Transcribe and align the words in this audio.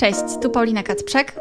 Cześć, 0.00 0.20
tu 0.42 0.50
Paulina 0.50 0.82
Kacprzek 0.82 1.34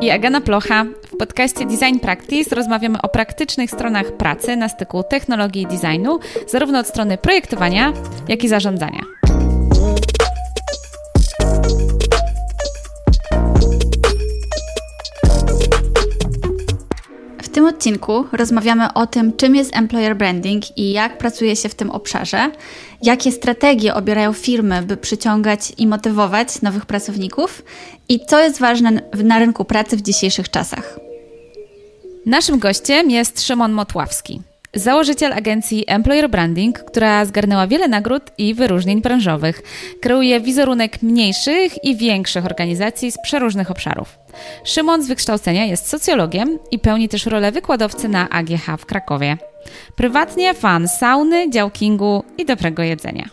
i 0.00 0.10
Agana 0.10 0.40
Plocha. 0.40 0.84
W 0.84 1.16
podcaście 1.16 1.66
Design 1.66 1.98
Practice 1.98 2.54
rozmawiamy 2.54 3.02
o 3.02 3.08
praktycznych 3.08 3.70
stronach 3.70 4.12
pracy 4.12 4.56
na 4.56 4.68
styku 4.68 5.02
technologii 5.02 5.62
i 5.62 5.66
designu, 5.66 6.18
zarówno 6.48 6.78
od 6.78 6.86
strony 6.86 7.18
projektowania, 7.18 7.92
jak 8.28 8.44
i 8.44 8.48
zarządzania. 8.48 9.00
Tym 17.64 17.74
odcinku 17.74 18.24
rozmawiamy 18.32 18.92
o 18.92 19.06
tym, 19.06 19.36
czym 19.36 19.56
jest 19.56 19.76
employer 19.76 20.16
branding 20.16 20.78
i 20.78 20.92
jak 20.92 21.18
pracuje 21.18 21.56
się 21.56 21.68
w 21.68 21.74
tym 21.74 21.90
obszarze, 21.90 22.50
jakie 23.02 23.32
strategie 23.32 23.94
obierają 23.94 24.32
firmy, 24.32 24.82
by 24.82 24.96
przyciągać 24.96 25.72
i 25.78 25.86
motywować 25.86 26.62
nowych 26.62 26.86
pracowników 26.86 27.62
i 28.08 28.26
co 28.26 28.40
jest 28.40 28.60
ważne 28.60 29.00
na 29.24 29.38
rynku 29.38 29.64
pracy 29.64 29.96
w 29.96 30.02
dzisiejszych 30.02 30.50
czasach. 30.50 30.98
Naszym 32.26 32.58
gościem 32.58 33.10
jest 33.10 33.42
Szymon 33.42 33.72
Motławski, 33.72 34.42
Założyciel 34.74 35.32
agencji 35.32 35.84
Employer 35.86 36.30
Branding, 36.30 36.78
która 36.78 37.24
zgarnęła 37.24 37.66
wiele 37.66 37.88
nagród 37.88 38.22
i 38.38 38.54
wyróżnień 38.54 39.00
branżowych. 39.00 39.62
Kreuje 40.00 40.40
wizerunek 40.40 41.02
mniejszych 41.02 41.84
i 41.84 41.96
większych 41.96 42.44
organizacji 42.44 43.12
z 43.12 43.18
przeróżnych 43.22 43.70
obszarów. 43.70 44.18
Szymon 44.64 45.02
z 45.02 45.08
wykształcenia 45.08 45.64
jest 45.64 45.88
socjologiem 45.88 46.58
i 46.70 46.78
pełni 46.78 47.08
też 47.08 47.26
rolę 47.26 47.52
wykładowcy 47.52 48.08
na 48.08 48.30
AGH 48.30 48.66
w 48.78 48.86
Krakowie. 48.86 49.36
Prywatnie 49.96 50.54
fan 50.54 50.88
sauny, 50.88 51.50
działkingu 51.50 52.24
i 52.38 52.44
dobrego 52.44 52.82
jedzenia. 52.82 53.28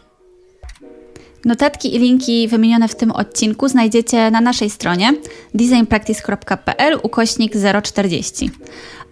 Notatki 1.45 1.95
i 1.95 1.99
linki 1.99 2.47
wymienione 2.47 2.87
w 2.87 2.95
tym 2.95 3.11
odcinku 3.11 3.67
znajdziecie 3.67 4.31
na 4.31 4.41
naszej 4.41 4.69
stronie 4.69 5.13
designpractice.pl 5.53 6.99
ukośnik 7.03 7.53
040. 7.83 8.49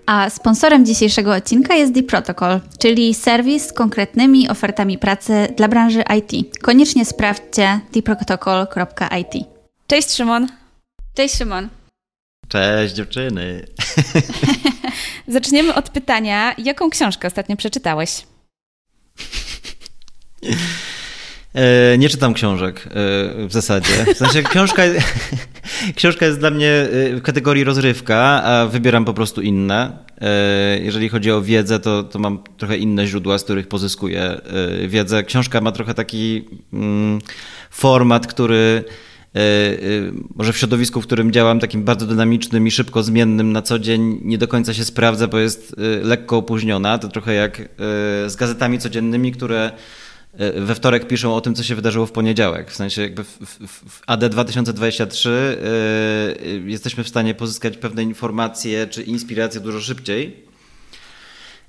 A 0.10 0.30
sponsorem 0.30 0.86
dzisiejszego 0.86 1.36
odcinka 1.36 1.76
jest 1.76 1.94
The 1.94 2.04
Protocol, 2.04 2.62
czyli 2.80 3.14
serwis 3.14 3.68
z 3.68 3.74
konkretnymi 3.74 4.50
ofertami 4.50 4.98
pracy 4.98 5.48
dla 5.58 5.68
branży 5.68 6.04
IT. 6.18 6.60
Koniecznie 6.62 7.06
sprawdźcie 7.06 7.80
theprotocol.it. 7.92 9.46
Cześć 9.88 10.12
Szymon. 10.12 10.48
Cześć 11.14 11.36
Szymon. 11.36 11.70
Cześć 12.48 12.96
dziewczyny. 12.96 13.66
Zaczniemy 15.28 15.76
od 15.76 15.90
pytania, 15.90 16.56
jaką 16.58 16.90
książkę 16.90 17.28
ostatnio 17.28 17.56
przeczytałeś? 17.56 18.12
E, 21.54 21.98
nie 21.98 22.10
czytam 22.10 22.34
książek 22.34 22.86
e, 22.86 22.90
w 23.48 23.50
zasadzie. 23.50 24.14
W 24.14 24.18
sensie 24.18 24.44
książka, 24.44 24.84
książka 25.96 26.26
jest 26.26 26.40
dla 26.40 26.50
mnie 26.50 26.72
e, 26.72 27.16
w 27.16 27.22
kategorii 27.22 27.64
rozrywka, 27.64 28.44
a 28.44 28.66
wybieram 28.66 29.06
po 29.06 29.14
prostu 29.14 29.42
inne. 29.42 30.10
Jeżeli 30.82 31.10
chodzi 31.10 31.32
o 31.32 31.42
wiedzę, 31.42 31.80
to, 31.80 32.04
to 32.04 32.20
mam 32.20 32.44
trochę 32.58 32.78
inne 32.78 33.08
źródła, 33.08 33.38
z 33.38 33.44
których 33.44 33.68
pozyskuję 33.68 34.42
wiedzę. 34.88 35.24
Książka 35.24 35.62
ma 35.62 35.72
trochę 35.72 35.94
taki 35.94 36.46
mm, 36.74 37.20
format, 37.70 38.28
który 38.28 38.84
może 40.36 40.54
w 40.54 40.58
środowisku, 40.58 41.02
w 41.02 41.06
którym 41.06 41.32
działam, 41.32 41.60
takim 41.60 41.84
bardzo 41.84 42.06
dynamicznym 42.06 42.68
i 42.68 42.72
szybko 42.72 43.04
zmiennym 43.04 43.52
na 43.52 43.62
co 43.62 43.80
dzień, 43.80 44.20
nie 44.24 44.38
do 44.38 44.48
końca 44.48 44.74
się 44.74 44.86
sprawdza, 44.86 45.28
bo 45.28 45.40
jest 45.40 45.76
lekko 46.04 46.38
opóźniona. 46.38 46.98
To 46.98 47.08
trochę 47.08 47.34
jak 47.34 47.70
z 48.28 48.36
gazetami 48.36 48.80
codziennymi, 48.80 49.32
które 49.32 49.72
we 50.34 50.76
wtorek 50.76 51.08
piszą 51.08 51.36
o 51.36 51.42
tym, 51.42 51.56
co 51.56 51.64
się 51.64 51.76
wydarzyło 51.76 52.06
w 52.06 52.12
poniedziałek. 52.12 52.72
W 52.72 52.76
sensie 52.76 53.02
jakby 53.02 53.24
w, 53.24 53.38
w, 53.40 53.90
w 53.90 54.02
AD 54.08 54.30
2023 54.30 55.58
yy, 56.44 56.72
jesteśmy 56.72 57.04
w 57.04 57.10
stanie 57.10 57.36
pozyskać 57.36 57.78
pewne 57.78 58.04
informacje 58.04 58.88
czy 58.88 59.04
inspiracje 59.04 59.62
dużo 59.62 59.82
szybciej. 59.82 60.50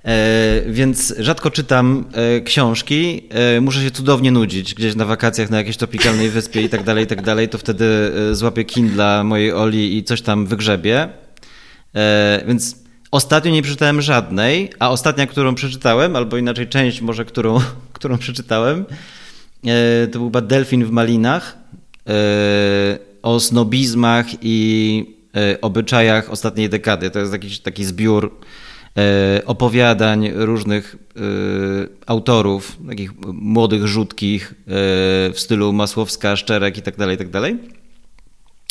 E, 0.05 0.61
więc 0.67 1.13
rzadko 1.19 1.51
czytam 1.51 2.05
e, 2.13 2.41
książki, 2.41 3.29
muszę 3.61 3.83
się 3.83 3.91
cudownie 3.91 4.31
nudzić 4.31 4.73
gdzieś 4.73 4.95
na 4.95 5.05
wakacjach 5.05 5.49
na 5.49 5.57
jakiejś 5.57 5.77
tropikalnej 5.77 6.29
wyspie 6.29 6.61
i 6.61 6.69
tak 6.69 6.83
dalej, 6.83 7.03
i 7.03 7.07
tak 7.07 7.21
dalej, 7.21 7.49
to 7.49 7.57
wtedy 7.57 8.11
złapię 8.31 8.65
Kindla 8.65 9.23
mojej 9.23 9.53
Oli 9.53 9.97
i 9.97 10.03
coś 10.03 10.21
tam 10.21 10.45
wygrzebię. 10.45 11.09
Więc 12.47 12.81
Ostatnio 13.11 13.51
nie 13.51 13.61
przeczytałem 13.61 14.01
żadnej, 14.01 14.69
a 14.79 14.89
ostatnia, 14.89 15.27
którą 15.27 15.55
przeczytałem, 15.55 16.15
albo 16.15 16.37
inaczej 16.37 16.67
część 16.67 17.01
może, 17.01 17.25
którą, 17.25 17.59
którą 18.01 18.17
przeczytałem, 18.17 18.85
e, 19.65 20.07
to 20.07 20.19
był 20.19 20.27
chyba 20.27 20.41
Delfin 20.41 20.85
w 20.85 20.91
Malinach 20.91 21.57
e, 22.07 22.13
o 23.21 23.39
snobizmach 23.39 24.25
i 24.41 25.05
e, 25.35 25.61
obyczajach 25.61 26.31
ostatniej 26.31 26.69
dekady. 26.69 27.09
To 27.09 27.19
jest 27.19 27.33
jakiś 27.33 27.59
taki 27.59 27.85
zbiór 27.85 28.39
opowiadań 29.45 30.31
różnych 30.35 30.95
autorów, 32.05 32.77
takich 32.87 33.11
młodych, 33.33 33.87
rzutkich 33.87 34.53
w 35.33 35.35
stylu 35.35 35.73
Masłowska, 35.73 36.35
Szczerek 36.35 36.77
i 36.77 36.81
tak 36.81 36.97
dalej, 36.97 37.17
tak 37.17 37.29
dalej. 37.29 37.57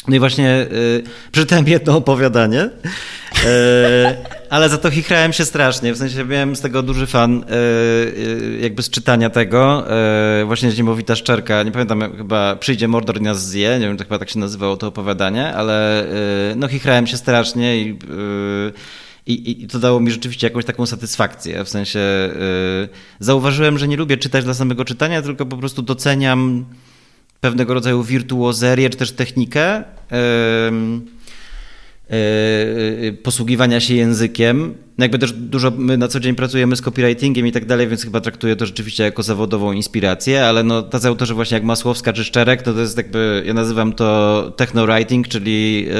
No 0.08 0.16
i 0.16 0.18
właśnie 0.18 0.66
y, 0.72 1.02
przeczytałem 1.32 1.68
jedno 1.68 1.96
opowiadanie, 1.96 2.62
y, 2.64 2.70
ale 4.50 4.68
za 4.68 4.78
to 4.78 4.90
chichrałem 4.90 5.32
się 5.32 5.44
strasznie. 5.44 5.92
W 5.94 5.96
sensie 5.96 6.24
miałem 6.24 6.56
z 6.56 6.60
tego 6.60 6.82
duży 6.82 7.06
fan, 7.06 7.44
y, 7.44 8.58
jakby 8.60 8.82
z 8.82 8.90
czytania 8.90 9.30
tego. 9.30 9.84
właśnie 10.46 10.70
Ziemowita 10.70 11.16
Szczerka, 11.16 11.62
nie 11.62 11.72
pamiętam, 11.72 12.16
chyba 12.16 12.56
Przyjdzie 12.56 12.88
Mordor 12.88 13.18
i 13.18 13.22
nas 13.22 13.48
zje, 13.48 13.78
nie 13.80 13.86
wiem, 13.86 13.96
to 13.96 14.04
chyba 14.04 14.18
tak 14.18 14.30
się 14.30 14.38
nazywało 14.38 14.76
to 14.76 14.86
opowiadanie, 14.86 15.54
ale 15.54 16.06
no 16.56 16.68
chichrałem 16.68 17.06
się 17.06 17.16
strasznie 17.16 17.78
i... 17.78 17.98
I, 19.26 19.66
to 19.66 19.78
dało 19.78 20.00
mi 20.00 20.10
rzeczywiście 20.10 20.46
jakąś 20.46 20.64
taką 20.64 20.86
satysfakcję. 20.86 21.64
W 21.64 21.68
sensie 21.68 22.00
zauważyłem, 23.20 23.78
że 23.78 23.88
nie 23.88 23.96
lubię 23.96 24.16
czytać 24.16 24.44
dla 24.44 24.54
samego 24.54 24.84
czytania, 24.84 25.22
tylko 25.22 25.46
po 25.46 25.56
prostu 25.56 25.82
doceniam 25.82 26.64
pewnego 27.40 27.74
rodzaju 27.74 28.02
wirtuozerię, 28.02 28.90
czy 28.90 28.98
też 28.98 29.12
technikę 29.12 29.84
yy, 32.10 33.12
posługiwania 33.22 33.80
się 33.80 33.94
językiem. 33.94 34.74
No 34.98 35.04
jakby 35.04 35.18
też 35.18 35.32
dużo 35.32 35.70
my 35.70 35.96
na 35.96 36.08
co 36.08 36.20
dzień 36.20 36.34
pracujemy 36.34 36.76
z 36.76 36.82
copywritingiem 36.82 37.46
i 37.46 37.52
tak 37.52 37.64
dalej, 37.64 37.88
więc 37.88 38.04
chyba 38.04 38.20
traktuję 38.20 38.56
to 38.56 38.66
rzeczywiście 38.66 39.02
jako 39.02 39.22
zawodową 39.22 39.72
inspirację, 39.72 40.46
ale 40.46 40.62
no 40.62 40.82
tacy 40.82 41.08
autorzy 41.08 41.34
właśnie 41.34 41.54
jak 41.54 41.64
Masłowska 41.64 42.12
czy 42.12 42.24
Szczerek, 42.24 42.62
to 42.62 42.74
to 42.74 42.80
jest 42.80 42.96
jakby, 42.96 43.42
ja 43.46 43.54
nazywam 43.54 43.92
to 43.92 44.52
techno-writing, 44.56 45.28
czyli 45.28 45.84
yy, 45.84 45.92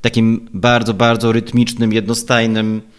takim 0.00 0.48
bardzo, 0.54 0.94
bardzo 0.94 1.32
rytmicznym, 1.32 1.92
jednostajnym 1.92 2.80
E, 2.80 2.89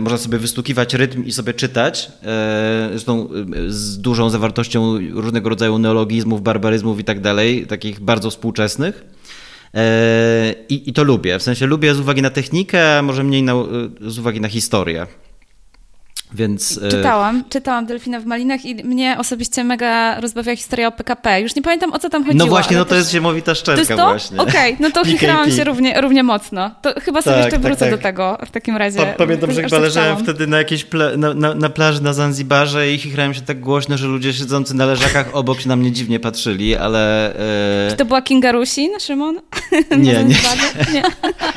można 0.00 0.18
sobie 0.18 0.38
wystukiwać 0.38 0.94
rytm 0.94 1.24
i 1.24 1.32
sobie 1.32 1.54
czytać, 1.54 2.12
e, 2.22 2.88
zresztą 2.90 3.28
e, 3.28 3.70
z 3.70 4.00
dużą 4.00 4.30
zawartością 4.30 4.98
różnego 5.10 5.48
rodzaju 5.48 5.78
neologizmów, 5.78 6.42
barbaryzmów 6.42 7.00
i 7.00 7.04
tak 7.04 7.20
dalej, 7.20 7.66
takich 7.66 8.00
bardzo 8.00 8.30
współczesnych. 8.30 9.04
I, 10.68 10.90
I 10.90 10.92
to 10.92 11.04
lubię, 11.04 11.38
w 11.38 11.42
sensie 11.42 11.66
lubię 11.66 11.94
z 11.94 12.00
uwagi 12.00 12.22
na 12.22 12.30
technikę, 12.30 12.98
a 12.98 13.02
może 13.02 13.24
mniej 13.24 13.42
na, 13.42 13.54
z 14.00 14.18
uwagi 14.18 14.40
na 14.40 14.48
historię. 14.48 15.06
Więc, 16.34 16.80
e, 16.82 16.88
czytałam, 16.88 17.44
czytałam 17.48 17.86
Delfina 17.86 18.20
w 18.20 18.26
Malinach 18.26 18.64
i 18.64 18.74
mnie 18.74 19.16
osobiście 19.18 19.64
mega 19.64 20.20
rozbawia 20.20 20.56
historia 20.56 20.88
o 20.88 20.92
PKP. 20.92 21.40
Już 21.40 21.56
nie 21.56 21.62
pamiętam 21.62 21.92
o 21.92 21.98
co 21.98 22.10
tam 22.10 22.24
chodziło. 22.24 22.44
No 22.44 22.50
właśnie, 22.50 22.76
no 22.76 22.84
to 22.84 22.94
jest 22.94 23.10
ziemowita 23.10 23.54
szczęka 23.54 23.74
to 23.74 23.80
jest 23.80 24.02
to? 24.02 24.08
właśnie. 24.08 24.38
Okej, 24.38 24.72
okay, 24.74 24.76
no 24.80 24.90
to 24.90 25.04
chichrałam 25.10 25.50
się 25.50 25.64
równie, 25.64 26.00
równie 26.00 26.22
mocno. 26.22 26.70
To 26.82 27.00
chyba 27.00 27.22
sobie 27.22 27.36
tak, 27.36 27.44
jeszcze 27.44 27.58
tak, 27.58 27.66
wrócę 27.66 27.80
tak, 27.80 27.90
do 27.90 27.98
tego 27.98 28.38
w 28.46 28.50
takim 28.50 28.76
razie. 28.76 28.98
Pa, 28.98 29.06
pamiętam, 29.06 29.52
że 29.52 29.62
chyba 29.62 29.78
leżałem 29.78 30.16
wtedy 30.16 30.46
na 30.46 30.58
jakiejś 30.58 30.84
pla 30.84 31.16
na, 31.16 31.34
na, 31.34 31.54
na, 31.54 31.68
plaży 31.68 32.02
na 32.02 32.12
Zanzibarze 32.12 32.92
i 32.92 32.98
chichrałem 32.98 33.34
się 33.34 33.40
tak 33.40 33.60
głośno, 33.60 33.98
że 33.98 34.06
ludzie 34.06 34.32
siedzący 34.32 34.74
na 34.74 34.86
leżakach 34.86 35.26
obok 35.32 35.60
się 35.60 35.68
na 35.68 35.76
mnie 35.76 35.92
dziwnie 35.92 36.20
patrzyli, 36.20 36.76
ale... 36.76 37.34
E... 37.86 37.90
Czy 37.90 37.96
to 37.96 38.04
była 38.04 38.22
Kinga 38.22 38.52
Rusin, 38.52 38.90
Szymon? 39.00 39.40
nie, 39.90 39.98
nie. 40.24 40.24
nie. 40.24 40.36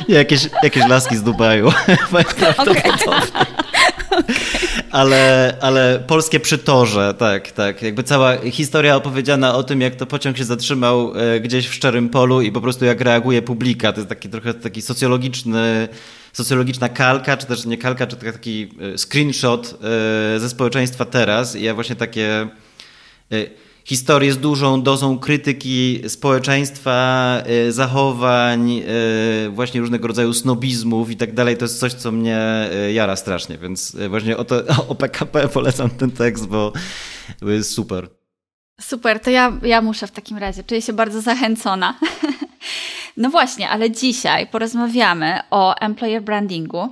nie. 0.08 0.14
jakieś, 0.14 0.48
jakieś 0.62 0.86
laski 0.86 1.16
z 1.16 1.22
Dubaju. 1.22 1.72
okay. 2.58 2.92
Ale, 4.90 5.56
ale 5.60 6.04
polskie 6.06 6.40
przytorze, 6.40 7.14
tak, 7.18 7.52
tak. 7.52 7.82
Jakby 7.82 8.02
cała 8.02 8.36
historia 8.36 8.96
opowiedziana 8.96 9.54
o 9.54 9.62
tym, 9.62 9.80
jak 9.80 9.94
to 9.94 10.06
pociąg 10.06 10.36
się 10.36 10.44
zatrzymał 10.44 11.12
e, 11.16 11.40
gdzieś 11.40 11.68
w 11.68 11.74
szczerym 11.74 12.08
polu 12.08 12.40
i 12.40 12.52
po 12.52 12.60
prostu 12.60 12.84
jak 12.84 13.00
reaguje 13.00 13.42
publika. 13.42 13.92
To 13.92 13.98
jest 13.98 14.08
taki 14.08 14.28
trochę 14.28 14.54
taki 14.54 14.82
socjologiczny 14.82 15.88
socjologiczna 16.32 16.88
kalka, 16.88 17.36
czy 17.36 17.46
też 17.46 17.64
nie 17.64 17.78
kalka, 17.78 18.06
czy 18.06 18.16
taki 18.16 18.68
e, 18.94 18.98
screenshot 18.98 19.78
e, 20.36 20.40
ze 20.40 20.48
społeczeństwa 20.48 21.04
teraz. 21.04 21.56
I 21.56 21.62
ja 21.62 21.74
właśnie 21.74 21.96
takie 21.96 22.48
historię 23.86 24.32
z 24.32 24.38
dużą 24.38 24.82
dozą 24.82 25.18
krytyki 25.18 26.02
społeczeństwa, 26.08 27.42
y, 27.68 27.72
zachowań, 27.72 28.70
y, 28.70 29.50
właśnie 29.50 29.80
różnego 29.80 30.08
rodzaju 30.08 30.32
snobizmów 30.32 31.10
i 31.10 31.16
tak 31.16 31.34
dalej. 31.34 31.56
To 31.56 31.64
jest 31.64 31.80
coś, 31.80 31.92
co 31.92 32.12
mnie 32.12 32.68
y, 32.88 32.92
jara 32.92 33.16
strasznie, 33.16 33.58
więc 33.58 33.96
właśnie 34.08 34.36
o, 34.36 34.44
to, 34.44 34.62
o 34.88 34.94
PKP 34.94 35.48
polecam 35.48 35.90
ten 35.90 36.10
tekst, 36.10 36.46
bo 36.46 36.72
jest 37.42 37.70
super. 37.70 38.08
Super, 38.80 39.20
to 39.20 39.30
ja, 39.30 39.52
ja 39.62 39.82
muszę 39.82 40.06
w 40.06 40.10
takim 40.10 40.38
razie. 40.38 40.64
Czuję 40.64 40.82
się 40.82 40.92
bardzo 40.92 41.20
zachęcona. 41.20 41.94
No 43.16 43.30
właśnie, 43.30 43.70
ale 43.70 43.90
dzisiaj 43.90 44.46
porozmawiamy 44.46 45.40
o 45.50 45.74
employer 45.74 46.22
brandingu. 46.22 46.88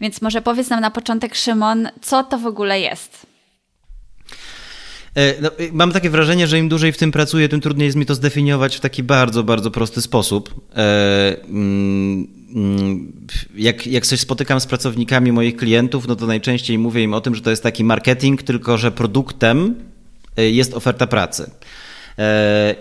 Więc 0.00 0.22
może 0.22 0.42
powiedz 0.42 0.70
nam 0.70 0.80
na 0.80 0.90
początek, 0.90 1.34
Szymon, 1.34 1.88
co 2.02 2.24
to 2.24 2.38
w 2.38 2.46
ogóle 2.46 2.80
jest? 2.80 3.25
E, 5.16 5.40
no, 5.40 5.50
mam 5.72 5.92
takie 5.92 6.10
wrażenie, 6.10 6.46
że 6.46 6.58
im 6.58 6.68
dłużej 6.68 6.92
w 6.92 6.96
tym 6.96 7.12
pracuję, 7.12 7.48
tym 7.48 7.60
trudniej 7.60 7.86
jest 7.86 7.96
mi 7.96 8.06
to 8.06 8.14
zdefiniować 8.14 8.76
w 8.76 8.80
taki 8.80 9.02
bardzo, 9.02 9.42
bardzo 9.44 9.70
prosty 9.70 10.02
sposób. 10.02 10.54
E, 10.76 11.36
mm, 11.48 12.26
jak, 13.54 13.86
jak 13.86 14.06
coś 14.06 14.20
spotykam 14.20 14.60
z 14.60 14.66
pracownikami 14.66 15.32
moich 15.32 15.56
klientów, 15.56 16.08
no 16.08 16.16
to 16.16 16.26
najczęściej 16.26 16.78
mówię 16.78 17.02
im 17.02 17.14
o 17.14 17.20
tym, 17.20 17.34
że 17.34 17.40
to 17.40 17.50
jest 17.50 17.62
taki 17.62 17.84
marketing, 17.84 18.42
tylko 18.42 18.78
że 18.78 18.92
produktem 18.92 19.74
e, 20.36 20.50
jest 20.50 20.74
oferta 20.74 21.06
pracy. 21.06 21.50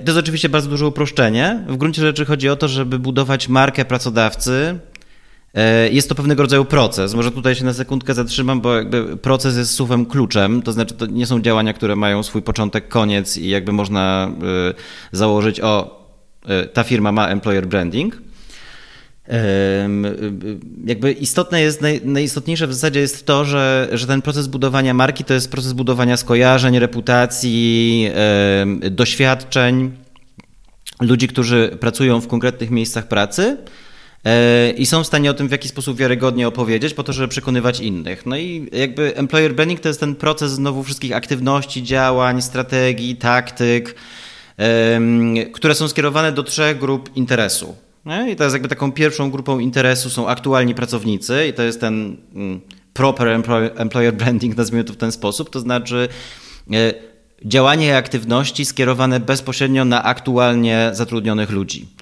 To 0.05 0.11
jest 0.11 0.17
oczywiście 0.17 0.49
bardzo 0.49 0.69
duże 0.69 0.87
uproszczenie. 0.87 1.65
W 1.67 1.77
gruncie 1.77 2.01
rzeczy 2.01 2.25
chodzi 2.25 2.49
o 2.49 2.55
to, 2.55 2.67
żeby 2.67 2.99
budować 2.99 3.49
markę 3.49 3.85
pracodawcy, 3.85 4.79
E, 4.94 4.94
jest 5.91 6.09
to 6.09 6.15
pewnego 6.15 6.43
rodzaju 6.43 6.65
proces. 6.65 7.13
Może 7.13 7.31
tutaj 7.31 7.55
się 7.55 7.65
na 7.65 7.73
sekundkę 7.73 8.13
zatrzymam, 8.13 8.61
bo 8.61 8.75
jakby 8.75 9.17
proces 9.17 9.57
jest 9.57 9.73
słowem 9.73 10.05
kluczem, 10.05 10.61
to 10.61 10.71
znaczy 10.71 10.93
to 10.95 11.05
nie 11.05 11.25
są 11.25 11.41
działania, 11.41 11.73
które 11.73 11.95
mają 11.95 12.23
swój 12.23 12.41
początek, 12.41 12.87
koniec 12.87 13.37
i 13.37 13.49
jakby 13.49 13.71
można 13.71 14.31
e, 14.71 14.73
założyć, 15.11 15.61
o, 15.61 16.05
e, 16.47 16.65
ta 16.65 16.83
firma 16.83 17.11
ma 17.11 17.27
employer 17.27 17.67
branding. 17.67 18.25
Jakby 20.85 21.11
istotne 21.11 21.61
jest, 21.61 21.81
najistotniejsze 22.03 22.67
w 22.67 22.73
zasadzie 22.73 22.99
jest 22.99 23.25
to, 23.25 23.45
że, 23.45 23.89
że 23.91 24.07
ten 24.07 24.21
proces 24.21 24.47
budowania 24.47 24.93
marki 24.93 25.23
to 25.23 25.33
jest 25.33 25.51
proces 25.51 25.73
budowania 25.73 26.17
skojarzeń, 26.17 26.79
reputacji, 26.79 28.09
doświadczeń 28.91 29.91
ludzi, 31.01 31.27
którzy 31.27 31.77
pracują 31.79 32.21
w 32.21 32.27
konkretnych 32.27 32.71
miejscach 32.71 33.07
pracy 33.07 33.57
E, 33.57 33.84
i 34.77 34.85
są 34.85 35.03
w 35.03 35.07
stanie 35.07 35.31
o 35.31 35.33
tym 35.33 35.47
w 35.47 35.51
jakiś 35.51 35.71
sposób 35.71 35.97
wiarygodnie 35.97 36.47
opowiedzieć, 36.47 36.93
po 36.93 37.03
to, 37.03 37.13
żeby 37.13 37.27
przekonywać 37.27 37.79
innych. 37.79 38.25
No 38.25 38.37
i 38.37 38.69
jakby 38.71 39.15
employer 39.15 39.55
branding 39.55 39.79
to 39.79 39.87
jest 39.87 39.99
ten 39.99 40.15
proces 40.15 40.51
znowu 40.51 40.83
wszystkich 40.83 41.15
aktywności, 41.15 41.83
działań, 41.83 42.41
strategii, 42.41 43.15
taktyk, 43.15 43.95
które 45.53 45.75
są 45.75 45.87
skierowane 45.87 46.31
do 46.31 46.43
trzech 46.43 46.77
grup 46.77 47.09
interesu. 47.15 47.75
I 48.05 48.35
jest 48.39 48.53
jakby 48.53 48.67
taką 48.67 48.91
pierwszą 48.91 49.31
grupą 49.31 49.59
interesu 49.59 50.09
są 50.09 50.27
aktualni 50.27 50.75
pracownicy 50.75 51.47
i 51.47 51.53
to 51.53 51.63
jest 51.63 51.81
ten 51.81 52.17
mm, 52.35 52.61
proper 52.93 53.27
employer 53.75 54.13
branding, 54.13 54.57
nazwijmy 54.57 54.83
to 54.83 54.93
w 54.93 54.97
ten 54.97 55.11
sposób, 55.11 55.49
to 55.49 55.59
znaczy 55.59 56.07
e, 56.73 56.93
działanie 57.45 57.87
i 57.87 57.91
aktywności 57.91 58.65
skierowane 58.65 59.19
bezpośrednio 59.19 59.85
na 59.85 60.03
aktualnie 60.03 60.89
zatrudnionych 60.93 61.49
ludzi. 61.49 61.94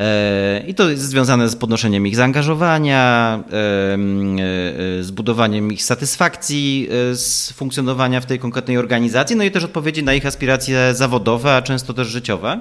E, 0.00 0.64
I 0.66 0.74
to 0.74 0.90
jest 0.90 1.02
związane 1.02 1.48
z 1.48 1.56
podnoszeniem 1.56 2.06
ich 2.06 2.16
zaangażowania, 2.16 3.38
e, 3.38 3.54
e, 3.54 5.02
z 5.02 5.10
budowaniem 5.10 5.72
ich 5.72 5.84
satysfakcji 5.84 6.88
z 7.12 7.52
funkcjonowania 7.52 8.20
w 8.20 8.26
tej 8.26 8.38
konkretnej 8.38 8.78
organizacji, 8.78 9.36
no 9.36 9.44
i 9.44 9.50
też 9.50 9.64
odpowiedzi 9.64 10.02
na 10.02 10.14
ich 10.14 10.26
aspiracje 10.26 10.94
zawodowe, 10.94 11.56
a 11.56 11.62
często 11.62 11.94
też 11.94 12.08
życiowe. 12.08 12.60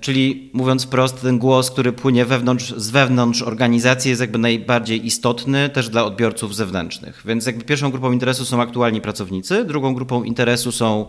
Czyli 0.00 0.50
mówiąc 0.52 0.84
wprost, 0.84 1.22
ten 1.22 1.38
głos, 1.38 1.70
który 1.70 1.92
płynie 1.92 2.24
wewnątrz, 2.24 2.74
z 2.76 2.90
wewnątrz 2.90 3.42
organizacji 3.42 4.08
jest 4.08 4.20
jakby 4.20 4.38
najbardziej 4.38 5.06
istotny 5.06 5.68
też 5.68 5.88
dla 5.88 6.04
odbiorców 6.04 6.56
zewnętrznych. 6.56 7.22
Więc 7.24 7.46
jakby 7.46 7.64
pierwszą 7.64 7.90
grupą 7.90 8.12
interesu 8.12 8.44
są 8.44 8.62
aktualni 8.62 9.00
pracownicy, 9.00 9.64
drugą 9.64 9.94
grupą 9.94 10.22
interesu 10.22 10.72
są 10.72 11.06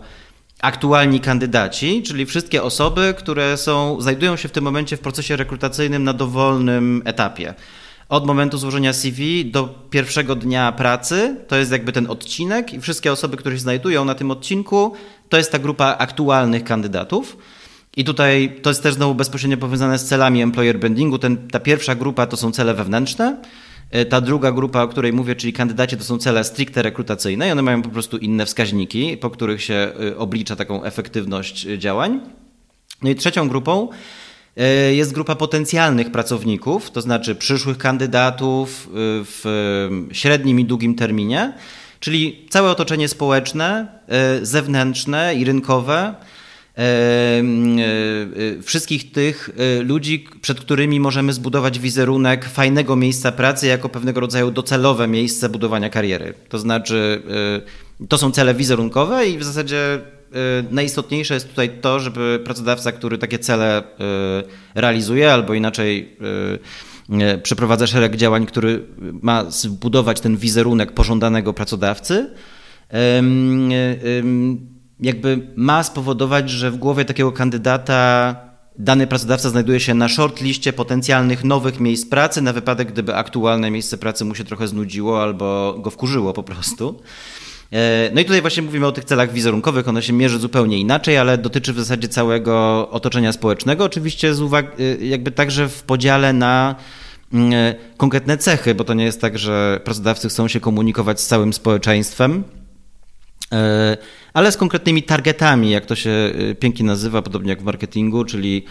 aktualni 0.62 1.20
kandydaci, 1.20 2.02
czyli 2.02 2.26
wszystkie 2.26 2.62
osoby, 2.62 3.14
które 3.18 3.56
są, 3.56 4.00
znajdują 4.00 4.36
się 4.36 4.48
w 4.48 4.52
tym 4.52 4.64
momencie 4.64 4.96
w 4.96 5.00
procesie 5.00 5.36
rekrutacyjnym 5.36 6.04
na 6.04 6.12
dowolnym 6.12 7.02
etapie. 7.04 7.54
Od 8.08 8.26
momentu 8.26 8.58
złożenia 8.58 8.92
CV 8.92 9.44
do 9.44 9.68
pierwszego 9.90 10.34
dnia 10.36 10.72
pracy, 10.72 11.36
to 11.48 11.56
jest 11.56 11.72
jakby 11.72 11.92
ten 11.92 12.06
odcinek, 12.06 12.74
i 12.74 12.80
wszystkie 12.80 13.12
osoby, 13.12 13.36
które 13.36 13.54
się 13.54 13.60
znajdują 13.60 14.04
na 14.04 14.14
tym 14.14 14.30
odcinku, 14.30 14.92
to 15.28 15.36
jest 15.36 15.52
ta 15.52 15.58
grupa 15.58 15.96
aktualnych 15.98 16.64
kandydatów. 16.64 17.36
I 17.96 18.04
tutaj 18.04 18.60
to 18.62 18.70
jest 18.70 18.82
też 18.82 18.94
znowu 18.94 19.14
bezpośrednio 19.14 19.56
powiązane 19.56 19.98
z 19.98 20.04
celami 20.04 20.42
employer 20.42 20.78
brandingu. 20.78 21.18
Ten, 21.18 21.48
ta 21.48 21.60
pierwsza 21.60 21.94
grupa 21.94 22.26
to 22.26 22.36
są 22.36 22.52
cele 22.52 22.74
wewnętrzne, 22.74 23.36
ta 24.08 24.20
druga 24.20 24.52
grupa, 24.52 24.82
o 24.82 24.88
której 24.88 25.12
mówię, 25.12 25.36
czyli 25.36 25.52
kandydaci, 25.52 25.96
to 25.96 26.04
są 26.04 26.18
cele 26.18 26.44
stricte 26.44 26.82
rekrutacyjne 26.82 27.48
i 27.48 27.50
one 27.50 27.62
mają 27.62 27.82
po 27.82 27.88
prostu 27.88 28.18
inne 28.18 28.46
wskaźniki, 28.46 29.16
po 29.16 29.30
których 29.30 29.62
się 29.62 29.74
e, 29.74 30.16
oblicza 30.16 30.56
taką 30.56 30.84
efektywność 30.84 31.66
e, 31.66 31.78
działań. 31.78 32.20
No 33.02 33.10
i 33.10 33.14
trzecią 33.14 33.48
grupą 33.48 33.88
jest 34.92 35.12
grupa 35.12 35.34
potencjalnych 35.34 36.12
pracowników, 36.12 36.90
to 36.90 37.00
znaczy 37.00 37.34
przyszłych 37.34 37.78
kandydatów 37.78 38.88
w 38.94 39.88
średnim 40.12 40.60
i 40.60 40.64
długim 40.64 40.94
terminie, 40.94 41.52
czyli 42.00 42.46
całe 42.50 42.70
otoczenie 42.70 43.08
społeczne, 43.08 43.86
zewnętrzne 44.42 45.34
i 45.34 45.44
rynkowe, 45.44 46.14
E, 46.14 46.14
e, 46.14 46.41
wszystkich 48.62 49.12
tych 49.12 49.50
e, 49.56 49.82
ludzi, 49.82 50.26
przed 50.40 50.60
którymi 50.60 51.00
możemy 51.00 51.32
zbudować 51.32 51.78
wizerunek 51.78 52.44
fajnego 52.44 52.96
miejsca 52.96 53.32
pracy 53.32 53.66
jako 53.66 53.88
pewnego 53.88 54.20
rodzaju 54.20 54.50
docelowe 54.50 55.08
miejsce 55.08 55.48
budowania 55.48 55.88
kariery. 55.88 56.34
To 56.48 56.58
znaczy, 56.58 57.22
to 58.08 58.18
są 58.18 58.30
cele 58.30 58.54
wizerunkowe 58.54 59.26
i 59.28 59.38
w 59.38 59.44
zasadzie 59.44 60.00
najistotniejsze 60.70 61.34
jest 61.34 61.48
tutaj 61.48 61.70
to, 61.80 62.00
żeby 62.00 62.40
pracodawca, 62.44 62.92
który 62.92 63.18
takie 63.18 63.38
cele 63.38 63.82
realizuje, 64.74 65.32
albo 65.32 65.54
inaczej 65.54 66.16
przeprowadza 67.42 67.86
szereg 67.86 68.16
działań, 68.16 68.46
który 68.46 68.86
ma 69.22 69.50
zbudować 69.50 70.20
ten 70.20 70.36
wizerunek 70.36 70.92
pożądanego 70.92 71.52
pracodawcy, 71.52 72.30
jakby 75.02 75.46
ma 75.56 75.82
spowodować, 75.82 76.50
że 76.50 76.70
w 76.70 76.76
głowie 76.76 77.04
takiego 77.04 77.32
kandydata 77.32 78.36
dany 78.78 79.06
pracodawca 79.06 79.50
znajduje 79.50 79.80
się 79.80 79.94
na 79.94 80.08
shortliście 80.08 80.72
potencjalnych 80.72 81.44
nowych 81.44 81.80
miejsc 81.80 82.06
pracy 82.06 82.42
na 82.42 82.52
wypadek, 82.52 82.92
gdyby 82.92 83.14
aktualne 83.14 83.70
miejsce 83.70 83.98
pracy 83.98 84.24
mu 84.24 84.34
się 84.34 84.44
trochę 84.44 84.68
znudziło 84.68 85.22
albo 85.22 85.76
go 85.78 85.90
wkurzyło 85.90 86.32
po 86.32 86.42
prostu. 86.42 87.00
E, 87.72 88.10
no 88.14 88.20
i 88.20 88.24
tutaj 88.24 88.40
właśnie 88.40 88.62
mówimy 88.62 88.86
o 88.86 88.92
tych 88.92 89.04
celach 89.04 89.32
wizerunkowych, 89.32 89.88
one 89.88 90.02
się 90.02 90.12
mierzy 90.12 90.38
zupełnie 90.38 90.78
inaczej, 90.78 91.18
ale 91.18 91.38
dotyczy 91.38 91.72
w 91.72 91.78
zasadzie 91.78 92.08
całego 92.08 92.88
otoczenia 92.90 93.32
społecznego, 93.32 93.84
oczywiście 93.84 94.34
z 94.34 94.40
uwag- 94.40 94.80
e, 95.00 95.04
jakby 95.04 95.30
także 95.30 95.68
w 95.68 95.82
podziale 95.82 96.32
na 96.32 96.74
mm, 97.32 97.52
e, 97.52 97.74
konkretne 97.96 98.38
cechy, 98.38 98.74
bo 98.74 98.84
to 98.84 98.94
nie 98.94 99.04
jest 99.04 99.20
tak, 99.20 99.38
że 99.38 99.80
pracodawcy 99.84 100.28
chcą 100.28 100.48
się 100.48 100.60
komunikować 100.60 101.20
z 101.20 101.26
całym 101.26 101.52
społeczeństwem, 101.52 102.44
ale 104.32 104.52
z 104.52 104.56
konkretnymi 104.56 105.02
targetami, 105.02 105.70
jak 105.70 105.86
to 105.86 105.94
się 105.94 106.10
e, 106.10 106.54
pięknie 106.54 106.86
nazywa, 106.86 107.22
podobnie 107.22 107.50
jak 107.50 107.62
w 107.62 107.64
marketingu, 107.64 108.24
czyli 108.24 108.64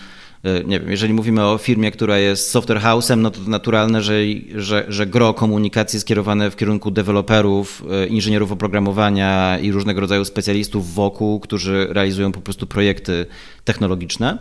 e, 0.43 0.63
nie 0.63 0.79
wiem, 0.79 0.91
jeżeli 0.91 1.13
mówimy 1.13 1.45
o 1.45 1.57
firmie, 1.57 1.91
która 1.91 2.17
jest 2.17 2.50
software 2.50 2.81
house'em, 2.81 3.17
no 3.17 3.31
to 3.31 3.39
naturalne, 3.47 4.01
że, 4.01 4.13
że, 4.55 4.85
że 4.88 5.07
gro 5.07 5.33
komunikacji 5.33 6.00
skierowane 6.00 6.51
w 6.51 6.55
kierunku 6.55 6.91
deweloperów, 6.91 7.83
inżynierów 8.09 8.51
oprogramowania 8.51 9.59
i 9.59 9.71
różnego 9.71 10.01
rodzaju 10.01 10.25
specjalistów 10.25 10.93
wokół, 10.93 11.39
którzy 11.39 11.88
realizują 11.89 12.31
po 12.31 12.41
prostu 12.41 12.67
projekty 12.67 13.25
technologiczne. 13.63 14.38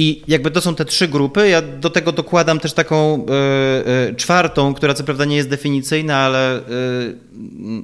I 0.00 0.22
jakby 0.28 0.50
to 0.50 0.60
są 0.60 0.74
te 0.74 0.84
trzy 0.84 1.08
grupy. 1.08 1.48
Ja 1.48 1.62
do 1.62 1.90
tego 1.90 2.12
dokładam 2.12 2.60
też 2.60 2.72
taką 2.72 3.26
y, 3.26 4.10
y, 4.10 4.14
czwartą, 4.14 4.74
która 4.74 4.94
co 4.94 5.04
prawda 5.04 5.24
nie 5.24 5.36
jest 5.36 5.48
definicyjna, 5.48 6.16
ale 6.16 6.58
y, 6.58 6.62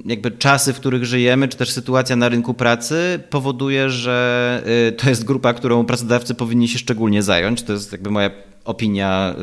jakby 0.05 0.31
czasy, 0.31 0.73
w 0.73 0.79
których 0.79 1.05
żyjemy, 1.05 1.47
czy 1.47 1.57
też 1.57 1.71
sytuacja 1.71 2.15
na 2.15 2.29
rynku 2.29 2.53
pracy 2.53 3.19
powoduje, 3.29 3.89
że 3.89 4.63
to 4.97 5.09
jest 5.09 5.23
grupa, 5.23 5.53
którą 5.53 5.85
pracodawcy 5.85 6.35
powinni 6.35 6.67
się 6.67 6.79
szczególnie 6.79 7.23
zająć. 7.23 7.63
To 7.63 7.73
jest 7.73 7.91
jakby 7.91 8.11
moja 8.11 8.31
opinia 8.65 9.35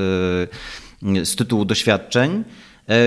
z 1.24 1.36
tytułu 1.36 1.64
doświadczeń, 1.64 2.44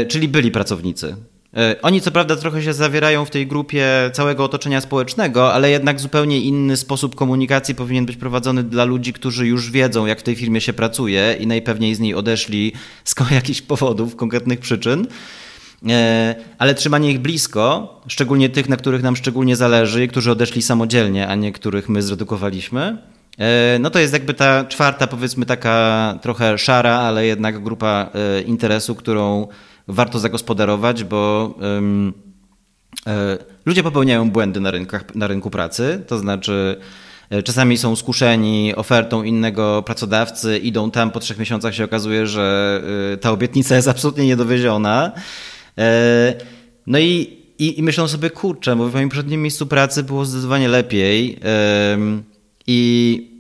czyli 0.08 0.28
byli 0.28 0.52
pracownicy. 0.52 1.16
E, 1.58 1.76
oni 1.82 2.02
co 2.02 2.12
prawda 2.12 2.36
trochę 2.36 2.64
się 2.64 2.74
zawierają 2.74 3.26
w 3.26 3.30
tej 3.30 3.48
grupie 3.48 3.88
całego 4.14 4.44
otoczenia 4.44 4.82
społecznego, 4.82 5.54
ale 5.54 5.70
jednak 5.70 6.00
zupełnie 6.00 6.42
inny 6.42 6.78
sposób 6.78 7.16
komunikacji 7.16 7.76
powinien 7.76 8.06
być 8.06 8.18
prowadzony 8.18 8.64
dla 8.64 8.84
ludzi, 8.84 9.14
którzy 9.14 9.48
już 9.48 9.72
wiedzą, 9.72 10.06
jak 10.06 10.20
w 10.20 10.24
tej 10.24 10.36
firmie 10.36 10.62
się 10.62 10.74
pracuje 10.74 11.36
i 11.40 11.48
najpewniej 11.48 11.96
z 11.96 12.00
niej 12.00 12.16
odeszli 12.16 12.74
z 13.04 13.16
jakichś 13.32 13.62
powodów, 13.62 14.16
konkretnych 14.16 14.60
przyczyn. 14.60 15.08
E, 15.90 16.36
ale 16.58 16.76
trzymanie 16.76 17.12
ich 17.12 17.20
blisko, 17.20 17.96
szczególnie 18.08 18.50
tych, 18.50 18.70
na 18.70 18.78
których 18.78 19.04
nam 19.04 19.16
szczególnie 19.16 19.56
zależy, 19.56 20.08
którzy 20.08 20.32
odeszli 20.32 20.62
samodzielnie, 20.62 21.28
a 21.28 21.36
nie 21.36 21.52
których 21.52 21.90
my 21.90 22.02
zredukowaliśmy, 22.02 22.98
e, 23.38 23.80
no 23.80 23.90
to 23.90 24.00
jest 24.00 24.14
jakby 24.14 24.34
ta 24.34 24.66
czwarta, 24.66 25.08
powiedzmy 25.08 25.46
taka 25.46 26.20
trochę 26.22 26.58
szara, 26.58 26.96
ale 26.96 27.26
jednak 27.26 27.64
grupa 27.64 28.10
interesu, 28.46 28.96
którą 28.96 29.48
warto 29.88 30.20
zagospodarować, 30.20 31.04
bo 31.04 31.54
um, 31.62 32.14
ludzie 33.66 33.84
popełniają 33.84 34.32
błędy 34.32 34.60
na, 34.60 34.72
rynkach, 34.72 35.16
na 35.16 35.28
rynku 35.28 35.50
pracy, 35.50 36.04
to 36.08 36.20
znaczy 36.20 36.78
Czasami 37.44 37.78
są 37.78 37.96
skuszeni 37.96 38.76
ofertą 38.76 39.24
innego 39.24 39.84
pracodawcy, 39.84 40.58
idą 40.58 40.92
tam, 40.92 41.12
po 41.12 41.20
trzech 41.20 41.38
miesiącach 41.38 41.76
się 41.76 41.84
okazuje, 41.84 42.28
że 42.28 42.82
ta 43.22 43.32
obietnica 43.32 43.76
jest 43.76 43.88
absolutnie 43.88 44.26
niedowieziona. 44.26 45.12
No 46.88 47.00
i, 47.00 47.38
i, 47.60 47.80
i 47.80 47.84
myślą 47.84 48.08
sobie, 48.08 48.30
kurczę, 48.30 48.76
bo 48.76 48.90
w 48.90 48.94
moim 48.94 49.10
poprzednim 49.10 49.42
miejscu 49.42 49.66
pracy 49.66 50.04
było 50.04 50.26
zdecydowanie 50.26 50.68
lepiej 50.68 51.40
i 52.68 53.32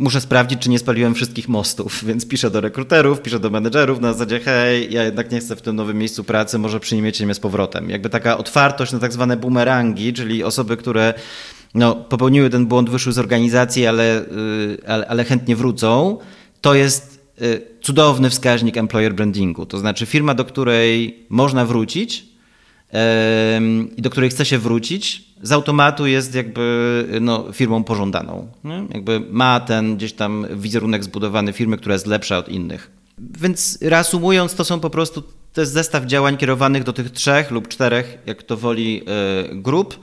muszę 0.00 0.20
sprawdzić, 0.20 0.60
czy 0.60 0.70
nie 0.70 0.78
spaliłem 0.78 1.14
wszystkich 1.14 1.48
mostów, 1.48 2.00
więc 2.08 2.28
piszę 2.28 2.50
do 2.50 2.60
rekruterów, 2.60 3.22
piszę 3.22 3.40
do 3.40 3.50
menedżerów 3.50 4.00
na 4.00 4.12
zasadzie 4.12 4.40
hej, 4.40 4.92
ja 4.92 5.04
jednak 5.04 5.30
nie 5.30 5.40
chcę 5.40 5.56
w 5.56 5.62
tym 5.62 5.76
nowym 5.76 5.98
miejscu 5.98 6.24
pracy, 6.24 6.58
może 6.58 6.80
przyjmiecie 6.80 7.24
mnie 7.24 7.34
z 7.34 7.40
powrotem. 7.40 7.90
Jakby 7.90 8.08
taka 8.08 8.38
otwartość 8.38 8.92
na 8.92 8.98
tak 8.98 9.12
zwane 9.12 9.36
bumerangi, 9.36 10.12
czyli 10.12 10.44
osoby, 10.44 10.76
które 10.76 11.14
no, 11.74 11.94
popełniły 11.94 12.50
ten 12.50 12.66
błąd, 12.66 12.90
wyszły 12.90 13.12
z 13.12 13.18
organizacji, 13.18 13.86
ale, 13.86 14.20
y, 14.22 14.78
ale, 14.86 15.06
ale 15.06 15.24
chętnie 15.24 15.56
wrócą, 15.56 16.18
to 16.60 16.74
jest 16.74 17.20
y, 17.42 17.62
cudowny 17.82 18.30
wskaźnik 18.30 18.76
employer 18.76 19.14
brandingu. 19.14 19.66
To 19.66 19.78
znaczy 19.78 20.06
firma, 20.06 20.34
do 20.34 20.44
której 20.44 21.26
można 21.28 21.66
wrócić, 21.66 22.30
i 23.96 24.02
do 24.02 24.10
której 24.10 24.30
chce 24.30 24.44
się 24.44 24.58
wrócić, 24.58 25.29
z 25.42 25.52
automatu 25.52 26.06
jest 26.06 26.34
jakby 26.34 27.06
no, 27.20 27.52
firmą 27.52 27.84
pożądaną. 27.84 28.48
Nie? 28.64 28.86
Jakby 28.94 29.20
ma 29.30 29.60
ten 29.60 29.96
gdzieś 29.96 30.12
tam 30.12 30.46
wizerunek 30.56 31.04
zbudowany 31.04 31.52
firmy, 31.52 31.76
która 31.76 31.92
jest 31.92 32.06
lepsza 32.06 32.38
od 32.38 32.48
innych. 32.48 32.90
Więc 33.18 33.78
reasumując, 33.82 34.54
to 34.54 34.64
są 34.64 34.80
po 34.80 34.90
prostu 34.90 35.22
to 35.52 35.60
jest 35.60 35.72
zestaw 35.72 36.04
działań 36.04 36.36
kierowanych 36.36 36.84
do 36.84 36.92
tych 36.92 37.10
trzech 37.10 37.50
lub 37.50 37.68
czterech, 37.68 38.18
jak 38.26 38.42
to 38.42 38.56
woli, 38.56 39.02
e, 39.06 39.54
grup. 39.54 40.00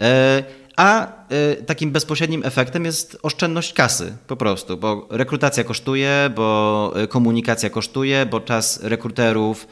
E, 0.00 0.44
a 0.76 1.06
e, 1.28 1.54
takim 1.56 1.90
bezpośrednim 1.90 2.42
efektem 2.44 2.84
jest 2.84 3.18
oszczędność 3.22 3.72
kasy 3.72 4.16
po 4.26 4.36
prostu, 4.36 4.76
bo 4.76 5.08
rekrutacja 5.10 5.64
kosztuje, 5.64 6.30
bo 6.36 6.92
komunikacja 7.08 7.70
kosztuje, 7.70 8.26
bo 8.26 8.40
czas 8.40 8.82
rekruterów 8.82 9.66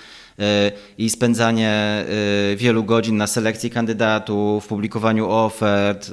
i 0.99 1.11
spędzanie 1.11 1.71
e, 1.71 2.57
wielu 2.57 2.85
godzin 2.85 3.17
na 3.17 3.27
selekcji 3.27 3.71
kandydatów, 3.71 4.67
publikowaniu 4.67 5.31
ofert, 5.31 6.11
e, 6.11 6.13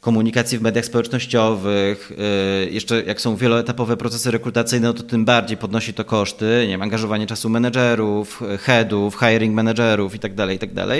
komunikacji 0.00 0.58
w 0.58 0.62
mediach 0.62 0.84
społecznościowych, 0.84 2.12
e, 2.18 2.70
jeszcze 2.70 3.02
jak 3.02 3.20
są 3.20 3.36
wieloetapowe 3.36 3.96
procesy 3.96 4.30
rekrutacyjne, 4.30 4.88
no 4.88 4.94
to 4.94 5.02
tym 5.02 5.24
bardziej 5.24 5.56
podnosi 5.56 5.94
to 5.94 6.04
koszty, 6.04 6.44
nie 6.62 6.68
wiem, 6.68 6.82
angażowanie 6.82 7.26
czasu 7.26 7.48
menedżerów, 7.48 8.42
headów, 8.60 9.18
hiring 9.18 9.54
menedżerów 9.54 10.12
itd., 10.12 10.36
tak 10.36 10.50
itd. 10.50 10.86
Tak 10.86 10.98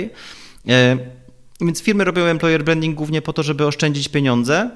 więc 1.60 1.82
firmy 1.82 2.04
robią 2.04 2.24
employer 2.24 2.64
branding 2.64 2.96
głównie 2.96 3.22
po 3.22 3.32
to, 3.32 3.42
żeby 3.42 3.66
oszczędzić 3.66 4.08
pieniądze 4.08 4.70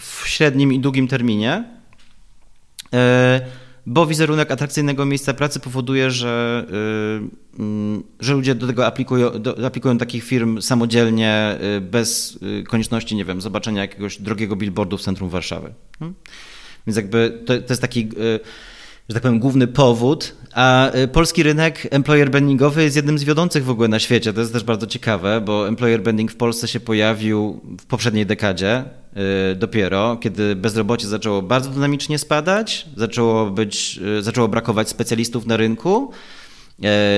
w 0.00 0.22
średnim 0.28 0.72
i 0.72 0.80
długim 0.80 1.08
terminie 1.08 1.64
bo 3.86 4.06
wizerunek 4.06 4.50
atrakcyjnego 4.50 5.04
miejsca 5.04 5.34
pracy 5.34 5.60
powoduje, 5.60 6.10
że, 6.10 6.66
y, 7.56 7.60
mm, 7.60 8.02
że 8.20 8.34
ludzie 8.34 8.54
do 8.54 8.66
tego 8.66 8.86
aplikują, 8.86 9.42
do, 9.42 9.66
aplikują 9.66 9.98
takich 9.98 10.24
firm 10.24 10.60
samodzielnie, 10.60 11.58
y, 11.76 11.80
bez 11.80 12.38
y, 12.60 12.64
konieczności, 12.64 13.16
nie 13.16 13.24
wiem, 13.24 13.40
zobaczenia 13.40 13.82
jakiegoś 13.82 14.18
drogiego 14.18 14.56
billboardu 14.56 14.98
w 14.98 15.02
centrum 15.02 15.28
Warszawy. 15.28 15.74
Hmm? 15.98 16.14
Więc 16.86 16.96
jakby 16.96 17.42
to, 17.46 17.58
to 17.58 17.72
jest 17.72 17.82
taki 17.82 18.08
że 19.08 19.14
tak 19.14 19.22
powiem, 19.22 19.38
główny 19.38 19.66
powód, 19.66 20.36
a 20.52 20.90
polski 21.12 21.42
rynek 21.42 21.88
employer 21.90 22.30
brandingowy 22.30 22.82
jest 22.82 22.96
jednym 22.96 23.18
z 23.18 23.24
wiodących 23.24 23.64
w 23.64 23.70
ogóle 23.70 23.88
na 23.88 23.98
świecie. 23.98 24.32
To 24.32 24.40
jest 24.40 24.52
też 24.52 24.64
bardzo 24.64 24.86
ciekawe, 24.86 25.40
bo 25.40 25.68
employer 25.68 26.02
branding 26.02 26.32
w 26.32 26.36
Polsce 26.36 26.68
się 26.68 26.80
pojawił 26.80 27.60
w 27.80 27.86
poprzedniej 27.86 28.26
dekadzie, 28.26 28.84
Y, 29.52 29.54
dopiero, 29.54 30.16
kiedy 30.16 30.56
bezrobocie 30.56 31.06
zaczęło 31.06 31.42
bardzo 31.42 31.70
dynamicznie 31.70 32.18
spadać, 32.18 32.86
zaczęło, 32.96 33.50
być, 33.50 34.00
y, 34.18 34.22
zaczęło 34.22 34.48
brakować 34.48 34.88
specjalistów 34.88 35.46
na 35.46 35.56
rynku. 35.56 36.10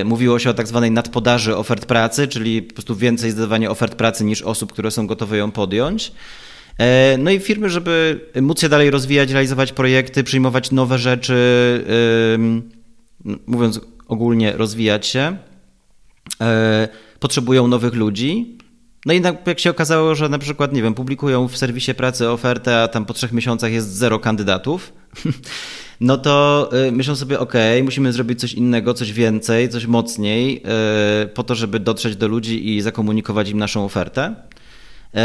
Y, 0.01 0.05
mówiło 0.05 0.39
się 0.39 0.51
o 0.51 0.55
tak 0.55 0.69
zwanej 0.69 0.91
nadpodaży 0.91 1.57
ofert 1.57 1.87
pracy, 1.87 2.29
czyli 2.29 2.63
po 2.63 2.75
prostu 2.75 2.97
więcej 2.97 3.31
zdawania 3.31 3.71
ofert 3.71 3.95
pracy 3.95 4.25
niż 4.25 4.43
osób, 4.43 4.73
które 4.73 4.91
są 4.91 5.07
gotowe 5.07 5.37
ją 5.37 5.51
podjąć. 5.51 6.13
No 7.19 7.31
i 7.31 7.41
firmy, 7.41 7.71
żeby 7.71 8.21
móc 8.43 8.61
się 8.61 8.69
dalej 8.69 8.91
rozwijać, 8.91 9.31
realizować 9.31 9.73
projekty, 9.73 10.25
przyjmować 10.25 10.71
nowe 10.71 10.99
rzeczy, 10.99 11.37
mówiąc 13.47 13.81
ogólnie, 14.09 14.53
rozwijać 14.53 15.07
się, 15.07 15.37
potrzebują 17.21 17.69
nowych 17.69 17.95
ludzi. 17.95 18.59
No 19.07 19.13
i 19.13 19.23
jak 19.47 19.61
się 19.61 19.71
okazało, 19.71 20.15
że 20.15 20.29
na 20.29 20.39
przykład, 20.39 20.73
nie 20.73 20.83
wiem, 20.83 20.95
publikują 20.95 21.49
w 21.49 21.57
serwisie 21.57 21.95
pracy 21.95 22.31
ofertę, 22.31 22.83
a 22.83 22.89
tam 22.89 23.07
po 23.07 23.15
trzech 23.15 23.33
miesiącach 23.33 23.73
jest 23.73 23.93
zero 23.93 24.19
kandydatów, 24.19 24.93
no 26.01 26.19
to 26.19 26.69
y, 26.89 26.93
myślą 26.93 27.17
sobie, 27.17 27.41
ok, 27.41 27.55
musimy 27.85 28.13
zrobić 28.13 28.41
coś 28.41 28.55
innego, 28.55 28.95
coś 28.95 29.13
więcej, 29.13 29.69
coś 29.69 29.87
mocniej, 29.87 30.63
po 31.35 31.43
to, 31.43 31.55
żeby 31.55 31.81
dotrzeć 31.81 32.17
do 32.17 32.29
ludzi 32.29 32.77
i 32.77 32.83
zakomunikować 32.83 33.51
im 33.51 33.59
naszą 33.59 33.85
ofertę. 33.85 34.35
Y, 35.15 35.19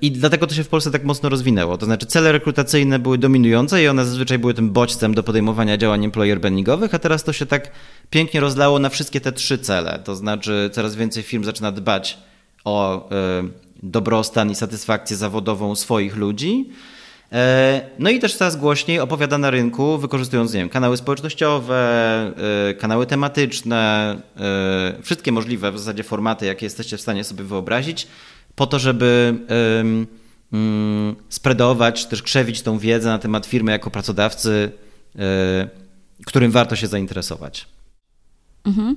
I 0.00 0.10
dlatego 0.10 0.46
to 0.46 0.54
się 0.54 0.64
w 0.64 0.68
Polsce 0.68 0.90
tak 0.90 1.04
mocno 1.04 1.28
rozwinęło. 1.28 1.78
To 1.78 1.86
znaczy 1.86 2.06
cele 2.06 2.32
rekrutacyjne 2.32 2.98
były 2.98 3.18
dominujące 3.18 3.82
i 3.82 3.88
one 3.88 4.04
zazwyczaj 4.04 4.38
były 4.38 4.54
tym 4.54 4.70
bodźcem 4.70 5.14
do 5.14 5.22
podejmowania 5.22 5.76
działań 5.76 6.04
employer 6.04 6.40
brandingowych, 6.40 6.94
a 6.94 6.98
teraz 6.98 7.24
to 7.24 7.32
się 7.32 7.46
tak 7.46 7.70
pięknie 8.10 8.40
rozlało 8.40 8.78
na 8.78 8.88
wszystkie 8.88 9.20
te 9.20 9.32
trzy 9.32 9.58
cele. 9.58 9.98
To 10.04 10.16
znaczy 10.16 10.70
coraz 10.72 10.96
więcej 10.96 11.22
firm 11.22 11.44
zaczyna 11.44 11.72
dbać 11.72 12.18
o 12.64 13.08
e, 13.10 13.42
dobrostan 13.82 14.50
i 14.50 14.54
satysfakcję 14.54 15.16
zawodową 15.16 15.74
swoich 15.74 16.16
ludzi. 16.16 16.70
E, 17.32 17.80
no 17.98 18.10
i 18.10 18.18
też 18.18 18.36
coraz 18.36 18.56
głośniej 18.56 19.00
opowiada 19.00 19.38
na 19.38 19.50
rynku, 19.50 19.98
wykorzystując 19.98 20.52
nie 20.52 20.60
wiem, 20.60 20.68
kanały 20.68 20.96
społecznościowe, 20.96 22.32
e, 22.70 22.74
kanały 22.74 23.06
tematyczne, 23.06 24.16
wszystkie 25.02 25.32
możliwe 25.32 25.72
w 25.72 25.78
zasadzie 25.78 26.02
formaty, 26.02 26.46
jakie 26.46 26.66
jesteście 26.66 26.96
w 26.96 27.00
stanie 27.00 27.24
sobie 27.24 27.44
wyobrazić, 27.44 28.06
po 28.56 28.66
to, 28.66 28.78
żeby 28.78 29.34
mm, 30.52 31.16
spreadować, 31.28 32.06
też 32.06 32.22
krzewić 32.22 32.62
tą 32.62 32.78
wiedzę 32.78 33.08
na 33.08 33.18
temat 33.18 33.46
firmy 33.46 33.72
jako 33.72 33.90
pracodawcy, 33.90 34.72
którym 36.26 36.50
warto 36.50 36.76
się 36.76 36.86
zainteresować. 36.86 37.66
Mhm. 38.66 38.96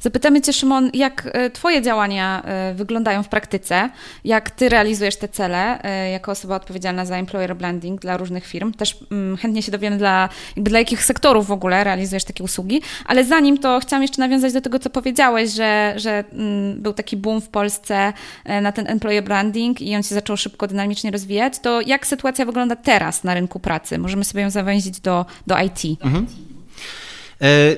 Zapytamy 0.00 0.40
Cię, 0.40 0.52
Szymon, 0.52 0.90
jak 0.94 1.30
e, 1.32 1.50
Twoje 1.50 1.82
działania 1.82 2.42
e, 2.44 2.74
wyglądają 2.74 3.22
w 3.22 3.28
praktyce? 3.28 3.90
Jak 4.24 4.50
Ty 4.50 4.68
realizujesz 4.68 5.16
te 5.16 5.28
cele 5.28 5.82
e, 5.82 6.10
jako 6.10 6.32
osoba 6.32 6.56
odpowiedzialna 6.56 7.04
za 7.04 7.16
employer 7.16 7.56
branding 7.56 8.00
dla 8.00 8.16
różnych 8.16 8.46
firm? 8.46 8.72
Też 8.72 8.96
mm, 9.10 9.36
chętnie 9.36 9.62
się 9.62 9.72
dowiem, 9.72 9.98
dla, 9.98 10.28
jakby 10.56 10.70
dla 10.70 10.78
jakich 10.78 11.04
sektorów 11.04 11.46
w 11.46 11.52
ogóle 11.52 11.84
realizujesz 11.84 12.24
takie 12.24 12.44
usługi. 12.44 12.82
Ale 13.06 13.24
zanim 13.24 13.58
to 13.58 13.80
chciałam 13.80 14.02
jeszcze 14.02 14.20
nawiązać 14.20 14.52
do 14.52 14.60
tego, 14.60 14.78
co 14.78 14.90
powiedziałeś, 14.90 15.50
że, 15.50 15.94
że 15.96 16.24
mm, 16.32 16.82
był 16.82 16.92
taki 16.92 17.16
boom 17.16 17.40
w 17.40 17.48
Polsce 17.48 18.12
na 18.62 18.72
ten 18.72 18.86
employer 18.86 19.24
branding 19.24 19.80
i 19.80 19.96
on 19.96 20.02
się 20.02 20.14
zaczął 20.14 20.36
szybko, 20.36 20.66
dynamicznie 20.66 21.10
rozwijać. 21.10 21.58
To 21.58 21.80
jak 21.80 22.06
sytuacja 22.06 22.44
wygląda 22.46 22.76
teraz 22.76 23.24
na 23.24 23.34
rynku 23.34 23.60
pracy? 23.60 23.98
Możemy 23.98 24.24
sobie 24.24 24.42
ją 24.42 24.50
zawęzić 24.50 25.00
do, 25.00 25.26
do 25.46 25.58
IT. 25.58 26.02
Mhm. 26.04 26.26
E, 27.40 27.76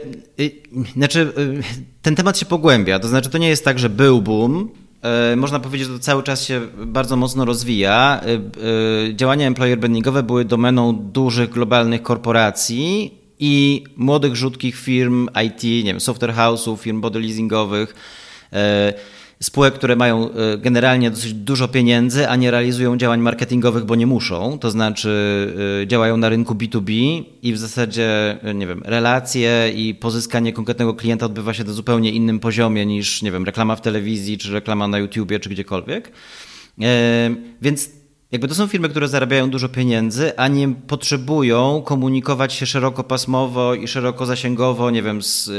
znaczy, 0.96 1.32
e, 1.36 1.62
ten 2.02 2.16
temat 2.16 2.38
się 2.38 2.46
pogłębia. 2.46 2.98
To 2.98 3.08
znaczy, 3.08 3.30
to 3.30 3.38
nie 3.38 3.48
jest 3.48 3.64
tak, 3.64 3.78
że 3.78 3.88
był 3.88 4.22
boom. 4.22 4.70
E, 5.02 5.36
można 5.36 5.60
powiedzieć, 5.60 5.88
że 5.88 5.94
to 5.94 6.00
cały 6.00 6.22
czas 6.22 6.44
się 6.44 6.60
bardzo 6.86 7.16
mocno 7.16 7.44
rozwija. 7.44 8.20
Działania 9.14 9.46
employer 9.46 9.78
brandingowe 9.78 10.22
były 10.22 10.44
domeną 10.44 10.92
dużych 10.92 11.50
globalnych 11.50 12.02
korporacji 12.02 13.14
i 13.38 13.84
młodych, 13.96 14.36
rzutkich 14.36 14.76
firm 14.76 15.28
IT, 15.46 15.62
nie 15.62 15.84
wiem, 15.84 16.00
software 16.00 16.34
house'ów, 16.34 16.78
firm 16.78 17.00
body 17.00 17.20
leasingowych 17.20 17.94
spółek, 19.40 19.74
które 19.74 19.96
mają 19.96 20.30
e, 20.30 20.58
generalnie 20.58 21.10
dosyć 21.10 21.32
dużo 21.32 21.68
pieniędzy, 21.68 22.28
a 22.28 22.36
nie 22.36 22.50
realizują 22.50 22.96
działań 22.96 23.20
marketingowych, 23.20 23.84
bo 23.84 23.94
nie 23.94 24.06
muszą, 24.06 24.58
to 24.58 24.70
znaczy 24.70 25.52
e, 25.82 25.86
działają 25.86 26.16
na 26.16 26.28
rynku 26.28 26.54
B2B 26.54 27.22
i 27.42 27.52
w 27.52 27.58
zasadzie, 27.58 28.38
e, 28.42 28.54
nie 28.54 28.66
wiem, 28.66 28.82
relacje 28.84 29.72
i 29.74 29.94
pozyskanie 29.94 30.52
konkretnego 30.52 30.94
klienta 30.94 31.26
odbywa 31.26 31.54
się 31.54 31.64
na 31.64 31.72
zupełnie 31.72 32.10
innym 32.12 32.40
poziomie 32.40 32.86
niż, 32.86 33.22
nie 33.22 33.32
wiem, 33.32 33.44
reklama 33.44 33.76
w 33.76 33.80
telewizji, 33.80 34.38
czy 34.38 34.52
reklama 34.52 34.88
na 34.88 34.98
YouTubie, 34.98 35.40
czy 35.40 35.48
gdziekolwiek. 35.48 36.12
Więc 37.62 37.90
jakby 38.32 38.48
to 38.48 38.54
są 38.54 38.66
firmy, 38.66 38.88
które 38.88 39.08
zarabiają 39.08 39.50
dużo 39.50 39.68
pieniędzy, 39.68 40.38
a 40.38 40.48
nie 40.48 40.68
potrzebują 40.68 41.82
komunikować 41.84 42.52
się 42.52 42.66
szerokopasmowo 42.66 43.74
i 43.74 43.88
szerokozasięgowo, 43.88 44.90
nie 44.90 45.02
wiem, 45.02 45.22
z 45.22 45.50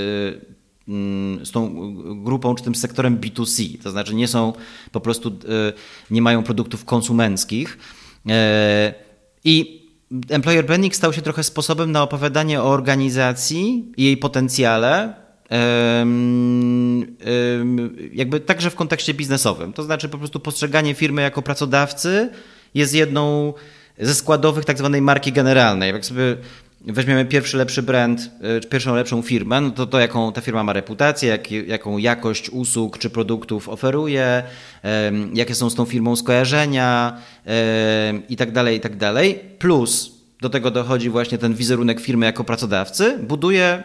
z 1.43 1.51
tą 1.51 1.93
grupą 2.23 2.55
czy 2.55 2.63
tym 2.63 2.75
sektorem 2.75 3.19
B2C, 3.19 3.81
to 3.83 3.91
znaczy 3.91 4.15
nie 4.15 4.27
są 4.27 4.53
po 4.91 5.01
prostu, 5.01 5.29
e, 5.29 5.73
nie 6.11 6.21
mają 6.21 6.43
produktów 6.43 6.85
konsumenckich. 6.85 7.77
E, 8.29 8.93
I 9.43 9.87
employer 10.29 10.65
branding 10.65 10.95
stał 10.95 11.13
się 11.13 11.21
trochę 11.21 11.43
sposobem 11.43 11.91
na 11.91 12.03
opowiadanie 12.03 12.61
o 12.61 12.65
organizacji 12.65 13.91
i 13.97 14.03
jej 14.03 14.17
potencjale, 14.17 15.13
jakby 18.13 18.39
także 18.39 18.69
w 18.69 18.75
kontekście 18.75 19.13
biznesowym. 19.13 19.73
To 19.73 19.83
znaczy 19.83 20.09
po 20.09 20.17
prostu 20.17 20.39
postrzeganie 20.39 20.93
firmy 20.93 21.21
jako 21.21 21.41
pracodawcy 21.41 22.29
jest 22.73 22.93
jedną 22.93 23.53
ze 23.99 24.15
składowych 24.15 24.65
tak 24.65 24.77
zwanej 24.77 25.01
marki 25.01 25.31
generalnej. 25.31 25.93
Jak 25.93 26.05
sobie 26.05 26.37
weźmiemy 26.87 27.25
pierwszy 27.25 27.57
lepszy 27.57 27.83
brand, 27.83 28.31
czy 28.61 28.67
pierwszą 28.67 28.95
lepszą 28.95 29.21
firmę, 29.21 29.61
no 29.61 29.71
to 29.71 29.87
to 29.87 29.99
jaką 29.99 30.33
ta 30.33 30.41
firma 30.41 30.63
ma 30.63 30.73
reputację, 30.73 31.29
jak, 31.29 31.51
jaką 31.51 31.97
jakość 31.97 32.49
usług 32.49 32.97
czy 32.97 33.09
produktów 33.09 33.69
oferuje, 33.69 34.43
jakie 35.33 35.55
są 35.55 35.69
z 35.69 35.75
tą 35.75 35.85
firmą 35.85 36.15
skojarzenia 36.15 37.17
i 38.29 38.35
tak 38.35 38.51
dalej, 38.51 38.77
i 38.77 38.79
tak 38.79 38.97
dalej. 38.97 39.39
Plus 39.59 40.11
do 40.41 40.49
tego 40.49 40.71
dochodzi 40.71 41.09
właśnie 41.09 41.37
ten 41.37 41.53
wizerunek 41.53 41.99
firmy 41.99 42.25
jako 42.25 42.43
pracodawcy, 42.43 43.17
buduje 43.17 43.83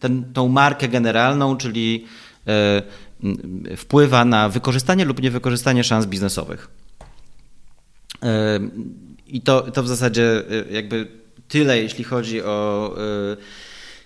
ten, 0.00 0.32
tą 0.32 0.48
markę 0.48 0.88
generalną, 0.88 1.56
czyli 1.56 2.04
e, 2.46 2.82
wpływa 3.76 4.24
na 4.24 4.48
wykorzystanie 4.48 5.04
lub 5.04 5.22
niewykorzystanie 5.22 5.84
szans 5.84 6.06
biznesowych. 6.06 6.68
I 9.26 9.40
to, 9.40 9.62
to 9.62 9.82
w 9.82 9.88
zasadzie 9.88 10.42
e, 10.68 10.72
jakby 10.72 11.06
tyle, 11.48 11.82
jeśli 11.82 12.04
chodzi 12.04 12.42
o, 12.42 12.94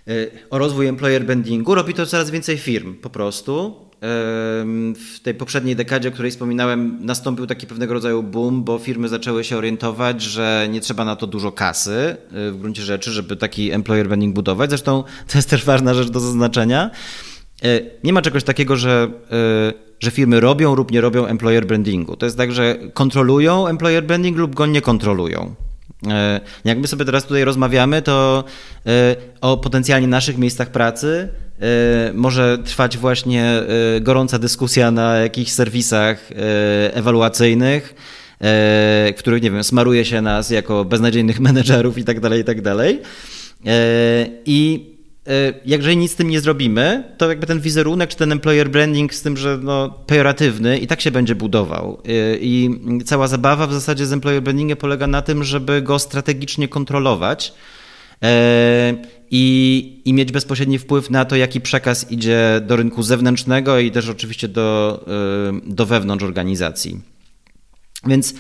e, 0.08 0.26
o 0.50 0.58
rozwój 0.58 0.86
employer 0.86 1.24
brandingu. 1.24 1.74
Robi 1.74 1.94
to 1.94 2.06
coraz 2.06 2.30
więcej 2.30 2.58
firm 2.58 2.94
po 2.94 3.10
prostu. 3.10 3.74
W 4.94 5.20
tej 5.22 5.34
poprzedniej 5.34 5.76
dekadzie, 5.76 6.08
o 6.08 6.12
której 6.12 6.30
wspominałem, 6.30 6.98
nastąpił 7.00 7.46
taki 7.46 7.66
pewnego 7.66 7.94
rodzaju 7.94 8.22
boom, 8.22 8.64
bo 8.64 8.78
firmy 8.78 9.08
zaczęły 9.08 9.44
się 9.44 9.56
orientować, 9.56 10.22
że 10.22 10.68
nie 10.70 10.80
trzeba 10.80 11.04
na 11.04 11.16
to 11.16 11.26
dużo 11.26 11.52
kasy 11.52 12.16
w 12.30 12.56
gruncie 12.60 12.82
rzeczy, 12.82 13.10
żeby 13.10 13.36
taki 13.36 13.70
employer 13.70 14.06
branding 14.06 14.34
budować. 14.34 14.70
Zresztą 14.70 15.04
to 15.28 15.38
jest 15.38 15.50
też 15.50 15.64
ważna 15.64 15.94
rzecz 15.94 16.10
do 16.10 16.20
zaznaczenia. 16.20 16.90
E, 17.62 17.80
nie 18.04 18.12
ma 18.12 18.22
czegoś 18.22 18.44
takiego, 18.44 18.76
że, 18.76 19.10
e, 19.30 19.72
że 20.00 20.10
firmy 20.10 20.40
robią 20.40 20.74
lub 20.74 20.90
nie 20.90 21.00
robią 21.00 21.26
employer 21.26 21.66
brandingu. 21.66 22.16
To 22.16 22.26
jest 22.26 22.36
tak, 22.36 22.52
że 22.52 22.78
kontrolują 22.94 23.66
employer 23.66 24.04
branding 24.04 24.38
lub 24.38 24.54
go 24.54 24.66
nie 24.66 24.80
kontrolują. 24.80 25.54
E, 26.10 26.40
jak 26.64 26.78
my 26.78 26.86
sobie 26.86 27.04
teraz 27.04 27.24
tutaj 27.24 27.44
rozmawiamy, 27.44 28.02
to 28.02 28.44
o 29.40 29.56
potencjalnie 29.56 30.08
naszych 30.08 30.38
miejscach 30.38 30.70
pracy 30.70 31.28
może 32.14 32.58
trwać 32.58 32.98
właśnie 32.98 33.62
gorąca 34.00 34.38
dyskusja 34.38 34.90
na 34.90 35.16
jakichś 35.16 35.50
serwisach 35.50 36.30
ewaluacyjnych, 36.92 37.94
których, 39.16 39.42
nie 39.42 39.50
wiem, 39.50 39.64
smaruje 39.64 40.04
się 40.04 40.20
nas 40.20 40.50
jako 40.50 40.84
beznadziejnych 40.84 41.40
menedżerów 41.50 41.98
i 41.98 42.04
tak 42.04 42.20
dalej, 42.20 42.40
i 42.40 42.44
tak 42.44 42.62
dalej. 42.62 43.02
I 44.46 44.91
E, 45.26 45.54
jeżeli 45.64 45.96
nic 45.96 46.12
z 46.12 46.14
tym 46.14 46.30
nie 46.30 46.40
zrobimy, 46.40 47.14
to 47.18 47.28
jakby 47.28 47.46
ten 47.46 47.60
wizerunek 47.60 48.10
czy 48.10 48.16
ten 48.16 48.32
employer 48.32 48.70
branding 48.70 49.14
z 49.14 49.22
tym, 49.22 49.36
że 49.36 49.58
no, 49.62 49.90
pejoratywny 49.90 50.78
i 50.78 50.86
tak 50.86 51.00
się 51.00 51.10
będzie 51.10 51.34
budował. 51.34 52.02
E, 52.04 52.36
I 52.36 52.80
cała 53.04 53.28
zabawa 53.28 53.66
w 53.66 53.72
zasadzie 53.72 54.06
z 54.06 54.12
employer 54.12 54.42
brandingiem 54.42 54.76
polega 54.76 55.06
na 55.06 55.22
tym, 55.22 55.44
żeby 55.44 55.82
go 55.82 55.98
strategicznie 55.98 56.68
kontrolować 56.68 57.54
e, 58.22 58.94
i, 59.30 60.02
i 60.04 60.12
mieć 60.12 60.32
bezpośredni 60.32 60.78
wpływ 60.78 61.10
na 61.10 61.24
to, 61.24 61.36
jaki 61.36 61.60
przekaz 61.60 62.10
idzie 62.10 62.60
do 62.66 62.76
rynku 62.76 63.02
zewnętrznego 63.02 63.78
i 63.78 63.90
też 63.90 64.08
oczywiście 64.08 64.48
do, 64.48 65.04
do 65.66 65.86
wewnątrz 65.86 66.24
organizacji. 66.24 67.00
Więc 68.06 68.34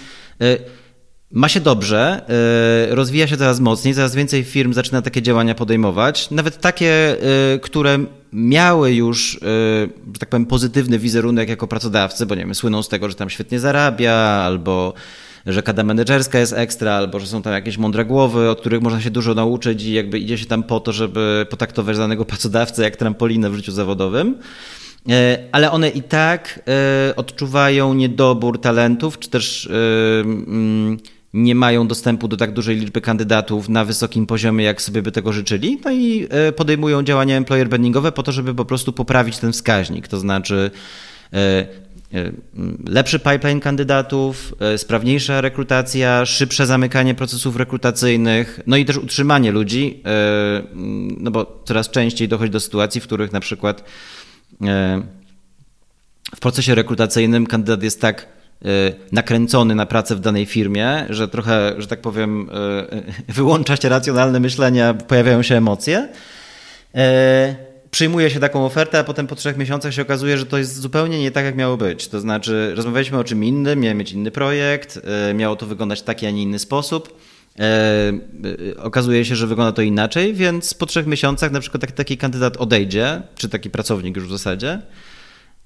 ma 1.32 1.48
się 1.48 1.60
dobrze, 1.60 2.22
y, 2.90 2.94
rozwija 2.94 3.26
się 3.26 3.36
coraz 3.36 3.60
mocniej, 3.60 3.94
coraz 3.94 4.14
więcej 4.14 4.44
firm 4.44 4.72
zaczyna 4.72 5.02
takie 5.02 5.22
działania 5.22 5.54
podejmować, 5.54 6.30
nawet 6.30 6.60
takie, 6.60 7.16
y, 7.54 7.58
które 7.58 7.98
miały 8.32 8.92
już, 8.92 9.34
y, 9.34 9.38
że 10.12 10.18
tak 10.18 10.28
powiem, 10.28 10.46
pozytywny 10.46 10.98
wizerunek 10.98 11.48
jako 11.48 11.66
pracodawcy, 11.66 12.26
bo 12.26 12.34
nie 12.34 12.40
wiem, 12.40 12.54
słyną 12.54 12.82
z 12.82 12.88
tego, 12.88 13.08
że 13.08 13.14
tam 13.14 13.30
świetnie 13.30 13.60
zarabia, 13.60 14.14
albo 14.14 14.94
że 15.46 15.62
kada 15.62 15.84
menedżerska 15.84 16.38
jest 16.38 16.52
ekstra, 16.52 16.92
albo 16.92 17.20
że 17.20 17.26
są 17.26 17.42
tam 17.42 17.52
jakieś 17.52 17.78
mądre 17.78 18.04
głowy, 18.04 18.50
od 18.50 18.60
których 18.60 18.82
można 18.82 19.00
się 19.00 19.10
dużo 19.10 19.34
nauczyć 19.34 19.82
i 19.82 19.92
jakby 19.92 20.18
idzie 20.18 20.38
się 20.38 20.46
tam 20.46 20.62
po 20.62 20.80
to, 20.80 20.92
żeby 20.92 21.46
potraktować 21.50 21.98
danego 21.98 22.24
pracodawcę 22.24 22.82
jak 22.82 22.96
trampolinę 22.96 23.50
w 23.50 23.54
życiu 23.54 23.72
zawodowym. 23.72 24.38
Ale 25.52 25.70
one 25.70 25.88
i 25.88 26.02
tak 26.02 26.60
odczuwają 27.16 27.94
niedobór 27.94 28.60
talentów, 28.60 29.18
czy 29.18 29.30
też 29.30 29.68
mm, 30.20 30.98
nie 31.34 31.54
mają 31.54 31.86
dostępu 31.86 32.28
do 32.28 32.36
tak 32.36 32.52
dużej 32.52 32.76
liczby 32.76 33.00
kandydatów 33.00 33.68
na 33.68 33.84
wysokim 33.84 34.26
poziomie, 34.26 34.64
jak 34.64 34.82
sobie 34.82 35.02
by 35.02 35.12
tego 35.12 35.32
życzyli, 35.32 35.80
no 35.84 35.90
i 35.90 36.26
e, 36.30 36.52
podejmują 36.52 37.02
działania 37.02 37.36
employer 37.36 37.68
brandingowe 37.68 38.12
po 38.12 38.22
to, 38.22 38.32
żeby 38.32 38.54
po 38.54 38.64
prostu 38.64 38.92
poprawić 38.92 39.38
ten 39.38 39.52
wskaźnik, 39.52 40.08
to 40.08 40.18
znaczy 40.18 40.70
e, 41.32 41.38
e, 41.38 42.32
lepszy 42.88 43.18
pipeline 43.18 43.60
kandydatów, 43.60 44.54
sprawniejsza 44.76 45.40
rekrutacja, 45.40 46.26
szybsze 46.26 46.66
zamykanie 46.66 47.14
procesów 47.14 47.56
rekrutacyjnych, 47.56 48.60
no 48.66 48.76
i 48.76 48.84
też 48.84 48.96
utrzymanie 48.96 49.52
ludzi, 49.52 50.02
no 51.18 51.30
bo 51.30 51.62
coraz 51.64 51.90
częściej 51.90 52.28
dochodzi 52.28 52.50
do 52.50 52.60
sytuacji, 52.60 53.00
w 53.00 53.04
których 53.04 53.32
na 53.32 53.40
przykład 53.40 53.84
w 56.36 56.40
procesie 56.40 56.74
rekrutacyjnym 56.74 57.46
kandydat 57.46 57.82
jest 57.82 58.00
tak 58.00 58.26
nakręcony 59.12 59.74
na 59.74 59.86
pracę 59.86 60.16
w 60.16 60.20
danej 60.20 60.46
firmie, 60.46 61.06
że 61.10 61.28
trochę, 61.28 61.74
że 61.78 61.86
tak 61.86 62.00
powiem, 62.00 62.50
y, 63.28 63.32
wyłącza 63.38 63.76
się 63.76 63.88
racjonalne 63.88 64.40
myślenie, 64.40 64.94
pojawiają 65.08 65.42
się 65.42 65.56
emocje. 65.56 66.08
Y, 66.94 66.98
przyjmuje 67.90 68.30
się 68.30 68.40
taką 68.40 68.66
ofertę, 68.66 68.98
a 68.98 69.04
potem 69.04 69.26
po 69.26 69.34
trzech 69.34 69.56
miesiącach 69.56 69.94
się 69.94 70.02
okazuje, 70.02 70.38
że 70.38 70.46
to 70.46 70.58
jest 70.58 70.76
zupełnie 70.76 71.20
nie 71.20 71.30
tak, 71.30 71.44
jak 71.44 71.56
miało 71.56 71.76
być. 71.76 72.08
To 72.08 72.20
znaczy, 72.20 72.72
rozmawialiśmy 72.74 73.18
o 73.18 73.24
czym 73.24 73.44
innym, 73.44 73.80
miał 73.80 73.94
mieć 73.94 74.12
inny 74.12 74.30
projekt, 74.30 75.00
miało 75.34 75.56
to 75.56 75.66
wyglądać 75.66 76.00
w 76.00 76.04
taki, 76.04 76.26
a 76.26 76.30
nie 76.30 76.42
inny 76.42 76.58
sposób. 76.58 77.20
okazuje 78.78 79.24
się, 79.24 79.36
że 79.36 79.46
wygląda 79.46 79.72
to 79.72 79.82
inaczej, 79.82 80.34
więc 80.34 80.74
po 80.74 80.86
trzech 80.86 81.06
miesiącach 81.06 81.52
na 81.52 81.60
przykład 81.60 81.80
taki, 81.80 81.92
taki 81.92 82.16
kandydat 82.16 82.56
odejdzie, 82.56 83.22
czy 83.36 83.48
taki 83.48 83.70
pracownik 83.70 84.16
już 84.16 84.26
w 84.26 84.30
zasadzie, 84.30 84.82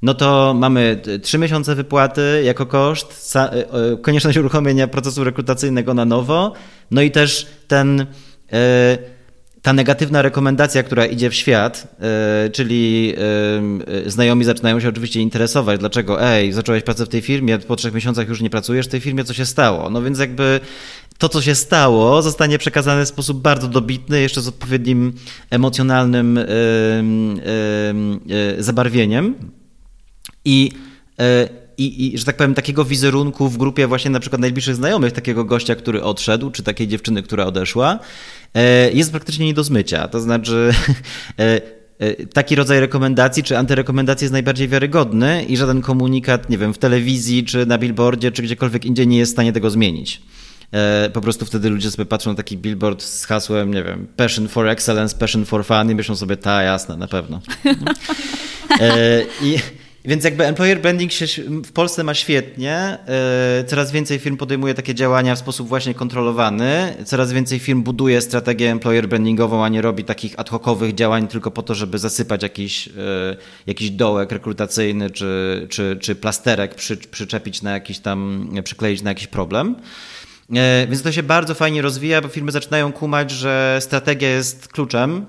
no 0.02 0.14
to 0.14 0.54
mamy 0.58 1.00
trzy 1.22 1.38
miesiące 1.38 1.74
wypłaty 1.74 2.42
jako 2.44 2.66
koszt, 2.66 3.36
e, 3.36 3.40
e, 3.40 3.96
konieczność 3.96 4.38
uruchomienia 4.38 4.88
procesu 4.88 5.24
rekrutacyjnego 5.24 5.94
na 5.94 6.04
nowo, 6.04 6.52
no 6.90 7.02
i 7.02 7.10
też 7.10 7.46
ten, 7.68 8.06
e, 8.52 8.98
ta 9.62 9.72
negatywna 9.72 10.22
rekomendacja, 10.22 10.82
która 10.82 11.06
idzie 11.06 11.30
w 11.30 11.34
świat, 11.34 11.96
czyli 12.52 13.14
znajomi 14.06 14.44
zaczynają 14.44 14.80
się 14.80 14.88
oczywiście 14.88 15.20
interesować, 15.20 15.80
dlaczego, 15.80 16.22
ej, 16.22 16.52
zacząłeś 16.52 16.82
pracę 16.82 17.06
w 17.06 17.08
tej 17.08 17.20
firmie, 17.20 17.58
po 17.58 17.76
trzech 17.76 17.94
miesiącach 17.94 18.28
już 18.28 18.40
nie 18.40 18.50
pracujesz 18.50 18.86
w 18.86 18.88
tej 18.88 19.00
firmie, 19.00 19.24
co 19.24 19.34
się 19.34 19.46
stało? 19.46 19.90
No 19.90 20.02
więc 20.02 20.18
jakby 20.18 20.60
to, 21.18 21.28
co 21.28 21.42
się 21.42 21.54
stało, 21.54 22.22
zostanie 22.22 22.58
przekazane 22.58 23.04
w 23.04 23.08
sposób 23.08 23.42
bardzo 23.42 23.68
dobitny, 23.68 24.20
jeszcze 24.20 24.40
z 24.40 24.48
odpowiednim 24.48 25.12
emocjonalnym 25.50 26.38
zabarwieniem. 28.58 29.34
I, 30.46 30.72
e, 31.18 31.48
i, 31.78 32.14
i, 32.14 32.18
że 32.18 32.24
tak 32.24 32.36
powiem, 32.36 32.54
takiego 32.54 32.84
wizerunku 32.84 33.48
w 33.48 33.58
grupie 33.58 33.86
właśnie 33.86 34.10
na 34.10 34.20
przykład 34.20 34.40
najbliższych 34.40 34.74
znajomych 34.74 35.12
takiego 35.12 35.44
gościa, 35.44 35.74
który 35.74 36.02
odszedł, 36.02 36.50
czy 36.50 36.62
takiej 36.62 36.88
dziewczyny, 36.88 37.22
która 37.22 37.44
odeszła, 37.44 37.98
e, 38.54 38.92
jest 38.92 39.10
praktycznie 39.10 39.46
nie 39.46 39.54
do 39.54 39.64
zmycia. 39.64 40.08
To 40.08 40.20
znaczy, 40.20 40.70
e, 41.38 41.60
taki 42.32 42.54
rodzaj 42.54 42.80
rekomendacji 42.80 43.42
czy 43.42 43.58
antyrekomendacji 43.58 44.24
jest 44.24 44.32
najbardziej 44.32 44.68
wiarygodny 44.68 45.44
i 45.44 45.56
żaden 45.56 45.82
komunikat, 45.82 46.50
nie 46.50 46.58
wiem, 46.58 46.74
w 46.74 46.78
telewizji, 46.78 47.44
czy 47.44 47.66
na 47.66 47.78
billboardzie, 47.78 48.32
czy 48.32 48.42
gdziekolwiek 48.42 48.84
indziej 48.84 49.06
nie 49.06 49.18
jest 49.18 49.32
w 49.32 49.34
stanie 49.34 49.52
tego 49.52 49.70
zmienić. 49.70 50.22
Po 51.12 51.20
prostu 51.20 51.46
wtedy 51.46 51.70
ludzie 51.70 51.90
sobie 51.90 52.06
patrzą 52.06 52.30
na 52.30 52.36
taki 52.36 52.58
billboard 52.58 53.02
z 53.02 53.24
hasłem, 53.24 53.74
nie 53.74 53.82
wiem, 53.82 54.06
passion 54.16 54.48
for 54.48 54.68
excellence, 54.68 55.16
passion 55.16 55.44
for 55.44 55.64
fun 55.64 55.90
i 55.90 55.94
myślą 55.94 56.16
sobie, 56.16 56.36
ta 56.36 56.62
jasne, 56.62 56.96
na 56.96 57.08
pewno. 57.08 57.40
I 59.42 59.58
więc 60.06 60.24
jakby 60.24 60.44
employer 60.44 60.80
branding 60.80 61.12
się 61.12 61.26
w 61.64 61.72
Polsce 61.72 62.04
ma 62.04 62.14
świetnie. 62.14 62.76
E, 62.78 63.64
coraz 63.66 63.92
więcej 63.92 64.18
firm 64.18 64.36
podejmuje 64.36 64.74
takie 64.74 64.94
działania 64.94 65.34
w 65.34 65.38
sposób 65.38 65.68
właśnie 65.68 65.94
kontrolowany. 65.94 66.96
Coraz 67.04 67.32
więcej 67.32 67.58
firm 67.58 67.82
buduje 67.82 68.20
strategię 68.20 68.70
employer 68.70 69.08
brandingową, 69.08 69.64
a 69.64 69.68
nie 69.68 69.82
robi 69.82 70.04
takich 70.04 70.40
ad 70.40 70.50
hocowych 70.50 70.94
działań 70.94 71.28
tylko 71.28 71.50
po 71.50 71.62
to, 71.62 71.74
żeby 71.74 71.98
zasypać 71.98 72.42
jakiś, 72.42 72.88
e, 72.88 72.92
jakiś 73.66 73.90
dołek 73.90 74.32
rekrutacyjny 74.32 75.10
czy, 75.10 75.66
czy, 75.70 75.96
czy 76.00 76.14
plasterek 76.14 76.74
przy, 76.74 76.96
przyczepić 76.96 77.62
na 77.62 77.72
jakiś 77.72 77.98
tam, 77.98 78.50
przykleić 78.64 79.02
na 79.02 79.10
jakiś 79.10 79.26
problem. 79.26 79.76
E, 80.54 80.86
więc 80.86 81.02
to 81.02 81.12
się 81.12 81.22
bardzo 81.22 81.54
fajnie 81.54 81.82
rozwija, 81.82 82.22
bo 82.22 82.28
firmy 82.28 82.52
zaczynają 82.52 82.92
kumać, 82.92 83.30
że 83.30 83.78
strategia 83.80 84.28
jest 84.28 84.68
kluczem 84.68 85.26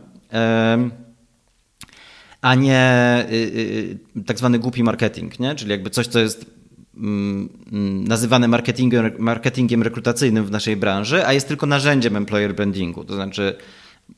a 2.42 2.56
nie 2.56 3.26
y, 3.32 3.36
y, 3.36 3.98
y, 4.18 4.24
tak 4.24 4.38
zwany 4.38 4.60
głupi 4.60 4.84
marketing, 4.84 5.40
nie? 5.40 5.56
czyli 5.56 5.72
jakby 5.72 5.90
coś, 5.90 6.08
co 6.08 6.20
jest 6.20 6.46
mm, 6.98 7.50
mm, 7.72 8.08
nazywane 8.08 8.48
marketingiem, 8.48 9.12
marketingiem 9.20 9.84
rekrutacyjnym 9.84 10.46
w 10.46 10.52
naszej 10.52 10.78
branży, 10.78 11.26
a 11.26 11.34
jest 11.34 11.48
tylko 11.48 11.66
narzędziem 11.66 12.16
employer 12.16 12.56
brandingu. 12.56 13.04
To 13.04 13.16
znaczy, 13.16 13.56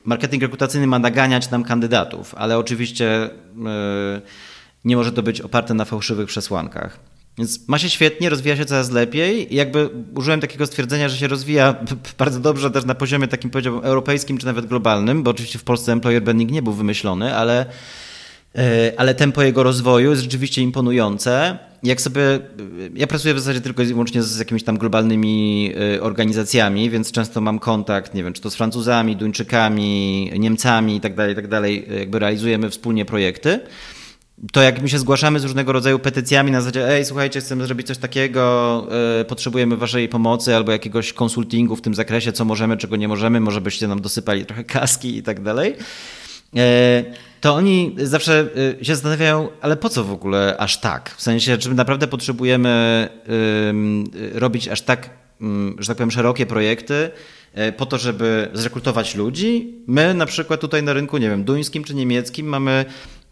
marketing 0.05 0.43
rekrutacyjny 0.43 0.87
ma 0.87 0.99
naganiać 0.99 1.49
nam 1.51 1.63
kandydatów, 1.63 2.35
ale 2.35 2.57
oczywiście 2.57 3.29
nie 4.85 4.95
może 4.95 5.11
to 5.11 5.23
być 5.23 5.41
oparte 5.41 5.73
na 5.73 5.85
fałszywych 5.85 6.27
przesłankach. 6.27 6.99
Więc 7.39 7.67
ma 7.67 7.79
się 7.79 7.89
świetnie, 7.89 8.29
rozwija 8.29 8.57
się 8.57 8.65
coraz 8.65 8.91
lepiej 8.91 9.53
i 9.53 9.55
jakby 9.55 9.89
użyłem 10.15 10.41
takiego 10.41 10.65
stwierdzenia, 10.65 11.09
że 11.09 11.17
się 11.17 11.27
rozwija 11.27 11.75
bardzo 12.17 12.39
dobrze 12.39 12.71
też 12.71 12.85
na 12.85 12.95
poziomie 12.95 13.27
takim 13.27 13.49
powiedziałbym 13.49 13.85
europejskim 13.85 14.37
czy 14.37 14.45
nawet 14.45 14.65
globalnym, 14.65 15.23
bo 15.23 15.31
oczywiście 15.31 15.59
w 15.59 15.63
Polsce 15.63 15.91
employer 15.91 16.23
branding 16.23 16.51
nie 16.51 16.61
był 16.61 16.73
wymyślony, 16.73 17.35
ale, 17.35 17.65
ale 18.97 19.15
tempo 19.15 19.43
jego 19.43 19.63
rozwoju 19.63 20.09
jest 20.09 20.21
rzeczywiście 20.21 20.61
imponujące. 20.61 21.57
Jak 21.83 22.01
sobie, 22.01 22.21
ja 22.95 23.07
pracuję 23.07 23.33
w 23.33 23.39
zasadzie 23.39 23.61
tylko 23.61 23.83
i 23.83 23.85
wyłącznie 23.85 24.23
z 24.23 24.39
jakimiś 24.39 24.63
tam 24.63 24.77
globalnymi 24.77 25.71
e, 25.95 26.01
organizacjami, 26.01 26.89
więc 26.89 27.11
często 27.11 27.41
mam 27.41 27.59
kontakt, 27.59 28.13
nie 28.13 28.23
wiem, 28.23 28.33
czy 28.33 28.41
to 28.41 28.49
z 28.49 28.55
Francuzami, 28.55 29.15
Duńczykami, 29.15 30.31
Niemcami 30.39 30.95
i 30.95 31.01
tak 31.01 31.15
dalej, 31.15 31.33
i 31.33 31.35
tak 31.35 31.47
dalej, 31.47 31.87
jakby 31.99 32.19
realizujemy 32.19 32.69
wspólnie 32.69 33.05
projekty 33.05 33.59
to 34.51 34.61
jak 34.61 34.81
my 34.81 34.89
się 34.89 34.99
zgłaszamy 34.99 35.39
z 35.39 35.43
różnego 35.43 35.71
rodzaju 35.71 35.99
petycjami 35.99 36.51
na 36.51 36.61
zasadzie, 36.61 36.89
ej, 36.89 37.05
słuchajcie, 37.05 37.39
chcemy 37.39 37.65
zrobić 37.65 37.87
coś 37.87 37.97
takiego, 37.97 38.87
potrzebujemy 39.27 39.77
waszej 39.77 40.09
pomocy 40.09 40.55
albo 40.55 40.71
jakiegoś 40.71 41.13
konsultingu 41.13 41.75
w 41.75 41.81
tym 41.81 41.95
zakresie, 41.95 42.31
co 42.31 42.45
możemy, 42.45 42.77
czego 42.77 42.95
nie 42.95 43.07
możemy, 43.07 43.39
może 43.39 43.61
byście 43.61 43.87
nam 43.87 44.01
dosypali 44.01 44.45
trochę 44.45 44.63
kaski 44.63 45.17
i 45.17 45.23
tak 45.23 45.41
to 47.41 47.55
oni 47.55 47.95
zawsze 47.97 48.47
yy, 48.79 48.85
się 48.85 48.95
zastanawiają, 48.95 49.49
ale 49.61 49.77
po 49.77 49.89
co 49.89 50.03
w 50.03 50.11
ogóle 50.11 50.57
aż 50.57 50.79
tak? 50.79 51.09
W 51.17 51.21
sensie, 51.21 51.57
czy 51.57 51.73
naprawdę 51.73 52.07
potrzebujemy 52.07 53.09
robić 54.33 54.67
aż 54.67 54.81
tak, 54.81 55.09
że 55.77 55.87
tak 55.87 55.97
powiem, 55.97 56.11
szerokie 56.11 56.45
projekty, 56.45 57.09
po 57.77 57.85
to, 57.85 57.97
żeby 57.97 58.49
zrekrutować 58.53 59.15
ludzi. 59.15 59.75
My 59.87 60.13
na 60.13 60.25
przykład 60.25 60.59
tutaj 60.59 60.83
na 60.83 60.93
rynku, 60.93 61.17
nie 61.17 61.29
wiem, 61.29 61.43
duńskim 61.43 61.83
czy 61.83 61.95
niemieckim 61.95 62.47
mamy 62.47 62.85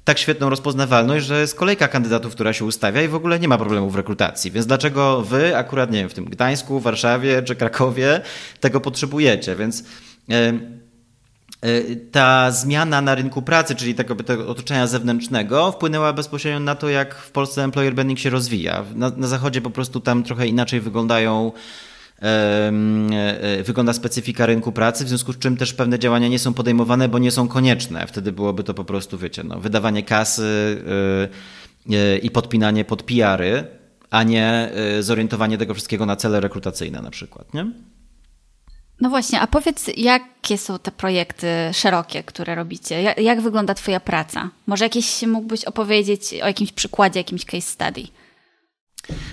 tak 0.08 0.20
świetną 0.20 0.50
rozpoznawalność, 0.50 1.26
że 1.26 1.42
jest 1.42 1.56
kolejka 1.56 1.88
kandydatów, 1.88 2.34
która 2.34 2.54
się 2.54 2.66
ustawia 2.66 3.02
i 3.02 3.08
w 3.08 3.16
ogóle 3.16 3.40
nie 3.40 3.48
ma 3.48 3.58
problemu 3.58 3.90
w 3.90 3.96
rekrutacji. 3.96 4.52
Więc 4.52 4.68
dlaczego 4.68 5.22
wy 5.22 5.58
akurat, 5.58 5.92
nie 5.92 6.00
wiem, 6.00 6.10
w 6.10 6.14
tym 6.14 6.26
Gdańsku, 6.26 6.80
Warszawie 6.80 7.44
czy 7.44 7.56
Krakowie 7.56 8.22
tego 8.60 8.82
potrzebujecie? 8.82 9.56
Więc 9.56 9.84
e, 10.30 10.34
e, 10.34 10.54
ta 12.12 12.52
zmiana 12.52 13.02
na 13.02 13.16
rynku 13.16 13.42
pracy, 13.42 13.76
czyli 13.76 13.96
tego, 13.96 14.16
tego 14.16 14.48
otoczenia 14.48 14.88
zewnętrznego, 14.88 15.72
wpłynęła 15.72 16.14
bezpośrednio 16.14 16.60
na 16.60 16.76
to, 16.76 16.90
jak 16.90 17.16
w 17.16 17.32
Polsce 17.32 17.64
employer 17.64 17.96
branding 17.96 18.20
się 18.20 18.30
rozwija. 18.30 18.86
Na, 18.96 19.12
na 19.18 19.28
zachodzie 19.28 19.62
po 19.62 19.70
prostu 19.70 20.00
tam 20.00 20.24
trochę 20.24 20.48
inaczej 20.48 20.82
wyglądają 20.82 21.52
E, 22.22 23.64
wygląda 23.64 23.94
specyfika 23.94 24.46
rynku 24.46 24.72
pracy, 24.72 25.06
w 25.06 25.08
związku 25.08 25.34
z 25.34 25.38
czym 25.38 25.58
też 25.58 25.74
pewne 25.74 26.00
działania 26.00 26.28
nie 26.28 26.40
są 26.40 26.54
podejmowane, 26.54 27.10
bo 27.10 27.20
nie 27.20 27.32
są 27.32 27.48
konieczne. 27.48 28.08
Wtedy 28.08 28.32
byłoby 28.32 28.64
to 28.64 28.74
po 28.74 28.86
prostu, 28.86 29.18
wiecie, 29.18 29.44
no, 29.44 29.60
wydawanie 29.60 30.04
kasy 30.04 30.82
e, 31.90 31.96
e, 31.96 32.18
i 32.18 32.32
podpinanie 32.32 32.86
pod 32.86 33.04
PR-y, 33.04 33.64
a 34.10 34.24
nie 34.24 34.72
zorientowanie 35.00 35.58
tego 35.58 35.74
wszystkiego 35.74 36.06
na 36.06 36.16
cele 36.16 36.40
rekrutacyjne 36.40 37.02
na 37.02 37.10
przykład, 37.10 37.54
nie? 37.54 37.72
No 39.02 39.10
właśnie, 39.10 39.42
a 39.42 39.48
powiedz, 39.48 39.86
jakie 39.98 40.58
są 40.58 40.80
te 40.80 40.92
projekty 40.92 41.48
szerokie, 41.74 42.24
które 42.24 42.56
robicie? 42.56 43.02
Jak, 43.02 43.18
jak 43.18 43.42
wygląda 43.42 43.74
Twoja 43.74 44.00
praca? 44.00 44.50
Może 44.68 44.86
jakieś 44.86 45.22
mógłbyś 45.22 45.66
opowiedzieć 45.66 46.34
o 46.44 46.48
jakimś 46.48 46.72
przykładzie, 46.72 47.20
jakimś 47.20 47.46
case 47.46 47.62
study? 47.62 48.02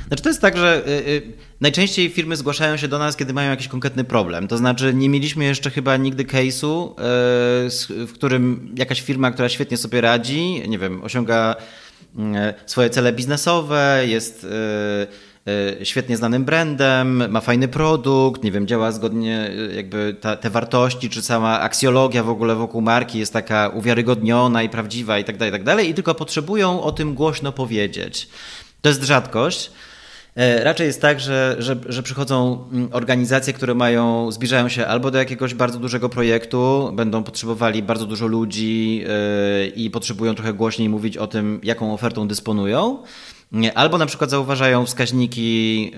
Znaczy 0.08 0.22
to 0.22 0.28
jest 0.28 0.40
tak, 0.40 0.56
że 0.56 0.82
y, 0.86 0.90
y, 0.90 1.32
najczęściej 1.60 2.10
firmy 2.10 2.36
zgłaszają 2.36 2.76
się 2.76 2.88
do 2.88 2.98
nas, 2.98 3.16
kiedy 3.16 3.32
mają 3.32 3.50
jakiś 3.50 3.68
konkretny 3.68 4.04
problem. 4.04 4.48
To 4.48 4.56
znaczy 4.56 4.94
nie 4.94 5.08
mieliśmy 5.08 5.44
jeszcze 5.44 5.70
chyba 5.70 5.96
nigdy 5.96 6.24
case'u, 6.24 6.90
y, 6.90 8.06
w 8.06 8.12
którym 8.14 8.74
jakaś 8.78 9.00
firma, 9.02 9.30
która 9.30 9.48
świetnie 9.48 9.76
sobie 9.76 10.00
radzi, 10.00 10.62
nie 10.68 10.78
wiem, 10.78 11.04
osiąga 11.04 11.56
swoje 12.66 12.90
cele 12.90 13.12
biznesowe, 13.12 14.02
jest 14.06 14.46
świetnie 15.82 16.16
znanym 16.16 16.44
brandem, 16.44 17.30
ma 17.30 17.40
fajny 17.40 17.68
produkt, 17.68 18.44
nie 18.44 18.52
wiem, 18.52 18.66
działa 18.66 18.92
zgodnie 18.92 19.50
jakby 19.76 20.16
ta, 20.20 20.36
te 20.36 20.50
wartości, 20.50 21.10
czy 21.10 21.22
sama 21.22 21.60
aksjologia 21.60 22.22
w 22.22 22.28
ogóle 22.28 22.54
wokół 22.54 22.80
marki 22.80 23.18
jest 23.18 23.32
taka 23.32 23.68
uwiarygodniona 23.68 24.62
i 24.62 24.68
prawdziwa 24.68 25.18
i 25.18 25.24
tak 25.24 25.36
dalej, 25.36 25.50
i 25.50 25.52
tak 25.52 25.64
dalej 25.64 25.90
i 25.90 25.94
tylko 25.94 26.14
potrzebują 26.14 26.82
o 26.82 26.92
tym 26.92 27.14
głośno 27.14 27.52
powiedzieć. 27.52 28.28
To 28.82 28.88
jest 28.88 29.02
rzadkość. 29.02 29.70
E, 30.36 30.64
raczej 30.64 30.86
jest 30.86 31.00
tak, 31.00 31.20
że, 31.20 31.56
że, 31.58 31.76
że 31.88 32.02
przychodzą 32.02 32.68
mm, 32.72 32.88
organizacje, 32.92 33.52
które 33.52 33.74
mają, 33.74 34.32
zbliżają 34.32 34.68
się 34.68 34.86
albo 34.86 35.10
do 35.10 35.18
jakiegoś 35.18 35.54
bardzo 35.54 35.78
dużego 35.78 36.08
projektu, 36.08 36.90
będą 36.94 37.22
potrzebowali 37.22 37.82
bardzo 37.82 38.06
dużo 38.06 38.26
ludzi 38.26 38.96
yy, 38.96 39.66
i 39.66 39.90
potrzebują 39.90 40.34
trochę 40.34 40.52
głośniej 40.52 40.88
mówić 40.88 41.16
o 41.16 41.26
tym, 41.26 41.60
jaką 41.62 41.94
ofertą 41.94 42.28
dysponują. 42.28 43.02
Albo 43.74 43.98
na 43.98 44.06
przykład 44.06 44.30
zauważają 44.30 44.86
wskaźniki 44.86 45.90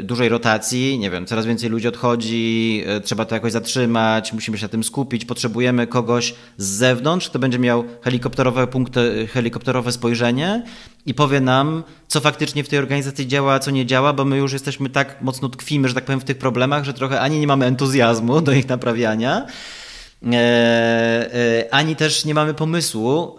y, 0.00 0.02
dużej 0.02 0.28
rotacji, 0.28 0.98
nie 0.98 1.10
wiem, 1.10 1.26
coraz 1.26 1.46
więcej 1.46 1.70
ludzi 1.70 1.88
odchodzi, 1.88 2.84
y, 2.96 3.00
trzeba 3.00 3.24
to 3.24 3.34
jakoś 3.34 3.52
zatrzymać, 3.52 4.32
musimy 4.32 4.58
się 4.58 4.64
na 4.64 4.68
tym 4.68 4.84
skupić, 4.84 5.24
potrzebujemy 5.24 5.86
kogoś 5.86 6.34
z 6.56 6.66
zewnątrz, 6.66 7.28
kto 7.28 7.38
będzie 7.38 7.58
miał 7.58 7.84
helikopterowe 8.02 8.66
punkty, 8.66 9.28
helikopterowe 9.32 9.92
spojrzenie 9.92 10.62
i 11.06 11.14
powie 11.14 11.40
nam, 11.40 11.82
co 12.08 12.20
faktycznie 12.20 12.64
w 12.64 12.68
tej 12.68 12.78
organizacji 12.78 13.28
działa, 13.28 13.58
co 13.58 13.70
nie 13.70 13.86
działa, 13.86 14.12
bo 14.12 14.24
my 14.24 14.36
już 14.36 14.52
jesteśmy 14.52 14.90
tak 14.90 15.22
mocno 15.22 15.48
tkwimy, 15.48 15.88
że 15.88 15.94
tak 15.94 16.04
powiem, 16.04 16.20
w 16.20 16.24
tych 16.24 16.38
problemach, 16.38 16.84
że 16.84 16.94
trochę 16.94 17.20
ani 17.20 17.40
nie 17.40 17.46
mamy 17.46 17.66
entuzjazmu 17.66 18.40
do 18.40 18.52
ich 18.52 18.68
naprawiania, 18.68 19.46
ani 21.70 21.96
też 21.96 22.24
nie 22.24 22.34
mamy 22.34 22.54
pomysłu, 22.54 23.36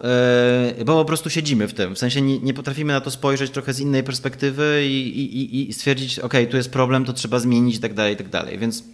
e, 0.78 0.84
bo 0.84 0.94
po 0.94 1.04
prostu 1.04 1.30
siedzimy 1.30 1.68
w 1.68 1.74
tym. 1.74 1.94
W 1.94 1.98
sensie 1.98 2.22
nie, 2.22 2.38
nie 2.38 2.54
potrafimy 2.54 2.92
na 2.92 3.00
to 3.00 3.10
spojrzeć 3.10 3.50
trochę 3.50 3.72
z 3.72 3.80
innej 3.80 4.02
perspektywy 4.02 4.82
i, 4.86 5.08
i, 5.20 5.70
i 5.70 5.72
stwierdzić, 5.72 6.18
ok, 6.18 6.34
tu 6.50 6.56
jest 6.56 6.72
problem, 6.72 7.04
to 7.04 7.12
trzeba 7.12 7.38
zmienić 7.38 7.76
i 7.76 7.80
tak 7.80 7.94
dalej, 7.94 8.16
tak 8.16 8.28
dalej. 8.28 8.58
Więc 8.58 8.84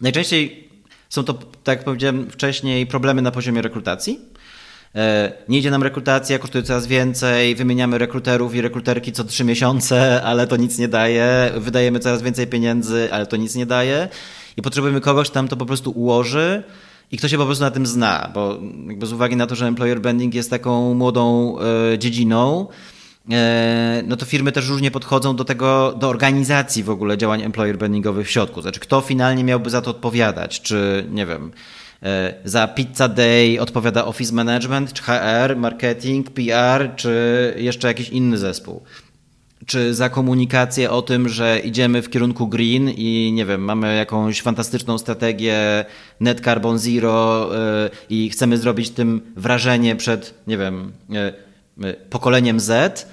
najczęściej 0.00 0.68
są 1.08 1.24
to, 1.24 1.34
tak 1.34 1.78
jak 1.78 1.84
powiedziałem 1.84 2.30
wcześniej, 2.30 2.86
problemy 2.86 3.22
na 3.22 3.30
poziomie 3.30 3.62
rekrutacji. 3.62 4.20
Nie 5.48 5.58
idzie 5.58 5.70
nam 5.70 5.82
rekrutacja, 5.82 6.38
kosztuje 6.38 6.64
coraz 6.64 6.86
więcej, 6.86 7.54
wymieniamy 7.54 7.98
rekruterów 7.98 8.54
i 8.54 8.60
rekruterki 8.60 9.12
co 9.12 9.24
trzy 9.24 9.44
miesiące, 9.44 10.22
ale 10.22 10.46
to 10.46 10.56
nic 10.56 10.78
nie 10.78 10.88
daje. 10.88 11.52
Wydajemy 11.56 11.98
coraz 11.98 12.22
więcej 12.22 12.46
pieniędzy, 12.46 13.08
ale 13.12 13.26
to 13.26 13.36
nic 13.36 13.54
nie 13.54 13.66
daje. 13.66 14.08
I 14.56 14.62
potrzebujemy 14.62 15.00
kogoś, 15.00 15.30
tam 15.30 15.48
to 15.48 15.56
po 15.56 15.66
prostu 15.66 15.90
ułoży 15.90 16.62
i 17.12 17.18
kto 17.18 17.28
się 17.28 17.38
po 17.38 17.46
prostu 17.46 17.64
na 17.64 17.70
tym 17.70 17.86
zna, 17.86 18.30
bo 18.34 18.58
jakby 18.86 19.06
z 19.06 19.12
uwagi 19.12 19.36
na 19.36 19.46
to, 19.46 19.54
że 19.54 19.66
employer 19.66 20.00
branding 20.00 20.34
jest 20.34 20.50
taką 20.50 20.94
młodą 20.94 21.56
e, 21.92 21.98
dziedziną, 21.98 22.66
e, 23.30 24.02
no 24.06 24.16
to 24.16 24.26
firmy 24.26 24.52
też 24.52 24.68
różnie 24.68 24.90
podchodzą 24.90 25.36
do 25.36 25.44
tego, 25.44 25.94
do 25.98 26.08
organizacji 26.08 26.82
w 26.82 26.90
ogóle 26.90 27.18
działań 27.18 27.42
employer 27.42 27.78
brandingowych 27.78 28.26
w 28.26 28.30
środku. 28.30 28.62
Znaczy, 28.62 28.80
kto 28.80 29.00
finalnie 29.00 29.44
miałby 29.44 29.70
za 29.70 29.82
to 29.82 29.90
odpowiadać? 29.90 30.60
Czy, 30.60 31.06
nie 31.10 31.26
wiem, 31.26 31.52
e, 32.02 32.34
za 32.44 32.68
Pizza 32.68 33.08
Day 33.08 33.60
odpowiada 33.60 34.04
Office 34.04 34.34
Management, 34.34 34.92
czy 34.92 35.02
HR, 35.02 35.56
marketing, 35.56 36.30
PR, 36.30 36.90
czy 36.96 37.54
jeszcze 37.58 37.88
jakiś 37.88 38.08
inny 38.08 38.38
zespół? 38.38 38.82
Czy 39.66 39.94
za 39.94 40.08
komunikację 40.08 40.90
o 40.90 41.02
tym, 41.02 41.28
że 41.28 41.58
idziemy 41.58 42.02
w 42.02 42.10
kierunku 42.10 42.48
green 42.48 42.90
i 42.90 43.32
nie 43.34 43.46
wiem, 43.46 43.60
mamy 43.60 43.96
jakąś 43.96 44.42
fantastyczną 44.42 44.98
strategię 44.98 45.84
net 46.20 46.40
carbon 46.40 46.78
zero 46.78 47.48
yy, 47.52 47.90
i 48.10 48.30
chcemy 48.30 48.58
zrobić 48.58 48.90
tym 48.90 49.32
wrażenie 49.36 49.96
przed, 49.96 50.34
nie 50.46 50.58
wiem, 50.58 50.92
yy, 51.78 51.94
pokoleniem 52.10 52.60
Z. 52.60 53.06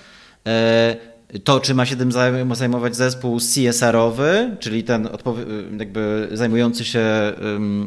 To, 1.44 1.60
czy 1.60 1.76
ma 1.76 1.86
się 1.86 1.96
tym 1.96 2.12
zajmować 2.56 2.96
zespół 2.96 3.40
CSR-owy, 3.40 4.56
czyli 4.60 4.84
ten 4.84 5.10
jakby 5.80 6.28
zajmujący 6.32 6.86
się 6.86 7.04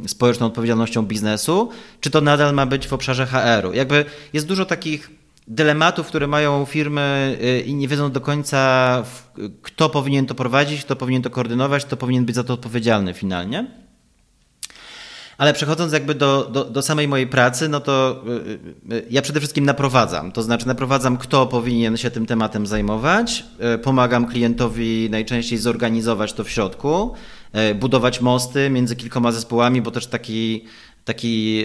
społeczną 0.06 0.46
odpowiedzialnością 0.46 1.02
biznesu, 1.02 1.70
czy 2.00 2.10
to 2.10 2.20
nadal 2.20 2.54
ma 2.54 2.66
być 2.66 2.86
w 2.86 2.92
obszarze 2.92 3.26
HR-u. 3.26 3.72
Jakby 3.72 4.04
jest 4.32 4.46
dużo 4.46 4.64
takich 4.64 5.10
dylematów, 5.48 6.06
które 6.06 6.26
mają 6.26 6.64
firmy 6.64 7.38
y, 7.42 7.60
i 7.60 7.74
nie 7.74 7.88
wiedzą 7.88 8.12
do 8.12 8.20
końca, 8.20 9.02
kto 9.62 9.88
powinien 9.88 10.26
to 10.26 10.34
prowadzić, 10.34 10.84
kto 10.84 10.96
powinien 10.96 11.22
to 11.22 11.30
koordynować, 11.30 11.84
kto 11.84 11.96
powinien 11.96 12.24
być 12.24 12.34
za 12.34 12.44
to 12.44 12.54
odpowiedzialny 12.54 13.14
finalnie. 13.14 13.66
Ale 15.38 15.52
przechodząc 15.52 15.92
jakby 15.92 16.14
do, 16.14 16.48
do, 16.52 16.64
do, 16.64 16.82
samej 16.82 17.08
mojej 17.08 17.26
pracy, 17.26 17.68
no 17.68 17.80
to 17.80 18.24
y, 18.90 18.94
y, 18.94 19.06
ja 19.10 19.22
przede 19.22 19.40
wszystkim 19.40 19.64
naprowadzam. 19.64 20.32
To 20.32 20.42
znaczy 20.42 20.66
naprowadzam, 20.66 21.16
kto 21.16 21.46
powinien 21.46 21.96
się 21.96 22.10
tym 22.10 22.26
tematem 22.26 22.66
zajmować. 22.66 23.44
Pomagam 23.82 24.26
klientowi 24.26 25.08
najczęściej 25.10 25.58
zorganizować 25.58 26.32
to 26.32 26.44
w 26.44 26.50
środku, 26.50 27.14
budować 27.74 28.20
mosty 28.20 28.70
między 28.70 28.96
kilkoma 28.96 29.32
zespołami, 29.32 29.82
bo 29.82 29.90
też 29.90 30.06
taki 30.06 30.64
taki, 31.06 31.64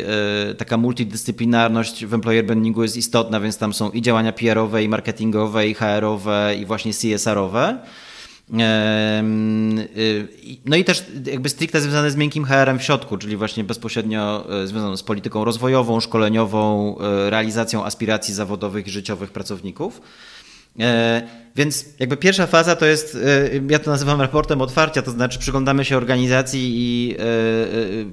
e, 0.49 0.55
taka 0.55 0.77
multidyscyplinarność 0.77 2.05
w 2.05 2.13
employer 2.13 2.45
brandingu 2.45 2.83
jest 2.83 2.97
istotna, 2.97 3.39
więc 3.39 3.57
tam 3.57 3.73
są 3.73 3.91
i 3.91 4.01
działania 4.01 4.33
PR-owe, 4.33 4.83
i 4.83 4.89
marketingowe, 4.89 5.67
i 5.67 5.73
HR-owe, 5.73 6.55
i 6.61 6.65
właśnie 6.65 6.93
CSR-owe. 6.93 7.79
No 10.65 10.75
i 10.75 10.83
też 10.83 11.05
jakby 11.25 11.49
stricte 11.49 11.81
związane 11.81 12.11
z 12.11 12.15
miękkim 12.15 12.45
HR-em 12.45 12.79
w 12.79 12.83
środku, 12.83 13.17
czyli 13.17 13.37
właśnie 13.37 13.63
bezpośrednio 13.63 14.45
e, 14.63 14.67
związane 14.67 14.97
z 14.97 15.03
polityką 15.03 15.45
rozwojową, 15.45 15.99
szkoleniową, 15.99 16.95
e, 16.99 17.29
realizacją 17.29 17.85
aspiracji 17.85 18.33
zawodowych 18.33 18.87
i 18.87 18.91
życiowych 18.91 19.31
pracowników. 19.31 20.01
Więc 21.55 21.85
jakby 21.99 22.17
pierwsza 22.17 22.47
faza 22.47 22.75
to 22.75 22.85
jest, 22.85 23.17
ja 23.69 23.79
to 23.79 23.91
nazywam 23.91 24.21
raportem 24.21 24.61
otwarcia, 24.61 25.01
to 25.01 25.11
znaczy 25.11 25.39
przyglądamy 25.39 25.85
się 25.85 25.97
organizacji 25.97 26.71
i 26.73 27.15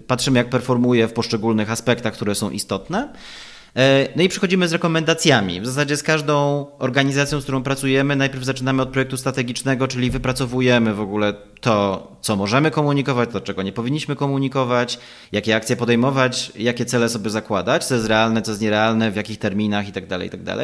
patrzymy 0.07 0.39
jak 0.39 0.49
performuje 0.49 1.09
w 1.09 1.13
poszczególnych 1.13 1.71
aspektach, 1.71 2.13
które 2.13 2.35
są 2.35 2.51
istotne. 2.51 3.13
E, 3.77 4.09
no 4.17 4.23
i 4.23 4.29
przychodzimy 4.29 4.69
z 4.69 4.73
rekomendacjami. 4.73 5.61
W 5.61 5.67
zasadzie 5.67 5.97
z 5.97 6.03
każdą 6.03 6.67
organizacją, 6.79 7.41
z 7.41 7.43
którą 7.43 7.63
pracujemy, 7.63 8.17
najpierw 8.17 8.45
zaczynamy 8.45 8.83
od 8.83 8.89
projektu 8.89 9.17
strategicznego, 9.17 9.89
czyli 9.89 10.11
wypracowujemy 10.11 10.95
w 10.95 11.01
ogóle 11.01 11.35
to, 11.61 12.07
co 12.21 12.37
możemy 12.37 12.71
komunikować, 12.71 13.31
to, 13.33 13.41
czego 13.41 13.63
nie 13.63 13.73
powinniśmy 13.73 14.17
komunikować, 14.17 14.99
jakie 15.33 15.57
akcje 15.57 15.77
podejmować, 15.77 16.53
jakie 16.57 16.85
cele 16.85 17.09
sobie 17.09 17.31
zakładać, 17.31 17.85
co 17.85 17.95
jest 17.95 18.07
realne, 18.07 18.43
co 18.43 18.51
jest 18.51 18.63
nierealne, 18.63 19.11
w 19.11 19.17
jakich 19.17 19.39
terminach 19.39 19.87
itd. 19.87 20.09
Tak 20.09 20.23
itd. 20.23 20.57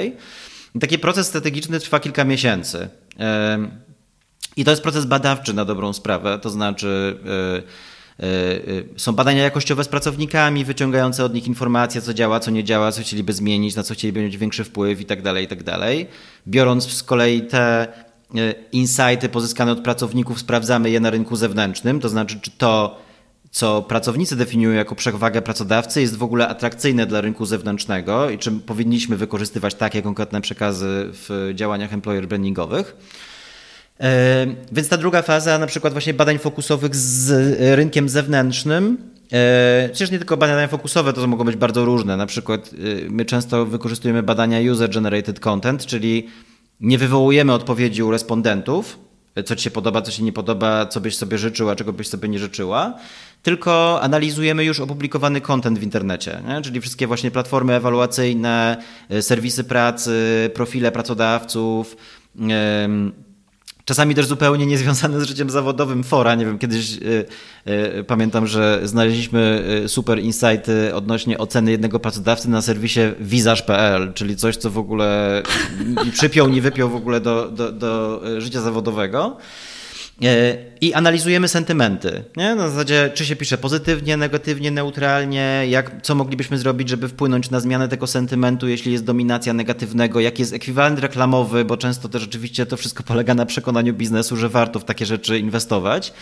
Tak 0.75 0.81
taki 0.81 0.99
proces 0.99 1.27
strategiczny 1.27 1.81
trwa 1.81 2.01
kilka 2.01 2.25
miesięcy. 2.25 2.89
I 4.57 4.65
to 4.65 4.71
jest 4.71 4.83
proces 4.83 5.05
badawczy 5.05 5.55
na 5.55 5.65
dobrą 5.65 5.93
sprawę, 5.93 6.39
to 6.39 6.51
znaczy 6.51 7.19
e, 7.27 8.05
E, 8.21 8.27
są 8.97 9.13
badania 9.13 9.43
jakościowe 9.43 9.85
z 9.85 9.89
pracownikami, 9.89 10.65
wyciągające 10.65 11.25
od 11.25 11.35
nich 11.35 11.47
informacje, 11.47 12.01
co 12.01 12.15
działa, 12.15 12.41
co 12.41 12.51
nie 12.51 12.65
działa, 12.65 12.93
co 12.93 13.03
chcieliby 13.03 13.33
zmienić, 13.33 13.77
na 13.77 13.83
co 13.83 13.95
chcieliby 13.95 14.23
mieć 14.23 14.37
większy 14.37 14.65
wpływ 14.65 15.01
i 15.01 15.05
tak 15.05 15.23
dalej, 15.23 15.45
i 15.45 15.49
tak. 15.49 15.59
Biorąc 16.49 16.93
z 16.93 17.03
kolei 17.03 17.43
te 17.43 17.87
e, 18.35 18.55
insighty 18.73 19.29
pozyskane 19.29 19.73
od 19.73 19.81
pracowników, 19.81 20.41
sprawdzamy 20.41 20.91
je 20.91 21.01
na 21.01 21.11
rynku 21.11 21.37
zewnętrznym, 21.37 22.01
to 22.01 22.09
znaczy, 22.09 22.41
czy 22.41 22.51
to, 22.51 23.01
co 23.55 23.83
pracownicy 23.83 24.37
definiują 24.37 24.75
jako 24.75 24.95
przewagę 24.95 25.43
pracodawcy, 25.43 26.01
jest 26.01 26.17
w 26.17 26.23
ogóle 26.23 26.49
atrakcyjne 26.49 27.07
dla 27.07 27.21
rynku 27.21 27.47
zewnętrznego 27.47 28.31
i 28.31 28.39
czy 28.39 28.53
powinniśmy 28.53 29.17
wykorzystywać 29.17 29.75
takie 29.75 30.03
konkretne 30.03 30.41
przekazy 30.41 31.11
w 31.13 31.53
działaniach 31.55 31.93
employer 31.93 32.29
brandingowych. 32.29 32.97
E, 34.01 34.47
więc 34.73 34.89
ta 34.89 34.97
druga 34.97 35.23
faza, 35.23 35.59
na 35.59 35.67
przykład 35.67 35.93
właśnie 35.93 36.15
badań 36.15 36.39
fokusowych 36.39 36.97
z 36.97 37.57
rynkiem 37.77 38.09
zewnętrznym, 38.09 38.99
e, 39.33 39.89
Przecież 39.93 40.11
nie 40.11 40.19
tylko 40.19 40.37
badania 40.37 40.69
fokusowe, 40.69 41.13
to 41.13 41.27
mogą 41.27 41.45
być 41.45 41.57
bardzo 41.57 41.85
różne. 41.85 42.17
Na 42.17 42.27
przykład 42.27 42.71
e, 42.73 43.11
my 43.11 43.25
często 43.25 43.67
wykorzystujemy 43.67 44.23
badania 44.23 44.73
user-generated 44.73 45.41
content, 45.41 45.87
czyli 45.87 46.29
nie 46.81 46.99
wywołujemy 46.99 47.53
odpowiedzi 47.53 48.03
u 48.03 48.11
respondentów, 48.11 48.99
co 49.45 49.57
ci 49.57 49.65
się 49.65 49.71
podoba, 49.71 50.03
co 50.03 50.11
się 50.11 50.23
nie 50.23 50.33
podoba, 50.33 50.87
co 50.87 51.01
byś 51.01 51.17
sobie 51.17 51.39
życzył, 51.39 51.71
a 51.71 51.77
czego 51.77 51.93
byś 51.93 52.09
sobie 52.09 52.29
nie 52.29 52.39
życzyła, 52.39 52.99
tylko 53.45 54.03
analizujemy 54.03 54.65
już 54.65 54.81
opublikowany 54.81 55.41
content 55.41 55.79
w 55.79 55.83
internecie, 55.83 56.43
nie? 56.49 56.63
czyli 56.63 56.81
wszystkie 56.81 57.07
właśnie 57.07 57.31
platformy 57.31 57.75
ewaluacyjne, 57.75 58.77
serwisy 59.21 59.65
pracy, 59.65 60.51
profile 60.55 60.93
pracodawców, 60.93 61.97
Czasami 63.85 64.15
też 64.15 64.27
zupełnie 64.27 64.67
niezwiązane 64.67 65.21
z 65.21 65.25
życiem 65.25 65.51
zawodowym 65.51 66.05
fora. 66.05 66.35
Nie 66.35 66.47
wiem, 66.47 66.59
kiedyś 66.59 66.97
y, 66.97 67.27
y, 67.99 68.05
pamiętam, 68.05 68.47
że 68.47 68.81
znaleźliśmy 68.85 69.65
super 69.87 70.19
insighty 70.19 70.95
odnośnie 70.95 71.39
oceny 71.39 71.71
jednego 71.71 72.01
pracodawcy 72.01 72.51
na 72.51 72.63
serwisie 72.63 73.01
visage.pl, 73.21 74.13
czyli 74.15 74.37
coś, 74.37 74.57
co 74.57 74.71
w 74.71 74.79
ogóle 74.79 75.43
ni 76.05 76.13
przypiął, 76.19 76.49
nie 76.49 76.63
wypiął 76.63 76.91
w 76.91 76.97
ogóle 76.97 77.21
do, 77.21 77.51
do, 77.51 77.73
do 77.73 78.21
życia 78.39 78.61
zawodowego. 78.61 79.37
E, 80.23 80.57
I 80.81 80.95
analizujemy 80.95 81.49
sentymenty. 81.49 82.25
Nie? 82.37 82.55
Na 82.55 82.69
zasadzie, 82.69 83.11
czy 83.15 83.27
się 83.27 83.37
pisze 83.37 83.59
pozytywnie, 83.59 84.17
negatywnie, 84.17 84.71
neutralnie, 84.71 85.65
jak, 85.69 86.03
co 86.03 86.15
moglibyśmy 86.15 86.59
zrobić, 86.59 86.89
żeby 86.89 87.09
wpłynąć 87.09 87.51
na 87.51 87.61
zmianę 87.61 87.89
tego 87.89 88.07
sentymentu, 88.07 88.69
jeśli 88.69 88.93
jest 88.93 89.05
dominacja 89.05 89.53
negatywnego, 89.53 90.21
jaki 90.21 90.43
jest 90.43 90.53
ekwiwalent 90.53 90.99
reklamowy, 90.99 91.65
bo 91.65 91.77
często 91.77 92.09
też 92.09 92.23
rzeczywiście 92.23 92.67
to 92.67 92.77
wszystko 92.77 93.03
polega 93.03 93.35
na 93.35 93.47
przekonaniu 93.47 93.95
biznesu, 93.95 94.37
że 94.37 94.49
warto 94.49 94.81
w 94.81 94.85
takie 94.85 95.07
rzeczy 95.07 95.39
inwestować. 95.39 96.13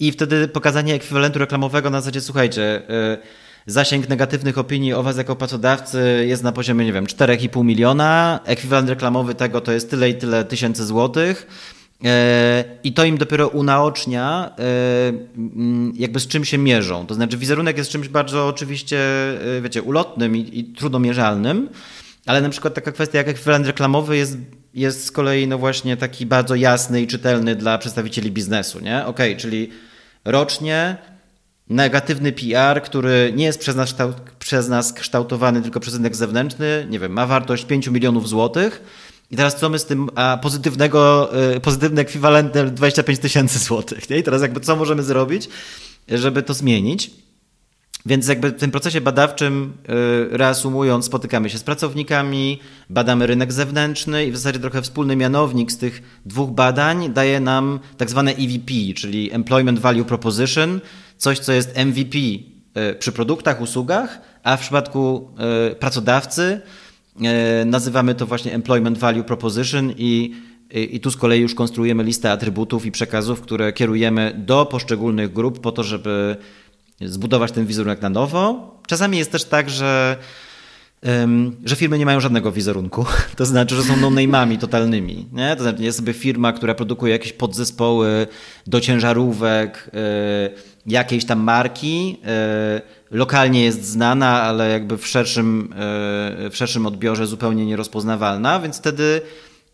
I 0.00 0.12
wtedy 0.12 0.48
pokazanie 0.48 0.94
ekwiwalentu 0.94 1.38
reklamowego 1.38 1.90
na 1.90 2.00
zasadzie, 2.00 2.20
słuchajcie, 2.20 2.82
yy, 2.88 3.18
zasięg 3.66 4.08
negatywnych 4.08 4.58
opinii 4.58 4.92
o 4.92 5.02
Was 5.02 5.16
jako 5.16 5.36
pracodawcy 5.36 6.24
jest 6.28 6.42
na 6.42 6.52
poziomie, 6.52 6.84
nie 6.84 6.92
wiem, 6.92 7.06
4,5 7.06 7.64
miliona, 7.64 8.40
ekwiwalent 8.44 8.88
reklamowy 8.88 9.34
tego 9.34 9.60
to 9.60 9.72
jest 9.72 9.90
tyle 9.90 10.08
i 10.08 10.14
tyle 10.14 10.44
tysięcy 10.44 10.86
złotych 10.86 11.46
E, 11.46 11.75
I 12.84 12.92
to 12.92 13.04
im 13.04 13.18
dopiero 13.18 13.48
unaocznia, 13.48 14.50
e, 14.58 14.62
mm, 15.36 15.92
jakby 15.96 16.20
z 16.20 16.26
czym 16.26 16.44
się 16.44 16.58
mierzą. 16.58 17.06
To 17.06 17.14
znaczy, 17.14 17.36
wizerunek 17.36 17.78
jest 17.78 17.90
czymś 17.90 18.08
bardzo 18.08 18.46
oczywiście, 18.46 18.98
e, 19.58 19.60
wiecie, 19.60 19.82
ulotnym 19.82 20.36
i, 20.36 20.58
i 20.58 20.64
trudno 20.64 20.98
mierzalnym, 20.98 21.68
ale 22.26 22.40
na 22.40 22.48
przykład 22.48 22.74
taka 22.74 22.92
kwestia 22.92 23.18
jak 23.18 23.28
ekwiwalent 23.28 23.66
reklamowy 23.66 24.16
jest, 24.16 24.38
jest 24.74 25.04
z 25.04 25.10
kolei, 25.10 25.46
no 25.46 25.58
właśnie, 25.58 25.96
taki 25.96 26.26
bardzo 26.26 26.54
jasny 26.54 27.02
i 27.02 27.06
czytelny 27.06 27.56
dla 27.56 27.78
przedstawicieli 27.78 28.30
biznesu, 28.30 28.80
nie? 28.80 29.06
Ok, 29.06 29.18
czyli 29.36 29.70
rocznie 30.24 30.96
negatywny 31.68 32.32
PR, 32.32 32.82
który 32.82 33.32
nie 33.36 33.44
jest 33.44 33.60
przez 33.60 33.76
nas, 33.76 33.94
przez 34.38 34.68
nas 34.68 34.92
kształtowany 34.92 35.62
tylko 35.62 35.80
przez 35.80 35.94
rynek 35.94 36.16
zewnętrzny, 36.16 36.86
nie 36.90 36.98
wiem, 36.98 37.12
ma 37.12 37.26
wartość 37.26 37.64
5 37.64 37.88
milionów 37.88 38.28
złotych 38.28 38.82
i 39.30 39.36
teraz 39.36 39.56
co 39.56 39.68
my 39.68 39.78
z 39.78 39.84
tym 39.84 40.08
a 40.14 40.38
pozytywnego, 40.42 41.30
y, 41.56 41.60
pozytywny 41.60 42.00
ekwiwalent 42.00 42.52
25 42.58 43.18
tysięcy 43.18 43.58
złotych. 43.58 44.10
Nie? 44.10 44.18
I 44.18 44.22
teraz 44.22 44.42
jakby 44.42 44.60
co 44.60 44.76
możemy 44.76 45.02
zrobić, 45.02 45.48
żeby 46.08 46.42
to 46.42 46.54
zmienić? 46.54 47.10
Więc 48.06 48.28
jakby 48.28 48.50
w 48.50 48.58
tym 48.58 48.70
procesie 48.70 49.00
badawczym, 49.00 49.72
y, 50.32 50.36
reasumując, 50.36 51.04
spotykamy 51.04 51.50
się 51.50 51.58
z 51.58 51.62
pracownikami, 51.62 52.60
badamy 52.90 53.26
rynek 53.26 53.52
zewnętrzny 53.52 54.26
i 54.26 54.32
w 54.32 54.36
zasadzie 54.36 54.58
trochę 54.58 54.82
wspólny 54.82 55.16
mianownik 55.16 55.72
z 55.72 55.78
tych 55.78 56.20
dwóch 56.26 56.50
badań 56.50 57.12
daje 57.12 57.40
nam 57.40 57.80
tak 57.96 58.10
zwane 58.10 58.30
EVP, 58.30 58.72
czyli 58.96 59.32
Employment 59.32 59.78
Value 59.78 60.04
Proposition, 60.04 60.80
coś 61.16 61.38
co 61.38 61.52
jest 61.52 61.76
MVP 61.76 62.18
y, 62.18 62.94
przy 62.98 63.12
produktach, 63.12 63.60
usługach, 63.60 64.20
a 64.42 64.56
w 64.56 64.60
przypadku 64.60 65.30
pracodawcy 65.80 66.60
nazywamy 67.66 68.14
to 68.14 68.26
właśnie 68.26 68.54
Employment 68.54 68.98
Value 68.98 69.24
Proposition 69.24 69.92
i, 69.98 70.34
i 70.70 71.00
tu 71.00 71.10
z 71.10 71.16
kolei 71.16 71.40
już 71.40 71.54
konstruujemy 71.54 72.04
listę 72.04 72.32
atrybutów 72.32 72.86
i 72.86 72.92
przekazów, 72.92 73.40
które 73.40 73.72
kierujemy 73.72 74.42
do 74.46 74.66
poszczególnych 74.66 75.32
grup 75.32 75.60
po 75.60 75.72
to, 75.72 75.82
żeby 75.82 76.36
zbudować 77.00 77.52
ten 77.52 77.66
wizerunek 77.66 78.02
na 78.02 78.10
nowo. 78.10 78.74
Czasami 78.86 79.18
jest 79.18 79.32
też 79.32 79.44
tak, 79.44 79.70
że 79.70 80.16
że 81.64 81.76
firmy 81.76 81.98
nie 81.98 82.06
mają 82.06 82.20
żadnego 82.20 82.52
wizerunku. 82.52 83.06
To 83.36 83.46
znaczy, 83.46 83.76
że 83.76 83.82
są 83.82 83.96
no-name'ami 83.96 84.58
totalnymi. 84.58 85.26
Nie? 85.32 85.56
To 85.56 85.62
znaczy, 85.62 85.82
jest 85.82 85.98
sobie 85.98 86.12
firma, 86.12 86.52
która 86.52 86.74
produkuje 86.74 87.12
jakieś 87.12 87.32
podzespoły 87.32 88.26
do 88.66 88.80
ciężarówek, 88.80 89.90
e, 89.94 90.75
jakiejś 90.86 91.24
tam 91.24 91.40
marki, 91.40 92.18
e, 92.26 92.80
lokalnie 93.10 93.64
jest 93.64 93.84
znana, 93.84 94.42
ale 94.42 94.70
jakby 94.70 94.98
w 94.98 95.06
szerszym, 95.06 95.72
e, 95.72 95.76
w 96.50 96.52
szerszym 96.54 96.86
odbiorze 96.86 97.26
zupełnie 97.26 97.66
nierozpoznawalna, 97.66 98.60
więc 98.60 98.78
wtedy 98.78 99.20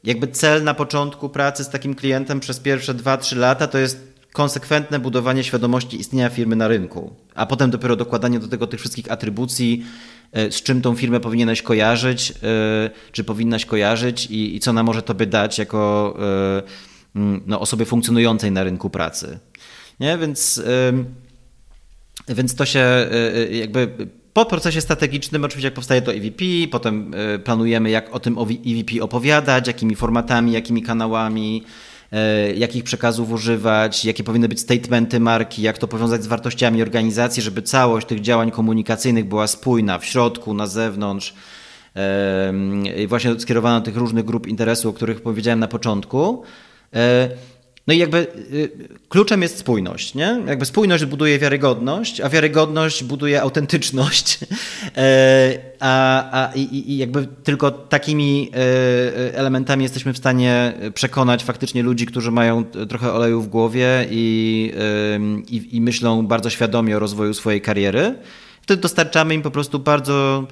jakby 0.04 0.28
cel 0.28 0.64
na 0.64 0.74
początku 0.74 1.28
pracy 1.28 1.64
z 1.64 1.68
takim 1.68 1.94
klientem 1.94 2.40
przez 2.40 2.60
pierwsze 2.60 2.94
2-3 2.94 3.36
lata 3.36 3.66
to 3.66 3.78
jest 3.78 4.12
konsekwentne 4.32 4.98
budowanie 4.98 5.44
świadomości 5.44 6.00
istnienia 6.00 6.30
firmy 6.30 6.56
na 6.56 6.68
rynku, 6.68 7.16
a 7.34 7.46
potem 7.46 7.70
dopiero 7.70 7.96
dokładanie 7.96 8.38
do 8.38 8.48
tego 8.48 8.66
tych 8.66 8.80
wszystkich 8.80 9.12
atrybucji, 9.12 9.84
e, 10.32 10.52
z 10.52 10.62
czym 10.62 10.82
tą 10.82 10.96
firmę 10.96 11.20
powinieneś 11.20 11.62
kojarzyć, 11.62 12.34
czy 13.12 13.24
powinnaś 13.24 13.66
kojarzyć 13.66 14.26
i, 14.26 14.56
i 14.56 14.60
co 14.60 14.70
ona 14.70 14.82
może 14.82 15.02
tobie 15.02 15.26
dać 15.26 15.58
jako 15.58 16.14
no, 17.46 17.60
osobie 17.60 17.84
funkcjonującej 17.84 18.52
na 18.52 18.64
rynku 18.64 18.90
pracy. 18.90 19.38
Nie? 20.00 20.18
Więc, 20.18 20.62
więc 22.28 22.54
to 22.54 22.66
się 22.66 23.06
y, 23.12 23.38
y, 23.52 23.56
jakby 23.56 24.08
po 24.32 24.44
procesie 24.44 24.80
strategicznym, 24.80 25.44
oczywiście 25.44 25.66
jak 25.66 25.74
powstaje 25.74 26.02
to 26.02 26.12
EVP, 26.12 26.44
potem 26.70 27.14
y, 27.14 27.38
planujemy 27.38 27.90
jak 27.90 28.14
o 28.14 28.20
tym 28.20 28.36
EVP 28.66 29.02
opowiadać, 29.02 29.66
jakimi 29.66 29.96
formatami, 29.96 30.52
jakimi 30.52 30.82
kanałami, 30.82 31.64
jakich 32.56 32.84
przekazów 32.84 33.32
używać, 33.32 34.04
jakie 34.04 34.24
powinny 34.24 34.48
być 34.48 34.60
statementy 34.60 35.20
marki, 35.20 35.62
jak 35.62 35.78
to 35.78 35.88
powiązać 35.88 36.22
z 36.24 36.26
wartościami 36.26 36.82
organizacji, 36.82 37.42
żeby 37.42 37.62
całość 37.62 38.06
tych 38.06 38.20
działań 38.20 38.50
komunikacyjnych 38.50 39.24
była 39.24 39.46
spójna 39.46 39.98
w 39.98 40.04
środku, 40.04 40.54
na 40.54 40.66
zewnątrz. 40.66 41.34
I 42.96 43.06
właśnie 43.06 43.40
skierowana 43.40 43.80
do 43.80 43.84
tych 43.84 43.96
różnych 43.96 44.24
grup 44.24 44.46
interesu, 44.46 44.88
o 44.88 44.92
których 44.92 45.20
powiedziałem 45.20 45.60
na 45.60 45.68
początku. 45.68 46.42
No 47.86 47.94
i 47.94 47.98
jakby 47.98 48.18
y, 48.52 48.88
kluczem 49.08 49.42
jest 49.42 49.58
spójność, 49.58 50.14
nie? 50.14 50.42
Jakby 50.46 50.64
spójność 50.64 51.04
buduje 51.04 51.38
wiarygodność, 51.38 52.20
a 52.20 52.28
wiarygodność 52.28 53.04
buduje 53.04 53.42
autentyczność. 53.42 54.38
E, 54.96 55.58
a, 55.80 56.24
a 56.42 56.52
i, 56.54 56.92
i 56.92 56.96
jakby 56.96 57.26
tylko 57.44 57.70
takimi 57.70 58.50
e, 58.54 59.38
elementami 59.38 59.82
jesteśmy 59.82 60.12
w 60.12 60.18
stanie 60.18 60.72
przekonać 60.94 61.44
faktycznie 61.44 61.82
ludzi, 61.82 62.06
którzy 62.06 62.30
mają 62.30 62.64
trochę 62.64 63.12
oleju 63.12 63.42
w 63.42 63.48
głowie 63.48 64.06
i, 64.10 64.72
i, 65.48 65.76
i 65.76 65.80
myślą 65.80 66.26
bardzo 66.26 66.50
świadomie 66.50 66.96
o 66.96 66.98
rozwoju 66.98 67.34
swojej 67.34 67.60
kariery. 67.60 68.14
Wtedy 68.62 68.82
dostarczamy 68.82 69.34
im 69.34 69.42
po 69.42 69.50
prostu 69.50 69.78
bardzo 69.78 70.46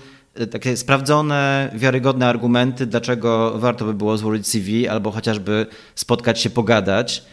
takie 0.50 0.76
sprawdzone, 0.76 1.70
wiarygodne 1.74 2.28
argumenty, 2.28 2.86
dlaczego 2.86 3.58
warto 3.58 3.84
by 3.84 3.94
było 3.94 4.18
złożyć 4.18 4.46
CV 4.46 4.88
albo 4.88 5.10
chociażby 5.10 5.66
spotkać 5.94 6.40
się, 6.40 6.50
pogadać. 6.50 7.24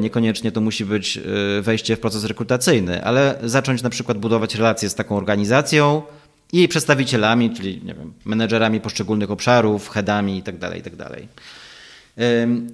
Niekoniecznie 0.00 0.52
to 0.52 0.60
musi 0.60 0.84
być 0.84 1.20
wejście 1.62 1.96
w 1.96 2.00
proces 2.00 2.24
rekrutacyjny, 2.24 3.04
ale 3.04 3.38
zacząć 3.42 3.82
na 3.82 3.90
przykład 3.90 4.18
budować 4.18 4.54
relacje 4.54 4.88
z 4.88 4.94
taką 4.94 5.16
organizacją 5.16 6.02
i 6.52 6.58
jej 6.58 6.68
przedstawicielami, 6.68 7.50
czyli 7.50 7.80
nie 7.84 7.94
wiem, 7.94 8.12
menedżerami 8.24 8.80
poszczególnych 8.80 9.30
obszarów, 9.30 9.88
headami 9.90 10.36
itd. 10.36 10.58
Tak 10.58 10.76
itd. 10.76 11.10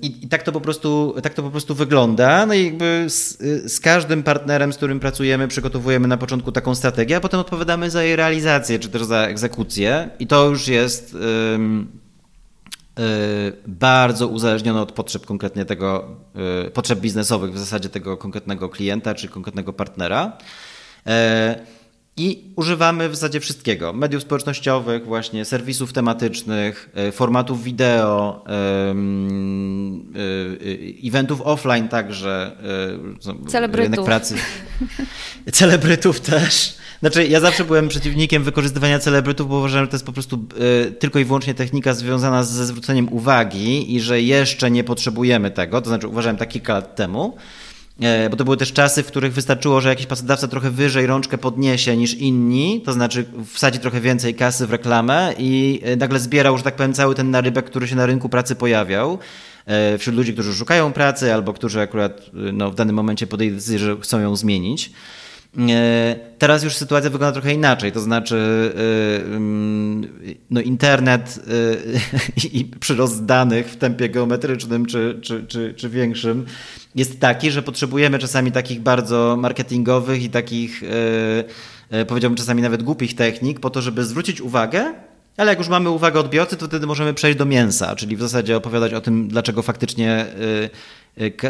I, 0.03 0.25
I, 0.25 0.29
tak, 0.29 0.43
to 0.43 0.53
po 0.53 0.61
prostu, 0.61 1.15
tak 1.23 1.35
to 1.35 1.43
po 1.43 1.51
prostu 1.51 1.75
wygląda. 1.75 2.47
No 2.47 2.55
i 2.55 2.65
jakby 2.65 3.05
z, 3.09 3.39
z, 3.73 3.81
każdym 3.81 4.23
partnerem, 4.23 4.73
z 4.73 4.77
którym 4.77 5.01
pracujemy, 5.01 5.49
przygotowujemy 5.49 6.09
na 6.09 6.17
początku 6.17 6.53
taką 6.53 6.75
strategię, 6.75 7.17
a 7.17 7.21
potem 7.21 7.41
odpowiadamy 7.41 7.91
za 7.91 8.03
jej 8.03 8.17
realizację, 8.17 8.79
czy 8.79 8.89
też 8.89 9.05
za 9.05 9.19
egzekucję. 9.19 10.11
I 10.19 10.27
to 10.27 10.47
już 10.47 10.69
jest 10.69 11.15
um, 11.15 11.89
bardzo 13.67 14.29
uzależnione 14.29 14.81
od 14.81 14.93
potrzeb 14.93 15.27
konkretnie 15.27 15.65
tego, 15.65 16.17
y, 16.67 16.71
potrzeb 16.71 16.99
biznesowych 17.01 17.53
w 17.53 17.59
zasadzie 17.59 17.89
tego 17.89 18.17
konkretnego 18.17 18.69
klienta, 18.69 19.15
czy 19.15 19.29
konkretnego 19.29 19.73
partnera. 19.73 20.39
E, 21.07 21.59
i 22.19 22.45
używamy 22.57 23.09
w 23.09 23.15
zasadzie 23.15 23.41
wszystkiego: 23.41 23.93
mediów 23.93 24.23
społecznościowych, 24.23 25.07
właśnie 25.07 25.45
serwisów 25.45 25.93
tematycznych, 25.93 26.91
e, 26.95 27.13
formatów 27.13 27.65
wideo, 27.65 28.45
e, 28.47 28.51
e, 28.51 28.55
eventów 31.09 31.41
offline 31.45 31.89
także. 31.89 32.57
Celebrytów. 33.49 33.93
Rynek 33.93 34.07
pracy. 34.07 34.35
Celebrytów 35.53 36.21
też. 36.21 36.79
Znaczy, 37.01 37.27
ja 37.27 37.41
zawsze 37.41 37.65
byłem 37.65 37.89
przeciwnikiem 37.89 38.43
wykorzystywania 38.43 38.99
celebrytów, 38.99 39.49
bo 39.49 39.59
uważałem, 39.59 39.87
że 39.87 39.91
to 39.91 39.95
jest 39.95 40.07
po 40.07 40.13
prostu 40.13 40.45
tylko 40.99 41.19
i 41.19 41.25
wyłącznie 41.25 41.55
technika 41.55 41.95
związana 41.95 42.45
ze 42.45 42.67
zwróceniem 42.67 43.13
uwagi 43.13 43.95
i 43.95 44.01
że 44.01 44.23
jeszcze 44.23 44.71
nie 44.71 44.85
potrzebujemy 44.85 45.51
tego. 45.51 45.81
To 45.81 45.89
znaczy, 45.89 46.09
uważałem 46.09 46.37
tak 46.37 46.49
kilka 46.49 46.75
lat 46.75 46.97
temu. 46.97 47.37
E, 48.01 48.31
bo 48.31 48.37
to 48.37 48.45
były 48.45 48.57
też 48.57 48.73
czasy, 48.73 49.03
w 49.03 49.07
których 49.07 49.33
wystarczyło, 49.33 49.81
że 49.81 49.89
jakiś 49.89 50.07
pracodawca 50.07 50.49
trochę 50.49 50.71
wyżej 50.71 51.07
rączkę 51.07 51.39
podniesie 51.39 51.97
niż 51.97 52.15
inni, 52.15 52.83
to 52.85 52.93
znaczy 52.93 53.25
wsadzi 53.53 53.79
trochę 53.79 54.01
więcej 54.01 54.35
kasy 54.35 54.67
w 54.67 54.71
reklamę 54.71 55.35
i 55.39 55.81
e, 55.85 55.97
nagle 55.97 56.21
zbierał, 56.21 56.59
że 56.59 56.65
tak 56.65 56.77
powiem, 56.77 56.93
cały 56.93 57.15
ten 57.15 57.31
narybek, 57.31 57.65
który 57.65 57.89
się 57.89 57.97
na 57.97 58.07
rynku 58.07 58.29
pracy 58.29 58.55
pojawiał 58.55 59.19
e, 59.67 59.99
wśród 59.99 60.17
ludzi, 60.17 60.33
którzy 60.33 60.55
szukają 60.55 60.93
pracy 60.93 61.35
albo 61.35 61.53
którzy 61.53 61.81
akurat 61.81 62.31
no, 62.33 62.71
w 62.71 62.75
danym 62.75 62.97
momencie 62.97 63.27
podjęli 63.27 63.53
decyzję, 63.53 63.79
że 63.79 63.97
chcą 64.01 64.21
ją 64.21 64.37
zmienić. 64.37 64.91
E, 65.57 66.17
teraz 66.39 66.65
już 66.65 66.77
sytuacja 66.77 67.11
wygląda 67.11 67.33
trochę 67.33 67.55
inaczej, 67.55 67.93
to 67.93 68.01
znaczy 68.01 68.37
e, 68.37 69.25
mm, 69.25 70.09
no 70.51 70.61
internet 70.61 71.41
e, 72.41 72.49
i 72.59 72.65
przyrost 72.65 73.25
danych 73.25 73.71
w 73.71 73.77
tempie 73.77 74.09
geometrycznym 74.09 74.87
czy, 74.87 75.19
czy, 75.23 75.47
czy, 75.47 75.75
czy 75.77 75.89
większym 75.89 76.47
jest 76.95 77.21
taki, 77.21 77.51
że 77.51 77.63
potrzebujemy 77.63 78.19
czasami 78.19 78.53
takich 78.53 78.81
bardzo 78.81 79.37
marketingowych 79.41 80.23
i 80.23 80.31
takich 80.31 80.83
powiedziałbym 82.09 82.37
czasami 82.37 82.63
nawet 82.63 82.83
głupich 82.83 83.15
technik 83.15 83.61
po 83.61 83.71
to, 83.71 83.83
żeby 83.83 84.05
zwrócić 84.05 84.41
uwagę 84.41 84.95
ale 85.37 85.51
jak 85.53 85.59
już 85.59 85.69
mamy 85.69 85.91
uwagę 85.91 86.21
odbiorcy, 86.21 86.57
to 86.57 86.67
wtedy 86.67 86.87
możemy 86.87 87.15
przejść 87.15 87.39
do 87.39 87.45
mięsa, 87.45 87.97
czyli 87.97 88.17
w 88.17 88.21
zasadzie 88.21 88.57
opowiadać 88.57 88.95
o 88.95 89.01
tym, 89.01 89.29
dlaczego 89.29 89.63
faktycznie 89.63 90.27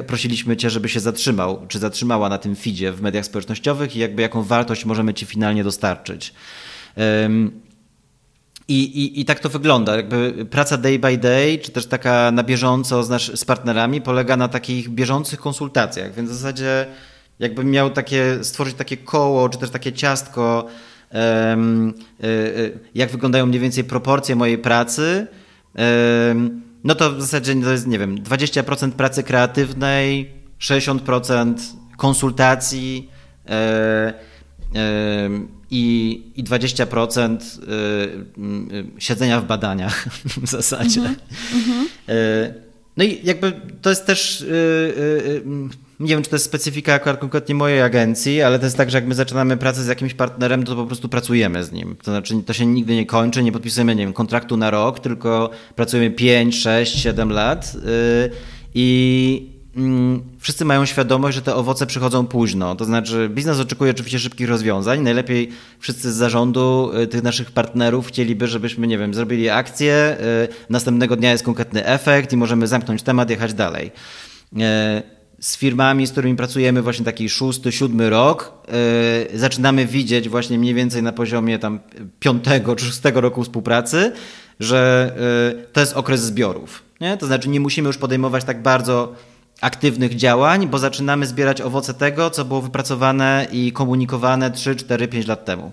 prosiliśmy 0.07 0.57
Cię, 0.57 0.70
żeby 0.70 0.88
się 0.88 1.00
zatrzymał, 1.00 1.66
czy 1.68 1.78
zatrzymała 1.78 2.28
na 2.28 2.38
tym 2.38 2.57
feedzie 2.57 2.92
w 2.92 3.02
mediach 3.02 3.24
społecznościowych 3.24 3.96
i 3.96 3.98
jakby 3.98 4.22
jaką 4.22 4.42
wartość 4.42 4.85
możemy 4.85 5.14
Ci 5.14 5.26
finalnie 5.26 5.64
dostarczyć. 5.64 6.35
I, 8.68 8.83
i, 8.83 9.20
I 9.20 9.24
tak 9.24 9.40
to 9.40 9.48
wygląda. 9.48 9.96
Jakby 9.96 10.46
praca 10.50 10.76
day 10.76 10.98
by 10.98 11.18
day, 11.18 11.59
czy 11.59 11.72
też 11.72 11.87
taka 11.87 12.31
na 12.31 12.42
bieżąco 12.42 13.02
z, 13.04 13.09
nasz, 13.09 13.33
z 13.35 13.44
partnerami 13.44 14.00
polega 14.00 14.37
na 14.37 14.48
takich 14.48 14.88
bieżących 14.88 15.40
konsultacjach, 15.40 16.14
więc 16.14 16.31
w 16.31 16.35
zasadzie 16.35 16.87
jakbym 17.38 17.70
miał 17.70 17.90
takie, 17.90 18.38
stworzyć 18.42 18.74
takie 18.74 18.96
koło, 18.96 19.48
czy 19.48 19.59
też 19.59 19.70
takie 19.70 19.92
ciastko, 19.92 20.66
um, 21.12 21.94
jak 22.94 23.11
wyglądają 23.11 23.46
mniej 23.46 23.61
więcej 23.61 23.85
proporcje 23.85 24.37
mojej 24.37 24.59
pracy, 24.59 25.26
no 26.88 26.94
to 26.94 27.12
w 27.12 27.20
zasadzie 27.20 27.62
to 27.62 27.72
jest, 27.72 27.87
nie 27.87 27.98
wiem, 27.98 28.18
20% 28.18 28.90
pracy 28.90 29.22
kreatywnej, 29.22 30.31
60% 30.61 31.55
konsultacji 31.96 33.11
e, 33.48 33.53
e, 33.53 34.14
i, 35.70 36.22
i 36.37 36.44
20% 36.44 37.37
e, 37.37 39.01
siedzenia 39.01 39.40
w 39.40 39.46
badaniach 39.46 40.09
w 40.42 40.48
zasadzie. 40.48 41.01
Mm 41.01 41.14
-hmm. 41.53 42.67
No 42.98 43.04
i 43.04 43.20
jakby 43.24 43.52
to 43.82 43.90
jest 43.90 44.06
też 44.06 44.46
nie 46.00 46.08
wiem, 46.08 46.22
czy 46.22 46.30
to 46.30 46.37
jest 46.37 46.44
specyfika 46.44 46.94
akurat 46.94 47.20
konkretnie 47.20 47.54
mojej 47.54 47.82
agencji, 47.82 48.42
ale 48.42 48.58
to 48.58 48.64
jest 48.64 48.76
tak, 48.76 48.90
że 48.90 48.98
jak 48.98 49.06
my 49.06 49.14
zaczynamy 49.14 49.56
pracę 49.56 49.82
z 49.82 49.87
jakimś 49.87 50.14
partnerem, 50.14 50.64
to 50.64 50.76
po 50.76 50.87
prostu 50.87 51.08
pracujemy 51.08 51.64
z 51.64 51.72
nim. 51.72 51.96
To 52.02 52.11
znaczy, 52.11 52.34
to 52.46 52.52
się 52.52 52.66
nigdy 52.66 52.94
nie 52.94 53.06
kończy, 53.06 53.42
nie 53.42 53.52
podpisujemy, 53.52 53.94
nie 53.94 54.04
wiem, 54.04 54.12
kontraktu 54.12 54.56
na 54.56 54.70
rok, 54.70 55.00
tylko 55.00 55.50
pracujemy 55.76 56.11
5, 56.11 56.61
6, 56.61 57.02
7 57.02 57.32
lat 57.32 57.76
i 58.74 59.58
wszyscy 60.38 60.64
mają 60.64 60.87
świadomość, 60.87 61.35
że 61.35 61.42
te 61.42 61.54
owoce 61.54 61.87
przychodzą 61.87 62.26
późno. 62.26 62.74
To 62.74 62.85
znaczy, 62.85 63.31
biznes 63.35 63.61
oczekuje 63.61 63.90
oczywiście 63.90 64.18
szybkich 64.18 64.48
rozwiązań. 64.48 65.00
Najlepiej 65.00 65.50
wszyscy 65.78 66.12
z 66.12 66.16
zarządu 66.16 66.90
y, 67.02 67.07
tych 67.07 67.22
naszych 67.22 67.50
partnerów 67.50 68.09
chcieliby, 68.09 68.46
żebyśmy, 68.46 68.87
nie 68.87 68.98
wiem, 68.98 69.14
zrobili 69.14 69.50
akcję, 69.50 70.16
y, 70.44 70.70
następnego 70.70 71.16
dnia 71.16 71.33
jest 71.33 71.44
konkretny 71.44 71.87
efekt 71.87 72.33
i 72.33 72.37
możemy 72.37 72.66
zamknąć 72.66 73.02
temat, 73.02 73.31
jechać 73.31 73.54
dalej. 73.54 73.90
Y, 74.52 74.59
z 75.40 75.57
firmami, 75.57 76.07
z 76.07 76.12
którymi 76.12 76.37
pracujemy 76.37 76.83
właśnie 76.83 77.04
taki 77.04 77.28
szósty, 77.28 77.72
siódmy 77.72 78.11
rok, 78.11 78.52
zaczynamy 79.35 79.87
widzieć 79.87 80.28
właśnie 80.28 80.59
mniej 80.59 80.74
więcej 80.74 81.02
na 81.02 81.12
poziomie 81.12 81.59
tam 81.59 81.81
piątego 82.20 82.76
czy 82.76 82.85
szóstego 82.85 83.20
roku 83.20 83.42
współpracy, 83.42 84.12
że 84.61 85.12
to 85.72 85.81
jest 85.81 85.92
okres 85.92 86.22
zbiorów. 86.22 86.83
Nie? 87.00 87.16
To 87.16 87.26
znaczy 87.26 87.48
nie 87.48 87.61
musimy 87.61 87.87
już 87.87 87.98
podejmować 87.98 88.44
tak 88.44 88.62
bardzo 88.62 89.14
aktywnych 89.61 90.16
działań, 90.16 90.68
bo 90.68 90.79
zaczynamy 90.79 91.27
zbierać 91.27 91.61
owoce 91.61 91.94
tego, 91.94 92.31
co 92.31 92.44
było 92.44 92.62
wypracowane 92.62 93.47
i 93.53 93.73
komunikowane 93.73 94.51
3, 94.51 94.77
4, 94.77 95.09
5 95.09 95.27
lat 95.27 95.44
temu. 95.44 95.73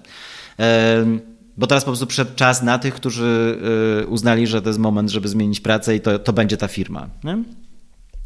Bo 1.57 1.67
teraz 1.67 1.83
po 1.83 1.89
prostu 1.89 2.07
przyszedł 2.07 2.31
czas 2.35 2.63
na 2.63 2.79
tych, 2.79 2.93
którzy 2.93 3.57
yy, 4.01 4.07
uznali, 4.07 4.47
że 4.47 4.61
to 4.61 4.69
jest 4.69 4.79
moment, 4.79 5.09
żeby 5.09 5.27
zmienić 5.27 5.59
pracę 5.59 5.95
i 5.95 6.01
to, 6.01 6.19
to 6.19 6.33
będzie 6.33 6.57
ta 6.57 6.67
firma. 6.67 7.09
Nie? 7.23 7.37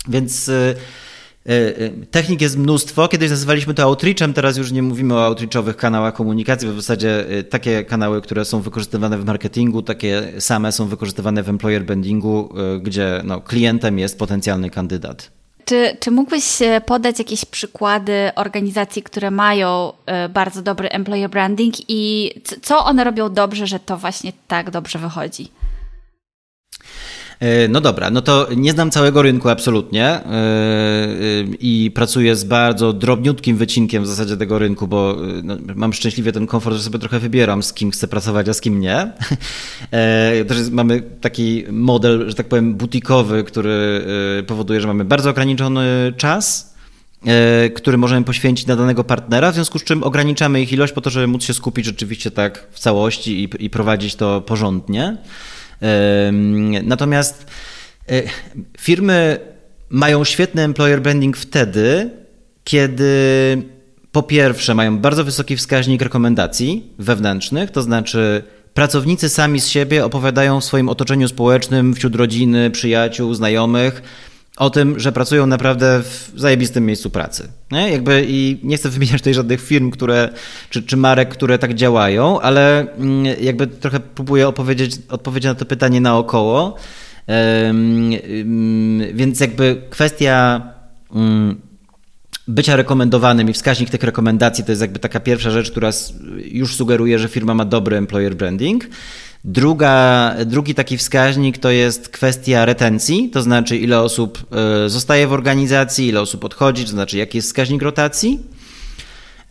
Więc 0.08 0.52
E, 1.50 1.78
e, 1.78 1.90
technik 2.12 2.42
jest 2.42 2.58
mnóstwo. 2.58 3.08
Kiedyś 3.08 3.30
nazywaliśmy 3.30 3.74
to 3.74 3.84
outreachem, 3.84 4.34
teraz 4.34 4.58
już 4.58 4.72
nie 4.72 4.84
mówimy 4.84 5.14
o 5.14 5.26
outreachowych 5.26 5.78
kanałach 5.78 6.14
komunikacji, 6.14 6.68
bo 6.68 6.74
w 6.74 6.82
zasadzie 6.82 7.26
takie 7.50 7.86
kanały, 7.86 8.22
które 8.22 8.46
są 8.46 8.62
wykorzystywane 8.62 9.18
w 9.18 9.26
marketingu, 9.26 9.82
takie 9.82 10.32
same 10.40 10.72
są 10.72 10.88
wykorzystywane 10.88 11.44
w 11.44 11.50
employer 11.50 11.86
brandingu, 11.86 12.54
gdzie 12.82 13.22
no, 13.24 13.42
klientem 13.42 14.00
jest 14.00 14.20
potencjalny 14.20 14.70
kandydat. 14.70 15.39
Czy, 15.70 15.98
czy 16.00 16.12
mógłbyś 16.12 16.44
podać 16.86 17.20
jakieś 17.20 17.46
przykłady 17.46 18.32
organizacji, 18.36 19.04
które 19.04 19.32
mają 19.32 19.94
bardzo 20.30 20.62
dobry 20.62 20.90
employer 20.90 21.30
branding 21.30 21.76
i 21.88 22.32
co 22.62 22.86
one 22.86 23.04
robią 23.04 23.34
dobrze, 23.34 23.68
że 23.68 23.80
to 23.80 23.98
właśnie 23.98 24.34
tak 24.48 24.72
dobrze 24.72 25.00
wychodzi? 25.00 25.52
E, 27.40 27.68
no 27.68 27.82
dobra, 27.82 28.10
no 28.10 28.22
to 28.22 28.48
nie 28.58 28.72
znam 28.72 28.92
całego 28.92 29.22
rynku 29.22 29.50
absolutnie 29.50 30.06
e, 30.06 30.22
e, 30.22 31.10
i 31.60 31.92
pracuję 31.96 32.36
z 32.36 32.44
bardzo 32.44 32.94
drobniutkim 32.94 33.58
wycinkiem 33.58 34.04
w 34.04 34.08
zasadzie 34.08 34.38
tego 34.38 34.60
rynku, 34.60 34.88
bo 34.88 35.18
no, 35.44 35.58
mam 35.76 35.94
szczęśliwie 35.94 36.32
ten 36.32 36.48
komfort, 36.48 36.76
że 36.76 36.84
sobie 36.84 37.00
trochę 37.00 37.20
wybieram, 37.20 37.64
z 37.64 37.74
kim 37.74 37.92
chcę 37.92 38.08
pracować, 38.08 38.50
a 38.50 38.54
z 38.54 38.62
kim 38.62 38.80
nie. 38.80 39.12
Też 40.48 40.70
mamy 40.72 41.02
taki 41.22 41.64
model, 41.72 42.30
że 42.30 42.36
tak 42.36 42.48
powiem, 42.48 42.76
butikowy, 42.76 43.44
który 43.44 44.06
powoduje, 44.48 44.82
że 44.82 44.88
mamy 44.88 45.06
bardzo 45.06 45.30
ograniczony 45.30 46.14
czas, 46.18 46.76
który 47.76 47.98
możemy 47.98 48.26
poświęcić 48.26 48.68
na 48.68 48.76
danego 48.76 49.04
partnera, 49.04 49.52
w 49.52 49.56
związku 49.56 49.80
z 49.80 49.84
czym 49.84 50.04
ograniczamy 50.04 50.62
ich 50.62 50.74
ilość 50.74 50.94
po 50.94 51.02
to, 51.02 51.10
żeby 51.10 51.28
móc 51.28 51.44
się 51.44 51.54
skupić 51.54 51.86
rzeczywiście 51.86 52.32
tak 52.32 52.68
w 52.72 52.80
całości 52.80 53.44
i, 53.44 53.66
i 53.66 53.70
prowadzić 53.70 54.16
to 54.16 54.42
porządnie. 54.42 55.18
Natomiast 56.84 57.46
e, 58.10 58.24
firmy 58.78 59.40
mają 59.90 60.24
świetny 60.24 60.62
employer 60.62 61.02
branding 61.02 61.38
wtedy, 61.38 62.10
kiedy 62.64 63.14
po 64.12 64.24
pierwsze 64.24 64.76
mają 64.76 64.98
bardzo 64.98 65.24
wysoki 65.24 65.58
wskaźnik 65.58 66.02
rekomendacji 66.02 66.94
wewnętrznych, 67.00 67.72
to 67.72 67.82
znaczy 67.82 68.44
pracownicy 68.74 69.30
sami 69.30 69.60
z 69.60 69.68
siebie 69.68 70.06
opowiadają 70.06 70.60
w 70.62 70.66
swoim 70.66 70.90
otoczeniu 70.90 71.28
społecznym, 71.28 71.94
wśród 71.94 72.16
rodziny, 72.16 72.72
przyjaciół, 72.72 73.34
znajomych 73.34 74.02
o 74.60 74.70
tym, 74.70 75.00
że 75.00 75.12
pracują 75.12 75.48
naprawdę 75.48 76.04
w 76.04 76.32
zajebistym 76.36 76.86
miejscu 76.86 77.10
pracy. 77.10 77.48
Nie? 77.72 77.92
Jakby 77.92 78.26
I 78.28 78.60
nie 78.64 78.78
chcę 78.78 78.90
wymieniać 78.90 79.22
tutaj 79.22 79.34
żadnych 79.34 79.62
firm, 79.62 79.92
które, 79.92 80.30
czy, 80.70 80.84
czy 80.84 80.98
marek, 80.98 81.30
które 81.30 81.60
tak 81.60 81.74
działają, 81.74 82.42
ale 82.42 82.80
mm, 82.80 83.26
jakby 83.42 83.68
trochę 83.68 84.00
próbuję 84.00 84.48
opowiedzieć, 84.48 84.98
odpowiedzieć 85.10 85.46
na 85.46 85.56
to 85.56 85.66
pytanie 85.66 86.02
naokoło. 86.02 86.76
Więc 89.14 89.40
jakby 89.40 89.82
kwestia 89.90 90.62
mm, 91.16 91.62
bycia 92.48 92.76
rekomendowanym 92.76 93.50
i 93.50 93.54
wskaźnik 93.54 93.90
tych 93.90 94.04
rekomendacji 94.04 94.64
to 94.64 94.72
jest 94.72 94.82
jakby 94.82 95.00
taka 95.00 95.20
pierwsza 95.20 95.52
rzecz, 95.52 95.72
która 95.72 95.90
już 96.44 96.76
sugeruje, 96.76 97.20
że 97.20 97.28
firma 97.28 97.54
ma 97.54 97.66
dobry 97.66 97.98
employer 97.98 98.36
branding. 98.36 98.88
Druga, 99.44 100.36
drugi 100.46 100.76
taki 100.76 100.98
wskaźnik 100.98 101.58
to 101.58 101.72
jest 101.72 102.10
kwestia 102.10 102.66
retencji, 102.66 103.30
to 103.30 103.42
znaczy 103.42 103.78
ile 103.78 104.00
osób 104.00 104.46
e, 104.86 104.90
zostaje 104.90 105.28
w 105.28 105.34
organizacji, 105.34 106.08
ile 106.08 106.22
osób 106.22 106.44
odchodzi, 106.44 106.84
to 106.84 106.90
znaczy 106.90 107.18
jaki 107.18 107.38
jest 107.38 107.48
wskaźnik 107.48 107.82
rotacji. 107.82 108.40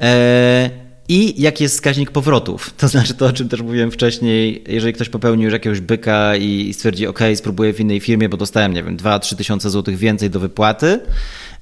E, 0.01 0.70
I 1.09 1.43
jaki 1.43 1.64
jest 1.64 1.74
wskaźnik 1.74 2.11
powrotów? 2.11 2.74
To 2.76 2.89
znaczy 2.89 3.14
to, 3.14 3.26
o 3.26 3.32
czym 3.32 3.49
też 3.49 3.62
mówiłem 3.62 3.91
wcześniej, 3.91 4.64
jeżeli 4.68 4.93
ktoś 4.93 5.09
popełnił 5.09 5.45
już 5.45 5.53
jakiegoś 5.53 5.80
byka 5.80 6.36
i 6.36 6.74
stwierdzi, 6.74 7.07
OK, 7.07 7.20
spróbuję 7.34 7.72
w 7.72 7.80
innej 7.80 8.01
firmie, 8.01 8.28
bo 8.28 8.36
dostałem, 8.36 8.74
nie 8.74 8.82
wiem, 8.82 8.97
2-3 8.97 9.36
tysiące 9.36 9.70
złotych 9.70 9.97
więcej 9.97 10.30
do 10.30 10.41
wypłaty. 10.41 11.01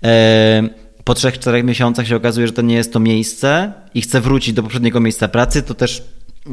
E, 0.05 0.69
po 1.05 1.13
3-4 1.13 1.65
miesiącach 1.65 2.07
się 2.07 2.17
okazuje, 2.17 2.47
że 2.47 2.53
to 2.53 2.63
nie 2.63 2.75
jest 2.75 2.93
to 2.93 3.01
miejsce 3.01 3.73
i 3.95 4.03
chce 4.03 4.21
wrócić 4.21 4.55
do 4.55 4.63
poprzedniego 4.63 5.01
miejsca 5.01 5.29
pracy, 5.29 5.63
to 5.63 5.75
też 5.75 6.03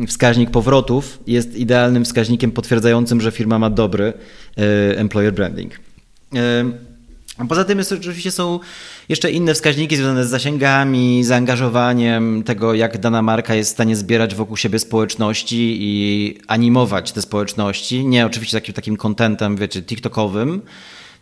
wskaźnik 0.07 0.51
powrotów 0.51 1.19
jest 1.27 1.55
idealnym 1.55 2.05
wskaźnikiem 2.05 2.51
potwierdzającym, 2.51 3.21
że 3.21 3.31
firma 3.31 3.59
ma 3.59 3.69
dobry 3.69 4.13
e, 4.57 4.97
employer 4.97 5.33
branding. 5.33 5.79
E, 6.35 6.71
poza 7.49 7.63
tym 7.63 7.77
jest, 7.77 7.91
oczywiście 7.91 8.31
są 8.31 8.59
jeszcze 9.09 9.31
inne 9.31 9.53
wskaźniki 9.53 9.95
związane 9.95 10.25
z 10.25 10.29
zasięgami, 10.29 11.23
zaangażowaniem 11.23 12.43
tego, 12.43 12.73
jak 12.73 12.97
dana 12.97 13.21
marka 13.21 13.55
jest 13.55 13.69
w 13.69 13.73
stanie 13.73 13.95
zbierać 13.95 14.35
wokół 14.35 14.57
siebie 14.57 14.79
społeczności 14.79 15.77
i 15.81 16.37
animować 16.47 17.11
te 17.11 17.21
społeczności. 17.21 18.05
Nie 18.05 18.25
oczywiście 18.25 18.57
takim, 18.57 18.73
takim 18.73 18.97
contentem, 18.97 19.57
wiecie, 19.57 19.81
TikTokowym, 19.81 20.61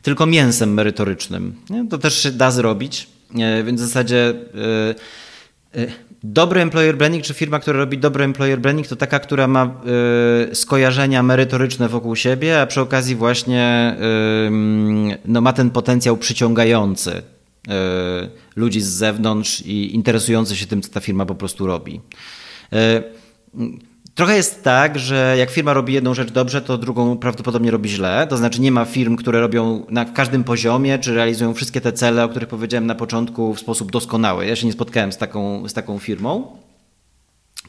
tylko 0.01 0.25
mięsem 0.25 0.73
merytorycznym. 0.73 1.55
To 1.89 1.97
też 1.97 2.23
się 2.23 2.31
da 2.31 2.51
zrobić, 2.51 3.07
e, 3.39 3.63
więc 3.63 3.81
w 3.81 3.85
zasadzie 3.85 4.33
Dobry 6.23 6.61
employer 6.61 6.97
branding, 6.97 7.23
czy 7.23 7.33
firma, 7.33 7.59
która 7.59 7.79
robi 7.79 7.97
dobry 7.97 8.23
employer 8.23 8.59
branding, 8.59 8.87
to 8.87 8.95
taka, 8.95 9.19
która 9.19 9.47
ma 9.47 9.81
y, 10.51 10.55
skojarzenia 10.55 11.23
merytoryczne 11.23 11.89
wokół 11.89 12.15
siebie, 12.15 12.61
a 12.61 12.67
przy 12.67 12.81
okazji 12.81 13.15
właśnie 13.15 13.95
y, 15.13 15.19
no, 15.25 15.41
ma 15.41 15.53
ten 15.53 15.69
potencjał 15.69 16.17
przyciągający 16.17 17.11
y, 17.11 17.21
ludzi 18.55 18.81
z 18.81 18.87
zewnątrz 18.87 19.61
i 19.61 19.95
interesujący 19.95 20.55
się 20.55 20.65
tym, 20.65 20.81
co 20.81 20.89
ta 20.89 20.99
firma 20.99 21.25
po 21.25 21.35
prostu 21.35 21.67
robi. 21.67 22.01
Trochę 24.21 24.35
jest 24.35 24.63
tak, 24.63 24.99
że 24.99 25.35
jak 25.37 25.49
firma 25.49 25.73
robi 25.73 25.93
jedną 25.93 26.13
rzecz 26.13 26.31
dobrze, 26.31 26.61
to 26.61 26.77
drugą 26.77 27.17
prawdopodobnie 27.17 27.71
robi 27.71 27.89
źle. 27.89 28.27
To 28.29 28.37
znaczy 28.37 28.61
nie 28.61 28.71
ma 28.71 28.85
firm, 28.85 29.15
które 29.15 29.41
robią 29.41 29.85
na 29.89 30.05
każdym 30.05 30.43
poziomie, 30.43 30.99
czy 30.99 31.15
realizują 31.15 31.53
wszystkie 31.53 31.81
te 31.81 31.93
cele, 31.93 32.23
o 32.23 32.29
których 32.29 32.49
powiedziałem 32.49 32.87
na 32.87 32.95
początku 32.95 33.53
w 33.53 33.59
sposób 33.59 33.91
doskonały. 33.91 34.45
Ja 34.45 34.55
się 34.55 34.65
nie 34.67 34.73
spotkałem 34.73 35.11
z 35.11 35.17
taką, 35.17 35.69
z 35.69 35.73
taką 35.73 35.99
firmą. 35.99 36.57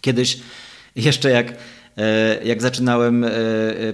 Kiedyś 0.00 0.40
jeszcze 0.96 1.30
jak 1.30 1.54
e, 1.96 2.44
jak 2.44 2.62
zaczynałem 2.62 3.24
e, 3.24 3.30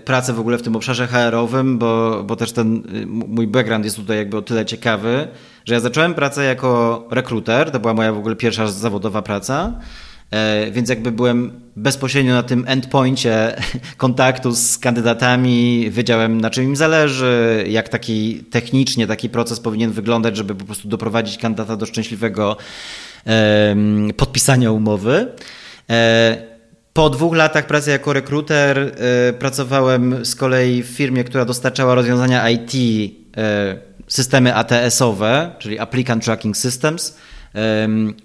pracę 0.05 0.33
w 0.33 0.41
ogóle 0.41 0.59
w 0.59 0.63
tym 0.63 0.77
obszarze 0.77 1.07
HR-owym, 1.07 1.79
bo, 1.79 2.25
bo 2.25 2.37
też 2.37 2.53
ten 2.53 2.83
mój 3.07 3.47
background 3.47 3.85
jest 3.85 3.97
tutaj 3.97 4.17
jakby 4.17 4.37
o 4.37 4.43
tyle 4.43 4.67
ciekawy, 4.67 5.29
że 5.65 5.75
ja 5.75 5.81
zacząłem 5.81 6.15
pracę 6.15 6.45
jako 6.45 7.05
rekruter, 7.11 7.71
to 7.71 7.81
była 7.81 7.95
moja 7.95 8.13
w 8.13 8.19
ogóle 8.19 8.37
pierwsza 8.37 8.67
zawodowa 8.67 9.23
praca. 9.23 9.81
E, 10.31 10.70
więc 10.70 10.89
jakby 10.89 11.12
byłem 11.12 11.61
bezpośrednio 11.76 12.35
na 12.35 12.43
tym 12.43 12.64
endpoincie 12.66 13.57
kontaktu 13.97 14.55
z 14.55 14.79
kandydatami, 14.79 15.89
wiedziałem 15.91 16.41
na 16.41 16.51
czym 16.51 16.64
im 16.64 16.76
zależy, 16.76 17.64
jak 17.68 17.89
taki 17.89 18.45
technicznie 18.51 19.07
taki 19.07 19.29
proces 19.29 19.61
powinien 19.61 19.91
wyglądać, 19.91 20.37
żeby 20.37 20.55
po 20.55 20.64
prostu 20.64 20.89
doprowadzić 20.89 21.39
kandydata 21.39 21.76
do 21.76 21.87
szczęśliwego 21.87 22.57
podpisania 24.16 24.72
umowy. 24.72 25.33
E, 25.91 26.37
po 26.93 27.11
dwóch 27.11 27.37
latach 27.37 27.66
pracy 27.66 27.91
jako 27.91 28.12
rekruter 28.12 28.79
e, 28.79 29.33
pracowałem 29.33 30.24
z 30.24 30.35
kolei 30.35 30.83
w 30.83 30.87
firmie, 30.87 31.24
która 31.24 31.45
dostarczała 31.45 31.95
rozwiązania 31.95 32.51
IT, 32.51 32.72
systemy 34.09 34.55
ATS-owe, 34.55 35.51
czyli 35.59 35.79
Applicant 35.79 36.24
Tracking 36.24 36.57
Systems 36.57 37.16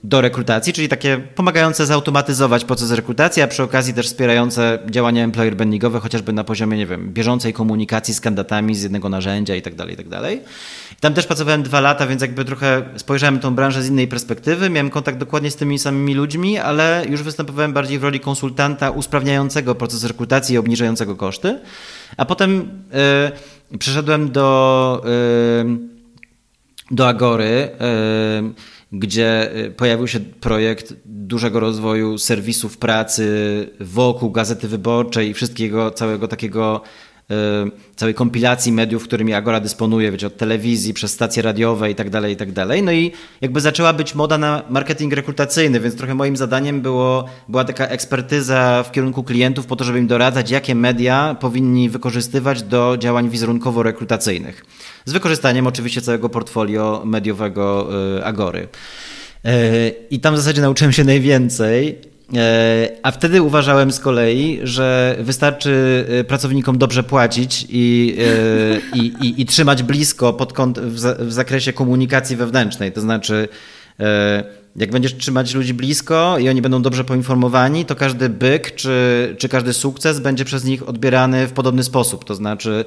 do 0.04 0.22
rekrutacji, 0.22 0.74
czyli 0.74 0.90
takie 0.90 1.18
pomagające 1.36 1.86
zautomatyzować 1.86 2.66
proces 2.66 2.92
rekrutacji, 2.92 3.42
a 3.42 3.48
przy 3.48 3.64
okazji 3.64 3.94
też 3.94 4.06
wspierające 4.06 4.80
działania 4.90 5.24
employer 5.24 5.56
brandingowe, 5.56 6.00
chociażby 6.00 6.34
na 6.34 6.44
poziomie, 6.44 6.78
nie 6.78 6.86
wiem, 6.86 7.14
bieżącej 7.14 7.54
komunikacji 7.54 8.14
z 8.14 8.22
kandydatami 8.22 8.76
z 8.76 8.84
jednego 8.84 9.10
narzędzia 9.10 9.56
itd., 9.56 9.78
tak 9.78 9.90
itd. 9.90 10.22
Tak 10.22 10.40
tam 11.00 11.14
też 11.14 11.26
pracowałem 11.26 11.64
dwa 11.64 11.80
lata, 11.80 12.08
więc 12.08 12.22
jakby 12.22 12.46
trochę 12.46 12.82
spojrzałem 12.98 13.40
tą 13.40 13.56
branżę 13.56 13.84
z 13.84 13.90
innej 13.90 14.08
perspektywy, 14.08 14.70
miałem 14.70 14.90
kontakt 14.90 15.18
dokładnie 15.18 15.52
z 15.52 15.56
tymi 15.56 15.80
samymi 15.80 16.14
ludźmi, 16.14 16.58
ale 16.58 17.06
już 17.10 17.24
występowałem 17.24 17.74
bardziej 17.74 18.00
w 18.00 18.04
roli 18.04 18.20
konsultanta 18.20 18.90
usprawniającego 18.90 19.76
proces 19.76 20.04
rekrutacji 20.04 20.56
i 20.56 20.58
obniżającego 20.58 21.16
koszty, 21.16 21.60
a 22.18 22.26
potem 22.26 22.70
yy, 23.72 23.78
przeszedłem 23.78 24.32
do, 24.32 25.02
yy, 25.66 25.78
do 26.92 27.08
Agory, 27.08 27.70
yy, 28.42 28.54
gdzie 28.94 29.58
y, 29.58 29.72
pojawił 29.72 30.08
się 30.08 30.20
projekt 30.20 30.94
dużego 31.06 31.60
rozwoju 31.60 32.18
serwisów 32.18 32.78
pracy 32.78 33.26
wokół 33.80 34.32
Gazety 34.32 34.68
Wyborczej 34.68 35.30
i 35.30 35.34
wszystkiego, 35.34 35.92
całego 35.92 36.28
takiego 36.28 36.82
całej 37.96 38.14
kompilacji 38.14 38.72
mediów, 38.72 39.04
którymi 39.04 39.34
Agora 39.34 39.60
dysponuje, 39.60 40.12
wiecie, 40.12 40.28
od 40.28 40.38
telewizji, 40.38 40.94
przez 40.94 41.12
stacje 41.12 41.44
radiowe 41.44 41.92
i 41.92 41.96
tak 41.96 42.10
dalej, 42.10 42.34
i 42.34 42.36
tak 42.36 42.52
dalej. 42.52 42.84
No 42.84 42.92
i 42.92 43.12
jakby 43.42 43.62
zaczęła 43.62 43.94
być 43.94 44.16
moda 44.16 44.38
na 44.38 44.64
marketing 44.70 45.14
rekrutacyjny, 45.14 45.80
więc 45.80 45.96
trochę 45.96 46.16
moim 46.16 46.38
zadaniem 46.38 46.82
było, 46.82 47.26
była 47.50 47.64
taka 47.64 47.88
ekspertyza 47.88 48.84
w 48.84 48.92
kierunku 48.92 49.24
klientów 49.24 49.66
po 49.66 49.76
to, 49.76 49.84
żeby 49.84 50.00
im 50.00 50.08
doradzać, 50.08 50.52
jakie 50.52 50.76
media 50.76 51.36
powinni 51.40 51.90
wykorzystywać 51.90 52.64
do 52.64 52.98
działań 53.00 53.30
wizerunkowo-rekrutacyjnych. 53.30 54.54
Z 55.06 55.14
wykorzystaniem 55.14 55.68
oczywiście 55.68 56.02
całego 56.02 56.30
portfolio 56.30 57.02
mediowego 57.06 57.90
y, 58.18 58.26
Agory. 58.26 58.68
Y, 59.46 59.96
I 60.10 60.20
tam 60.20 60.34
w 60.34 60.38
zasadzie 60.38 60.62
nauczyłem 60.62 60.92
się 60.94 61.04
najwięcej. 61.04 62.13
Y, 62.30 62.36
a 63.04 63.12
wtedy 63.12 63.42
uważałem 63.42 63.92
z 63.92 64.00
kolei, 64.00 64.60
że 64.64 65.18
wystarczy 65.20 66.06
pracownikom 66.28 66.78
dobrze 66.78 67.04
płacić 67.04 67.66
i, 67.70 68.18
i, 68.94 69.00
i, 69.00 69.42
i 69.42 69.46
trzymać 69.46 69.84
blisko 69.84 70.34
pod 70.34 70.54
kąt, 70.54 70.80
w, 70.80 70.94
w 71.20 71.34
zakresie 71.34 71.74
komunikacji 71.74 72.36
wewnętrznej. 72.36 72.92
To 72.92 73.02
znaczy, 73.02 73.48
jak 74.76 74.92
będziesz 74.92 75.18
trzymać 75.18 75.54
ludzi 75.54 75.74
blisko 75.74 76.38
i 76.40 76.50
oni 76.50 76.62
będą 76.62 76.82
dobrze 76.82 77.04
poinformowani, 77.04 77.86
to 77.86 77.96
każdy 77.96 78.30
byk 78.30 78.76
czy, 78.76 79.36
czy 79.38 79.50
każdy 79.50 79.74
sukces 79.74 80.20
będzie 80.20 80.46
przez 80.46 80.64
nich 80.64 80.90
odbierany 80.90 81.48
w 81.48 81.52
podobny 81.52 81.84
sposób. 81.84 82.26
To 82.26 82.36
znaczy 82.36 82.86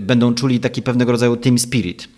będą 0.00 0.34
czuli 0.34 0.60
taki 0.60 0.82
pewnego 0.82 1.12
rodzaju 1.12 1.36
team 1.36 1.58
spirit. 1.58 2.08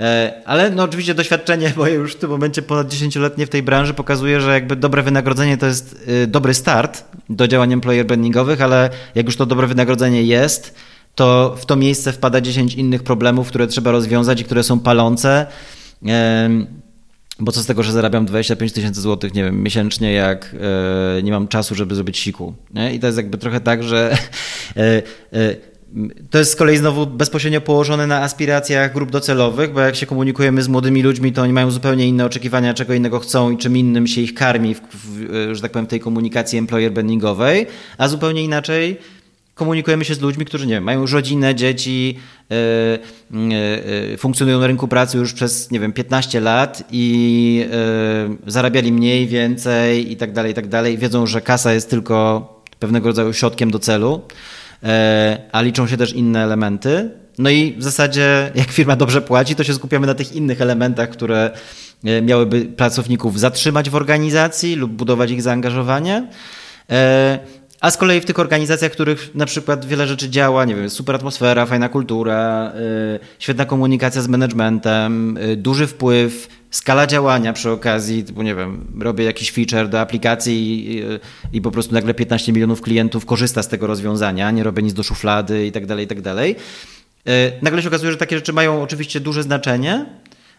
E, 0.00 0.42
ale 0.44 0.70
no 0.70 0.82
oczywiście 0.82 1.14
doświadczenie 1.14 1.72
moje 1.76 1.94
już 1.94 2.12
w 2.12 2.18
tym 2.18 2.30
momencie 2.30 2.62
ponad 2.62 2.88
10-letnie 2.88 3.46
w 3.46 3.48
tej 3.48 3.62
branży 3.62 3.94
pokazuje, 3.94 4.40
że 4.40 4.52
jakby 4.52 4.76
dobre 4.76 5.02
wynagrodzenie 5.02 5.56
to 5.56 5.66
jest 5.66 6.08
y, 6.08 6.26
dobry 6.26 6.54
start 6.54 7.04
do 7.28 7.48
działań 7.48 7.72
employer 7.72 8.06
brandingowych, 8.06 8.60
ale 8.60 8.90
jak 9.14 9.26
już 9.26 9.36
to 9.36 9.46
dobre 9.46 9.66
wynagrodzenie 9.66 10.22
jest, 10.22 10.74
to 11.14 11.56
w 11.58 11.66
to 11.66 11.76
miejsce 11.76 12.12
wpada 12.12 12.40
10 12.40 12.74
innych 12.74 13.02
problemów, 13.02 13.48
które 13.48 13.66
trzeba 13.66 13.90
rozwiązać 13.90 14.40
i 14.40 14.44
które 14.44 14.62
są 14.62 14.80
palące. 14.80 15.46
Bo 17.40 17.52
co 17.52 17.62
z 17.62 17.66
tego, 17.66 17.82
że 17.82 17.92
zarabiam 17.92 18.26
25 18.26 18.72
tysięcy 18.72 19.00
złotych, 19.00 19.34
nie 19.34 19.44
wiem, 19.44 19.62
miesięcznie, 19.62 20.12
jak 20.12 20.56
e, 21.18 21.22
nie 21.22 21.32
mam 21.32 21.48
czasu, 21.48 21.74
żeby 21.74 21.94
zrobić 21.94 22.18
siku. 22.18 22.54
I 22.92 23.00
to 23.00 23.06
jest 23.06 23.16
jakby 23.16 23.38
trochę 23.38 23.60
tak, 23.60 23.82
że 23.82 24.16
e, 24.76 24.82
e, 25.32 25.56
to 26.30 26.38
jest 26.38 26.52
z 26.52 26.56
kolei 26.56 26.76
znowu 26.76 27.06
bezpośrednio 27.06 27.60
położone 27.60 28.06
na 28.06 28.22
aspiracjach 28.22 28.92
grup 28.92 29.10
docelowych, 29.10 29.72
bo 29.72 29.80
jak 29.80 29.96
się 29.96 30.06
komunikujemy 30.06 30.62
z 30.62 30.68
młodymi 30.68 31.02
ludźmi, 31.02 31.32
to 31.32 31.42
oni 31.42 31.52
mają 31.52 31.70
zupełnie 31.70 32.06
inne 32.06 32.24
oczekiwania, 32.24 32.74
czego 32.74 32.94
innego 32.94 33.20
chcą 33.20 33.50
i 33.50 33.58
czym 33.58 33.76
innym 33.76 34.06
się 34.06 34.20
ich 34.20 34.34
karmi, 34.34 34.74
w, 34.74 34.80
w, 34.80 35.48
że 35.52 35.62
tak 35.62 35.72
powiem, 35.72 35.86
w 35.86 35.88
tej 35.88 36.00
komunikacji 36.00 36.58
employer 36.58 36.92
brandingowej, 36.92 37.66
a 37.98 38.08
zupełnie 38.08 38.44
inaczej 38.44 38.98
komunikujemy 39.54 40.04
się 40.04 40.14
z 40.14 40.20
ludźmi, 40.20 40.44
którzy 40.44 40.66
nie 40.66 40.74
wiem, 40.74 40.84
mają 40.84 41.00
już 41.00 41.12
rodzinę, 41.12 41.54
dzieci, 41.54 42.18
yy, 42.50 42.58
yy, 44.10 44.16
funkcjonują 44.16 44.60
na 44.60 44.66
rynku 44.66 44.88
pracy 44.88 45.18
już 45.18 45.32
przez, 45.32 45.70
nie 45.70 45.80
wiem, 45.80 45.92
15 45.92 46.40
lat 46.40 46.84
i 46.90 47.66
yy, 48.30 48.52
zarabiali 48.52 48.92
mniej, 48.92 49.26
więcej 49.26 50.12
i 50.12 50.16
tak 50.16 50.32
dalej, 50.32 50.52
i 50.52 50.54
tak 50.54 50.68
dalej. 50.68 50.98
Wiedzą, 50.98 51.26
że 51.26 51.40
kasa 51.40 51.72
jest 51.72 51.90
tylko 51.90 52.48
pewnego 52.78 53.08
rodzaju 53.08 53.32
środkiem 53.32 53.70
do 53.70 53.78
celu, 53.78 54.20
a 55.52 55.62
liczą 55.62 55.86
się 55.86 55.96
też 55.96 56.12
inne 56.12 56.42
elementy. 56.42 57.10
No 57.38 57.50
i 57.50 57.74
w 57.78 57.82
zasadzie, 57.82 58.26
jak 58.54 58.70
firma 58.70 58.96
dobrze 58.96 59.22
płaci, 59.22 59.56
to 59.56 59.64
się 59.64 59.74
skupiamy 59.74 60.06
na 60.06 60.14
tych 60.14 60.32
innych 60.32 60.60
elementach, 60.60 61.08
które 61.08 61.50
e, 62.04 62.22
miałyby 62.22 62.64
pracowników 62.64 63.40
zatrzymać 63.40 63.90
w 63.90 63.94
organizacji 63.94 64.76
lub 64.76 64.92
budować 64.92 65.30
ich 65.30 65.42
zaangażowanie. 65.42 66.28
E, 66.90 67.38
a 67.80 67.90
z 67.90 67.96
kolei 67.96 68.20
w 68.20 68.24
tych 68.24 68.38
organizacjach, 68.38 68.92
w 68.92 68.94
których 68.94 69.34
na 69.34 69.46
przykład 69.46 69.84
wiele 69.84 70.06
rzeczy 70.06 70.30
działa, 70.30 70.64
nie 70.64 70.74
wiem, 70.74 70.90
super 70.90 71.16
atmosfera, 71.16 71.66
fajna 71.66 71.88
kultura, 71.88 72.72
świetna 73.38 73.64
komunikacja 73.64 74.22
z 74.22 74.28
managementem, 74.28 75.38
duży 75.56 75.86
wpływ, 75.86 76.48
skala 76.74 77.06
działania 77.06 77.52
przy 77.52 77.70
okazji, 77.70 78.24
typu 78.24 78.42
nie 78.42 78.54
wiem, 78.54 78.86
robię 79.00 79.24
jakiś 79.24 79.52
feature 79.52 79.88
do 79.88 80.00
aplikacji 80.00 80.88
i, 80.90 81.02
i, 81.52 81.60
po 81.60 81.70
prostu 81.70 81.94
nagle 81.94 82.14
15 82.14 82.52
milionów 82.52 82.80
klientów 82.80 83.26
korzysta 83.26 83.62
z 83.62 83.68
tego 83.68 83.86
rozwiązania, 83.86 84.50
nie 84.50 84.62
robię 84.62 84.82
nic 84.82 84.94
do 84.94 85.02
szuflady 85.02 85.66
i 85.66 85.72
tak 85.72 85.86
dalej, 85.86 86.04
i 86.04 86.08
tak 86.08 86.20
dalej. 86.20 86.56
E, 87.26 87.52
nagle 87.62 87.82
się 87.82 87.88
okazuje, 87.88 88.12
że 88.12 88.18
takie 88.18 88.36
rzeczy 88.36 88.52
mają 88.52 88.82
oczywiście 88.82 89.20
duże 89.20 89.42
znaczenie, 89.42 90.06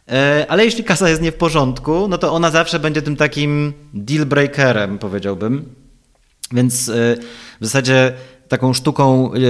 e, 0.09 0.45
ale 0.49 0.66
jeśli 0.66 0.84
kasa 0.84 1.09
jest 1.09 1.22
nie 1.22 1.32
w 1.32 1.36
porządku, 1.36 2.07
no 2.07 2.18
to 2.18 2.34
ona 2.34 2.51
zawsze 2.51 2.80
będzie 2.80 3.01
tym 3.01 3.16
takim 3.16 3.74
deal 3.93 4.26
breakerem, 4.26 4.97
powiedziałbym. 4.97 5.76
Więc 6.51 6.89
e, 6.89 7.16
w 7.61 7.66
zasadzie 7.66 8.13
taką 8.48 8.74
sztuką 8.74 9.34
y, 9.34 9.38
y, 9.38 9.41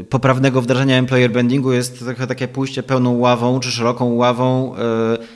y, 0.00 0.04
poprawnego 0.10 0.62
wdrażania 0.62 0.96
employer 0.96 1.30
brandingu 1.30 1.72
jest 1.72 1.98
trochę 1.98 2.26
takie 2.26 2.48
pójście 2.48 2.82
pełną 2.82 3.18
ławą 3.18 3.60
czy 3.60 3.70
szeroką 3.70 4.14
ławą 4.14 4.74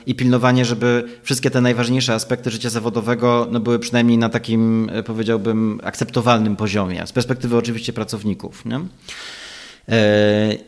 i 0.05 0.15
pilnowanie, 0.15 0.65
żeby 0.65 1.03
wszystkie 1.23 1.51
te 1.51 1.61
najważniejsze 1.61 2.13
aspekty 2.13 2.51
życia 2.51 2.69
zawodowego 2.69 3.47
no, 3.51 3.59
były 3.59 3.79
przynajmniej 3.79 4.17
na 4.17 4.29
takim, 4.29 4.91
powiedziałbym, 5.05 5.79
akceptowalnym 5.83 6.55
poziomie. 6.55 7.07
Z 7.07 7.11
perspektywy 7.11 7.57
oczywiście 7.57 7.93
pracowników. 7.93 8.65
Nie? 8.65 8.79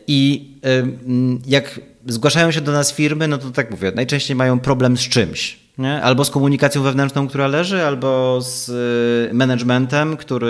I 0.06 0.50
jak 1.46 1.80
zgłaszają 2.06 2.50
się 2.50 2.60
do 2.60 2.72
nas 2.72 2.92
firmy, 2.92 3.28
no 3.28 3.38
to 3.38 3.50
tak 3.50 3.70
mówię, 3.70 3.92
najczęściej 3.94 4.36
mają 4.36 4.60
problem 4.60 4.96
z 4.96 5.08
czymś. 5.08 5.67
Nie? 5.78 6.02
Albo 6.02 6.24
z 6.24 6.30
komunikacją 6.30 6.82
wewnętrzną, 6.82 7.28
która 7.28 7.46
leży, 7.46 7.84
albo 7.84 8.38
z 8.40 8.68
y, 9.30 9.34
managementem, 9.34 10.16
który 10.16 10.48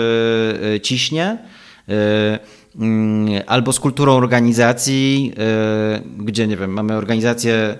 y, 0.75 0.79
ciśnie, 0.79 1.37
y, 1.89 1.93
mm, 2.75 3.43
albo 3.47 3.73
z 3.73 3.79
kulturą 3.79 4.15
organizacji, 4.15 5.33
gdzie, 6.17 6.47
nie 6.47 6.57
wiem, 6.57 6.73
mamy 6.73 6.95
organizację 6.95 7.77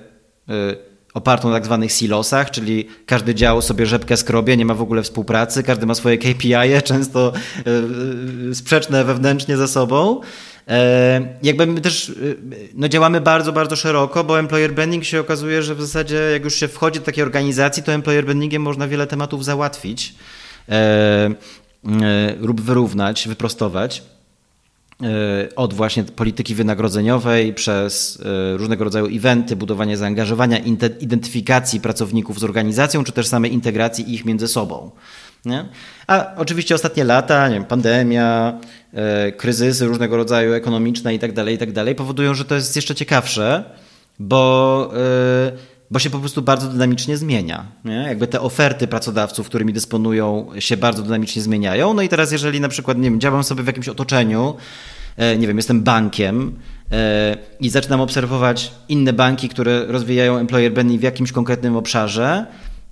opartą 1.14 1.50
na 1.50 1.56
tak 1.56 1.66
zwanych 1.66 1.92
silosach, 1.92 2.52
czyli 2.52 2.88
każdy 3.06 3.36
dział 3.36 3.62
sobie 3.62 3.86
rzepkę 3.86 4.18
skrobie, 4.18 4.58
nie 4.58 4.66
ma 4.66 4.74
w 4.74 4.82
ogóle 4.82 5.04
współpracy, 5.04 5.64
każdy 5.64 5.86
ma 5.86 5.96
swoje 5.96 6.18
KPI, 6.18 6.54
-e, 6.54 6.84
często 6.84 7.34
sprzeczne 8.54 9.04
wewnętrznie 9.04 9.58
ze 9.58 9.68
sobą. 9.68 10.22
E, 10.70 11.22
jakby 11.44 11.66
my 11.66 11.82
też 11.82 12.10
e, 12.10 12.14
no 12.74 12.88
działamy 12.88 13.22
bardzo, 13.22 13.54
bardzo 13.54 13.76
szeroko, 13.76 14.24
bo 14.24 14.40
employer 14.40 14.74
branding 14.74 15.04
się 15.04 15.20
okazuje, 15.20 15.64
że 15.64 15.76
w 15.76 15.82
zasadzie 15.82 16.16
jak 16.16 16.44
już 16.44 16.56
się 16.56 16.68
wchodzi 16.68 17.00
do 17.00 17.06
takiej 17.06 17.24
organizacji, 17.24 17.84
to 17.84 17.92
employer 17.92 18.26
brandingiem 18.26 18.62
można 18.62 18.88
wiele 18.88 19.08
tematów 19.08 19.46
załatwić 19.46 20.16
e, 20.70 21.30
lub 22.40 22.62
wyrównać, 22.62 23.28
wyprostować 23.28 24.04
od 25.56 25.74
właśnie 25.74 26.04
polityki 26.04 26.56
wynagrodzeniowej 26.56 27.54
przez 27.54 28.24
różnego 28.54 28.84
rodzaju 28.84 29.08
eventy, 29.18 29.56
budowanie 29.56 29.98
zaangażowania, 29.98 30.58
identyfikacji 31.00 31.82
pracowników 31.82 32.40
z 32.40 32.44
organizacją, 32.44 33.04
czy 33.04 33.12
też 33.12 33.28
samej 33.28 33.54
integracji 33.54 34.14
ich 34.14 34.26
między 34.26 34.48
sobą. 34.48 34.92
Nie? 35.46 35.66
A 36.08 36.36
oczywiście 36.36 36.76
ostatnie 36.76 37.04
lata, 37.04 37.48
nie 37.48 37.54
wiem, 37.54 37.66
pandemia, 37.66 38.60
kryzysy 39.38 39.86
różnego 39.86 40.18
rodzaju 40.18 40.54
ekonomiczne 40.54 41.16
i 41.16 41.20
tak 41.20 41.34
dalej, 41.34 41.56
i 41.56 41.58
tak 41.58 41.72
dalej, 41.72 41.96
powodują, 41.96 42.34
że 42.34 42.46
to 42.46 42.56
jest 42.56 42.76
jeszcze 42.76 42.96
ciekawsze, 42.96 43.64
bo, 44.20 44.92
e, 44.96 45.52
bo 45.92 46.00
się 46.00 46.10
po 46.10 46.20
prostu 46.20 46.42
bardzo 46.42 46.68
dynamicznie 46.68 47.18
zmienia. 47.18 47.66
Nie? 47.86 48.06
Jakby 48.08 48.28
te 48.28 48.42
oferty 48.42 48.88
pracodawców, 48.88 49.48
którymi 49.48 49.74
dysponują, 49.74 50.48
się 50.60 50.78
bardzo 50.78 51.04
dynamicznie 51.04 51.42
zmieniają. 51.42 51.94
No 51.94 52.02
i 52.02 52.10
teraz, 52.10 52.32
jeżeli 52.32 52.60
na 52.60 52.70
przykład, 52.70 52.98
nie 52.98 53.10
wiem, 53.10 53.20
działam 53.20 53.44
sobie 53.44 53.64
w 53.64 53.68
jakimś 53.68 53.90
otoczeniu, 53.90 54.56
e, 55.18 55.38
nie 55.38 55.48
wiem, 55.48 55.58
jestem 55.58 55.84
bankiem 55.84 56.60
e, 56.92 57.38
i 57.60 57.70
zaczynam 57.70 58.02
obserwować 58.02 58.72
inne 58.90 59.14
banki, 59.14 59.50
które 59.50 59.86
rozwijają 59.86 60.38
employer 60.38 60.74
branding 60.74 61.00
w 61.02 61.04
jakimś 61.04 61.32
konkretnym 61.32 61.76
obszarze, 61.76 62.46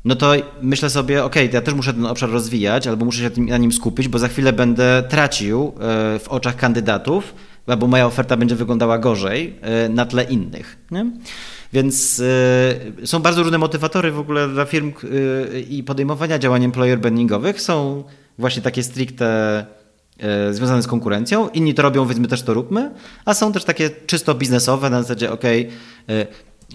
no 0.08 0.16
to 0.16 0.34
myślę 0.62 0.89
sobie, 0.89 1.24
ok, 1.24 1.36
ja 1.53 1.62
też 1.62 1.74
muszę 1.74 1.93
ten 1.93 2.05
obszar 2.05 2.30
rozwijać, 2.30 2.88
albo 2.88 3.05
muszę 3.05 3.22
się 3.22 3.41
na 3.41 3.58
nim 3.58 3.72
skupić, 3.72 4.08
bo 4.08 4.20
za 4.20 4.28
chwilę 4.28 4.53
będę 4.53 5.03
tracił 5.10 5.74
e, 5.80 6.20
w 6.20 6.28
oczach 6.28 6.55
kandydatów, 6.55 7.36
albo 7.68 7.88
moja 7.88 8.05
oferta 8.05 8.38
będzie 8.38 8.55
wyglądała 8.55 8.97
gorzej 8.97 9.55
e, 9.62 9.89
na 9.89 10.05
tle 10.05 10.24
innych. 10.24 10.78
Nie? 10.91 11.05
Więc 11.74 12.24
e, 13.01 13.08
są 13.08 13.20
bardzo 13.20 13.43
różne 13.43 13.58
motywatory 13.58 14.12
w 14.12 14.20
ogóle 14.20 14.49
dla 14.49 14.66
firm 14.66 14.93
i 15.70 15.84
podejmowania 15.84 16.39
działań 16.39 16.64
employer 16.64 16.99
brandingowych. 16.99 17.62
Są 17.62 18.03
właśnie 18.38 18.62
takie 18.62 18.84
stricte 18.84 19.66
związane 20.51 20.82
z 20.84 20.88
konkurencją. 20.88 21.49
Inni 21.49 21.74
to 21.74 21.82
robią, 21.82 22.05
więc 22.05 22.20
my 22.20 22.28
też 22.28 22.41
to 22.41 22.53
róbmy. 22.53 22.91
A 23.26 23.34
są 23.34 23.51
też 23.51 23.64
takie 23.64 23.89
czysto 23.89 24.36
biznesowe, 24.36 24.89
na 24.89 25.01
zasadzie, 25.01 25.32
ok, 25.32 25.43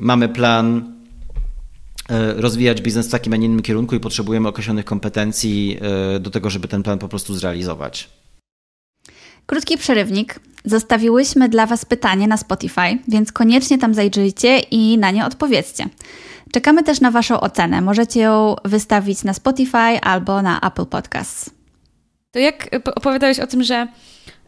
mamy 0.01 0.29
plan 0.29 0.93
rozwijać 2.37 2.83
biznes 2.83 3.09
w 3.09 3.11
takim, 3.11 3.33
a 3.33 3.37
nie 3.37 3.47
innym 3.47 3.63
kierunku 3.63 3.95
i 3.95 4.01
potrzebujemy 4.01 4.49
określonych 4.49 4.85
kompetencji 4.85 5.79
e, 6.17 6.21
do 6.21 6.31
tego, 6.31 6.51
żeby 6.51 6.69
ten 6.69 6.83
plan 6.83 6.99
po 6.99 7.09
prostu 7.09 7.35
zrealizować. 7.35 8.09
Krótki 9.47 9.79
przerywnik. 9.79 10.41
Zostawiłyśmy 10.65 11.49
dla 11.49 11.67
Was 11.67 11.85
pytanie 11.85 12.29
na 12.29 12.37
Spotify, 12.37 12.99
więc 13.09 13.33
koniecznie 13.33 13.79
tam 13.79 13.95
zajrzyjcie 13.95 14.59
i 14.59 14.99
na 14.99 15.11
nie 15.11 15.27
odpowiedzcie. 15.27 15.89
Czekamy 16.53 16.83
też 16.83 17.01
na 17.01 17.11
Waszą 17.11 17.41
ocenę. 17.41 17.81
Możecie 17.81 18.21
ją 18.21 18.57
wystawić 18.65 19.25
na 19.25 19.35
Spotify 19.35 20.01
albo 20.03 20.43
na 20.43 20.61
Apple 20.61 20.87
Podcasts. 20.87 21.62
To 22.33 22.39
jak 22.39 22.69
opowiadałeś 22.97 23.41
o 23.41 23.47
tym, 23.47 23.63
że 23.63 23.89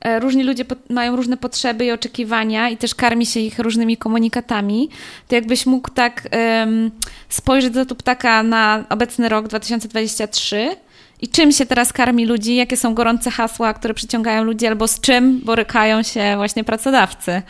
E, 0.04 0.20
różni 0.20 0.42
ludzie 0.42 0.64
mają 0.90 1.16
różne 1.16 1.36
potrzeby 1.36 1.84
i 1.84 1.92
oczekiwania 1.92 2.68
i 2.68 2.76
też 2.76 2.94
karmi 2.94 3.26
się 3.26 3.40
ich 3.40 3.58
różnymi 3.58 3.96
komunikatami, 3.96 4.88
to 5.28 5.34
jakbyś 5.34 5.66
mógł 5.66 5.90
tak 5.90 6.28
um, 6.32 6.90
spojrzeć 7.28 7.74
za 7.74 7.84
tu 7.84 7.94
ptaka 7.94 8.42
na 8.42 8.84
obecny 8.88 9.28
rok 9.28 9.48
2023 9.48 10.76
i 11.20 11.28
czym 11.28 11.52
się 11.52 11.66
teraz 11.66 11.92
karmi 11.92 12.26
ludzi, 12.26 12.56
jakie 12.56 12.76
są 12.76 12.94
gorące 12.94 13.30
hasła, 13.30 13.74
które 13.74 13.94
przyciągają 13.94 14.44
ludzi, 14.44 14.66
albo 14.66 14.88
z 14.88 15.00
czym 15.00 15.40
borykają 15.40 16.02
się 16.02 16.34
właśnie 16.36 16.64
pracodawcy? 16.64 17.42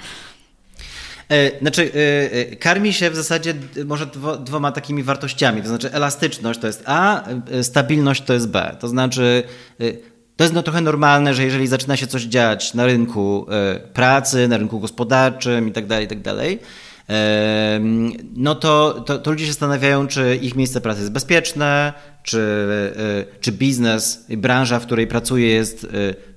E, 1.28 1.59
znaczy, 1.59 1.91
e, 2.32 2.57
karmi 2.57 2.93
się 2.93 3.11
w 3.11 3.16
zasadzie 3.16 3.55
może 3.85 4.07
dwoma 4.41 4.72
takimi 4.72 5.03
wartościami. 5.03 5.62
To 5.62 5.68
znaczy, 5.68 5.93
elastyczność 5.93 6.61
to 6.61 6.66
jest 6.66 6.82
A, 6.87 7.24
stabilność 7.62 8.22
to 8.22 8.35
jest 8.35 8.49
B. 8.49 8.76
To 8.80 8.89
znaczy, 8.89 9.43
to 10.37 10.45
jest 10.45 10.55
no 10.55 10.62
trochę 10.62 10.80
normalne, 10.80 11.35
że 11.35 11.45
jeżeli 11.45 11.66
zaczyna 11.66 11.97
się 11.97 12.07
coś 12.07 12.22
dziać 12.22 12.74
na 12.74 12.87
rynku 12.87 13.47
e, 13.51 13.80
pracy, 13.80 14.49
na 14.49 14.57
rynku 14.57 14.80
gospodarczym 14.80 15.68
itd., 15.68 15.89
tak 15.89 16.01
itd., 16.01 16.35
tak 16.37 16.59
no 18.35 18.55
to, 18.55 19.03
to, 19.07 19.18
to, 19.18 19.30
ludzie 19.30 19.45
się 19.45 19.53
zastanawiają, 19.53 20.07
czy 20.07 20.39
ich 20.43 20.55
miejsce 20.55 20.80
pracy 20.80 21.01
jest 21.01 21.12
bezpieczne, 21.12 21.93
czy, 22.25 22.41
e, 22.97 23.41
czy 23.41 23.53
biznes, 23.53 24.27
branża, 24.29 24.79
w 24.79 24.87
której 24.87 25.07
pracuje 25.07 25.49
jest 25.49 25.85
e, 25.85 25.89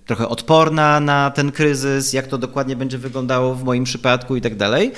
trochę 0.06 0.30
odporna 0.30 1.00
na 1.00 1.32
ten 1.32 1.52
kryzys, 1.52 2.14
jak 2.14 2.28
to 2.28 2.38
dokładnie 2.38 2.76
będzie 2.76 2.98
wyglądało 2.98 3.56
w 3.56 3.64
moim 3.64 3.84
przypadku 3.84 4.36
i 4.36 4.42
tak 4.42 4.56
dalej. 4.56 4.92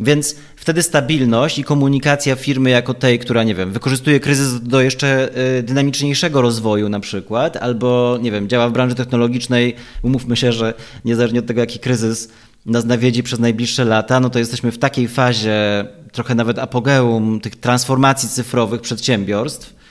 Więc 0.00 0.36
wtedy 0.56 0.82
stabilność 0.82 1.58
i 1.58 1.64
komunikacja 1.64 2.36
firmy 2.36 2.70
jako 2.70 2.94
tej, 2.94 3.18
która, 3.18 3.42
nie 3.42 3.54
wiem, 3.54 3.72
wykorzystuje 3.72 4.20
kryzys 4.20 4.62
do 4.62 4.80
jeszcze 4.80 5.38
y, 5.58 5.62
dynamiczniejszego 5.62 6.42
rozwoju 6.42 6.88
na 6.88 7.00
przykład, 7.00 7.56
albo, 7.56 8.18
nie 8.22 8.30
wiem, 8.30 8.48
działa 8.48 8.68
w 8.68 8.72
branży 8.72 8.94
technologicznej, 8.94 9.74
umówmy 10.02 10.36
się, 10.36 10.52
że 10.52 10.74
niezależnie 11.04 11.40
od 11.40 11.46
tego, 11.46 11.60
jaki 11.60 11.78
kryzys 11.78 12.28
nas 12.66 12.84
nawiedzi 12.84 13.22
przez 13.22 13.38
najbliższe 13.38 13.84
lata, 13.84 14.20
no 14.20 14.30
to 14.30 14.38
jesteśmy 14.38 14.72
w 14.72 14.78
takiej 14.78 15.08
fazie, 15.08 15.84
trochę 16.12 16.34
nawet 16.34 16.58
apogeum 16.58 17.40
tych 17.40 17.56
transformacji 17.56 18.28
cyfrowych 18.28 18.80
przedsiębiorstw, 18.80 19.81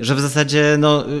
że 0.00 0.14
w 0.14 0.20
zasadzie 0.20 0.76
no, 0.78 1.08
y, 1.08 1.12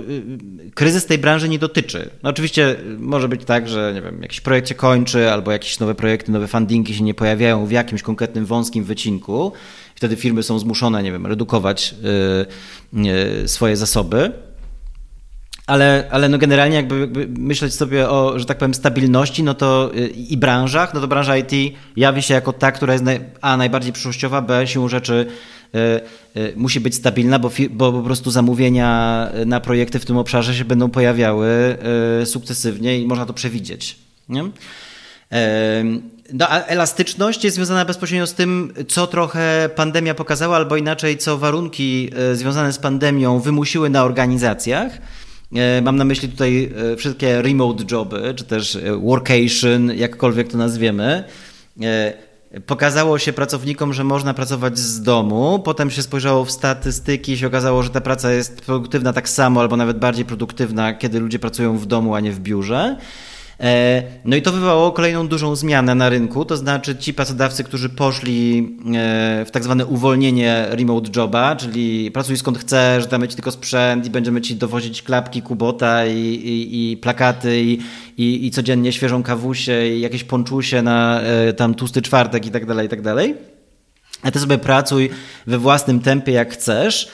y, 0.66 0.70
kryzys 0.74 1.06
tej 1.06 1.18
branży 1.18 1.48
nie 1.48 1.58
dotyczy. 1.58 2.10
No 2.22 2.30
oczywiście 2.30 2.76
może 2.98 3.28
być 3.28 3.44
tak, 3.44 3.68
że 3.68 3.92
nie 3.94 4.02
wiem, 4.02 4.22
jakiś 4.22 4.40
projekt 4.40 4.68
się 4.68 4.74
kończy, 4.74 5.32
albo 5.32 5.52
jakieś 5.52 5.78
nowe 5.78 5.94
projekty, 5.94 6.32
nowe 6.32 6.48
fundingi 6.48 6.94
się 6.94 7.04
nie 7.04 7.14
pojawiają 7.14 7.66
w 7.66 7.70
jakimś 7.70 8.02
konkretnym 8.02 8.46
wąskim 8.46 8.84
wycinku. 8.84 9.52
Wtedy 9.94 10.16
firmy 10.16 10.42
są 10.42 10.58
zmuszone, 10.58 11.02
nie 11.02 11.12
wiem, 11.12 11.26
redukować 11.26 11.94
y, 13.44 13.48
swoje 13.48 13.76
zasoby. 13.76 14.32
Ale, 15.66 16.08
ale 16.10 16.28
no 16.28 16.38
generalnie 16.38 16.76
jakby, 16.76 17.00
jakby, 17.00 17.28
myśleć 17.38 17.74
sobie 17.74 18.08
o, 18.08 18.38
że 18.38 18.44
tak 18.44 18.58
powiem, 18.58 18.74
stabilności 18.74 19.42
no 19.42 19.54
to 19.54 19.90
i 20.28 20.36
branżach, 20.36 20.94
no 20.94 21.00
to 21.00 21.08
branża 21.08 21.36
IT 21.36 21.52
jawi 21.96 22.22
się 22.22 22.34
jako 22.34 22.52
ta, 22.52 22.72
która 22.72 22.92
jest 22.92 23.04
naj, 23.04 23.20
a 23.40 23.56
najbardziej 23.56 23.92
przyszłościowa, 23.92 24.42
b 24.42 24.66
siłą 24.66 24.88
rzeczy 24.88 25.26
E, 25.26 25.26
e, 25.26 25.59
musi 26.56 26.80
być 26.80 26.94
stabilna, 26.94 27.38
bo, 27.38 27.50
bo 27.70 27.92
po 27.92 28.02
prostu 28.02 28.30
zamówienia 28.30 29.28
na 29.46 29.60
projekty 29.60 29.98
w 29.98 30.04
tym 30.04 30.16
obszarze 30.16 30.54
się 30.54 30.64
będą 30.64 30.90
pojawiały 30.90 31.48
e, 32.22 32.26
sukcesywnie 32.26 33.00
i 33.00 33.06
można 33.06 33.26
to 33.26 33.32
przewidzieć. 33.32 33.98
Nie? 34.28 34.44
No, 36.32 36.48
a 36.48 36.64
elastyczność 36.64 37.44
jest 37.44 37.56
związana 37.56 37.84
bezpośrednio 37.84 38.26
z 38.26 38.34
tym, 38.34 38.72
co 38.88 39.06
trochę 39.06 39.70
pandemia 39.76 40.14
pokazała, 40.14 40.56
albo 40.56 40.76
inaczej, 40.76 41.18
co 41.18 41.38
warunki 41.38 42.10
e, 42.16 42.34
związane 42.34 42.72
z 42.72 42.78
pandemią 42.78 43.40
wymusiły 43.40 43.90
na 43.90 44.04
organizacjach. 44.04 44.98
E, 45.54 45.82
mam 45.82 45.96
na 45.96 46.04
myśli 46.04 46.28
tutaj 46.28 46.72
e, 46.92 46.96
wszystkie 46.96 47.42
remote 47.42 47.84
joby, 47.90 48.34
czy 48.36 48.44
też 48.44 48.78
workation, 49.00 49.94
jakkolwiek 49.96 50.48
to 50.48 50.58
nazwiemy. 50.58 51.24
Pokazało 52.66 53.18
się 53.18 53.32
pracownikom, 53.32 53.92
że 53.92 54.04
można 54.04 54.34
pracować 54.34 54.78
z 54.78 55.02
domu. 55.02 55.58
Potem 55.64 55.90
się 55.90 56.02
spojrzało 56.02 56.44
w 56.44 56.50
statystyki 56.50 57.32
i 57.32 57.38
się 57.38 57.46
okazało, 57.46 57.82
że 57.82 57.90
ta 57.90 58.00
praca 58.00 58.32
jest 58.32 58.60
produktywna 58.60 59.12
tak 59.12 59.28
samo, 59.28 59.60
albo 59.60 59.76
nawet 59.76 59.98
bardziej 59.98 60.24
produktywna, 60.24 60.94
kiedy 60.94 61.20
ludzie 61.20 61.38
pracują 61.38 61.78
w 61.78 61.86
domu, 61.86 62.14
a 62.14 62.20
nie 62.20 62.32
w 62.32 62.40
biurze. 62.40 62.96
E, 63.60 64.02
no 64.24 64.36
i 64.36 64.42
to 64.42 64.52
wywołało 64.52 64.92
kolejną 64.92 65.28
dużą 65.28 65.56
zmianę 65.56 65.94
na 65.94 66.08
rynku, 66.08 66.44
to 66.44 66.56
znaczy 66.56 66.96
ci 66.96 67.14
pracodawcy, 67.14 67.64
którzy 67.64 67.88
poszli 67.88 68.58
e, 68.94 69.44
w 69.44 69.50
tak 69.50 69.64
zwane 69.64 69.86
uwolnienie 69.86 70.66
remote 70.70 71.10
joba, 71.16 71.56
czyli 71.56 72.10
pracuj 72.10 72.36
skąd 72.36 72.58
chcesz, 72.58 73.06
damy 73.06 73.28
ci 73.28 73.34
tylko 73.34 73.50
sprzęt 73.50 74.06
i 74.06 74.10
będziemy 74.10 74.40
ci 74.40 74.56
dowozić 74.56 75.02
klapki, 75.02 75.42
kubota 75.42 76.06
i, 76.06 76.18
i, 76.18 76.92
i 76.92 76.96
plakaty 76.96 77.60
i, 77.62 77.78
i, 78.16 78.46
i, 78.46 78.50
codziennie 78.50 78.92
świeżą 78.92 79.22
kawusię 79.22 79.96
i 79.96 80.00
jakieś 80.00 80.24
ponczusie 80.24 80.82
na 80.82 81.20
e, 81.20 81.52
tam 81.52 81.74
tłusty 81.74 82.02
czwartek 82.02 82.46
i 82.46 82.50
tak 82.50 82.66
dalej, 82.66 82.86
i 82.86 82.88
tak 82.88 83.02
dalej. 83.02 83.34
A 84.22 84.30
ty 84.30 84.38
sobie 84.38 84.58
pracuj 84.58 85.10
we 85.46 85.58
własnym 85.58 86.00
tempie 86.00 86.32
jak 86.32 86.52
chcesz. 86.52 87.08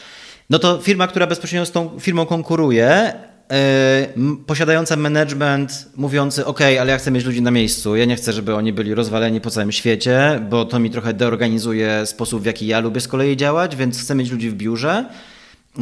No 0.50 0.58
to 0.58 0.78
firma, 0.78 1.06
która 1.06 1.26
bezpośrednio 1.26 1.66
z 1.66 1.72
tą 1.72 2.00
firmą 2.00 2.26
konkuruje, 2.26 3.12
E, 3.50 4.08
posiadająca 4.46 4.96
management 4.96 5.88
mówiący, 5.96 6.46
ok, 6.46 6.60
ale 6.60 6.92
ja 6.92 6.98
chcę 6.98 7.10
mieć 7.10 7.24
ludzi 7.24 7.42
na 7.42 7.50
miejscu, 7.50 7.96
ja 7.96 8.04
nie 8.04 8.16
chcę, 8.16 8.32
żeby 8.32 8.54
oni 8.54 8.72
byli 8.72 8.94
rozwaleni 8.94 9.40
po 9.40 9.50
całym 9.50 9.72
świecie, 9.72 10.40
bo 10.50 10.64
to 10.64 10.78
mi 10.78 10.90
trochę 10.90 11.14
deorganizuje 11.14 12.06
sposób, 12.06 12.42
w 12.42 12.44
jaki 12.44 12.66
ja 12.66 12.80
lubię 12.80 13.00
z 13.00 13.08
kolei 13.08 13.36
działać, 13.36 13.76
więc 13.76 14.00
chcę 14.00 14.14
mieć 14.14 14.30
ludzi 14.30 14.50
w 14.50 14.54
biurze. 14.54 15.04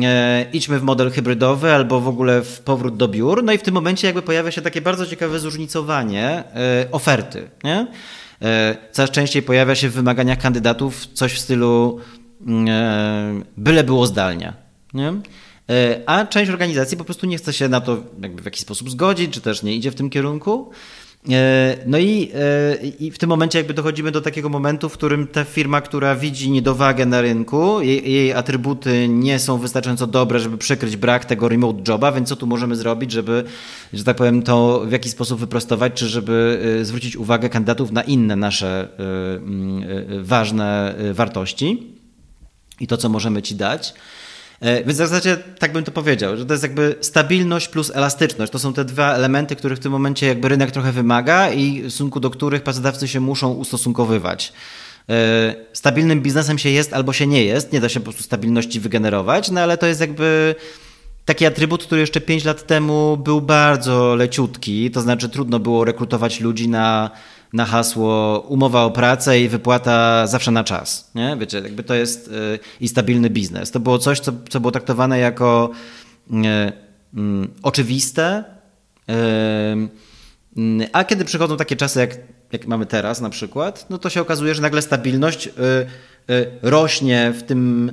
E, 0.02 0.46
idźmy 0.52 0.78
w 0.78 0.82
model 0.82 1.10
hybrydowy 1.10 1.72
albo 1.72 2.00
w 2.00 2.08
ogóle 2.08 2.42
w 2.42 2.60
powrót 2.60 2.96
do 2.96 3.08
biur. 3.08 3.44
No 3.44 3.52
i 3.52 3.58
w 3.58 3.62
tym 3.62 3.74
momencie 3.74 4.06
jakby 4.06 4.22
pojawia 4.22 4.50
się 4.50 4.62
takie 4.62 4.80
bardzo 4.80 5.06
ciekawe 5.06 5.38
zróżnicowanie 5.38 6.44
e, 6.54 6.86
oferty. 6.90 7.50
Nie? 7.64 7.86
Coraz 8.92 9.10
częściej 9.10 9.42
pojawia 9.42 9.74
się 9.74 9.88
w 9.88 9.92
wymaganiach 9.92 10.38
kandydatów 10.38 11.06
coś 11.06 11.32
w 11.32 11.38
stylu 11.38 12.00
byle 13.56 13.84
było 13.84 14.06
zdalnie. 14.06 14.52
Nie? 14.94 15.12
E, 15.70 16.02
a 16.06 16.26
część 16.26 16.50
organizacji 16.50 16.96
po 16.96 17.04
prostu 17.04 17.26
nie 17.26 17.38
chce 17.38 17.52
się 17.52 17.68
na 17.68 17.80
to 17.80 17.96
w 18.36 18.44
jakiś 18.44 18.60
sposób 18.60 18.90
zgodzić, 18.90 19.34
czy 19.34 19.40
też 19.40 19.62
nie 19.62 19.74
idzie 19.74 19.90
w 19.90 19.94
tym 19.94 20.10
kierunku. 20.10 20.70
E, 21.30 21.76
no 21.86 21.98
i, 21.98 22.30
e, 22.34 22.86
i 22.86 23.10
w 23.10 23.18
tym 23.18 23.28
momencie 23.28 23.58
jakby 23.58 23.74
dochodzimy 23.74 24.10
do 24.10 24.20
takiego 24.20 24.48
momentu, 24.48 24.88
w 24.88 24.92
którym 24.92 25.26
ta 25.26 25.44
firma, 25.44 25.80
która 25.80 26.16
widzi 26.16 26.50
niedowagę 26.50 27.06
na 27.06 27.20
rynku, 27.20 27.80
jej, 27.80 28.12
jej 28.12 28.32
atrybuty 28.32 29.08
nie 29.08 29.38
są 29.38 29.58
wystarczająco 29.58 30.06
dobre, 30.06 30.40
żeby 30.40 30.58
przykryć 30.58 30.96
brak 30.96 31.24
tego 31.24 31.48
remote 31.48 31.82
joba, 31.88 32.12
więc 32.12 32.28
co 32.28 32.36
tu 32.36 32.46
możemy 32.46 32.76
zrobić, 32.76 33.12
żeby, 33.12 33.44
że 33.92 34.04
tak 34.04 34.16
powiem, 34.16 34.42
to 34.42 34.82
w 34.86 34.92
jakiś 34.92 35.12
sposób 35.12 35.40
wyprostować, 35.40 35.92
czy 35.92 36.08
żeby 36.08 36.60
zwrócić 36.82 37.16
uwagę 37.16 37.48
kandydatów 37.48 37.92
na 37.92 38.02
inne 38.02 38.36
nasze 38.36 38.88
ważne 40.20 40.94
wartości 41.12 41.92
i 42.80 42.86
to, 42.86 42.96
co 42.96 43.08
możemy 43.08 43.42
ci 43.42 43.54
dać. 43.54 43.94
E, 44.60 44.84
więc 44.84 44.92
w 44.92 44.96
zasadzie 44.96 45.36
tak 45.58 45.72
bym 45.72 45.84
to 45.84 45.92
powiedział, 45.92 46.36
że 46.36 46.46
to 46.46 46.54
jest 46.54 46.62
jakby 46.62 46.94
stabilność 47.00 47.68
plus 47.68 47.90
elastyczność. 47.94 48.52
To 48.52 48.58
są 48.58 48.72
te 48.72 48.84
dwa 48.84 49.14
elementy, 49.14 49.56
których 49.56 49.78
w 49.78 49.82
tym 49.82 49.92
momencie 49.92 50.26
jakby 50.26 50.48
rynek 50.48 50.70
trochę 50.70 50.92
wymaga 50.92 51.50
i 51.50 51.82
w 51.82 51.90
stosunku 51.90 52.20
do 52.20 52.30
których 52.30 52.62
pracodawcy 52.62 53.08
się 53.08 53.20
muszą 53.20 53.52
ustosunkowywać. 53.52 54.52
E, 55.10 55.54
stabilnym 55.72 56.20
biznesem 56.20 56.58
się 56.58 56.70
jest 56.70 56.92
albo 56.92 57.12
się 57.12 57.26
nie 57.26 57.44
jest, 57.44 57.72
nie 57.72 57.80
da 57.80 57.88
się 57.88 58.00
po 58.00 58.04
prostu 58.04 58.22
stabilności 58.22 58.80
wygenerować, 58.80 59.50
no 59.50 59.60
ale 59.60 59.78
to 59.78 59.86
jest 59.86 60.00
jakby 60.00 60.54
taki 61.24 61.46
atrybut, 61.46 61.84
który 61.84 62.00
jeszcze 62.00 62.20
5 62.20 62.44
lat 62.44 62.66
temu 62.66 63.16
był 63.16 63.40
bardzo 63.40 64.14
leciutki, 64.14 64.90
to 64.90 65.00
znaczy 65.00 65.28
trudno 65.28 65.58
było 65.58 65.84
rekrutować 65.84 66.40
ludzi 66.40 66.68
na 66.68 67.10
na 67.54 67.64
hasło 67.64 68.40
umowa 68.48 68.84
o 68.84 68.90
pracę 68.90 69.40
i 69.40 69.48
wypłata 69.48 70.26
zawsze 70.26 70.50
na 70.50 70.64
czas. 70.64 71.10
Nie? 71.14 71.36
Wiecie, 71.40 71.58
jakby 71.58 71.82
to 71.82 71.94
jest 71.94 72.28
y, 72.28 72.58
i 72.80 72.88
stabilny 72.88 73.30
biznes. 73.30 73.70
To 73.70 73.80
było 73.80 73.98
coś, 73.98 74.20
co, 74.20 74.32
co 74.48 74.60
było 74.60 74.70
traktowane 74.70 75.18
jako 75.18 75.70
y, 76.30 76.34
y, 76.34 77.20
oczywiste. 77.62 78.44
Y, 79.10 80.88
a 80.92 81.04
kiedy 81.04 81.24
przychodzą 81.24 81.56
takie 81.56 81.76
czasy, 81.76 82.00
jak, 82.00 82.18
jak 82.52 82.66
mamy 82.66 82.86
teraz 82.86 83.20
na 83.20 83.30
przykład, 83.30 83.86
no 83.90 83.98
to 83.98 84.10
się 84.10 84.20
okazuje, 84.20 84.54
że 84.54 84.62
nagle 84.62 84.82
stabilność 84.82 85.48
rośnie 86.62 87.32
w 87.38 87.42
tym, 87.42 87.92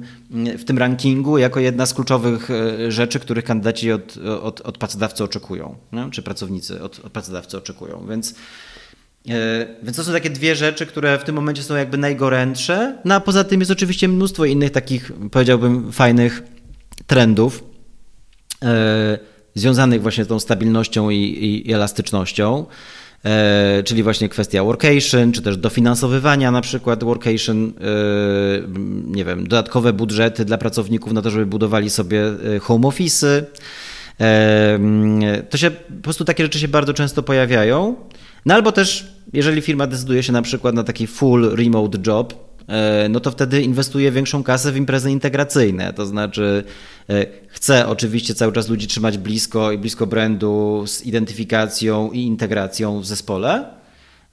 w 0.58 0.64
tym 0.64 0.78
rankingu 0.78 1.38
jako 1.38 1.60
jedna 1.60 1.86
z 1.86 1.94
kluczowych 1.94 2.50
rzeczy, 2.88 3.20
których 3.20 3.46
kandydaci 3.46 3.92
od, 3.92 4.18
od, 4.42 4.62
od 4.62 4.78
pracodawcy 4.78 5.24
oczekują, 5.24 5.76
nie? 5.92 6.10
czy 6.12 6.22
pracownicy 6.22 6.84
od, 6.84 7.00
od 7.06 7.12
pracodawcy 7.12 7.58
oczekują. 7.58 8.06
Więc 8.10 8.36
więc 9.84 9.98
to 9.98 10.04
są 10.04 10.12
takie 10.12 10.30
dwie 10.30 10.56
rzeczy, 10.56 10.86
które 10.86 11.20
w 11.20 11.24
tym 11.24 11.36
momencie 11.36 11.64
są 11.64 11.76
jakby 11.76 11.98
najgorętsze. 11.98 12.98
No 13.06 13.16
a 13.16 13.20
poza 13.20 13.44
tym 13.44 13.60
jest 13.60 13.72
oczywiście 13.72 14.08
mnóstwo 14.08 14.46
innych 14.46 14.72
takich, 14.72 15.12
powiedziałbym, 15.32 15.92
fajnych 15.92 16.44
trendów 17.08 17.64
e, 18.64 19.20
związanych 19.56 20.02
właśnie 20.02 20.24
z 20.24 20.28
tą 20.28 20.40
stabilnością 20.40 21.10
i, 21.10 21.64
i, 21.68 21.74
elastycznością. 21.74 22.66
E, 23.26 23.84
czyli 23.84 24.04
właśnie 24.04 24.30
kwestia 24.30 24.64
workation, 24.64 25.32
czy 25.32 25.42
też 25.42 25.58
dofinansowywania 25.58 26.52
na 26.52 26.62
przykład 26.62 27.04
workation, 27.04 27.68
e, 27.68 27.72
nie 29.06 29.26
wiem, 29.26 29.48
dodatkowe 29.48 29.94
budżety 29.94 30.46
dla 30.46 30.58
pracowników 30.58 31.14
na 31.14 31.22
to, 31.22 31.30
żeby 31.30 31.46
budowali 31.46 31.90
sobie 31.90 32.26
e, 32.56 32.60
home 32.60 32.88
office'y. 32.88 33.44
E, 34.22 34.80
to 35.50 35.58
się, 35.58 35.72
po 35.72 36.04
prostu 36.04 36.26
takie 36.26 36.44
rzeczy 36.44 36.60
się 36.60 36.68
bardzo 36.68 36.94
często 36.94 37.24
pojawiają. 37.24 37.96
No 38.46 38.54
albo 38.54 38.72
też, 38.72 39.16
jeżeli 39.34 39.62
firma 39.62 39.88
decyduje 39.88 40.24
się 40.24 40.34
na 40.34 40.42
przykład 40.42 40.76
na 40.76 40.84
taki 40.84 41.08
full 41.08 41.56
remote 41.56 41.98
job, 42.08 42.34
e, 42.68 43.10
no 43.10 43.20
to 43.20 43.32
wtedy 43.32 43.62
inwestuje 43.62 44.12
większą 44.12 44.44
kasę 44.44 44.72
w 44.72 44.78
imprezy 44.78 45.12
integracyjne. 45.12 45.94
To 45.94 46.06
znaczy, 46.06 46.64
e, 47.10 47.26
chce 47.48 47.88
oczywiście 47.88 48.36
cały 48.36 48.54
czas 48.54 48.70
ludzi 48.70 48.88
trzymać 48.88 49.18
blisko 49.18 49.72
i 49.72 49.78
blisko 49.78 50.08
brandu 50.08 50.84
z 50.88 51.06
identyfikacją 51.06 52.12
i 52.12 52.20
integracją 52.20 53.00
w 53.00 53.06
zespole. 53.06 53.66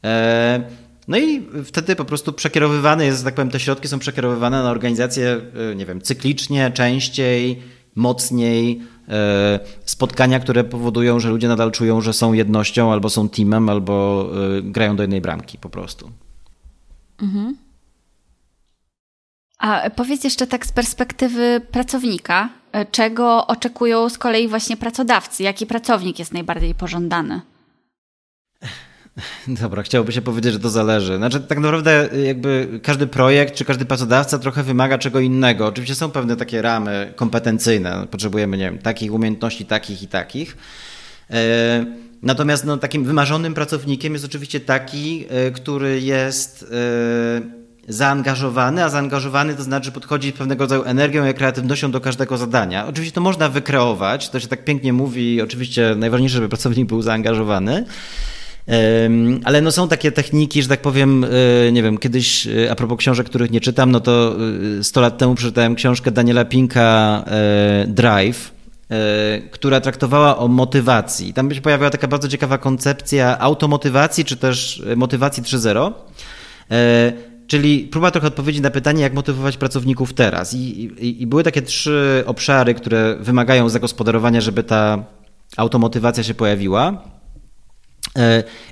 E, 0.05 0.63
no 1.09 1.19
i 1.19 1.47
wtedy 1.65 1.97
po 1.97 2.05
prostu 2.05 2.33
przekierowywane 2.33 3.07
jest, 3.07 3.25
tak 3.25 3.35
powiem, 3.35 3.51
te 3.51 3.61
środki 3.61 3.89
są 3.89 3.99
przekierowywane 3.99 4.63
na 4.63 4.71
organizacje, 4.71 5.41
nie 5.77 5.87
wiem, 5.87 6.03
cyklicznie, 6.03 6.71
częściej, 6.71 7.63
mocniej, 7.95 8.81
spotkania, 9.85 10.41
które 10.41 10.65
powodują, 10.65 11.21
że 11.21 11.31
ludzie 11.31 11.49
nadal 11.49 11.73
czują, 11.73 12.01
że 12.01 12.13
są 12.13 12.33
jednością, 12.33 12.93
albo 12.93 13.11
są 13.11 13.29
teamem, 13.29 13.69
albo 13.69 14.27
e, 14.59 14.63
grają 14.63 14.97
do 14.97 15.03
jednej 15.03 15.21
bramki 15.21 15.59
po 15.59 15.71
prostu. 15.71 16.11
Mhm. 17.23 17.57
A 19.59 19.91
powiedz 19.91 20.25
jeszcze 20.25 20.47
tak 20.47 20.67
z 20.67 20.73
perspektywy 20.73 21.61
pracownika, 21.73 22.49
e, 22.73 22.87
czego 22.87 23.47
oczekują 23.47 24.09
z 24.09 24.19
kolei 24.19 24.49
właśnie 24.49 24.77
pracodawcy? 24.77 25.43
Jaki 25.43 25.67
pracownik 25.67 26.19
jest 26.19 26.33
najbardziej 26.33 26.75
pożądany? 26.75 27.41
Dobra, 29.63 29.83
chciałoby 29.83 30.13
się 30.13 30.23
powiedzieć, 30.23 30.53
że 30.53 30.61
to 30.61 30.71
zależy. 30.71 31.17
Znaczy, 31.17 31.41
tak 31.41 31.59
naprawdę 31.59 32.09
jakby 32.27 32.81
każdy 32.83 33.07
projekt 33.07 33.55
czy 33.55 33.65
każdy 33.65 33.85
pracodawca 33.85 34.39
trochę 34.39 34.63
wymaga 34.63 34.99
czego 34.99 35.21
innego. 35.21 35.67
Oczywiście 35.67 35.95
są 35.95 36.11
pewne 36.11 36.37
takie 36.37 36.63
ramy 36.63 37.13
kompetencyjne. 37.17 38.07
Potrzebujemy, 38.11 38.57
nie 38.57 38.65
wiem, 38.65 38.79
takich 38.79 39.13
umiejętności, 39.13 39.67
takich 39.67 40.03
i 40.03 40.09
takich. 40.09 40.57
E, 41.31 41.87
natomiast 42.23 42.65
no, 42.65 42.77
takim 42.77 43.05
wymarzonym 43.05 43.55
pracownikiem 43.55 44.13
jest 44.13 44.25
oczywiście 44.25 44.61
taki, 44.61 45.27
e, 45.29 45.51
który 45.51 46.01
jest 46.01 46.63
e, 46.63 47.59
zaangażowany, 47.89 48.85
a 48.85 48.89
zaangażowany 48.89 49.55
to 49.55 49.63
znaczy 49.63 49.93
podchodzi 49.93 50.31
z 50.31 50.33
pewnego 50.33 50.65
rodzaju 50.65 50.83
energią 50.85 51.29
i 51.29 51.35
kreatywnością 51.35 51.91
do 51.91 52.01
każdego 52.01 52.37
zadania. 52.37 52.87
Oczywiście 52.87 53.15
to 53.15 53.21
można 53.21 53.49
wykreować, 53.49 54.29
to 54.29 54.41
się 54.41 54.49
tak 54.49 54.65
pięknie 54.65 54.93
mówi, 54.93 55.43
oczywiście 55.43 55.95
najważniejsze, 55.97 56.35
żeby 56.35 56.49
pracownik 56.49 56.89
był 56.89 57.03
zaangażowany, 57.03 57.85
ale 59.45 59.61
no 59.61 59.73
są 59.73 59.89
takie 59.89 60.13
techniki, 60.13 60.63
że 60.63 60.69
tak 60.69 60.83
powiem, 60.83 61.25
e, 61.25 61.73
nie 61.73 61.83
wiem, 61.83 61.99
kiedyś 61.99 62.47
e, 62.47 62.71
a 62.71 62.75
propos 62.75 62.99
książek, 62.99 63.27
których 63.27 63.51
nie 63.51 63.61
czytam, 63.61 63.93
no 63.93 64.01
to 64.01 64.37
100 64.83 65.01
e, 65.01 65.03
lat 65.03 65.19
temu 65.19 65.35
przeczytałem 65.35 65.75
książkę 65.75 66.11
Daniela 66.11 66.45
Pinka 66.45 67.25
Drive, 67.87 68.53
która 69.51 69.81
traktowała 69.81 70.39
o 70.39 70.49
motywacji. 70.49 71.35
Tam 71.35 71.55
się 71.55 71.61
pojawiła 71.61 71.91
taka 71.91 72.09
bardzo 72.09 72.29
ciekawa 72.29 72.59
koncepcja 72.59 73.39
automotywacji, 73.39 74.25
czy 74.25 74.37
też 74.37 74.83
motywacji 74.97 75.43
3.0. 75.43 75.93
Czyli 77.47 77.81
próba 77.81 78.11
trochę 78.11 78.27
odpowiedzi 78.27 78.61
na 78.61 78.71
pytanie, 78.71 79.03
jak 79.03 79.15
motywować 79.15 79.57
pracowników 79.57 80.13
teraz. 80.13 80.55
I, 80.55 80.59
i, 80.59 81.23
I, 81.23 81.27
były 81.27 81.43
takie 81.43 81.63
trzy 81.63 82.23
obszary, 82.27 82.75
które 82.75 83.17
wymagają 83.21 83.69
zagospodarowania, 83.69 84.41
żeby 84.41 84.63
ta 84.63 85.05
automotywacja 85.57 86.25
się 86.25 86.35
pojawiła. 86.35 87.03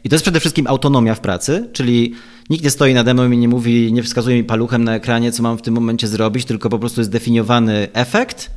I 0.04 0.08
to 0.08 0.14
jest 0.14 0.24
przede 0.24 0.40
wszystkim 0.40 0.66
autonomia 0.66 1.14
w 1.14 1.20
pracy, 1.20 1.68
czyli 1.72 2.14
nikt 2.50 2.64
nie 2.64 2.70
stoi 2.70 2.94
nade 2.94 3.14
mną 3.14 3.30
i 3.30 3.38
nie 3.38 3.48
mówi, 3.48 3.92
nie 3.92 4.02
wskazuje 4.02 4.36
mi 4.36 4.44
paluchem 4.44 4.84
na 4.84 4.94
ekranie, 4.94 5.32
co 5.32 5.42
mam 5.42 5.58
w 5.58 5.62
tym 5.62 5.74
momencie 5.74 6.08
zrobić, 6.08 6.44
tylko 6.44 6.70
po 6.70 6.78
prostu 6.78 7.00
jest 7.00 7.10
definiowany 7.10 7.88
efekt, 7.92 8.50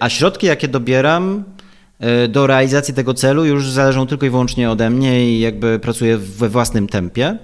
a 0.00 0.08
środki, 0.08 0.46
jakie 0.46 0.68
dobieram, 0.68 1.44
E, 2.00 2.28
do 2.28 2.46
realizacji 2.46 2.94
tego 2.94 3.14
celu 3.14 3.44
już 3.44 3.70
zależą 3.70 4.06
tylko 4.06 4.26
i 4.26 4.30
wyłącznie 4.30 4.70
ode 4.70 4.90
mnie 4.90 5.30
i 5.30 5.40
jakby 5.40 5.78
pracuję 5.78 6.18
we 6.18 6.48
własnym 6.48 6.88
tempie. 6.88 7.38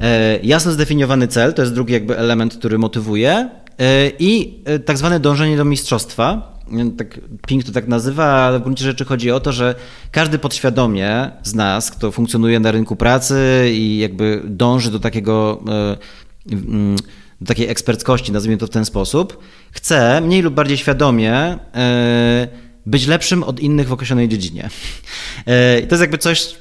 E, 0.00 0.38
jasno 0.42 0.72
zdefiniowany 0.72 1.28
cel 1.28 1.54
to 1.54 1.62
jest 1.62 1.74
drugi 1.74 1.92
jakby 1.92 2.18
element, 2.18 2.56
który 2.56 2.78
motywuje 2.78 3.48
e, 3.78 4.10
i 4.18 4.58
tak 4.84 4.98
zwane 4.98 5.20
dążenie 5.20 5.56
do 5.56 5.64
mistrzostwa. 5.64 6.53
Tak, 6.98 7.20
Pink 7.46 7.64
to 7.64 7.72
tak 7.72 7.88
nazywa, 7.88 8.24
ale 8.24 8.58
w 8.58 8.62
gruncie 8.62 8.84
rzeczy 8.84 9.04
chodzi 9.04 9.30
o 9.30 9.40
to, 9.40 9.52
że 9.52 9.74
każdy 10.10 10.38
podświadomie 10.38 11.30
z 11.42 11.54
nas, 11.54 11.90
kto 11.90 12.12
funkcjonuje 12.12 12.60
na 12.60 12.70
rynku 12.70 12.96
pracy 12.96 13.68
i 13.72 13.98
jakby 13.98 14.42
dąży 14.44 14.90
do 14.90 15.00
takiego 15.00 15.62
mm, 16.52 16.96
do 17.40 17.46
takiej 17.46 17.68
eksperckości, 17.68 18.32
nazwijmy 18.32 18.58
to 18.58 18.66
w 18.66 18.70
ten 18.70 18.84
sposób, 18.84 19.38
chce 19.70 20.20
mniej 20.20 20.42
lub 20.42 20.54
bardziej 20.54 20.76
świadomie 20.76 21.58
być 22.86 23.06
lepszym 23.06 23.42
od 23.42 23.60
innych 23.60 23.88
w 23.88 23.92
określonej 23.92 24.28
dziedzinie. 24.28 24.68
E, 25.46 25.80
I 25.80 25.86
to 25.86 25.94
jest 25.94 26.00
jakby 26.00 26.18
coś, 26.18 26.56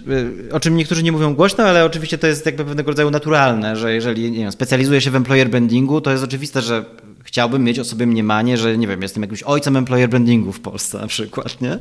e, 0.49 0.54
o 0.54 0.60
czym 0.60 0.76
niektórzy 0.76 1.04
nie 1.04 1.12
mówią 1.12 1.36
głośno, 1.36 1.64
ale 1.64 1.86
oczywiście 1.86 2.18
to 2.18 2.28
jest 2.28 2.45
jakby 2.45 2.66
pewnego 2.66 2.91
rodzaju 2.91 3.12
naturalne, 3.12 3.76
że 3.76 3.93
jeżeli 3.93 4.32
nie 4.32 4.38
wiem, 4.38 4.51
specjalizuję 4.51 5.01
się 5.01 5.12
w 5.12 5.16
employer 5.16 5.49
brandingu, 5.49 6.01
to 6.01 6.12
jest 6.12 6.24
oczywiste, 6.24 6.62
że 6.62 6.86
chciałbym 7.34 7.64
mieć 7.64 7.80
o 7.80 7.84
sobie 7.84 8.08
mniemanie, 8.08 8.58
że 8.58 8.78
nie 8.78 8.88
wiem, 8.88 9.02
jestem 9.02 9.24
jakimś 9.24 9.44
ojcem 9.44 9.78
employer 9.78 10.10
brandingu 10.10 10.52
w 10.52 10.60
Polsce 10.60 10.98
na 10.98 11.08
przykład, 11.08 11.62
nie? 11.62 11.72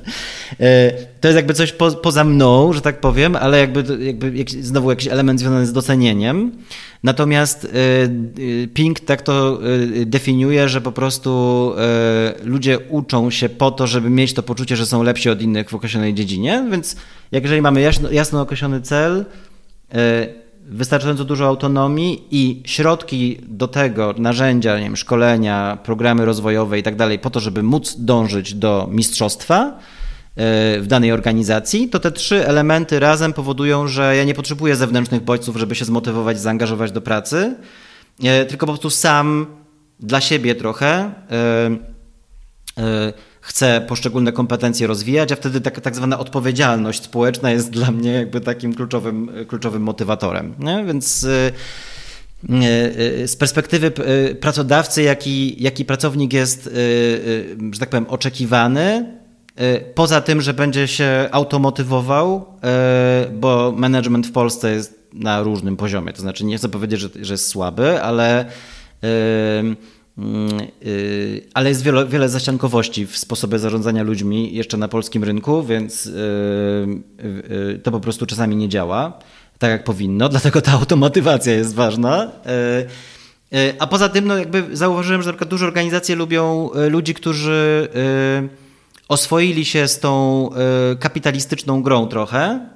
E, 0.61 0.93
to 1.21 1.29
jest 1.29 1.37
jakby 1.37 1.55
coś 1.55 1.73
po, 1.73 1.91
poza 1.91 2.25
mną, 2.25 2.73
że 2.73 2.81
tak 2.81 3.01
powiem, 3.01 3.37
ale 3.37 3.59
jakby, 3.59 4.05
jakby 4.05 4.45
znowu 4.61 4.91
jakiś 4.91 5.09
element 5.09 5.41
związany 5.41 5.67
z 5.67 5.73
docenieniem. 5.73 6.53
Natomiast 7.03 7.65
e, 7.65 7.69
e, 7.69 8.67
Pink 8.67 9.01
tak 9.01 9.23
to 9.23 9.61
definiuje, 10.07 10.69
że 10.69 10.81
po 10.81 10.93
prostu 10.93 11.73
ludzie 12.45 12.79
uczą 12.79 13.31
się 13.31 13.49
po 13.49 13.71
to, 13.71 13.87
żeby 13.87 14.11
mieć 14.11 14.35
to 14.35 14.43
poczucie, 14.43 14.77
że 14.77 14.87
są 14.87 15.03
lepsi 15.03 15.31
od 15.31 15.43
innych 15.43 15.71
w 15.71 15.75
określonej 15.75 16.15
dziedzinie, 16.15 16.67
więc 16.71 16.97
jeżeli 17.33 17.63
mamy 17.63 17.81
jasno, 17.81 18.11
jasno 18.11 18.41
określony 18.41 18.81
cel, 18.81 19.25
wystarczająco 20.65 21.25
dużo 21.25 21.47
autonomii 21.47 22.25
i 22.31 22.63
środki 22.67 23.39
do 23.49 23.69
tego, 23.69 24.15
narzędzia, 24.19 24.79
nie 24.79 24.85
wiem, 24.85 24.97
szkolenia, 24.97 25.79
programy 25.85 26.25
rozwojowe 26.25 26.79
i 26.79 26.83
tak 26.83 26.97
dalej, 26.97 27.19
po 27.19 27.31
to, 27.31 27.41
żeby 27.41 27.63
móc 27.63 27.97
dążyć 27.99 28.55
do 28.55 28.89
mistrzostwa 28.91 29.67
e, 29.67 30.81
w 30.81 30.87
danej 30.87 31.13
organizacji, 31.13 31.89
to 31.89 32.01
te 32.01 32.13
trzy 32.13 32.47
elementy 32.47 33.01
razem 33.01 33.33
powodują, 33.33 33.89
że 33.89 34.17
ja 34.17 34.25
nie 34.25 34.35
potrzebuję 34.35 34.77
zewnętrznych 34.77 35.23
bodźców, 35.23 35.57
żeby 35.57 35.75
się 35.75 35.85
zmotywować, 35.85 36.41
zaangażować 36.41 36.93
do 36.93 37.01
pracy, 37.01 37.57
e, 38.25 38.45
tylko 38.45 38.67
po 38.67 38.73
prostu 38.73 38.91
sam 38.91 39.47
dla 40.01 40.21
siebie 40.21 40.55
trochę 40.55 41.13
e, 41.31 43.13
chcę 43.43 43.84
poszczególne 43.88 44.32
kompetencje 44.32 44.86
rozwijać, 44.86 45.32
a 45.32 45.36
wtedy 45.36 45.61
tak, 45.61 45.80
tak 45.80 45.97
zwana 45.97 46.18
odpowiedzialność 46.18 47.03
społeczna 47.03 47.51
jest 47.51 47.70
dla 47.70 47.90
mnie 47.90 48.12
jakby 48.12 48.40
takim 48.40 48.74
kluczowym, 48.74 49.30
kluczowym 49.49 49.82
motywatorem. 49.82 50.55
Nie? 50.59 50.84
Więc 50.84 51.24
y, 51.24 51.53
y, 52.51 52.55
y, 53.22 53.28
z 53.28 53.36
perspektywy 53.36 53.93
pracodawcy, 54.40 55.03
jaki, 55.03 55.62
jaki 55.62 55.84
pracownik 55.84 56.32
jest, 56.32 56.70
że 57.72 57.80
tak 57.80 57.88
powiem, 57.88 58.07
oczekiwany, 58.09 59.18
poza 59.95 60.20
tym, 60.20 60.40
że 60.40 60.55
będzie 60.55 60.88
się 60.88 61.28
automotywował, 61.32 62.47
bo 63.32 63.72
management 63.76 64.26
w 64.26 64.32
Polsce 64.32 64.72
jest 64.72 65.03
na 65.12 65.43
różnym 65.43 65.76
poziomie, 65.76 66.12
to 66.12 66.22
znaczy 66.22 66.45
nie 66.45 66.59
chcę 66.59 66.68
powiedzieć, 66.68 67.01
że, 67.01 67.09
że 67.20 67.34
jest 67.34 67.49
słaby, 67.49 68.03
ale 68.03 68.45
ale 71.55 71.69
jest 71.69 71.83
wiele, 71.83 72.07
wiele 72.07 72.29
zaściankowości 72.29 73.07
w 73.07 73.19
sposobie 73.19 73.59
zarządzania 73.59 74.03
ludźmi 74.03 74.55
jeszcze 74.55 74.77
na 74.77 74.89
polskim 74.89 75.25
rynku, 75.25 75.63
więc 75.63 76.07
y, 76.07 76.11
y, 77.75 77.81
to 77.83 77.91
po 77.91 78.01
prostu 78.01 78.27
czasami 78.27 78.57
nie 78.57 78.69
działa 78.69 79.19
tak 79.59 79.71
jak 79.71 79.85
powinno, 79.85 80.29
dlatego 80.35 80.61
ta 80.61 80.73
automotywacja 80.73 81.53
jest 81.53 81.75
ważna. 81.75 82.33
A 83.79 83.87
poza 83.87 84.09
tym, 84.09 84.27
no 84.27 84.39
jakby 84.39 84.77
zauważyłem, 84.77 85.23
że 85.23 85.29
na 85.29 85.33
przykład 85.33 85.51
duże 85.51 85.67
organizacje 85.67 86.17
lubią 86.17 86.71
ludzi, 86.91 87.15
którzy 87.15 87.89
oswoili 89.09 89.65
się 89.65 89.89
z 89.89 90.01
tą 90.01 90.51
kapitalistyczną 91.01 91.83
grą 91.83 92.07
trochę, 92.07 92.67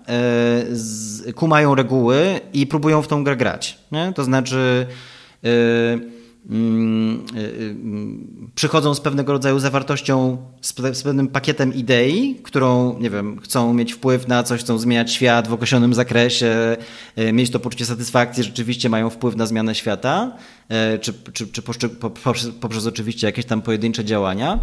kumają 1.34 1.74
reguły 1.74 2.40
i 2.52 2.66
próbują 2.66 3.02
w 3.02 3.08
tą 3.08 3.24
grę 3.24 3.36
grać. 3.36 3.78
Nie? 3.92 4.12
To 4.14 4.24
znaczy 4.24 4.86
Mm, 5.42 5.92
y, 5.92 6.06
y, 6.06 6.15
przychodzą 8.54 8.94
z 8.94 9.00
pewnego 9.00 9.32
rodzaju 9.32 9.58
zawartością, 9.58 10.36
z, 10.60 10.72
pewnym 11.02 11.28
pakietem 11.28 11.74
idei, 11.74 12.40
którą, 12.42 12.98
nie 12.98 13.10
wiem, 13.10 13.40
chcą 13.40 13.74
mieć 13.74 13.92
wpływ 13.92 14.28
na 14.28 14.42
coś, 14.42 14.60
chcą 14.60 14.78
zmieniać 14.78 15.12
świat 15.12 15.48
w 15.48 15.52
określonym 15.52 15.94
zakresie, 15.94 16.76
y, 17.18 17.32
mieć 17.32 17.50
to 17.50 17.60
poczucie 17.60 17.86
satysfakcji, 17.86 18.44
rzeczywiście 18.44 18.88
mają 18.88 19.10
wpływ 19.10 19.36
na 19.36 19.46
zmianę 19.46 19.74
świata, 19.74 20.36
czy, 21.00 21.12
czy, 21.32 21.46
czy 21.46 21.62
poprzez, 21.62 22.50
poprzez 22.60 22.86
oczywiście 22.86 23.26
jakieś 23.26 23.44
tam 23.44 23.62
pojedyncze 23.62 24.04
działania. 24.04 24.58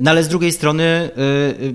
No 0.00 0.10
ale 0.10 0.24
z 0.24 0.28
drugiej 0.28 0.52
strony, 0.52 1.10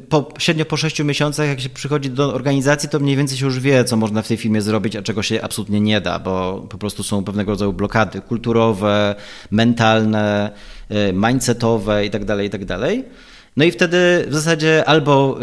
po, 0.09 0.29
średnio 0.37 0.65
po 0.65 0.77
6 0.77 1.03
miesiącach, 1.03 1.47
jak 1.47 1.59
się 1.59 1.69
przychodzi 1.69 2.09
do 2.09 2.33
organizacji, 2.33 2.89
to 2.89 2.99
mniej 2.99 3.15
więcej 3.15 3.37
się 3.37 3.45
już 3.45 3.59
wie, 3.59 3.83
co 3.83 3.97
można 3.97 4.21
w 4.21 4.27
tej 4.27 4.37
firmie 4.37 4.61
zrobić, 4.61 4.95
a 4.95 5.01
czego 5.01 5.23
się 5.23 5.41
absolutnie 5.41 5.81
nie 5.81 6.01
da, 6.01 6.19
bo 6.19 6.65
po 6.69 6.77
prostu 6.77 7.03
są 7.03 7.23
pewnego 7.23 7.51
rodzaju 7.51 7.73
blokady 7.73 8.21
kulturowe, 8.21 9.15
mentalne, 9.51 10.51
mindsetowe 11.13 12.03
itd., 12.05 12.25
tak 12.25 12.43
itd. 12.43 12.79
Tak 12.79 12.91
no 13.57 13.63
i 13.63 13.71
wtedy 13.71 14.25
w 14.27 14.33
zasadzie 14.33 14.85
albo 14.85 15.39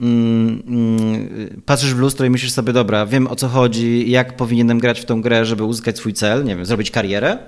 mm, 0.00 0.62
mm, 0.66 1.62
patrzysz 1.66 1.94
w 1.94 1.98
lustro 1.98 2.26
i 2.26 2.30
myślisz 2.30 2.52
sobie, 2.52 2.72
dobra, 2.72 3.06
wiem 3.06 3.26
o 3.26 3.36
co 3.36 3.48
chodzi, 3.48 4.10
jak 4.10 4.36
powinienem 4.36 4.78
grać 4.78 5.00
w 5.00 5.04
tą 5.04 5.22
grę, 5.22 5.44
żeby 5.44 5.64
uzyskać 5.64 5.96
swój 5.96 6.12
cel, 6.12 6.44
nie 6.44 6.56
wiem, 6.56 6.66
zrobić 6.66 6.90
karierę, 6.90 7.38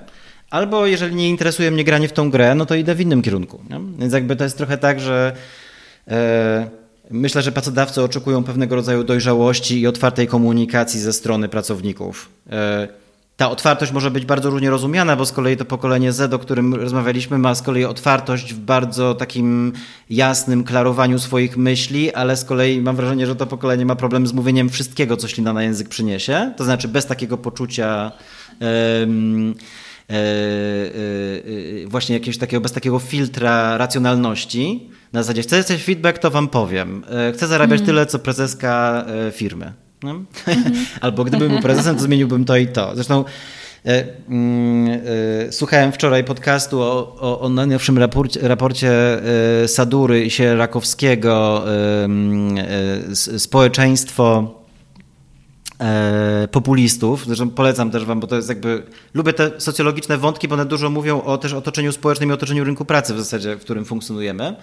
Albo 0.51 0.87
jeżeli 0.87 1.15
nie 1.15 1.29
interesuje 1.29 1.71
mnie 1.71 1.85
granie 1.85 2.09
w 2.09 2.13
tą 2.13 2.31
grę, 2.31 2.55
no 2.55 2.67
to 2.67 2.75
idę 2.75 2.95
w 2.95 3.01
innym 3.01 3.23
kierunku. 3.23 3.61
Nie? 3.71 3.81
Więc 3.99 4.15
jakby 4.15 4.37
to 4.37 4.45
jest 4.45 4.57
trochę 4.57 4.79
tak, 4.79 5.01
że 5.01 5.33
e, 6.09 6.69
myślę, 7.11 7.43
że 7.43 7.53
pracodawcy 7.53 8.03
oczekują 8.03 8.45
pewnego 8.45 8.77
rodzaju 8.77 9.05
dojrzałości 9.05 9.81
i 9.81 9.87
otwartej 9.87 10.27
komunikacji 10.27 11.01
ze 11.01 11.13
strony 11.13 11.49
pracowników. 11.49 12.29
E, 12.51 12.89
ta 13.37 13.51
otwartość 13.51 13.93
może 13.93 14.11
być 14.11 14.25
bardzo 14.27 14.51
różnie 14.51 14.71
rozumiana, 14.71 15.17
bo 15.17 15.27
z 15.27 15.33
kolei 15.33 15.57
to 15.57 15.65
pokolenie 15.65 16.13
Z, 16.13 16.35
o 16.35 16.39
którym 16.39 16.75
rozmawialiśmy, 16.75 17.39
ma 17.39 17.55
z 17.55 17.63
kolei 17.63 17.85
otwartość 17.85 18.55
w 18.55 18.59
bardzo 18.59 19.15
takim 19.15 19.73
jasnym 20.11 20.65
klarowaniu 20.65 21.19
swoich 21.19 21.57
myśli, 21.57 22.15
ale 22.15 22.37
z 22.37 22.45
kolei 22.45 22.81
mam 22.81 22.97
wrażenie, 22.97 23.27
że 23.27 23.37
to 23.37 23.47
pokolenie 23.47 23.87
ma 23.87 23.97
problem 23.97 24.27
z 24.27 24.33
mówieniem 24.33 24.69
wszystkiego, 24.69 25.17
co 25.17 25.29
ślina 25.29 25.53
na 25.53 25.63
język 25.63 25.89
przyniesie. 25.89 26.53
To 26.57 26.65
znaczy 26.65 26.89
bez 26.89 27.07
takiego 27.07 27.39
poczucia. 27.39 28.13
E, 28.63 29.07
właśnie 31.87 32.15
jakiegoś 32.15 32.39
takiego, 32.39 32.61
bez 32.61 32.73
takiego 32.73 32.99
filtra 32.99 33.79
racjonalności. 33.79 34.91
Na 35.13 35.23
zasadzie, 35.23 35.43
chcecie 35.43 35.79
feedback, 35.79 36.19
to 36.19 36.31
wam 36.31 36.49
powiem. 36.49 37.05
Chcę 37.35 37.47
zarabiać 37.47 37.81
mm. 37.81 37.87
tyle, 37.87 38.07
co 38.07 38.19
prezeska 38.19 39.05
firmy. 39.33 39.73
No? 40.03 40.11
Mm 40.11 40.27
-hmm. 40.47 40.73
Albo 41.01 41.25
gdybym 41.25 41.49
był 41.49 41.61
prezesem, 41.61 41.97
to 41.97 42.03
zmieniłbym 42.03 42.45
to 42.45 42.57
i 42.57 42.67
to. 42.67 42.95
Zresztą 42.95 43.25
E, 43.87 44.05
mm, 44.29 45.01
e, 45.49 45.53
słuchałem 45.53 45.93
wczoraj 45.93 46.25
podcastu 46.25 46.81
o, 46.81 47.17
o, 47.21 47.41
o 47.41 47.49
najnowszym 47.49 47.99
raporcie, 47.99 48.49
raporcie 48.49 48.91
e, 49.63 49.69
Sadury 49.69 50.25
i 50.25 50.31
się 50.31 50.57
Rakowskiego 50.57 51.65
Społeczeństwo 53.39 54.55
E, 54.57 54.60
populistów. 56.51 57.25
Zresztą 57.27 57.51
polecam 57.51 57.91
też 57.91 58.05
wam, 58.05 58.21
bo 58.21 58.27
to 58.27 58.37
jest 58.37 58.49
jakby. 58.49 58.83
Lubię 59.15 59.33
te 59.33 59.61
socjologiczne 59.61 60.19
wątki, 60.19 60.49
bo 60.49 60.55
one 60.55 60.65
dużo 60.65 60.91
mówią 60.91 61.23
o 61.23 61.39
też 61.39 61.53
otoczeniu 61.53 61.93
społecznym 61.93 62.31
i 62.31 62.33
otoczeniu 62.33 62.65
rynku 62.65 62.85
pracy 62.85 63.15
w 63.15 63.19
zasadzie, 63.19 63.57
w 63.57 63.61
którym 63.61 63.85
funkcjonujemy. 63.85 64.57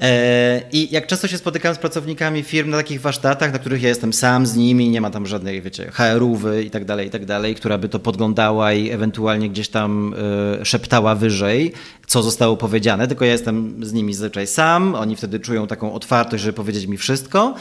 E, 0.00 0.62
I 0.72 0.94
jak 0.94 1.06
często 1.06 1.28
się 1.28 1.38
spotykam 1.38 1.74
z 1.74 1.78
pracownikami 1.78 2.42
firm 2.42 2.70
na 2.70 2.76
takich 2.76 3.00
warsztatach, 3.00 3.52
na 3.52 3.58
których 3.58 3.82
ja 3.82 3.88
jestem 3.88 4.12
sam 4.12 4.46
z 4.46 4.56
nimi, 4.56 4.88
nie 4.88 5.00
ma 5.00 5.10
tam 5.10 5.26
żadnej, 5.26 5.62
wiecie, 5.62 5.90
HR-ówy 5.90 6.64
i 6.64 6.70
tak 6.70 6.84
dalej, 6.84 7.06
i 7.06 7.10
tak 7.10 7.24
dalej, 7.24 7.54
która 7.54 7.78
by 7.78 7.88
to 7.88 7.98
podglądała 7.98 8.72
i 8.72 8.90
ewentualnie 8.90 9.50
gdzieś 9.50 9.68
tam 9.68 10.14
e, 10.60 10.64
szeptała 10.64 11.14
wyżej, 11.14 11.72
co 12.06 12.22
zostało 12.22 12.56
powiedziane, 12.56 13.08
tylko 13.08 13.24
ja 13.24 13.32
jestem 13.32 13.84
z 13.84 13.92
nimi 13.92 14.14
zazwyczaj 14.14 14.46
sam, 14.46 14.94
oni 14.94 15.16
wtedy 15.16 15.40
czują 15.40 15.66
taką 15.66 15.92
otwartość, 15.92 16.42
żeby 16.42 16.56
powiedzieć 16.56 16.86
mi 16.86 16.96
wszystko. 16.96 17.54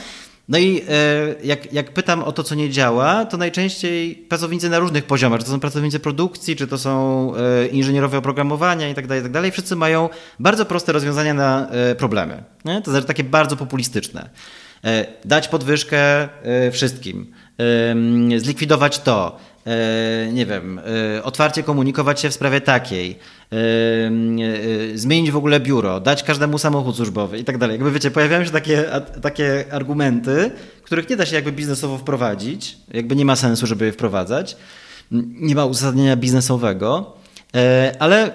No 0.48 0.58
i 0.58 0.82
e, 0.89 1.36
jak, 1.44 1.74
jak 1.74 1.94
pytam 1.94 2.24
o 2.24 2.32
to, 2.32 2.44
co 2.44 2.56
nie 2.56 2.70
działa, 2.70 3.26
to 3.26 3.38
najczęściej 3.38 4.16
pracownicy 4.16 4.70
na 4.70 4.80
różnych 4.80 5.06
poziomach, 5.06 5.39
czy 5.39 5.46
to 5.46 5.52
są 5.52 5.60
pracownicy 5.60 6.00
produkcji, 6.00 6.56
czy 6.56 6.68
to 6.68 6.78
są 6.78 7.32
e, 7.36 7.68
inżynierowie 7.68 8.18
oprogramowania 8.18 8.89
i 8.89 8.94
tak 8.94 9.08
dalej, 9.08 9.24
i 9.26 9.30
tak 9.30 9.54
wszyscy 9.54 9.76
mają 9.76 10.10
bardzo 10.39 10.66
proste 10.66 10.91
rozwiązania 10.91 11.34
na 11.34 11.70
e, 11.70 11.96
problemy. 11.96 12.44
Nie? 12.66 12.82
To 12.82 12.91
znaczy 12.91 13.08
takie 13.08 13.24
bardzo 13.24 13.56
populistyczne. 13.56 14.30
Dać 15.26 15.48
podwyżkę 15.48 16.30
wszystkim, 16.72 17.34
zlikwidować 18.38 19.00
to, 19.00 19.39
nie 20.34 20.45
wiem, 20.45 20.82
otwarcie 21.24 21.64
komunikować 21.64 22.22
się 22.22 22.30
w 22.30 22.34
sprawie 22.34 22.61
takiej, 22.61 23.20
zmienić 24.95 25.32
w 25.32 25.38
ogóle 25.38 25.59
biuro, 25.59 25.99
dać 25.99 26.24
każdemu 26.24 26.57
samochód 26.57 26.95
służbowy 26.95 27.38
i 27.39 27.43
tak 27.43 27.57
dalej. 27.57 27.74
Jakby 27.74 27.91
wiecie, 27.91 28.11
pojawiają 28.11 28.45
się 28.45 28.51
takie, 28.51 28.86
takie 29.22 29.66
argumenty, 29.72 30.51
których 30.84 31.09
nie 31.09 31.16
da 31.16 31.26
się 31.26 31.36
jakby 31.36 31.51
biznesowo 31.51 31.97
wprowadzić, 31.97 32.78
jakby 32.93 33.16
nie 33.16 33.26
ma 33.26 33.36
sensu, 33.36 33.68
żeby 33.68 33.86
je 33.86 33.91
wprowadzać, 33.91 34.57
nie 35.41 35.55
ma 35.55 35.66
uzasadnienia 35.66 36.16
biznesowego, 36.16 37.14
e, 37.55 37.95
ale 37.99 38.26
e, 38.26 38.34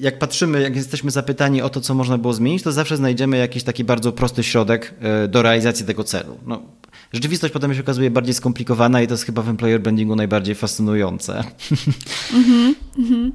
jak 0.00 0.18
patrzymy, 0.18 0.62
jak 0.62 0.76
jesteśmy 0.76 1.10
zapytani 1.10 1.62
o 1.62 1.70
to, 1.70 1.80
co 1.80 1.94
można 1.94 2.18
było 2.18 2.34
zmienić, 2.34 2.62
to 2.62 2.72
zawsze 2.72 2.96
znajdziemy 2.96 3.36
jakiś 3.36 3.62
taki 3.62 3.84
bardzo 3.84 4.12
prosty 4.12 4.42
środek 4.42 4.94
e, 5.00 5.28
do 5.28 5.42
realizacji 5.42 5.86
tego 5.86 6.04
celu. 6.04 6.38
No, 6.46 6.62
rzeczywistość 7.14 7.52
potem 7.52 7.74
się 7.74 7.80
okazuje 7.80 8.10
bardziej 8.10 8.34
skomplikowana 8.34 9.02
i 9.02 9.06
to 9.06 9.14
jest 9.14 9.24
chyba 9.24 9.42
w 9.42 9.48
employer 9.48 9.80
brandingu 9.80 10.16
najbardziej 10.16 10.54
fascynujące. 10.54 11.44
Mm 12.32 12.74
-hmm. 12.98 13.30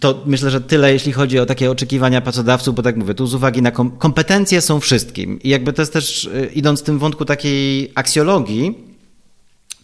To 0.00 0.22
myślę, 0.26 0.50
że 0.50 0.60
tyle, 0.60 0.92
jeśli 0.92 1.12
chodzi 1.12 1.38
o 1.38 1.46
takie 1.46 1.70
oczekiwania 1.70 2.20
pracodawców, 2.20 2.74
bo 2.74 2.82
tak 2.82 2.96
mówię, 2.96 3.14
tu 3.14 3.26
z 3.26 3.34
uwagi 3.34 3.62
na 3.62 3.70
kom 3.70 3.90
kompetencje 3.90 4.60
są 4.60 4.80
wszystkim. 4.80 5.42
I 5.42 5.48
jakby 5.48 5.72
to 5.72 5.82
jest 5.82 5.92
też, 5.92 6.24
y, 6.24 6.50
idąc 6.54 6.80
w 6.80 6.84
tym 6.84 6.98
wątku 6.98 7.24
takiej 7.24 7.92
aksjologii, 7.94 8.74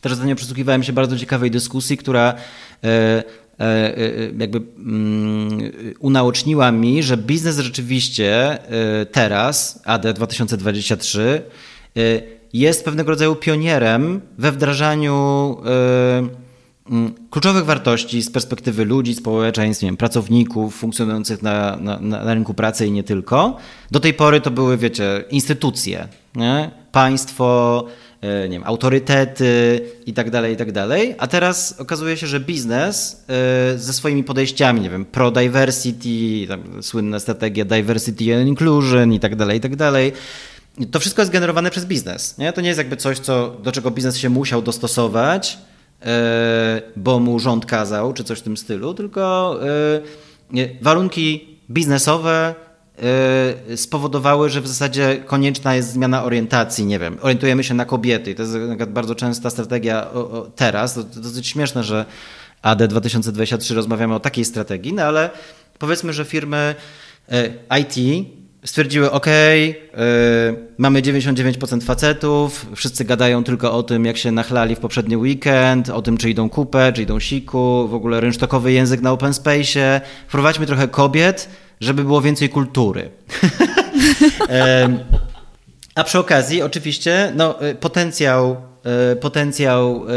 też 0.00 0.12
ostatnio 0.12 0.36
przysłuchiwałem 0.36 0.82
się 0.82 0.92
bardzo 0.92 1.18
ciekawej 1.18 1.50
dyskusji, 1.50 1.96
która 1.96 2.34
e, 2.84 2.86
e, 3.60 3.64
e, 3.98 4.02
jakby 4.38 4.60
mm, 4.78 5.72
unaoczniła 5.98 6.72
mi, 6.72 7.02
że 7.02 7.16
biznes 7.16 7.58
rzeczywiście 7.58 8.58
teraz, 9.12 9.82
AD 9.84 10.12
2023, 10.12 11.42
jest 12.52 12.84
pewnego 12.84 13.10
rodzaju 13.10 13.36
pionierem 13.36 14.20
we 14.38 14.52
wdrażaniu 14.52 15.56
mm, 16.90 17.14
kluczowych 17.30 17.64
wartości 17.64 18.22
z 18.22 18.30
perspektywy 18.30 18.84
ludzi, 18.84 19.14
społeczeństw, 19.14 19.82
wiem, 19.82 19.96
pracowników 19.96 20.76
funkcjonujących 20.76 21.42
na, 21.42 21.76
na, 21.76 21.98
na, 22.00 22.34
rynku 22.34 22.54
pracy 22.54 22.86
i 22.86 22.92
nie 22.92 23.02
tylko. 23.02 23.56
Do 23.90 24.00
tej 24.00 24.14
pory 24.14 24.40
to 24.40 24.50
były, 24.50 24.76
wiecie, 24.76 25.24
instytucje, 25.30 26.08
nie? 26.34 26.70
państwo, 26.92 27.84
e, 28.20 28.48
nie 28.48 28.56
wiem, 28.58 28.62
autorytety 28.66 29.80
i 30.06 30.12
tak 30.12 30.30
dalej, 30.30 30.54
i 30.54 30.56
tak 30.56 30.72
dalej. 30.72 31.14
A 31.18 31.26
teraz 31.26 31.80
okazuje 31.80 32.16
się, 32.16 32.26
że 32.26 32.40
biznes 32.40 33.24
e, 33.74 33.78
ze 33.78 33.92
swoimi 33.92 34.24
podejściami, 34.24 34.80
nie 34.80 34.90
wiem, 34.90 35.04
pro-diversity, 35.04 36.48
słynne 36.80 37.20
strategie 37.20 37.64
diversity 37.64 38.36
and 38.36 38.48
inclusion 38.48 39.12
i 39.12 39.20
tak 39.20 39.36
dalej, 39.36 39.58
i 39.58 39.60
tak 39.60 39.76
dalej, 39.76 40.12
to 40.86 41.00
wszystko 41.00 41.22
jest 41.22 41.32
generowane 41.32 41.70
przez 41.70 41.84
biznes. 41.84 42.38
Nie? 42.38 42.52
To 42.52 42.60
nie 42.60 42.68
jest 42.68 42.78
jakby 42.78 42.96
coś, 42.96 43.18
co, 43.18 43.56
do 43.62 43.72
czego 43.72 43.90
biznes 43.90 44.16
się 44.16 44.30
musiał 44.30 44.62
dostosować, 44.62 45.58
e, 46.02 46.82
bo 46.96 47.20
mu 47.20 47.38
rząd 47.38 47.66
kazał, 47.66 48.12
czy 48.12 48.24
coś 48.24 48.38
w 48.38 48.42
tym 48.42 48.56
stylu, 48.56 48.94
tylko 48.94 49.56
e, 50.54 50.68
warunki 50.82 51.58
biznesowe 51.70 52.54
e, 53.70 53.76
spowodowały, 53.76 54.50
że 54.50 54.60
w 54.60 54.68
zasadzie 54.68 55.22
konieczna 55.26 55.74
jest 55.74 55.92
zmiana 55.92 56.24
orientacji, 56.24 56.86
nie 56.86 56.98
wiem, 56.98 57.18
orientujemy 57.22 57.64
się 57.64 57.74
na 57.74 57.84
kobiety 57.84 58.30
i 58.30 58.34
to 58.34 58.42
jest 58.42 58.56
bardzo 58.88 59.14
częsta 59.14 59.50
strategia 59.50 60.06
teraz, 60.56 60.94
to, 60.94 61.04
to 61.04 61.20
dosyć 61.20 61.46
śmieszne, 61.46 61.84
że 61.84 62.04
AD 62.62 62.86
2023 62.86 63.74
rozmawiamy 63.74 64.14
o 64.14 64.20
takiej 64.20 64.44
strategii, 64.44 64.92
no 64.92 65.02
ale 65.02 65.30
powiedzmy, 65.78 66.12
że 66.12 66.24
firmy 66.24 66.74
IT 67.80 68.26
stwierdziły, 68.64 69.10
ok, 69.10 69.26
yy, 69.26 69.72
mamy 70.78 71.02
99% 71.02 71.82
facetów, 71.82 72.66
wszyscy 72.76 73.04
gadają 73.04 73.44
tylko 73.44 73.72
o 73.72 73.82
tym, 73.82 74.04
jak 74.04 74.16
się 74.16 74.32
nachlali 74.32 74.76
w 74.76 74.78
poprzedni 74.78 75.16
weekend, 75.16 75.90
o 75.90 76.02
tym, 76.02 76.16
czy 76.16 76.30
idą 76.30 76.50
kupę, 76.50 76.92
czy 76.92 77.02
idą 77.02 77.20
siku, 77.20 77.88
w 77.88 77.94
ogóle 77.94 78.20
rynsztokowy 78.20 78.72
język 78.72 79.00
na 79.00 79.12
open 79.12 79.34
space. 79.34 80.00
Wprowadźmy 80.28 80.66
trochę 80.66 80.88
kobiet, 80.88 81.48
żeby 81.80 82.04
było 82.04 82.20
więcej 82.20 82.48
kultury. 82.48 83.10
A 85.94 86.04
przy 86.04 86.18
okazji, 86.18 86.62
oczywiście, 86.62 87.32
no, 87.36 87.68
y, 87.68 87.74
potencjał 87.74 88.56
potencjał, 89.20 90.06
e, 90.08 90.12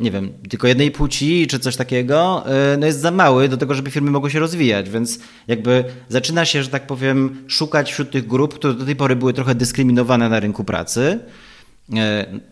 nie 0.00 0.10
wiem, 0.10 0.32
tylko 0.48 0.66
jednej 0.66 0.90
płci 0.90 1.46
czy 1.46 1.58
coś 1.58 1.76
takiego, 1.76 2.44
e, 2.46 2.76
no 2.76 2.86
jest 2.86 3.00
za 3.00 3.10
mały 3.10 3.48
do 3.48 3.56
tego, 3.56 3.74
żeby 3.74 3.90
firmy 3.90 4.10
mogły 4.10 4.30
się 4.30 4.38
rozwijać, 4.38 4.90
więc 4.90 5.18
jakby 5.48 5.84
zaczyna 6.08 6.44
się, 6.44 6.62
że 6.62 6.68
tak 6.68 6.86
powiem, 6.86 7.44
szukać 7.46 7.92
wśród 7.92 8.10
tych 8.10 8.26
grup, 8.26 8.54
które 8.54 8.74
do 8.74 8.84
tej 8.84 8.96
pory 8.96 9.16
były 9.16 9.32
trochę 9.32 9.54
dyskryminowane 9.54 10.28
na 10.28 10.40
rynku 10.40 10.64
pracy. 10.64 11.18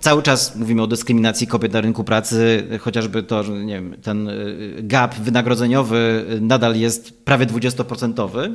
Cały 0.01 0.23
czas 0.23 0.57
mówimy 0.57 0.83
o 0.83 0.87
dyskryminacji 0.87 1.47
kobiet 1.47 1.73
na 1.73 1.81
rynku 1.81 2.05
pracy, 2.05 2.67
chociażby 2.81 3.23
to, 3.23 3.43
że 3.43 3.53
nie 3.53 3.75
wiem, 3.75 3.97
ten 4.03 4.31
gap 4.79 5.15
wynagrodzeniowy 5.15 6.25
nadal 6.41 6.77
jest 6.77 7.25
prawie 7.25 7.47
20% 7.47 8.51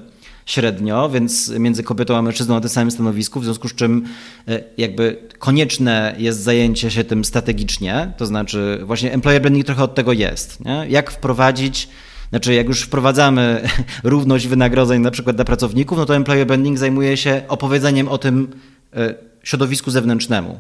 średnio, 0.46 1.10
więc 1.10 1.50
między 1.50 1.84
kobietą 1.84 2.18
a 2.18 2.22
mężczyzną 2.22 2.56
na 2.56 2.62
tym 2.62 2.70
samym 2.70 2.92
stanowisku, 2.92 3.40
w 3.40 3.44
związku 3.44 3.68
z 3.68 3.76
czym 3.76 4.06
e, 4.48 4.64
jakby 4.78 5.18
konieczne 5.40 6.16
jest 6.18 6.40
zajęcie 6.44 6.92
się 6.92 7.04
tym 7.04 7.26
strategicznie, 7.26 8.12
to 8.18 8.26
znaczy 8.26 8.80
właśnie 8.84 9.14
employer 9.14 9.42
branding 9.42 9.66
trochę 9.66 9.84
od 9.84 9.96
tego 9.96 10.14
jest. 10.14 10.66
Nie? 10.66 10.86
Jak 10.90 11.12
wprowadzić 11.12 11.90
znaczy, 12.30 12.54
jak 12.54 12.68
już 12.68 12.82
wprowadzamy 12.82 13.62
równość 14.04 14.48
wynagrodzeń 14.48 15.02
na 15.02 15.12
przykład 15.12 15.36
dla 15.36 15.46
pracowników, 15.46 15.98
no 15.98 16.06
to 16.06 16.16
employer 16.16 16.48
branding 16.48 16.78
zajmuje 16.78 17.18
się 17.18 17.42
opowiedzeniem 17.48 18.08
o 18.08 18.18
tym 18.18 18.48
e, 18.94 19.16
środowisku 19.44 19.92
zewnętrznemu? 19.92 20.60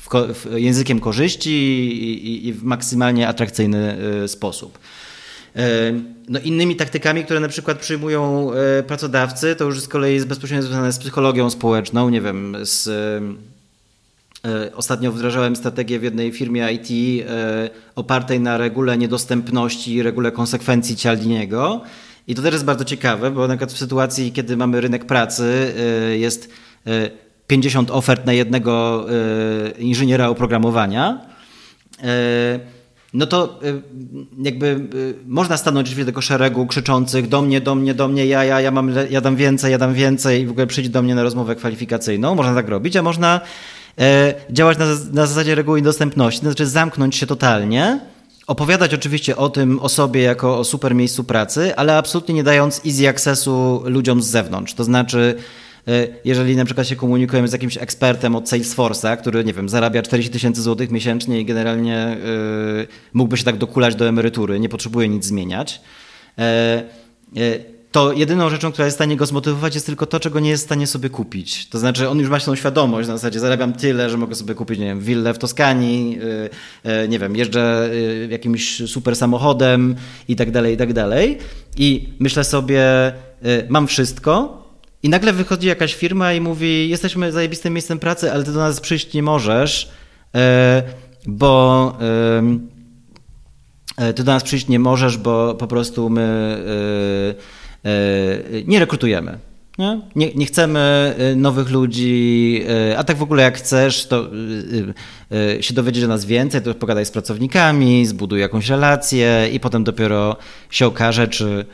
W, 0.00 0.34
w 0.34 0.52
językiem 0.56 1.00
korzyści 1.00 1.50
i, 1.50 2.28
i, 2.28 2.48
i 2.48 2.52
w 2.52 2.64
maksymalnie 2.64 3.28
atrakcyjny 3.28 3.96
e, 4.24 4.28
sposób. 4.28 4.78
E, 5.56 5.92
no 6.28 6.40
innymi 6.40 6.76
taktykami, 6.76 7.24
które 7.24 7.40
na 7.40 7.48
przykład 7.48 7.78
przyjmują 7.78 8.50
e, 8.52 8.82
pracodawcy, 8.82 9.56
to 9.56 9.64
już 9.64 9.80
z 9.80 9.88
kolei 9.88 10.14
jest 10.14 10.26
bezpośrednio 10.26 10.66
związane 10.66 10.92
z 10.92 10.98
psychologią 10.98 11.50
społeczną, 11.50 12.08
nie 12.08 12.20
wiem, 12.20 12.56
z 12.62 12.88
e, 12.88 13.46
Ostatnio 14.74 15.12
wdrażałem 15.12 15.56
strategię 15.56 15.98
w 15.98 16.02
jednej 16.02 16.32
firmie 16.32 16.72
IT 16.72 17.24
opartej 17.94 18.40
na 18.40 18.58
regule 18.58 18.98
niedostępności, 18.98 20.02
regule 20.02 20.32
konsekwencji 20.32 20.96
Cialdiniego. 20.96 21.80
I 22.28 22.34
to 22.34 22.42
też 22.42 22.52
jest 22.52 22.64
bardzo 22.64 22.84
ciekawe, 22.84 23.30
bo 23.30 23.48
na 23.48 23.54
przykład 23.54 23.72
w 23.72 23.78
sytuacji, 23.78 24.32
kiedy 24.32 24.56
mamy 24.56 24.80
rynek 24.80 25.04
pracy, 25.04 25.74
jest 26.16 26.50
50 27.46 27.90
ofert 27.90 28.26
na 28.26 28.32
jednego 28.32 29.06
inżyniera 29.78 30.28
oprogramowania, 30.28 31.20
no 33.16 33.26
to 33.26 33.60
y, 33.62 33.82
jakby 34.38 34.66
y, 34.94 35.14
można 35.26 35.56
stanąć 35.56 35.90
drzwi 35.90 36.04
tego 36.04 36.20
szeregu 36.20 36.66
krzyczących 36.66 37.28
do 37.28 37.42
mnie, 37.42 37.60
do 37.60 37.74
mnie, 37.74 37.94
do 37.94 38.08
mnie, 38.08 38.26
ja, 38.26 38.44
ja, 38.44 38.60
ja, 38.60 38.70
mam, 38.70 38.90
ja 39.10 39.20
dam 39.20 39.36
więcej, 39.36 39.72
ja 39.72 39.78
dam 39.78 39.94
więcej 39.94 40.42
i 40.42 40.46
w 40.46 40.50
ogóle 40.50 40.66
przyjdź 40.66 40.88
do 40.88 41.02
mnie 41.02 41.14
na 41.14 41.22
rozmowę 41.22 41.56
kwalifikacyjną. 41.56 42.34
Można 42.34 42.54
tak 42.54 42.68
robić, 42.68 42.96
a 42.96 43.02
można 43.02 43.40
e, 43.98 44.34
działać 44.50 44.78
na, 44.78 44.84
na 45.12 45.26
zasadzie 45.26 45.54
reguły 45.54 45.82
dostępności, 45.82 46.40
to 46.40 46.46
znaczy 46.46 46.66
zamknąć 46.66 47.16
się 47.16 47.26
totalnie, 47.26 48.00
opowiadać 48.46 48.94
oczywiście 48.94 49.36
o 49.36 49.48
tym, 49.48 49.80
o 49.80 49.88
sobie 49.88 50.22
jako 50.22 50.58
o 50.58 50.64
super 50.64 50.94
miejscu 50.94 51.24
pracy, 51.24 51.76
ale 51.76 51.96
absolutnie 51.96 52.34
nie 52.34 52.44
dając 52.44 52.80
easy 52.86 53.08
accessu 53.08 53.82
ludziom 53.84 54.22
z 54.22 54.26
zewnątrz. 54.26 54.74
To 54.74 54.84
znaczy 54.84 55.34
jeżeli 56.24 56.56
na 56.56 56.64
przykład 56.64 56.88
się 56.88 56.96
komunikujemy 56.96 57.48
z 57.48 57.52
jakimś 57.52 57.78
ekspertem 57.78 58.36
od 58.36 58.44
Salesforce'a, 58.44 59.16
który, 59.16 59.44
nie 59.44 59.52
wiem, 59.52 59.68
zarabia 59.68 60.02
40 60.02 60.32
tysięcy 60.32 60.62
złotych 60.62 60.90
miesięcznie 60.90 61.40
i 61.40 61.44
generalnie 61.44 62.16
yy, 62.76 62.86
mógłby 63.12 63.36
się 63.36 63.44
tak 63.44 63.56
dokulać 63.56 63.94
do 63.94 64.08
emerytury, 64.08 64.60
nie 64.60 64.68
potrzebuje 64.68 65.08
nic 65.08 65.24
zmieniać, 65.24 65.80
yy, 67.34 67.76
to 67.92 68.12
jedyną 68.12 68.50
rzeczą, 68.50 68.72
która 68.72 68.84
jest 68.84 68.94
w 68.94 68.98
stanie 68.98 69.16
go 69.16 69.26
zmotywować, 69.26 69.74
jest 69.74 69.86
tylko 69.86 70.06
to, 70.06 70.20
czego 70.20 70.40
nie 70.40 70.50
jest 70.50 70.62
w 70.62 70.66
stanie 70.66 70.86
sobie 70.86 71.10
kupić. 71.10 71.68
To 71.68 71.78
znaczy, 71.78 72.08
on 72.08 72.18
już 72.18 72.28
ma 72.28 72.40
tą 72.40 72.54
świadomość, 72.54 73.08
na 73.08 73.16
zasadzie 73.16 73.40
zarabiam 73.40 73.72
tyle, 73.72 74.10
że 74.10 74.16
mogę 74.16 74.34
sobie 74.34 74.54
kupić, 74.54 74.78
nie 74.78 74.84
wiem, 74.84 75.00
willę 75.00 75.34
w 75.34 75.38
Toskanii, 75.38 76.18
nie 77.08 77.18
wiem, 77.18 77.36
jeżdżę 77.36 77.90
jakimś 78.28 78.90
super 78.90 79.16
samochodem 79.16 79.96
i 80.28 80.36
tak 80.36 80.50
dalej, 80.50 80.74
i 80.74 80.76
tak 80.76 80.92
dalej. 80.92 81.38
I 81.76 82.08
myślę 82.18 82.44
sobie, 82.44 82.82
mam 83.68 83.86
wszystko, 83.86 84.65
i 85.06 85.08
nagle 85.08 85.32
wychodzi 85.32 85.66
jakaś 85.66 85.94
firma 85.94 86.32
i 86.32 86.40
mówi: 86.40 86.88
Jesteśmy 86.88 87.32
zajebistym 87.32 87.72
miejscem 87.72 87.98
pracy, 87.98 88.32
ale 88.32 88.44
ty 88.44 88.52
do 88.52 88.58
nas 88.58 88.80
przyjść 88.80 89.12
nie 89.12 89.22
możesz, 89.22 89.90
e, 90.34 90.82
bo 91.26 91.98
e, 93.96 94.12
ty 94.12 94.24
do 94.24 94.32
nas 94.32 94.42
przyjść 94.42 94.68
nie 94.68 94.78
możesz, 94.78 95.18
bo 95.18 95.54
po 95.54 95.66
prostu 95.66 96.10
my 96.10 96.56
e, 97.84 97.90
nie 98.64 98.80
rekrutujemy. 98.80 99.38
Nie? 99.78 100.00
Nie, 100.16 100.34
nie, 100.34 100.46
chcemy 100.46 101.14
y, 101.32 101.36
nowych 101.36 101.70
ludzi, 101.70 102.62
y, 102.90 102.98
a 102.98 103.04
tak 103.04 103.16
w 103.16 103.22
ogóle 103.22 103.42
jak 103.42 103.58
chcesz, 103.58 104.06
to 104.06 104.26
y, 105.32 105.62
się 105.62 105.74
dowiedzieć 105.74 106.04
o 106.04 106.08
nas 106.08 106.24
więcej, 106.24 106.62
to 106.62 106.74
pogadaj 106.74 107.06
z 107.06 107.10
pracownikami, 107.10 108.06
zbuduj 108.06 108.40
jakąś 108.40 108.68
relację 108.68 109.48
i 109.52 109.60
potem 109.60 109.84
dopiero 109.84 110.36
się 110.70 110.86
okaże, 110.86 111.28
czy, 111.28 111.66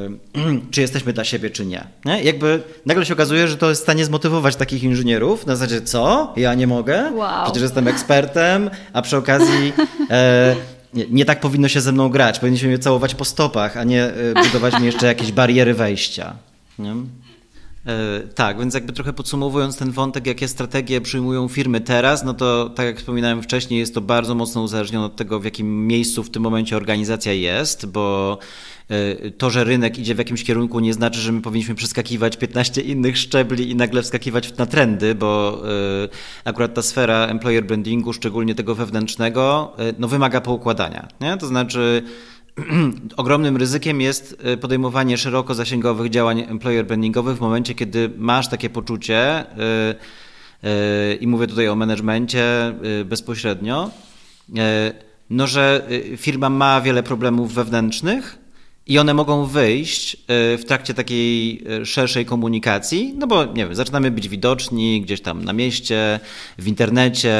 czy 0.70 0.80
jesteśmy 0.80 1.12
dla 1.12 1.24
siebie, 1.24 1.50
czy 1.50 1.66
nie. 1.66 1.84
nie. 2.04 2.22
Jakby 2.22 2.62
nagle 2.86 3.06
się 3.06 3.14
okazuje, 3.14 3.48
że 3.48 3.56
to 3.56 3.68
jest 3.68 3.80
w 3.80 3.84
stanie 3.84 4.04
zmotywować 4.04 4.56
takich 4.56 4.82
inżynierów 4.82 5.46
na 5.46 5.56
zasadzie 5.56 5.82
co? 5.82 6.32
Ja 6.36 6.54
nie 6.54 6.66
mogę? 6.66 7.12
Wow. 7.14 7.44
Przecież 7.44 7.62
jestem 7.62 7.88
ekspertem, 7.88 8.70
a 8.92 9.02
przy 9.02 9.16
okazji... 9.16 9.72
E, 10.10 10.56
nie, 10.94 11.04
nie, 11.10 11.24
tak 11.24 11.40
powinno 11.40 11.68
się 11.68 11.80
ze 11.80 11.92
mną 11.92 12.08
grać. 12.08 12.38
Powinniśmy 12.38 12.68
mnie 12.68 12.78
całować 12.78 13.14
po 13.14 13.24
stopach, 13.24 13.76
a 13.76 13.84
nie 13.84 14.10
budować 14.44 14.80
mi 14.80 14.86
jeszcze 14.86 15.06
jakieś 15.06 15.32
bariery 15.32 15.74
wejścia. 15.74 16.34
Nie? 16.78 16.94
E, 17.88 18.20
tak, 18.34 18.58
więc 18.58 18.74
jakby 18.74 18.92
trochę 18.92 19.12
podsumowując 19.12 19.76
ten 19.76 19.90
wątek, 19.90 20.26
jakie 20.26 20.48
strategie 20.48 21.00
przyjmują 21.00 21.48
firmy 21.48 21.80
teraz, 21.80 22.24
no 22.24 22.34
to 22.34 22.70
tak 22.70 22.86
jak 22.86 22.98
wspominałem 22.98 23.42
wcześniej, 23.42 23.80
jest 23.80 23.94
to 23.94 24.00
bardzo 24.00 24.34
mocno 24.34 24.62
uzależnione 24.62 25.06
od 25.06 25.16
tego, 25.16 25.40
w 25.40 25.44
jakim 25.44 25.86
miejscu 25.86 26.24
w 26.24 26.30
tym 26.30 26.42
momencie 26.42 26.76
organizacja 26.76 27.32
jest, 27.32 27.86
bo 27.86 28.38
e, 28.88 29.30
to, 29.30 29.50
że 29.50 29.64
rynek 29.64 29.98
idzie 29.98 30.14
w 30.14 30.18
jakimś 30.18 30.44
kierunku 30.44 30.80
nie 30.80 30.94
znaczy, 30.94 31.20
że 31.20 31.32
my 31.32 31.42
powinniśmy 31.42 31.74
przeskakiwać 31.74 32.36
15 32.36 32.80
innych 32.80 33.18
szczebli 33.18 33.70
i 33.70 33.76
nagle 33.76 34.02
wskakiwać 34.02 34.56
na 34.56 34.66
trendy, 34.66 35.14
bo 35.14 35.62
e, 36.04 36.08
akurat 36.44 36.74
ta 36.74 36.82
sfera 36.82 37.26
employer 37.26 37.64
brandingu, 37.64 38.12
szczególnie 38.12 38.54
tego 38.54 38.74
wewnętrznego, 38.74 39.72
no 39.98 40.08
wymaga 40.08 40.40
poukładania. 40.40 41.08
Nie? 41.20 41.36
To 41.36 41.46
znaczy 41.46 42.02
ogromnym 43.16 43.56
ryzykiem 43.56 44.00
jest 44.00 44.36
y, 44.46 44.56
podejmowanie 44.56 45.18
szeroko 45.18 45.54
zasięgowych 45.54 46.10
działań 46.10 46.40
employer 46.48 46.86
brandingowych 46.86 47.36
w 47.36 47.40
momencie, 47.40 47.74
kiedy 47.74 48.10
masz 48.16 48.48
takie 48.48 48.70
poczucie, 48.70 49.44
y, 50.62 50.68
y, 50.68 51.14
i 51.14 51.26
mówię 51.26 51.46
tutaj 51.46 51.68
o 51.68 51.76
menedżmencie 51.76 52.74
bezpośrednio, 53.04 53.90
no, 55.30 55.46
że 55.46 55.88
firma 56.16 56.50
ma 56.50 56.80
wiele 56.80 57.02
problemów 57.02 57.54
wewnętrznych 57.54 58.38
i 58.86 58.98
one 58.98 59.14
mogą 59.14 59.46
wyjść 59.46 60.16
w 60.28 60.62
trakcie 60.66 60.94
takiej 60.94 61.64
szerszej 61.84 62.26
komunikacji, 62.26 63.14
no 63.18 63.26
bo 63.26 63.44
nie 63.44 63.66
wiem, 63.66 63.74
zaczynamy 63.74 64.10
być 64.10 64.28
widoczni 64.28 65.02
gdzieś 65.02 65.20
tam 65.20 65.44
na 65.44 65.52
mieście, 65.52 66.20
w 66.58 66.66
internecie, 66.66 67.34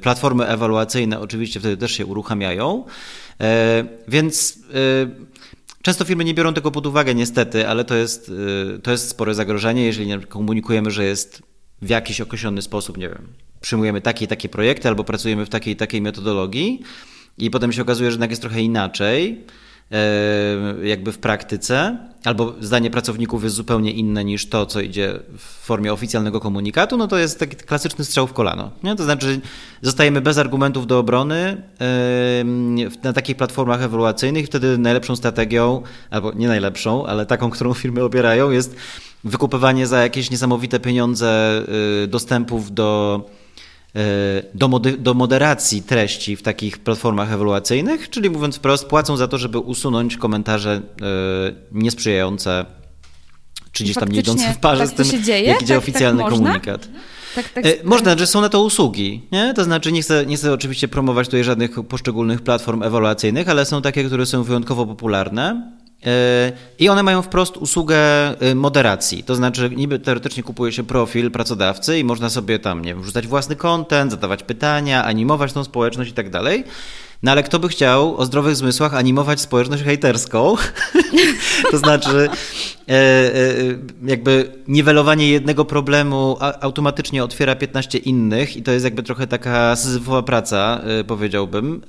platformy 0.00 0.46
ewaluacyjne 0.46 1.20
oczywiście 1.20 1.60
wtedy 1.60 1.76
też 1.76 1.92
się 1.92 2.06
uruchamiają. 2.06 2.84
E, 3.40 3.84
więc 4.08 4.58
e, 4.74 5.28
Często 5.82 6.04
firmy 6.04 6.24
nie 6.24 6.34
biorą 6.34 6.54
tego 6.54 6.70
pod 6.70 6.86
uwagę, 6.86 7.14
niestety, 7.14 7.68
ale 7.68 7.84
to 7.84 7.94
jest, 7.94 8.32
e, 8.76 8.78
to 8.78 8.90
jest 8.90 9.08
spore 9.08 9.34
zagrożenie, 9.34 9.84
jeżeli 9.84 10.26
komunikujemy, 10.26 10.90
że 10.90 11.04
jest 11.04 11.42
w 11.82 11.88
jakiś 11.88 12.20
określony 12.20 12.62
sposób, 12.62 12.96
nie 12.96 13.08
wiem, 13.08 13.28
przyjmujemy 13.60 14.00
takie 14.00 14.24
i 14.24 14.28
takie 14.28 14.48
projekty 14.48 14.88
albo 14.88 15.04
pracujemy 15.04 15.46
w 15.46 15.48
takiej 15.48 15.74
i 15.74 15.76
takiej 15.76 16.02
metodologii 16.02 16.82
i 17.38 17.50
potem 17.50 17.72
się 17.72 17.82
okazuje, 17.82 18.10
że 18.10 18.14
jednak 18.14 18.30
jest 18.30 18.42
trochę 18.42 18.62
inaczej. 18.62 19.44
E, 19.92 20.86
jakby 20.86 21.12
w 21.12 21.18
praktyce, 21.18 21.98
albo 22.24 22.54
zdanie 22.60 22.90
pracowników 22.90 23.44
jest 23.44 23.56
zupełnie 23.56 23.92
inne 23.92 24.24
niż 24.24 24.48
to, 24.48 24.66
co 24.66 24.80
idzie 24.80 25.20
w 25.38 25.42
formie 25.42 25.92
oficjalnego 25.92 26.40
komunikatu, 26.40 26.96
no 26.96 27.08
to 27.08 27.18
jest 27.18 27.38
taki 27.38 27.56
klasyczny 27.56 28.04
strzał 28.04 28.26
w 28.26 28.32
kolano. 28.32 28.70
Nie? 28.82 28.96
To 28.96 29.04
znaczy 29.04 29.40
zostajemy 29.82 30.20
bez 30.20 30.38
argumentów 30.38 30.86
do 30.86 30.98
obrony 30.98 31.62
na 33.02 33.12
takich 33.12 33.36
platformach 33.36 33.82
ewaluacyjnych 33.82 34.46
wtedy 34.46 34.78
najlepszą 34.78 35.16
strategią, 35.16 35.82
albo 36.10 36.32
nie 36.32 36.48
najlepszą, 36.48 37.06
ale 37.06 37.26
taką, 37.26 37.50
którą 37.54 37.74
firmy 37.74 38.02
obierają 38.02 38.50
jest 38.50 38.76
wykupywanie 39.24 39.86
za 39.86 40.02
jakieś 40.02 40.30
niesamowite 40.30 40.80
pieniądze 40.80 41.62
y, 42.04 42.06
dostępów 42.06 42.74
do 42.74 43.20
E, 43.96 44.42
do, 44.54 44.68
do 44.98 45.14
moderacji 45.14 45.82
treści 45.82 46.36
w 46.36 46.42
takich 46.42 46.78
platformach 46.78 47.32
ewaluacyjnych, 47.32 48.10
czyli 48.10 48.30
mówiąc 48.30 48.56
wprost, 48.56 48.86
płacą 48.86 49.16
za 49.16 49.28
to, 49.28 49.38
żeby 49.38 49.58
usunąć 49.58 50.16
komentarze 50.16 50.72
e, 50.72 50.82
niesprzyjające, 51.72 52.64
czy 53.72 53.84
gdzieś 53.84 53.96
tam 53.96 54.08
nie 54.08 54.20
idące 54.20 54.52
w 54.52 54.58
parze 54.58 54.88
tak 54.88 55.06
z 55.06 55.10
tym, 55.10 55.22
jak 55.44 55.62
idzie 55.62 55.74
tak, 55.74 55.82
oficjalny 55.82 56.22
tak 56.22 56.32
komunikat. 56.32 56.88
Tak, 57.34 57.48
tak, 57.48 57.66
e, 57.66 57.74
Można, 57.84 58.18
że 58.18 58.26
są 58.26 58.40
na 58.40 58.48
to 58.48 58.62
usługi. 58.62 59.22
Nie? 59.32 59.54
To 59.54 59.64
znaczy, 59.64 59.92
nie 59.92 60.02
chcę, 60.02 60.26
nie 60.26 60.36
chcę 60.36 60.52
oczywiście 60.52 60.88
promować 60.88 61.26
tutaj 61.26 61.44
żadnych 61.44 61.70
poszczególnych 61.88 62.42
platform 62.42 62.82
ewaluacyjnych, 62.82 63.48
ale 63.48 63.64
są 63.64 63.82
takie, 63.82 64.04
które 64.04 64.26
są 64.26 64.42
wyjątkowo 64.42 64.86
popularne 64.86 65.72
i 66.78 66.88
one 66.88 67.02
mają 67.02 67.22
wprost 67.22 67.56
usługę 67.56 67.96
y, 68.42 68.54
moderacji. 68.54 69.24
To 69.24 69.34
znaczy, 69.34 69.70
niby 69.76 69.98
teoretycznie 69.98 70.42
kupuje 70.42 70.72
się 70.72 70.84
profil 70.84 71.30
pracodawcy 71.30 71.98
i 71.98 72.04
można 72.04 72.30
sobie 72.30 72.58
tam, 72.58 72.82
nie 72.82 72.94
wiem, 72.94 73.02
wrzucać 73.02 73.26
własny 73.26 73.56
kontent, 73.56 74.10
zadawać 74.10 74.42
pytania, 74.42 75.04
animować 75.04 75.52
tą 75.52 75.64
społeczność 75.64 76.10
i 76.10 76.14
tak 76.14 76.30
dalej. 76.30 76.64
No 77.22 77.30
ale 77.30 77.42
kto 77.42 77.58
by 77.58 77.68
chciał 77.68 78.16
o 78.16 78.24
zdrowych 78.24 78.56
zmysłach 78.56 78.94
animować 78.94 79.40
społeczność 79.40 79.82
hejterską? 79.82 80.56
to 81.70 81.78
znaczy, 81.78 82.28
e, 82.88 82.92
e, 82.92 83.54
jakby 84.04 84.52
niwelowanie 84.68 85.28
jednego 85.28 85.64
problemu 85.64 86.36
automatycznie 86.60 87.24
otwiera 87.24 87.56
15 87.56 87.98
innych 87.98 88.56
i 88.56 88.62
to 88.62 88.72
jest 88.72 88.84
jakby 88.84 89.02
trochę 89.02 89.26
taka 89.26 89.76
syzyfowa 89.76 90.22
praca, 90.22 90.80
e, 91.00 91.04
powiedziałbym. 91.04 91.82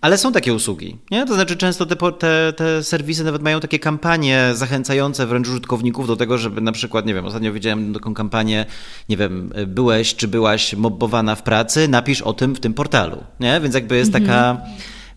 Ale 0.00 0.18
są 0.18 0.32
takie 0.32 0.54
usługi. 0.54 0.96
Nie? 1.10 1.26
To 1.26 1.34
znaczy, 1.34 1.56
często 1.56 1.86
te, 1.86 1.96
te, 2.12 2.52
te 2.56 2.82
serwisy 2.82 3.24
nawet 3.24 3.42
mają 3.42 3.60
takie 3.60 3.78
kampanie 3.78 4.50
zachęcające 4.54 5.26
wręcz 5.26 5.48
użytkowników 5.48 6.06
do 6.06 6.16
tego, 6.16 6.38
żeby 6.38 6.60
na 6.60 6.72
przykład, 6.72 7.06
nie 7.06 7.14
wiem, 7.14 7.26
ostatnio 7.26 7.52
widziałem 7.52 7.94
taką 7.94 8.14
kampanię, 8.14 8.66
nie 9.08 9.16
wiem, 9.16 9.52
byłeś 9.66 10.14
czy 10.14 10.28
byłaś 10.28 10.74
mobbowana 10.74 11.34
w 11.34 11.42
pracy, 11.42 11.88
napisz 11.88 12.22
o 12.22 12.32
tym 12.32 12.54
w 12.54 12.60
tym 12.60 12.74
portalu. 12.74 13.24
Nie? 13.40 13.60
Więc 13.60 13.74
jakby 13.74 13.96
jest 13.96 14.12
taka 14.12 14.31
taka, 14.32 14.66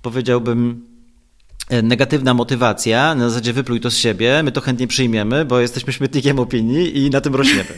powiedziałbym, 0.01 0.85
e, 1.69 1.81
negatywna 1.81 2.33
motywacja, 2.33 3.15
na 3.15 3.29
zasadzie 3.29 3.53
wypluj 3.53 3.79
to 3.79 3.91
z 3.91 3.97
siebie, 3.97 4.43
my 4.43 4.51
to 4.51 4.61
chętnie 4.61 4.87
przyjmiemy, 4.87 5.45
bo 5.45 5.59
jesteśmy 5.59 5.93
śmietnikiem 5.93 6.39
opinii 6.39 7.05
i 7.05 7.09
na 7.09 7.21
tym 7.21 7.35
rośniemy. 7.35 7.69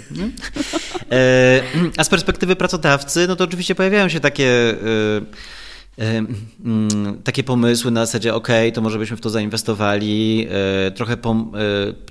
E, 1.12 1.62
a 1.98 2.04
z 2.04 2.10
perspektywy 2.10 2.56
pracodawcy, 2.56 3.28
no 3.28 3.36
to 3.36 3.44
oczywiście 3.44 3.76
pojawiają 3.76 4.10
się 4.10 4.20
takie 4.20 4.50
e, 4.72 4.76
takie 7.24 7.44
pomysły 7.44 7.92
na 7.92 8.06
zasadzie, 8.06 8.34
ok, 8.36 8.48
to 8.74 8.82
może 8.82 9.00
byśmy 9.00 9.18
w 9.18 9.22
to 9.22 9.30
zainwestowali, 9.30 10.48
e, 10.88 10.92
trochę 10.92 11.14
e, 11.14 11.18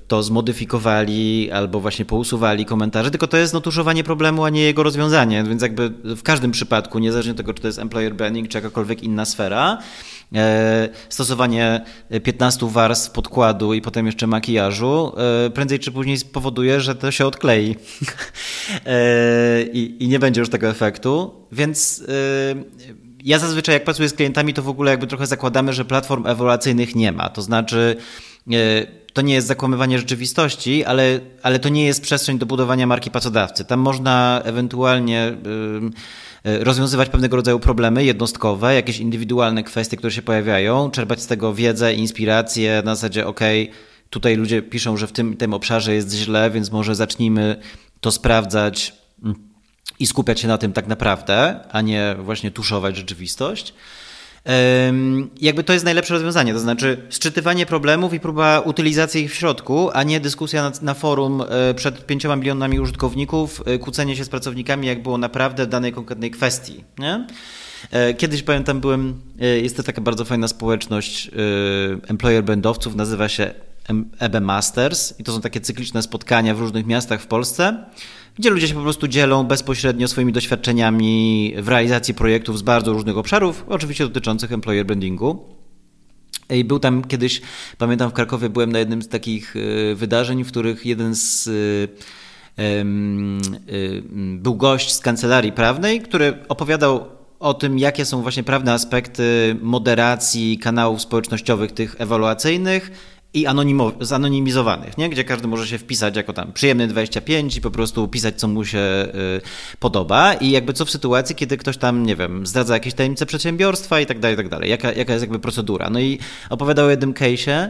to 0.07 0.23
zmodyfikowali 0.23 1.51
albo 1.51 1.79
właśnie 1.79 2.05
pousuwali 2.05 2.65
komentarze, 2.65 3.11
tylko 3.11 3.27
to 3.27 3.37
jest 3.37 3.53
notuszowanie 3.53 4.03
problemu, 4.03 4.43
a 4.43 4.49
nie 4.49 4.61
jego 4.61 4.83
rozwiązanie, 4.83 5.43
więc 5.43 5.61
jakby 5.61 5.89
w 6.15 6.23
każdym 6.23 6.51
przypadku, 6.51 6.99
niezależnie 6.99 7.31
od 7.31 7.37
tego, 7.37 7.53
czy 7.53 7.61
to 7.61 7.67
jest 7.67 7.79
employer 7.79 8.15
branding, 8.15 8.47
czy 8.47 8.57
jakakolwiek 8.57 9.03
inna 9.03 9.25
sfera, 9.25 9.77
e, 10.35 10.89
stosowanie 11.09 11.81
15 12.23 12.69
warstw 12.69 13.11
podkładu 13.11 13.73
i 13.73 13.81
potem 13.81 14.05
jeszcze 14.05 14.27
makijażu 14.27 15.11
prędzej 15.53 15.79
czy 15.79 15.91
później 15.91 16.17
spowoduje, 16.17 16.81
że 16.81 16.95
to 16.95 17.11
się 17.11 17.25
odklei. 17.25 17.75
I, 19.73 19.95
i 19.99 20.07
nie 20.07 20.19
będzie 20.19 20.41
już 20.41 20.49
tego 20.49 20.67
efektu, 20.67 21.33
więc 21.51 22.03
ja 23.27 23.39
zazwyczaj 23.39 23.73
jak 23.73 23.83
pracuję 23.83 24.09
z 24.09 24.13
klientami, 24.13 24.53
to 24.53 24.63
w 24.63 24.69
ogóle 24.69 24.91
jakby 24.91 25.07
trochę 25.07 25.27
zakładamy, 25.27 25.73
że 25.73 25.85
platform 25.85 26.27
ewaluacyjnych 26.27 26.95
nie 26.95 27.11
ma. 27.11 27.29
To 27.29 27.41
znaczy, 27.41 27.95
e, 28.51 28.87
to 29.13 29.21
nie 29.21 29.33
jest 29.33 29.47
zakłamywanie 29.47 29.97
rzeczywistości, 29.97 30.85
ale, 30.85 31.19
ale 31.43 31.59
to 31.59 31.69
nie 31.69 31.85
jest 31.85 32.01
przestrzeń 32.01 32.37
do 32.37 32.45
budowania 32.45 32.87
marki 32.87 33.11
pracodawcy. 33.11 33.65
Tam 33.65 33.79
można 33.79 34.41
ewentualnie 34.43 35.37
e, 36.43 36.63
rozwiązywać 36.63 37.09
pewnego 37.09 37.35
rodzaju 37.35 37.59
problemy 37.59 38.03
jednostkowe, 38.03 38.75
jakieś 38.75 38.99
indywidualne 38.99 39.63
kwestie, 39.63 39.97
które 39.97 40.11
się 40.11 40.21
pojawiają, 40.21 40.91
czerpać 40.91 41.21
z 41.21 41.27
tego 41.27 41.53
wiedzę, 41.53 41.93
inspirację 41.93 42.81
na 42.85 42.95
zasadzie, 42.95 43.27
ok, 43.27 43.41
tutaj 44.09 44.35
ludzie 44.35 44.61
piszą, 44.61 44.97
że 44.97 45.07
w 45.07 45.11
tym, 45.11 45.37
tym 45.37 45.53
obszarze 45.53 45.93
jest 45.93 46.13
źle, 46.13 46.51
więc 46.51 46.71
może 46.71 46.95
zacznijmy 46.95 47.55
to 48.01 48.11
sprawdzać 48.11 48.93
i 49.99 50.07
skupiać 50.07 50.39
się 50.39 50.47
na 50.47 50.57
tym 50.57 50.73
tak 50.73 50.87
naprawdę, 50.87 51.59
a 51.71 51.81
nie 51.81 52.15
właśnie 52.19 52.51
tuszować 52.51 52.97
rzeczywistość. 52.97 53.73
Jakby 55.41 55.63
to 55.63 55.73
jest 55.73 55.85
najlepsze 55.85 56.13
rozwiązanie, 56.13 56.53
to 56.53 56.59
znaczy 56.59 56.97
szczytywanie 57.09 57.65
problemów 57.65 58.13
i 58.13 58.19
próba 58.19 58.59
utylizacji 58.59 59.23
ich 59.23 59.31
w 59.31 59.35
środku, 59.35 59.89
a 59.93 60.03
nie 60.03 60.19
dyskusja 60.19 60.63
na, 60.63 60.71
na 60.81 60.93
forum 60.93 61.43
e, 61.49 61.73
przed 61.73 62.05
pięcioma 62.05 62.35
milionami 62.35 62.79
użytkowników, 62.79 63.63
e, 63.65 63.77
kłócenie 63.77 64.15
się 64.15 64.23
z 64.23 64.29
pracownikami, 64.29 64.87
jak 64.87 65.03
było 65.03 65.17
naprawdę 65.17 65.65
w 65.65 65.69
danej 65.69 65.93
konkretnej 65.93 66.31
kwestii. 66.31 66.83
Nie? 66.99 67.27
E, 67.91 68.13
kiedyś 68.13 68.43
pamiętam, 68.43 68.79
byłem, 68.79 69.21
jest 69.61 69.77
to 69.77 69.83
taka 69.83 70.01
bardzo 70.01 70.25
fajna 70.25 70.47
społeczność 70.47 71.31
employer 72.07 72.43
bandowców, 72.43 72.95
nazywa 72.95 73.29
się 73.29 73.53
EB 74.19 74.41
Masters 74.41 75.19
i 75.19 75.23
to 75.23 75.33
są 75.33 75.41
takie 75.41 75.61
cykliczne 75.61 76.01
spotkania 76.01 76.55
w 76.55 76.59
różnych 76.59 76.85
miastach 76.85 77.21
w 77.21 77.27
Polsce 77.27 77.85
gdzie 78.39 78.49
ludzie 78.49 78.67
się 78.67 78.73
po 78.73 78.81
prostu 78.81 79.07
dzielą 79.07 79.43
bezpośrednio 79.43 80.07
swoimi 80.07 80.33
doświadczeniami 80.33 81.53
w 81.57 81.67
realizacji 81.67 82.13
projektów 82.13 82.57
z 82.57 82.61
bardzo 82.61 82.93
różnych 82.93 83.17
obszarów, 83.17 83.65
oczywiście 83.67 84.03
dotyczących 84.03 84.51
employer 84.51 84.85
brandingu. 84.85 85.45
I 86.49 86.63
był 86.63 86.79
tam 86.79 87.03
kiedyś, 87.03 87.41
pamiętam 87.77 88.09
w 88.09 88.13
Krakowie 88.13 88.49
byłem 88.49 88.71
na 88.71 88.79
jednym 88.79 89.01
z 89.01 89.07
takich 89.07 89.55
wydarzeń, 89.95 90.43
w 90.43 90.47
których 90.47 90.85
jeden 90.85 91.15
z 91.15 91.49
był 94.15 94.55
gość 94.55 94.93
z 94.93 94.99
kancelarii 94.99 95.51
prawnej, 95.51 96.01
który 96.01 96.37
opowiadał 96.49 97.05
o 97.39 97.53
tym, 97.53 97.79
jakie 97.79 98.05
są 98.05 98.21
właśnie 98.21 98.43
prawne 98.43 98.73
aspekty 98.73 99.55
moderacji 99.61 100.57
kanałów 100.57 101.01
społecznościowych 101.01 101.71
tych 101.71 101.95
ewaluacyjnych 101.99 102.91
i 103.33 103.45
zanonimizowanych, 104.01 104.97
nie? 104.97 105.09
gdzie 105.09 105.23
każdy 105.23 105.47
może 105.47 105.67
się 105.67 105.77
wpisać 105.77 106.15
jako 106.15 106.33
tam 106.33 106.53
przyjemny 106.53 106.87
25 106.87 107.57
i 107.57 107.61
po 107.61 107.71
prostu 107.71 108.07
pisać, 108.07 108.39
co 108.39 108.47
mu 108.47 108.65
się 108.65 108.79
y, 108.79 109.77
podoba. 109.79 110.33
I 110.33 110.51
jakby 110.51 110.73
co 110.73 110.85
w 110.85 110.91
sytuacji, 110.91 111.35
kiedy 111.35 111.57
ktoś 111.57 111.77
tam, 111.77 112.05
nie 112.05 112.15
wiem, 112.15 112.47
zdradza 112.47 112.73
jakieś 112.73 112.93
tajemnice 112.93 113.25
przedsiębiorstwa 113.25 113.99
i 113.99 114.05
tak 114.05 114.19
dalej, 114.19 114.35
i 114.35 114.37
tak 114.37 114.49
dalej. 114.49 114.69
Jaka, 114.69 114.91
jaka 114.91 115.13
jest 115.13 115.23
jakby 115.23 115.39
procedura. 115.39 115.89
No 115.89 115.99
i 115.99 116.19
opowiadał 116.49 116.85
o 116.85 116.89
jednym 116.89 117.13
case'ie, 117.13 117.69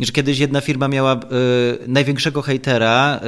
że 0.00 0.12
kiedyś 0.12 0.38
jedna 0.38 0.60
firma 0.60 0.88
miała 0.88 1.14
y, 1.14 1.18
największego 1.86 2.42
hejtera, 2.42 3.20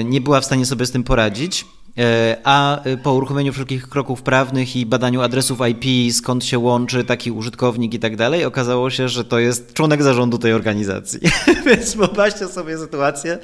y, 0.00 0.04
nie 0.04 0.20
była 0.20 0.40
w 0.40 0.44
stanie 0.44 0.66
sobie 0.66 0.86
z 0.86 0.90
tym 0.90 1.04
poradzić. 1.04 1.64
Y, 1.98 2.36
a 2.44 2.80
po 3.02 3.14
uruchomieniu 3.14 3.52
wszelkich 3.52 3.88
kroków 3.88 4.22
prawnych 4.22 4.76
i 4.76 4.86
badaniu 4.86 5.20
adresów 5.20 5.58
IP, 5.68 6.14
skąd 6.14 6.44
się 6.44 6.58
łączy 6.58 7.04
taki 7.04 7.30
użytkownik 7.30 7.94
i 7.94 7.98
tak 7.98 8.16
dalej, 8.16 8.44
okazało 8.44 8.90
się, 8.90 9.08
że 9.08 9.24
to 9.24 9.38
jest 9.38 9.72
członek 9.72 10.02
zarządu 10.02 10.38
tej 10.38 10.52
organizacji. 10.52 11.20
Więc 11.66 11.94
wyobraźcie 11.94 12.48
sobie 12.48 12.78
sytuację, 12.78 13.38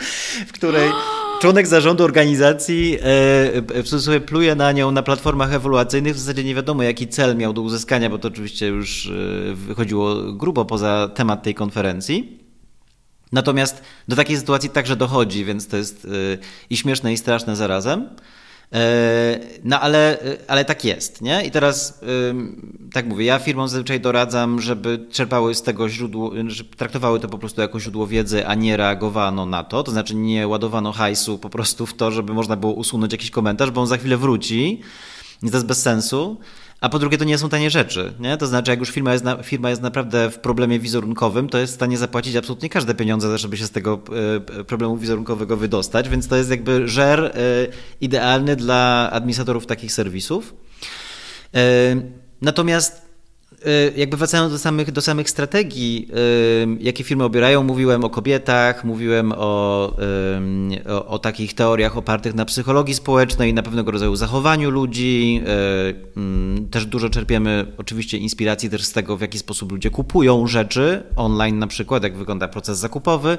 w 0.46 0.52
której 0.52 0.90
członek 1.42 1.66
zarządu 1.66 2.04
organizacji 2.04 2.98
w 3.02 3.82
cudzysłowie 3.84 4.20
pluje 4.20 4.54
na 4.54 4.72
nią 4.72 4.90
na 4.90 5.02
platformach 5.02 5.52
ewoluacyjnych. 5.52 6.14
W 6.14 6.18
zasadzie 6.18 6.44
nie 6.44 6.54
wiadomo, 6.54 6.82
jaki 6.82 7.08
cel 7.08 7.36
miał 7.36 7.52
do 7.52 7.62
uzyskania, 7.62 8.10
bo 8.10 8.18
to 8.18 8.28
oczywiście 8.28 8.66
już 8.66 9.12
wychodziło 9.54 10.32
grubo 10.32 10.64
poza 10.64 11.10
temat 11.14 11.42
tej 11.42 11.54
konferencji. 11.54 12.40
Natomiast 13.32 13.82
do 14.08 14.16
takiej 14.16 14.36
sytuacji 14.36 14.70
także 14.70 14.96
dochodzi, 14.96 15.44
więc 15.44 15.66
to 15.66 15.76
jest 15.76 16.04
y, 16.04 16.38
i 16.70 16.76
śmieszne, 16.76 17.12
i 17.12 17.16
straszne 17.16 17.56
zarazem. 17.56 18.08
E, 18.72 19.40
no 19.64 19.80
ale, 19.80 20.18
ale 20.48 20.64
tak 20.64 20.84
jest, 20.84 21.20
nie? 21.20 21.44
I 21.44 21.50
teraz, 21.50 22.00
tak 22.92 23.06
mówię, 23.06 23.24
ja 23.24 23.38
firmom 23.38 23.68
zazwyczaj 23.68 24.00
doradzam, 24.00 24.60
żeby 24.60 25.06
czerpały 25.10 25.54
z 25.54 25.62
tego 25.62 25.88
źródło, 25.88 26.32
żeby 26.46 26.76
traktowały 26.76 27.20
to 27.20 27.28
po 27.28 27.38
prostu 27.38 27.60
jako 27.60 27.80
źródło 27.80 28.06
wiedzy, 28.06 28.46
a 28.46 28.54
nie 28.54 28.76
reagowano 28.76 29.46
na 29.46 29.64
to, 29.64 29.82
to 29.82 29.90
znaczy 29.90 30.14
nie 30.14 30.48
ładowano 30.48 30.92
hajsu 30.92 31.38
po 31.38 31.50
prostu 31.50 31.86
w 31.86 31.94
to, 31.94 32.10
żeby 32.10 32.34
można 32.34 32.56
było 32.56 32.72
usunąć 32.72 33.12
jakiś 33.12 33.30
komentarz, 33.30 33.70
bo 33.70 33.80
on 33.80 33.86
za 33.86 33.96
chwilę 33.96 34.16
wróci 34.16 34.80
to 35.40 35.56
jest 35.56 35.66
bez 35.66 35.82
sensu. 35.82 36.40
A 36.80 36.88
po 36.88 36.98
drugie, 36.98 37.18
to 37.18 37.24
nie 37.24 37.38
są 37.38 37.48
tanie 37.48 37.70
rzeczy. 37.70 38.12
Nie? 38.20 38.36
To 38.36 38.46
znaczy, 38.46 38.70
jak 38.70 38.80
już 38.80 38.90
firma 38.90 39.12
jest, 39.12 39.24
na, 39.24 39.42
firma 39.42 39.70
jest 39.70 39.82
naprawdę 39.82 40.30
w 40.30 40.38
problemie 40.38 40.78
wizerunkowym, 40.78 41.48
to 41.48 41.58
jest 41.58 41.72
w 41.72 41.76
stanie 41.76 41.98
zapłacić 41.98 42.36
absolutnie 42.36 42.68
każde 42.68 42.94
pieniądze, 42.94 43.38
żeby 43.38 43.56
się 43.56 43.66
z 43.66 43.70
tego 43.70 44.00
e, 44.58 44.64
problemu 44.64 44.96
wizerunkowego 44.96 45.56
wydostać, 45.56 46.08
więc 46.08 46.28
to 46.28 46.36
jest 46.36 46.50
jakby 46.50 46.88
żer 46.88 47.24
e, 47.24 47.32
idealny 48.00 48.56
dla 48.56 49.10
administratorów 49.12 49.66
takich 49.66 49.92
serwisów. 49.92 50.54
E, 51.54 51.60
natomiast 52.42 53.09
jakby 53.96 54.16
wracając 54.16 54.52
do 54.52 54.58
samych, 54.58 54.92
do 54.92 55.00
samych 55.00 55.30
strategii, 55.30 56.08
y, 56.10 56.84
jakie 56.84 57.04
firmy 57.04 57.24
obierają, 57.24 57.62
mówiłem 57.62 58.04
o 58.04 58.10
kobietach, 58.10 58.84
mówiłem 58.84 59.32
o, 59.32 59.36
o, 60.88 61.06
o, 61.06 61.18
takich 61.18 61.54
teoriach 61.54 61.96
opartych 61.96 62.34
na 62.34 62.44
psychologii 62.44 62.94
społecznej, 62.94 63.54
na 63.54 63.62
pewnego 63.62 63.90
rodzaju 63.90 64.16
zachowaniu 64.16 64.70
ludzi. 64.70 65.42
Y, 66.16 66.16
mm, 66.16 66.68
też 66.68 66.86
dużo 66.86 67.10
czerpiemy 67.10 67.72
oczywiście 67.78 68.18
inspiracji 68.18 68.70
też 68.70 68.84
z 68.84 68.92
tego, 68.92 69.16
w 69.16 69.20
jaki 69.20 69.38
sposób 69.38 69.72
ludzie 69.72 69.90
kupują 69.90 70.46
rzeczy 70.46 71.02
online 71.16 71.58
na 71.58 71.66
przykład, 71.66 72.02
jak 72.02 72.16
wygląda 72.16 72.48
proces 72.48 72.78
zakupowy. 72.78 73.38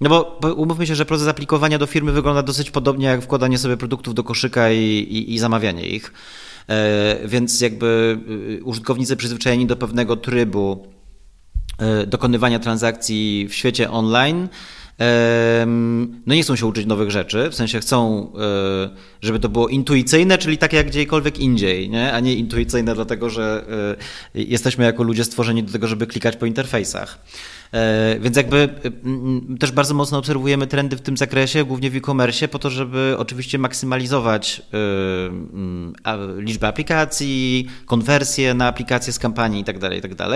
No 0.00 0.08
bo 0.08 0.40
umówmy 0.56 0.86
się, 0.86 0.94
że 0.94 1.04
proces 1.04 1.28
aplikowania 1.28 1.78
do 1.78 1.86
firmy 1.86 2.12
wygląda 2.12 2.42
dosyć 2.42 2.70
podobnie 2.70 3.06
jak 3.06 3.22
wkładanie 3.22 3.58
sobie 3.58 3.76
produktów 3.76 4.14
do 4.14 4.24
koszyka 4.24 4.70
i, 4.70 4.78
i, 4.80 5.34
i 5.34 5.38
zamawianie 5.38 5.86
ich. 5.86 6.12
E, 6.68 7.18
więc 7.28 7.60
jakby 7.60 8.18
y, 8.60 8.64
użytkownicy 8.64 9.16
przyzwyczajeni 9.16 9.66
do 9.66 9.76
pewnego 9.76 10.16
trybu 10.16 10.86
e, 11.78 12.06
dokonywania 12.06 12.58
transakcji 12.58 13.46
w 13.48 13.54
świecie 13.54 13.90
online 13.90 14.48
no 16.26 16.34
nie 16.34 16.42
chcą 16.42 16.56
się 16.56 16.66
uczyć 16.66 16.86
nowych 16.86 17.10
rzeczy, 17.10 17.50
w 17.50 17.54
sensie 17.54 17.80
chcą, 17.80 18.32
e, 18.38 18.90
żeby 19.22 19.40
to 19.40 19.48
było 19.48 19.68
intuicyjne, 19.68 20.38
czyli 20.38 20.58
takie 20.58 20.76
jak 20.76 20.86
gdziekolwiek 20.86 21.38
indziej, 21.38 21.90
nie? 21.90 22.12
a 22.12 22.20
nie 22.20 22.34
intuicyjne 22.34 22.94
dlatego, 22.94 23.30
że 23.30 23.64
jesteśmy 24.34 24.84
jako 24.84 25.02
ludzie 25.02 25.24
stworzeni 25.24 25.62
do 25.62 25.72
tego, 25.72 25.86
żeby 25.86 26.06
klikać 26.06 26.36
po 26.36 26.46
interfejsach. 26.46 27.18
E, 27.72 28.18
więc 28.20 28.36
jakby 28.36 28.68
też 29.60 29.72
bardzo 29.72 29.94
mocno 29.94 30.18
obserwujemy 30.18 30.66
trendy 30.66 30.96
w 30.96 31.00
tym 31.00 31.16
zakresie, 31.16 31.64
głównie 31.64 31.90
w 31.90 31.96
e-commerce, 31.96 32.48
po 32.48 32.58
to, 32.58 32.70
żeby 32.70 33.14
oczywiście 33.18 33.58
maksymalizować 33.58 34.62
e, 36.06 36.40
liczbę 36.40 36.68
aplikacji, 36.68 37.66
konwersję 37.86 38.54
na 38.54 38.66
aplikacje 38.66 39.12
z 39.12 39.18
kampanii 39.18 39.58
itd., 39.58 39.80
tak 39.80 39.94
itd. 39.94 40.16
Tak 40.16 40.30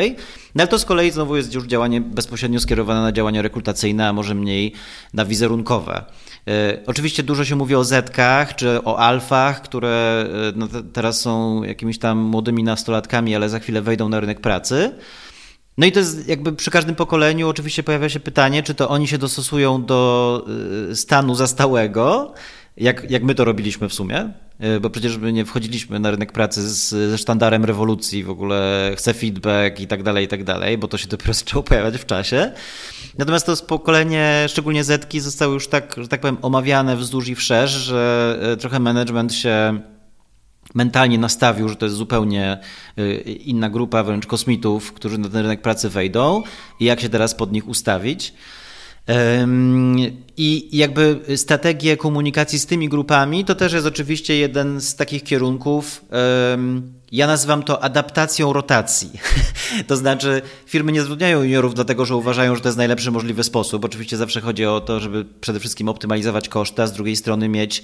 no 0.55 0.63
ale 0.63 0.69
to 0.69 0.79
z 0.79 0.85
kolei 0.85 1.11
znowu 1.11 1.37
jest 1.37 1.55
już 1.55 1.65
działanie 1.65 2.01
bezpośrednio 2.01 2.61
skierowane 2.61 3.01
na 3.01 3.13
działania 3.13 3.43
rekrutacyjne, 3.43 4.09
a 4.09 4.13
może 4.13 4.35
mniej 4.35 4.73
na 5.15 5.25
wizerunkowe. 5.25 6.05
E, 6.49 6.79
oczywiście 6.87 7.23
dużo 7.23 7.45
się 7.45 7.57
mówi 7.57 7.75
o 7.75 7.85
zetkach 7.85 8.57
czy 8.57 8.85
o 8.85 8.99
alfach, 8.99 9.63
które 9.63 10.27
no, 10.57 10.69
teraz 10.93 11.21
są 11.21 11.63
jakimiś 11.63 11.99
tam 11.99 12.19
młodymi 12.19 12.63
nastolatkami, 12.63 13.37
ale 13.37 13.49
za 13.49 13.59
chwilę 13.59 13.83
wejdą 13.83 14.09
na 14.09 14.21
rynek 14.21 14.41
pracy. 14.41 14.93
No 15.79 15.87
i 15.87 15.93
to 15.93 15.99
jest 15.99 16.29
jakby 16.29 16.53
przy 16.53 16.71
każdym 16.71 16.95
pokoleniu 16.95 17.49
oczywiście 17.49 17.83
pojawia 17.83 18.09
się 18.09 18.21
pytanie, 18.21 18.63
czy 18.63 18.75
to 18.75 18.89
oni 18.89 19.09
się 19.09 19.19
dostosują 19.19 19.85
do 19.85 20.45
y, 20.91 20.97
stanu 20.97 21.35
zastałego, 21.35 22.35
jak, 22.77 23.11
jak 23.11 23.23
my 23.23 23.35
to 23.35 23.45
robiliśmy 23.45 23.89
w 23.89 23.95
sumie, 23.95 24.33
y, 24.77 24.81
bo 24.81 24.91
przecież 24.91 25.17
my 25.17 25.33
nie 25.33 25.45
wchodziliśmy 25.45 26.01
na 26.01 26.11
rynek 26.11 26.33
pracy 26.33 26.71
z, 26.71 26.89
ze 26.89 27.19
sztandarem 27.19 27.65
rewolucji, 27.65 28.25
w 28.25 28.31
ogóle 28.31 28.93
chcę 28.97 29.15
feedback 29.15 29.81
i 29.81 29.87
tak 29.87 30.03
dalej, 30.03 30.25
i 30.25 30.29
tak 30.29 30.45
dalej, 30.45 30.79
bo 30.79 30.89
to 30.89 30.99
się 30.99 31.09
dopiero 31.09 31.35
zaczęło 31.45 31.63
pojawiać 31.63 31.97
w 31.97 32.07
czasie. 32.07 32.53
Natomiast 33.19 33.47
to 33.47 33.57
pokolenie, 33.57 34.47
szczególnie 34.49 34.85
Zetki, 34.85 35.21
zostały 35.21 35.55
już 35.55 35.69
tak, 35.69 35.95
że 35.99 36.09
tak 36.09 36.21
powiem, 36.21 36.37
omawiane 36.43 36.97
wzdłuż 36.97 37.29
i 37.29 37.35
wszerz, 37.35 37.71
że 37.71 38.39
y, 38.53 38.57
trochę 38.57 38.81
management 38.81 39.35
się 39.35 39.81
mentalnie 40.75 41.19
nastawił, 41.19 41.69
że 41.69 41.77
to 41.77 41.87
jest 41.87 41.97
zupełnie 41.97 42.59
y, 42.99 43.15
inna 43.23 43.71
grupa 43.71 44.03
wręcz 44.03 44.27
kosmitów, 44.27 44.93
którzy 44.93 45.19
na 45.19 45.29
ten 45.29 45.43
rynek 45.43 45.63
pracy 45.63 45.89
wejdą 45.89 46.43
i 46.81 46.85
jak 46.85 47.01
się 47.01 47.09
teraz 47.09 47.35
pod 47.35 47.53
nich 47.53 47.69
ustawić. 47.69 48.35
I 50.37 50.77
jakby 50.77 51.21
strategie 51.37 51.97
komunikacji 51.97 52.59
z 52.59 52.67
tymi 52.67 52.89
grupami 52.89 53.45
to 53.45 53.55
też 53.55 53.73
jest 53.73 53.87
oczywiście 53.87 54.37
jeden 54.37 54.81
z 54.81 54.97
takich 54.97 55.25
kierunków. 55.25 56.05
Ja 57.13 57.27
nazywam 57.27 57.63
to 57.63 57.83
adaptacją 57.83 58.53
rotacji. 58.53 59.11
To 59.87 59.97
znaczy, 59.97 60.43
firmy 60.67 60.93
nie 60.93 61.01
zatrudniają 61.01 61.43
juniorów 61.43 61.75
dlatego, 61.75 62.05
że 62.05 62.17
uważają, 62.17 62.55
że 62.55 62.61
to 62.61 62.69
jest 62.69 62.79
najlepszy 62.79 63.11
możliwy 63.11 63.45
sposób. 63.45 63.85
Oczywiście 63.85 64.17
zawsze 64.17 64.41
chodzi 64.41 64.67
o 64.67 64.81
to, 64.81 65.01
żeby 65.01 65.25
przede 65.41 65.61
wszystkim 65.61 65.89
optymalizować 65.89 66.49
koszty, 66.49 66.83
a 66.83 66.87
z 66.87 66.93
drugiej 66.93 67.17
strony 67.17 67.49
mieć 67.49 67.83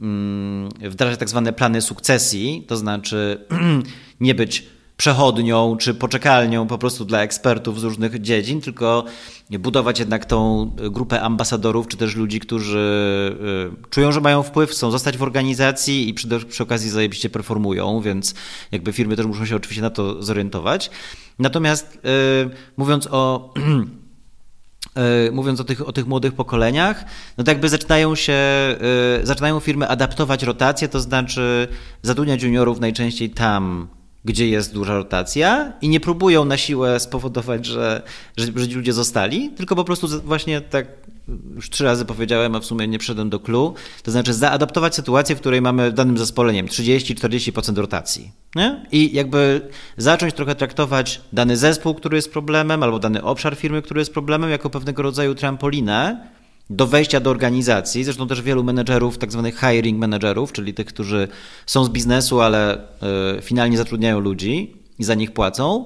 Mm, 0.00 0.68
wdrażać 0.90 1.18
tak 1.18 1.28
zwane 1.28 1.52
plany 1.52 1.82
sukcesji, 1.82 2.64
to 2.68 2.76
znaczy 2.76 3.46
nie 4.20 4.34
być 4.34 4.66
przechodnią 4.98 5.76
czy 5.76 5.94
poczekalnią 5.94 6.66
po 6.66 6.78
prostu 6.78 7.04
dla 7.04 7.22
ekspertów 7.22 7.80
z 7.80 7.84
różnych 7.84 8.20
dziedzin, 8.20 8.60
tylko 8.60 9.04
budować 9.50 9.98
jednak 9.98 10.24
tą 10.24 10.70
grupę 10.90 11.20
ambasadorów, 11.22 11.88
czy 11.88 11.96
też 11.96 12.16
ludzi, 12.16 12.40
którzy 12.40 12.78
y, 13.86 13.90
czują, 13.90 14.12
że 14.12 14.20
mają 14.20 14.42
wpływ, 14.42 14.70
chcą 14.70 14.90
zostać 14.90 15.16
w 15.16 15.22
organizacji 15.22 16.08
i 16.08 16.14
przy, 16.14 16.28
przy 16.48 16.62
okazji 16.62 16.90
zajebiście 16.90 17.30
performują, 17.30 18.00
więc 18.00 18.34
jakby 18.72 18.92
firmy 18.92 19.16
też 19.16 19.26
muszą 19.26 19.46
się 19.46 19.56
oczywiście 19.56 19.82
na 19.82 19.90
to 19.90 20.22
zorientować. 20.22 20.90
Natomiast 21.38 21.98
yy, 22.04 22.50
mówiąc 22.76 23.08
o 23.10 23.54
mówiąc 25.32 25.60
o 25.60 25.64
tych, 25.64 25.88
o 25.88 25.92
tych 25.92 26.06
młodych 26.06 26.34
pokoleniach, 26.34 27.04
no 27.38 27.44
to 27.44 27.50
jakby 27.50 27.68
zaczynają 27.68 28.14
się, 28.14 28.32
e, 28.32 28.76
zaczynają 29.22 29.60
firmy 29.60 29.88
adaptować 29.88 30.42
rotację, 30.42 30.88
to 30.88 31.00
znaczy 31.00 31.68
zatrudniać 32.02 32.42
juniorów 32.42 32.80
najczęściej 32.80 33.30
tam, 33.30 33.88
gdzie 34.24 34.48
jest 34.48 34.74
duża 34.74 34.94
rotacja 34.96 35.72
i 35.80 35.88
nie 35.88 36.00
próbują 36.00 36.44
na 36.44 36.56
siłę 36.56 37.00
spowodować, 37.00 37.66
że, 37.66 38.02
że, 38.36 38.46
że 38.56 38.76
ludzie 38.76 38.92
zostali, 38.92 39.50
tylko 39.50 39.76
po 39.76 39.84
prostu 39.84 40.08
właśnie 40.20 40.60
tak 40.60 40.86
już 41.54 41.70
trzy 41.70 41.84
razy 41.84 42.04
powiedziałem, 42.04 42.56
a 42.56 42.60
w 42.60 42.64
sumie 42.64 42.88
nie 42.88 42.98
przyszedłem 42.98 43.30
do 43.30 43.40
clue, 43.40 43.74
to 44.02 44.10
znaczy 44.10 44.34
zaadaptować 44.34 44.94
sytuację, 44.94 45.36
w 45.36 45.40
której 45.40 45.62
mamy 45.62 45.90
w 45.90 45.94
danym 45.94 46.18
zespole, 46.18 46.52
nie 46.52 46.62
wiem, 46.62 46.70
30-40% 46.70 47.76
rotacji. 47.76 48.32
Nie? 48.54 48.86
I 48.92 49.14
jakby 49.14 49.60
zacząć 49.96 50.34
trochę 50.34 50.54
traktować 50.54 51.20
dany 51.32 51.56
zespół, 51.56 51.94
który 51.94 52.16
jest 52.16 52.32
problemem, 52.32 52.82
albo 52.82 52.98
dany 52.98 53.22
obszar 53.22 53.56
firmy, 53.56 53.82
który 53.82 54.00
jest 54.00 54.12
problemem, 54.12 54.50
jako 54.50 54.70
pewnego 54.70 55.02
rodzaju 55.02 55.34
trampolinę 55.34 56.28
do 56.70 56.86
wejścia 56.86 57.20
do 57.20 57.30
organizacji. 57.30 58.04
Zresztą 58.04 58.28
też 58.28 58.42
wielu 58.42 58.64
menedżerów, 58.64 59.18
tak 59.18 59.32
zwanych 59.32 59.60
hiring 59.60 59.98
menedżerów, 59.98 60.52
czyli 60.52 60.74
tych, 60.74 60.86
którzy 60.86 61.28
są 61.66 61.84
z 61.84 61.88
biznesu, 61.88 62.40
ale 62.40 62.78
y, 63.38 63.42
finalnie 63.42 63.76
zatrudniają 63.76 64.20
ludzi 64.20 64.74
i 64.98 65.04
za 65.04 65.14
nich 65.14 65.32
płacą 65.32 65.84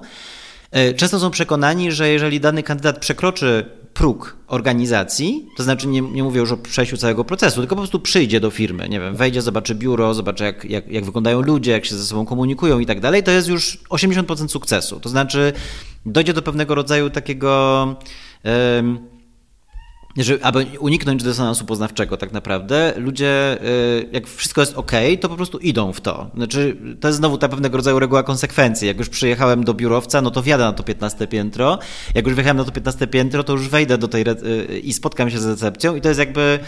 E, 0.73 0.93
często 0.93 1.19
są 1.19 1.31
przekonani, 1.31 1.91
że 1.91 2.09
jeżeli 2.09 2.39
dany 2.39 2.63
kandydat 2.63 2.99
przekroczy 2.99 3.65
próg 3.93 4.37
organizacji, 4.47 5.47
to 5.57 5.63
znaczy 5.63 5.87
nie, 5.87 6.01
nie 6.01 6.23
mówię 6.23 6.39
już 6.39 6.51
o 6.51 6.57
przejściu 6.57 6.97
całego 6.97 7.23
procesu, 7.23 7.59
tylko 7.59 7.75
po 7.75 7.81
prostu 7.81 7.99
przyjdzie 7.99 8.39
do 8.39 8.49
firmy, 8.49 8.89
nie 8.89 8.99
wiem, 8.99 9.15
wejdzie, 9.15 9.41
zobaczy 9.41 9.75
biuro, 9.75 10.13
zobaczy 10.13 10.43
jak, 10.43 10.65
jak, 10.65 10.87
jak 10.87 11.05
wyglądają 11.05 11.41
ludzie, 11.41 11.71
jak 11.71 11.85
się 11.85 11.95
ze 11.95 12.05
sobą 12.05 12.25
komunikują 12.25 12.79
i 12.79 12.85
tak 12.85 12.99
dalej, 12.99 13.23
to 13.23 13.31
jest 13.31 13.47
już 13.47 13.79
80% 13.89 14.47
sukcesu. 14.47 14.99
To 14.99 15.09
znaczy 15.09 15.53
dojdzie 16.05 16.33
do 16.33 16.41
pewnego 16.41 16.75
rodzaju 16.75 17.09
takiego... 17.09 17.95
Yy, 18.43 19.12
żeby, 20.17 20.45
aby 20.45 20.65
uniknąć 20.79 21.23
dysonansu 21.23 21.65
poznawczego 21.65 22.17
tak 22.17 22.31
naprawdę, 22.31 22.93
ludzie, 22.97 23.57
y, 23.63 24.09
jak 24.11 24.27
wszystko 24.27 24.61
jest 24.61 24.77
ok, 24.77 24.91
to 25.21 25.29
po 25.29 25.35
prostu 25.35 25.57
idą 25.57 25.93
w 25.93 26.01
to. 26.01 26.31
Znaczy, 26.35 26.77
to 26.99 27.07
jest 27.07 27.17
znowu 27.17 27.37
ta 27.37 27.49
pewnego 27.49 27.77
rodzaju 27.77 27.99
reguła 27.99 28.23
konsekwencji. 28.23 28.87
Jak 28.87 28.97
już 28.97 29.09
przyjechałem 29.09 29.63
do 29.63 29.73
biurowca, 29.73 30.21
no 30.21 30.31
to 30.31 30.41
wjadę 30.41 30.63
na 30.63 30.73
to 30.73 30.83
15 30.83 31.27
piętro. 31.27 31.79
Jak 32.15 32.25
już 32.25 32.35
wjechałem 32.35 32.57
na 32.57 32.63
to 32.63 32.71
15 32.71 33.07
piętro, 33.07 33.43
to 33.43 33.53
już 33.53 33.69
wejdę 33.69 33.97
do 33.97 34.07
tej 34.07 34.25
y, 34.27 34.79
i 34.79 34.93
spotkam 34.93 35.29
się 35.29 35.39
z 35.39 35.45
recepcją 35.45 35.95
i 35.95 36.01
to 36.01 36.07
jest 36.07 36.19
jakby 36.19 36.59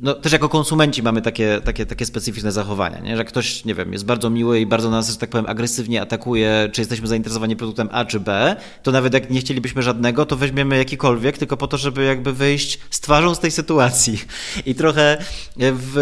no, 0.00 0.14
też 0.14 0.32
jako 0.32 0.48
konsumenci 0.48 1.02
mamy 1.02 1.22
takie, 1.22 1.60
takie, 1.64 1.86
takie 1.86 2.06
specyficzne 2.06 2.52
zachowania, 2.52 3.00
nie? 3.00 3.16
że 3.16 3.24
ktoś, 3.24 3.64
nie 3.64 3.74
wiem, 3.74 3.92
jest 3.92 4.04
bardzo 4.04 4.30
miły 4.30 4.60
i 4.60 4.66
bardzo 4.66 4.90
nas, 4.90 5.10
że 5.10 5.16
tak 5.16 5.30
powiem, 5.30 5.46
agresywnie 5.46 6.02
atakuje, 6.02 6.68
czy 6.72 6.80
jesteśmy 6.80 7.06
zainteresowani 7.06 7.56
produktem 7.56 7.88
A 7.92 8.04
czy 8.04 8.20
B, 8.20 8.56
to 8.82 8.92
nawet 8.92 9.14
jak 9.14 9.30
nie 9.30 9.40
chcielibyśmy 9.40 9.82
żadnego, 9.82 10.26
to 10.26 10.36
weźmiemy 10.36 10.76
jakikolwiek, 10.76 11.38
tylko 11.38 11.56
po 11.56 11.66
to, 11.66 11.78
żeby 11.78 12.04
jakby 12.04 12.32
wyjść 12.32 12.78
z 12.90 13.00
twarzą 13.00 13.34
z 13.34 13.38
tej 13.38 13.50
sytuacji. 13.50 14.20
I 14.66 14.74
trochę 14.74 15.18
w, 15.56 15.92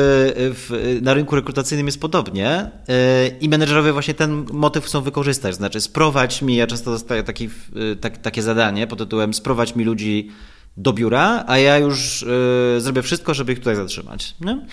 w, 0.54 0.98
na 1.02 1.14
rynku 1.14 1.36
rekrutacyjnym 1.36 1.86
jest 1.86 2.00
podobnie 2.00 2.48
e, 2.48 2.70
i 3.40 3.48
menedżerowie 3.48 3.92
właśnie 3.92 4.14
ten 4.14 4.46
motyw 4.52 4.84
chcą 4.84 5.00
wykorzystać, 5.00 5.54
znaczy 5.54 5.80
sprowadź 5.80 6.42
mi, 6.42 6.56
ja 6.56 6.66
często 6.66 6.90
dostaję 6.90 7.22
taki, 7.22 7.48
tak, 8.00 8.18
takie 8.18 8.42
zadanie 8.42 8.86
pod 8.86 8.98
tytułem 8.98 9.34
sprowadź 9.34 9.76
mi 9.76 9.84
ludzi 9.84 10.30
do 10.76 10.92
biura, 10.92 11.44
a 11.46 11.58
ja 11.58 11.78
już 11.78 12.22
y, 12.22 12.80
zrobię 12.80 13.02
wszystko, 13.02 13.34
żeby 13.34 13.52
ich 13.52 13.58
tutaj 13.58 13.76
zatrzymać. 13.76 14.34
Nie? 14.40 14.50
Mhm. 14.50 14.68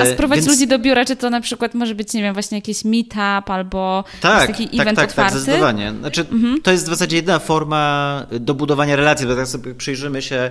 A 0.00 0.04
e, 0.04 0.14
sprowadzić 0.14 0.44
Więc... 0.44 0.56
ludzi 0.56 0.66
do 0.66 0.78
biura, 0.78 1.04
czy 1.04 1.16
to 1.16 1.30
na 1.30 1.40
przykład 1.40 1.74
może 1.74 1.94
być, 1.94 2.12
nie 2.12 2.22
wiem, 2.22 2.34
właśnie 2.34 2.58
jakiś 2.58 2.84
meetup 2.84 3.50
albo 3.50 4.04
tak, 4.20 4.46
taki 4.46 4.68
tak, 4.68 4.80
event 4.80 4.96
tak, 4.98 5.08
otwarty? 5.08 5.32
Tak, 5.32 5.42
zdecydowanie. 5.42 5.94
Znaczy, 6.00 6.20
mhm. 6.20 6.62
To 6.62 6.70
jest 6.70 6.84
w 6.84 6.88
zasadzie 6.88 7.16
jedyna 7.16 7.38
forma 7.38 8.26
do 8.40 8.54
budowania 8.54 8.96
relacji, 8.96 9.26
bo 9.26 9.36
tak 9.36 9.46
sobie 9.46 9.74
przyjrzymy 9.74 10.22
się, 10.22 10.50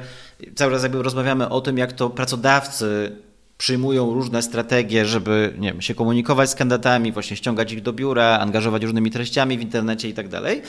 cały 0.55 0.71
czas 0.71 0.83
jakby 0.83 1.03
rozmawiamy 1.03 1.49
o 1.49 1.61
tym, 1.61 1.77
jak 1.77 1.93
to 1.93 2.09
pracodawcy 2.09 3.11
przyjmują 3.57 4.13
różne 4.13 4.41
strategie, 4.41 5.05
żeby 5.05 5.53
nie 5.57 5.71
wiem, 5.71 5.81
się 5.81 5.95
komunikować 5.95 6.49
z 6.49 6.55
kandydatami, 6.55 7.11
właśnie 7.11 7.37
ściągać 7.37 7.71
ich 7.71 7.81
do 7.81 7.93
biura, 7.93 8.39
angażować 8.39 8.83
różnymi 8.83 9.11
treściami 9.11 9.57
w 9.57 9.61
internecie 9.61 10.09
i 10.09 10.13
tak 10.13 10.27
dalej. 10.27 10.61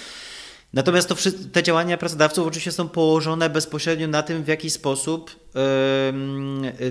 Natomiast 0.72 1.08
to, 1.08 1.14
te 1.52 1.62
działania 1.62 1.98
pracodawców 1.98 2.46
oczywiście 2.46 2.72
są 2.72 2.88
położone 2.88 3.50
bezpośrednio 3.50 4.08
na 4.08 4.22
tym, 4.22 4.44
w 4.44 4.48
jaki 4.48 4.70
sposób 4.70 5.36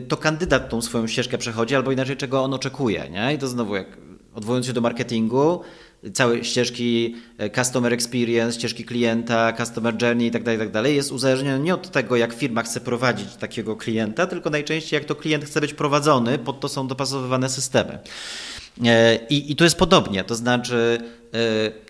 to 0.07 0.17
kandydat 0.17 0.69
tą 0.69 0.81
swoją 0.81 1.07
ścieżkę 1.07 1.37
przechodzi, 1.37 1.75
albo 1.75 1.91
inaczej, 1.91 2.17
czego 2.17 2.43
on 2.43 2.53
oczekuje. 2.53 3.09
Nie? 3.09 3.33
I 3.33 3.37
to 3.37 3.47
znowu, 3.47 3.75
jak 3.75 3.97
odwołując 4.33 4.65
się 4.65 4.73
do 4.73 4.81
marketingu, 4.81 5.61
całe 6.13 6.43
ścieżki 6.43 7.15
e, 7.37 7.49
customer 7.49 7.93
experience, 7.93 8.59
ścieżki 8.59 8.85
klienta, 8.85 9.53
customer 9.53 10.01
journey 10.01 10.25
itd., 10.25 10.45
tak 10.45 10.53
itd. 10.53 10.83
Tak 10.83 10.91
jest 10.91 11.11
uzależnione 11.11 11.59
nie 11.59 11.73
od 11.73 11.91
tego, 11.91 12.15
jak 12.15 12.33
firma 12.33 12.63
chce 12.63 12.81
prowadzić 12.81 13.35
takiego 13.35 13.75
klienta, 13.75 14.27
tylko 14.27 14.49
najczęściej 14.49 14.97
jak 14.97 15.05
to 15.05 15.15
klient 15.15 15.45
chce 15.45 15.61
być 15.61 15.73
prowadzony, 15.73 16.39
pod 16.39 16.59
to 16.59 16.69
są 16.69 16.87
dopasowywane 16.87 17.49
systemy. 17.49 17.99
E, 18.85 19.15
I, 19.29 19.51
i 19.51 19.55
tu 19.55 19.63
jest 19.63 19.77
podobnie, 19.77 20.23
to 20.23 20.35
znaczy 20.35 20.97
e, 21.33 21.86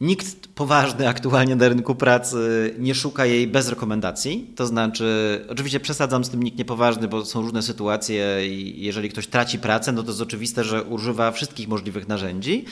Nikt 0.00 0.46
poważny 0.46 1.08
aktualnie 1.08 1.56
na 1.56 1.68
rynku 1.68 1.94
pracy 1.94 2.74
nie 2.78 2.94
szuka 2.94 3.26
jej 3.26 3.46
bez 3.46 3.68
rekomendacji. 3.68 4.52
To 4.56 4.66
znaczy, 4.66 5.06
oczywiście 5.48 5.80
przesadzam 5.80 6.24
z 6.24 6.30
tym 6.30 6.42
nikt 6.42 6.58
niepoważny, 6.58 7.08
bo 7.08 7.24
są 7.24 7.42
różne 7.42 7.62
sytuacje 7.62 8.48
i 8.48 8.84
jeżeli 8.84 9.08
ktoś 9.08 9.26
traci 9.26 9.58
pracę, 9.58 9.92
no 9.92 10.02
to 10.02 10.08
jest 10.08 10.20
oczywiste, 10.20 10.64
że 10.64 10.82
używa 10.82 11.30
wszystkich 11.30 11.68
możliwych 11.68 12.08
narzędzi. 12.08 12.64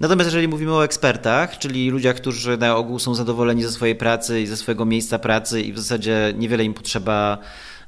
Natomiast 0.00 0.28
jeżeli 0.28 0.48
mówimy 0.48 0.72
o 0.72 0.84
ekspertach, 0.84 1.58
czyli 1.58 1.90
ludziach, 1.90 2.16
którzy 2.16 2.56
na 2.56 2.76
ogół 2.76 2.98
są 2.98 3.14
zadowoleni 3.14 3.62
ze 3.62 3.70
swojej 3.70 3.96
pracy 3.96 4.40
i 4.40 4.46
ze 4.46 4.56
swojego 4.56 4.84
miejsca 4.84 5.18
pracy 5.18 5.62
i 5.62 5.72
w 5.72 5.78
zasadzie 5.78 6.34
niewiele 6.38 6.64
im 6.64 6.74
potrzeba 6.74 7.38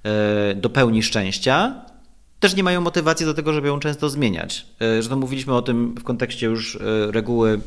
e, 0.02 0.54
do 0.54 0.70
pełni 0.70 1.02
szczęścia, 1.02 1.84
też 2.40 2.56
nie 2.56 2.62
mają 2.62 2.80
motywacji 2.80 3.26
do 3.26 3.34
tego, 3.34 3.52
żeby 3.52 3.68
ją 3.68 3.80
często 3.80 4.08
zmieniać. 4.08 4.66
E, 4.80 4.92
zresztą 4.94 5.16
mówiliśmy 5.16 5.54
o 5.54 5.62
tym 5.62 5.94
w 5.94 6.04
kontekście 6.04 6.46
już 6.46 6.76
e, 6.76 6.78
reguły 7.12 7.60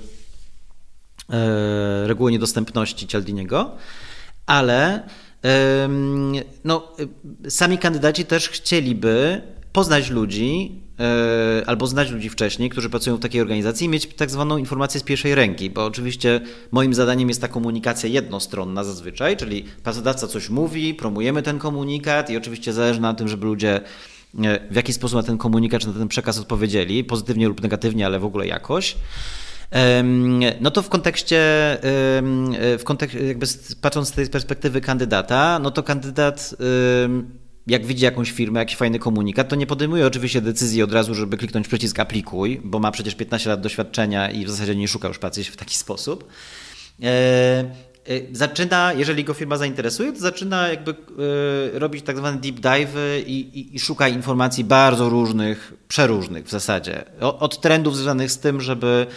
E, 1.29 2.07
reguły 2.07 2.31
niedostępności 2.31 3.07
Cialdiniego, 3.07 3.71
ale 4.45 5.03
no, 6.63 6.91
sami 7.49 7.77
kandydaci 7.77 8.25
też 8.25 8.49
chcieliby 8.49 9.41
poznać 9.73 10.09
ludzi 10.09 10.81
e, 10.99 11.63
albo 11.67 11.87
znać 11.87 12.11
ludzi 12.11 12.29
wcześniej, 12.29 12.69
którzy 12.69 12.89
pracują 12.89 13.17
w 13.17 13.19
takiej 13.19 13.41
organizacji 13.41 13.85
i 13.85 13.89
mieć 13.89 14.07
tak 14.07 14.29
zwaną 14.29 14.57
informację 14.57 14.99
z 14.99 15.03
pierwszej 15.03 15.35
ręki, 15.35 15.69
bo 15.69 15.85
oczywiście 15.85 16.41
moim 16.71 16.93
zadaniem 16.93 17.29
jest 17.29 17.41
ta 17.41 17.47
komunikacja 17.47 18.09
jednostronna 18.09 18.83
zazwyczaj, 18.83 19.37
czyli 19.37 19.63
pracodawca 19.83 20.27
coś 20.27 20.49
mówi, 20.49 20.93
promujemy 20.93 21.43
ten 21.43 21.59
komunikat 21.59 22.29
i 22.29 22.37
oczywiście 22.37 22.73
zależy 22.73 23.01
na 23.01 23.13
tym, 23.13 23.27
żeby 23.27 23.45
ludzie 23.45 23.81
e, 24.43 24.59
w 24.71 24.75
jakiś 24.75 24.95
sposób 24.95 25.15
na 25.15 25.23
ten 25.23 25.37
komunikat 25.37 25.81
czy 25.81 25.87
na 25.87 25.93
ten 25.93 26.07
przekaz 26.07 26.39
odpowiedzieli, 26.39 27.03
pozytywnie 27.03 27.47
lub 27.47 27.61
negatywnie, 27.61 28.05
ale 28.05 28.19
w 28.19 28.25
ogóle 28.25 28.47
jakoś. 28.47 28.95
No 30.61 30.71
to 30.71 30.81
w 30.81 30.89
kontekście, 30.89 31.37
w 32.79 32.81
kontekście 32.83 33.27
jakby 33.27 33.45
patrząc 33.81 34.07
z 34.07 34.11
tej 34.11 34.27
perspektywy 34.27 34.81
kandydata, 34.81 35.59
no 35.59 35.71
to 35.71 35.83
kandydat 35.83 36.55
jak 37.67 37.85
widzi 37.85 38.05
jakąś 38.05 38.31
firmę, 38.31 38.59
jakiś 38.59 38.75
fajny 38.75 38.99
komunikat, 38.99 39.49
to 39.49 39.55
nie 39.55 39.67
podejmuje 39.67 40.07
oczywiście 40.07 40.41
decyzji 40.41 40.83
od 40.83 40.93
razu, 40.93 41.15
żeby 41.15 41.37
kliknąć 41.37 41.67
przycisk 41.67 41.99
aplikuj, 41.99 42.61
bo 42.63 42.79
ma 42.79 42.91
przecież 42.91 43.15
15 43.15 43.49
lat 43.49 43.61
doświadczenia 43.61 44.31
i 44.31 44.45
w 44.45 44.49
zasadzie 44.49 44.75
nie 44.75 44.87
szuka 44.87 45.07
już 45.07 45.19
pracy 45.19 45.43
w 45.43 45.57
taki 45.57 45.77
sposób. 45.77 46.27
E, 47.03 47.07
e, 47.07 47.65
zaczyna, 48.31 48.93
jeżeli 48.93 49.23
go 49.23 49.33
firma 49.33 49.57
zainteresuje, 49.57 50.13
to 50.13 50.19
zaczyna 50.19 50.67
jakby 50.67 50.91
e, 50.91 51.79
robić 51.79 52.05
tak 52.05 52.17
zwane 52.17 52.37
deep 52.37 52.59
dive 52.59 52.97
i, 53.27 53.31
i, 53.31 53.75
i, 53.75 53.79
szuka 53.79 54.07
informacji 54.07 54.63
bardzo 54.63 55.09
różnych, 55.09 55.73
przeróżnych 55.87 56.45
w 56.45 56.49
zasadzie. 56.49 57.03
Od 57.19 57.61
trendów 57.61 57.95
związanych 57.95 58.31
z 58.31 58.39
tym, 58.39 58.61
żeby 58.61 59.07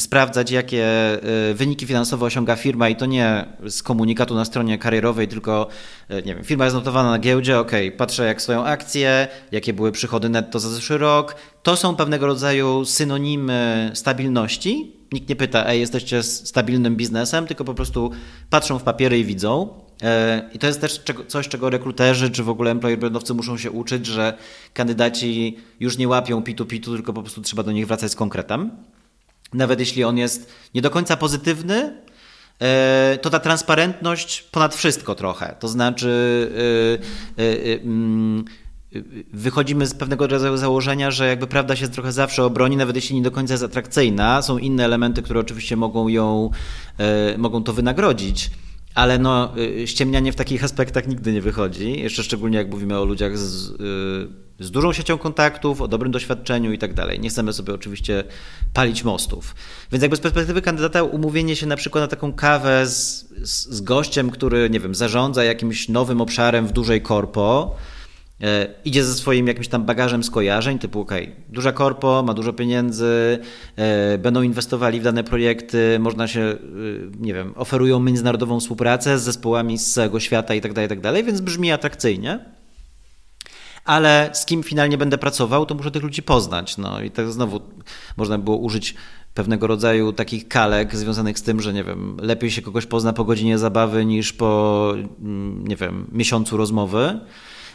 sprawdzać, 0.00 0.50
jakie 0.50 0.84
e, 0.84 1.54
wyniki 1.54 1.86
finansowe 1.86 2.26
osiąga 2.26 2.56
firma 2.56 2.88
i 2.88 2.96
to 2.96 3.06
nie 3.06 3.46
z 3.68 3.82
komunikatu 3.82 4.34
na 4.34 4.44
stronie 4.44 4.78
karierowej, 4.78 5.28
tylko 5.28 5.68
e, 6.08 6.22
nie 6.22 6.34
wiem, 6.34 6.44
firma 6.44 6.64
jest 6.64 6.76
notowana 6.76 7.10
na 7.10 7.18
giełdzie, 7.18 7.58
ok, 7.58 7.72
patrzę 7.96 8.26
jak 8.26 8.42
stoją 8.42 8.64
akcje, 8.64 9.28
jakie 9.52 9.72
były 9.72 9.92
przychody 9.92 10.28
netto 10.28 10.60
za 10.60 10.70
zeszły 10.70 10.98
rok. 10.98 11.34
To 11.62 11.76
są 11.76 11.96
pewnego 11.96 12.26
rodzaju 12.26 12.84
synonimy 12.84 13.90
stabilności. 13.94 14.96
Nikt 15.12 15.28
nie 15.28 15.36
pyta, 15.36 15.66
ej, 15.66 15.80
jesteście 15.80 16.22
stabilnym 16.22 16.96
biznesem, 16.96 17.46
tylko 17.46 17.64
po 17.64 17.74
prostu 17.74 18.10
patrzą 18.50 18.78
w 18.78 18.82
papiery 18.82 19.18
i 19.18 19.24
widzą. 19.24 19.68
E, 20.02 20.50
I 20.54 20.58
to 20.58 20.66
jest 20.66 20.80
też 20.80 21.02
coś, 21.28 21.48
czego 21.48 21.70
rekruterzy 21.70 22.30
czy 22.30 22.42
w 22.42 22.48
ogóle 22.48 22.70
employer 22.70 22.98
brandowcy 22.98 23.34
muszą 23.34 23.56
się 23.56 23.70
uczyć, 23.70 24.06
że 24.06 24.34
kandydaci 24.74 25.56
już 25.80 25.98
nie 25.98 26.08
łapią 26.08 26.42
pitu-pitu, 26.42 26.94
tylko 26.94 27.12
po 27.12 27.22
prostu 27.22 27.42
trzeba 27.42 27.62
do 27.62 27.72
nich 27.72 27.86
wracać 27.86 28.12
z 28.12 28.16
konkretem 28.16 28.70
nawet 29.52 29.80
jeśli 29.80 30.04
on 30.04 30.18
jest 30.18 30.52
nie 30.74 30.82
do 30.82 30.90
końca 30.90 31.16
pozytywny, 31.16 31.92
e, 32.60 33.18
to 33.22 33.30
ta 33.30 33.40
transparentność 33.40 34.42
ponad 34.42 34.74
wszystko 34.74 35.14
trochę. 35.14 35.56
To 35.60 35.68
znaczy, 35.68 36.50
e, 37.38 37.42
e, 37.42 37.80
mm, 37.80 38.44
wychodzimy 39.32 39.86
z 39.86 39.94
pewnego 39.94 40.26
rodzaju 40.26 40.56
założenia, 40.56 41.10
że 41.10 41.28
jakby 41.28 41.46
prawda 41.46 41.76
się 41.76 41.88
trochę 41.88 42.12
zawsze 42.12 42.44
obroni, 42.44 42.76
nawet 42.76 42.96
jeśli 42.96 43.16
nie 43.16 43.22
do 43.22 43.30
końca 43.30 43.54
jest 43.54 43.64
atrakcyjna. 43.64 44.42
Są 44.42 44.58
inne 44.58 44.84
elementy, 44.84 45.22
które 45.22 45.40
oczywiście 45.40 45.76
mogą 45.76 46.08
ją, 46.08 46.50
mogą 47.38 47.62
to 47.62 47.72
wynagrodzić. 47.72 48.50
Ale 48.94 49.18
no, 49.18 49.54
ściemnianie 49.86 50.32
w 50.32 50.36
takich 50.36 50.64
aspektach 50.64 51.08
nigdy 51.08 51.32
nie 51.32 51.42
wychodzi. 51.42 52.00
Jeszcze 52.00 52.22
szczególnie 52.22 52.58
jak 52.58 52.70
mówimy 52.70 52.98
o 52.98 53.04
ludziach 53.04 53.38
z 53.38 53.72
z 54.60 54.70
dużą 54.70 54.92
siecią 54.92 55.18
kontaktów, 55.18 55.80
o 55.80 55.88
dobrym 55.88 56.12
doświadczeniu 56.12 56.72
i 56.72 56.78
tak 56.78 56.94
dalej. 56.94 57.20
Nie 57.20 57.28
chcemy 57.28 57.52
sobie 57.52 57.74
oczywiście 57.74 58.24
palić 58.72 59.04
mostów. 59.04 59.54
Więc 59.92 60.02
jakby 60.02 60.16
z 60.16 60.20
perspektywy 60.20 60.62
kandydata 60.62 61.02
umówienie 61.02 61.56
się 61.56 61.66
na 61.66 61.76
przykład 61.76 62.04
na 62.04 62.08
taką 62.08 62.32
kawę 62.32 62.86
z, 62.86 63.28
z, 63.42 63.68
z 63.68 63.80
gościem, 63.80 64.30
który, 64.30 64.70
nie 64.70 64.80
wiem, 64.80 64.94
zarządza 64.94 65.44
jakimś 65.44 65.88
nowym 65.88 66.20
obszarem 66.20 66.66
w 66.66 66.72
dużej 66.72 67.02
korpo, 67.02 67.76
idzie 68.84 69.04
ze 69.04 69.14
swoim 69.14 69.46
jakimś 69.46 69.68
tam 69.68 69.84
bagażem 69.84 70.24
skojarzeń, 70.24 70.78
typu 70.78 71.00
ok, 71.00 71.12
duża 71.48 71.72
korpo, 71.72 72.22
ma 72.22 72.34
dużo 72.34 72.52
pieniędzy, 72.52 73.38
e, 73.76 74.18
będą 74.18 74.42
inwestowali 74.42 75.00
w 75.00 75.02
dane 75.02 75.24
projekty, 75.24 75.98
można 75.98 76.28
się, 76.28 76.40
e, 76.40 76.56
nie 77.20 77.34
wiem, 77.34 77.52
oferują 77.56 78.00
międzynarodową 78.00 78.60
współpracę 78.60 79.18
z 79.18 79.22
zespołami 79.22 79.78
z 79.78 79.92
całego 79.92 80.20
świata 80.20 80.54
i 80.54 80.60
tak 80.60 80.72
dalej, 80.72 80.86
i 80.86 80.88
tak 80.88 81.00
dalej, 81.00 81.24
więc 81.24 81.40
brzmi 81.40 81.72
atrakcyjnie 81.72 82.58
ale 83.88 84.30
z 84.32 84.46
kim 84.46 84.62
finalnie 84.62 84.98
będę 84.98 85.18
pracował, 85.18 85.66
to 85.66 85.74
muszę 85.74 85.90
tych 85.90 86.02
ludzi 86.02 86.22
poznać. 86.22 86.76
No 86.78 87.02
i 87.02 87.10
tak 87.10 87.32
znowu 87.32 87.60
można 88.16 88.38
było 88.38 88.56
użyć 88.56 88.94
pewnego 89.34 89.66
rodzaju 89.66 90.12
takich 90.12 90.48
kalek 90.48 90.96
związanych 90.96 91.38
z 91.38 91.42
tym, 91.42 91.60
że 91.60 91.72
nie 91.72 91.84
wiem, 91.84 92.16
lepiej 92.20 92.50
się 92.50 92.62
kogoś 92.62 92.86
pozna 92.86 93.12
po 93.12 93.24
godzinie 93.24 93.58
zabawy 93.58 94.04
niż 94.04 94.32
po, 94.32 94.92
mm, 95.20 95.68
nie 95.68 95.76
wiem, 95.76 96.06
miesiącu 96.12 96.56
rozmowy. 96.56 97.20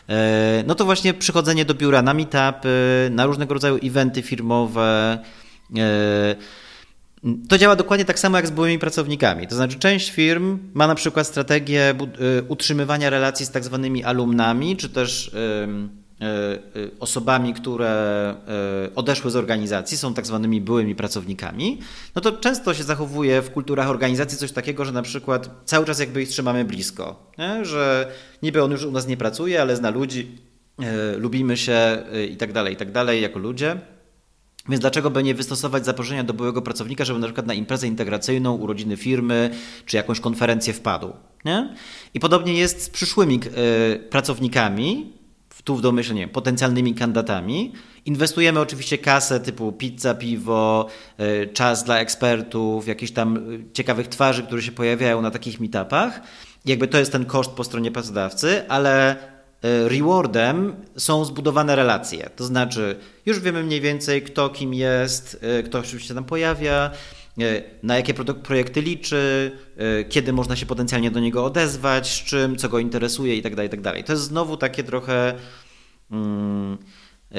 E, 0.10 0.64
no 0.68 0.76
to 0.76 0.86
właśnie 0.86 1.14
przychodzenie 1.14 1.66
do 1.66 1.74
biura 1.74 2.02
na 2.02 2.14
meetupy, 2.14 3.10
na 3.12 3.26
różnego 3.26 3.54
rodzaju 3.54 3.80
eventy 3.84 4.22
firmowe. 4.22 5.20
E, 5.78 6.36
to 7.50 7.58
działa 7.58 7.76
dokładnie 7.76 8.06
tak 8.06 8.20
samo 8.20 8.38
jak 8.38 8.48
z 8.48 8.52
byłymi 8.52 8.80
pracownikami. 8.80 9.48
To 9.48 9.56
znaczy, 9.56 9.80
część 9.80 10.12
firm 10.12 10.60
ma 10.74 10.88
na 10.88 10.96
przykład 10.96 11.28
strategię 11.28 11.90
e, 11.90 11.96
utrzymywania 12.48 13.10
relacji 13.10 13.46
z 13.46 13.52
tak 13.52 13.64
zwanymi 13.64 14.04
alumnami, 14.04 14.78
czy 14.78 14.90
też 14.90 15.32
osobami, 17.00 17.54
które 17.54 18.36
odeszły 18.96 19.32
z 19.32 19.36
organizacji, 19.36 19.98
są 19.98 20.14
tak 20.14 20.26
zwanymi 20.26 20.62
byłymi 20.62 20.96
pracownikami, 20.96 21.80
no 22.16 22.22
to 22.22 22.32
często 22.32 22.74
się 22.74 22.84
zachowuje 22.84 23.42
w 23.42 23.52
kulturach 23.52 23.90
organizacji 23.90 24.38
coś 24.38 24.52
takiego, 24.52 24.86
że 24.86 24.92
na 24.92 25.02
przykład 25.02 25.50
cały 25.66 25.86
czas 25.86 26.00
jakby 26.00 26.22
ich 26.22 26.30
trzymamy 26.30 26.66
blisko, 26.66 27.32
nie? 27.38 27.66
że 27.66 28.12
niby 28.44 28.64
on 28.64 28.72
już 28.72 28.84
u 28.84 28.92
nas 28.92 29.08
nie 29.08 29.18
pracuje, 29.18 29.62
ale 29.62 29.76
zna 29.76 29.90
ludzi, 29.90 30.38
lubimy 31.18 31.58
się 31.58 32.04
i 32.32 32.38
tak 32.38 32.54
dalej, 32.54 32.74
i 32.74 32.78
tak 32.78 32.92
dalej 32.92 33.22
jako 33.22 33.40
ludzie. 33.40 33.78
Więc 34.70 34.82
dlaczego 34.82 35.10
by 35.10 35.24
nie 35.24 35.34
wystosować 35.36 35.86
zaproszenia 35.86 36.24
do 36.24 36.34
byłego 36.34 36.62
pracownika, 36.62 37.06
żeby 37.06 37.20
na 37.20 37.28
przykład 37.28 37.48
na 37.48 37.54
imprezę 37.54 37.88
integracyjną, 37.88 38.56
urodziny 38.56 38.98
firmy, 38.98 39.50
czy 39.86 39.98
jakąś 39.98 40.20
konferencję 40.20 40.74
wpadł? 40.74 41.14
Nie? 41.46 41.76
I 42.14 42.20
podobnie 42.20 42.54
jest 42.54 42.84
z 42.84 42.90
przyszłymi 42.90 43.40
pracownikami, 44.10 45.14
tu 45.64 45.76
w 45.76 45.82
domyśle, 45.82 46.16
nie 46.16 46.28
potencjalnymi 46.28 46.96
kandydatami. 46.96 47.74
Inwestujemy 48.06 48.60
oczywiście 48.60 48.98
kasę 48.98 49.40
typu 49.40 49.72
pizza, 49.72 50.16
piwo, 50.16 50.88
y, 51.20 51.50
czas 51.54 51.84
dla 51.84 52.00
ekspertów, 52.00 52.88
jakichś 52.88 53.12
tam 53.12 53.52
y, 53.52 53.66
ciekawych 53.74 54.08
twarzy, 54.08 54.44
które 54.44 54.62
się 54.62 54.72
pojawiają 54.72 55.22
na 55.22 55.32
takich 55.32 55.60
meetupach. 55.60 56.22
Jakby 56.66 56.88
to 56.88 56.98
jest 57.00 57.12
ten 57.12 57.26
koszt 57.26 57.52
po 57.52 57.64
stronie 57.64 57.92
pracodawcy, 57.92 58.70
ale 58.70 59.18
E, 59.64 59.90
rewardem 59.90 60.76
są 60.98 61.26
zbudowane 61.26 61.76
relacje. 61.76 62.30
To 62.36 62.44
znaczy, 62.44 62.96
już 63.26 63.40
wiemy 63.40 63.64
mniej 63.64 63.82
więcej, 63.82 64.22
kto 64.22 64.50
kim 64.50 64.74
jest, 64.74 65.40
e, 65.42 65.64
kto 65.64 65.84
się 65.84 66.14
tam 66.14 66.24
pojawia, 66.24 66.92
e, 67.40 67.64
na 67.84 67.96
jakie 67.96 68.14
projekty 68.44 68.82
liczy, 68.82 69.52
kiedy 70.10 70.34
można 70.34 70.56
się 70.56 70.66
potencjalnie 70.66 71.12
do 71.12 71.20
niego 71.20 71.46
odezwać, 71.46 72.12
z 72.12 72.24
czym, 72.24 72.56
co 72.56 72.70
go 72.70 72.80
interesuje 72.80 73.36
itd. 73.36 73.56
Tak 73.56 73.66
itd. 73.66 73.92
Tak 73.92 74.06
to 74.06 74.14
jest 74.14 74.24
znowu 74.24 74.58
takie 74.58 74.84
trochę 74.84 75.34
mm, 76.12 76.78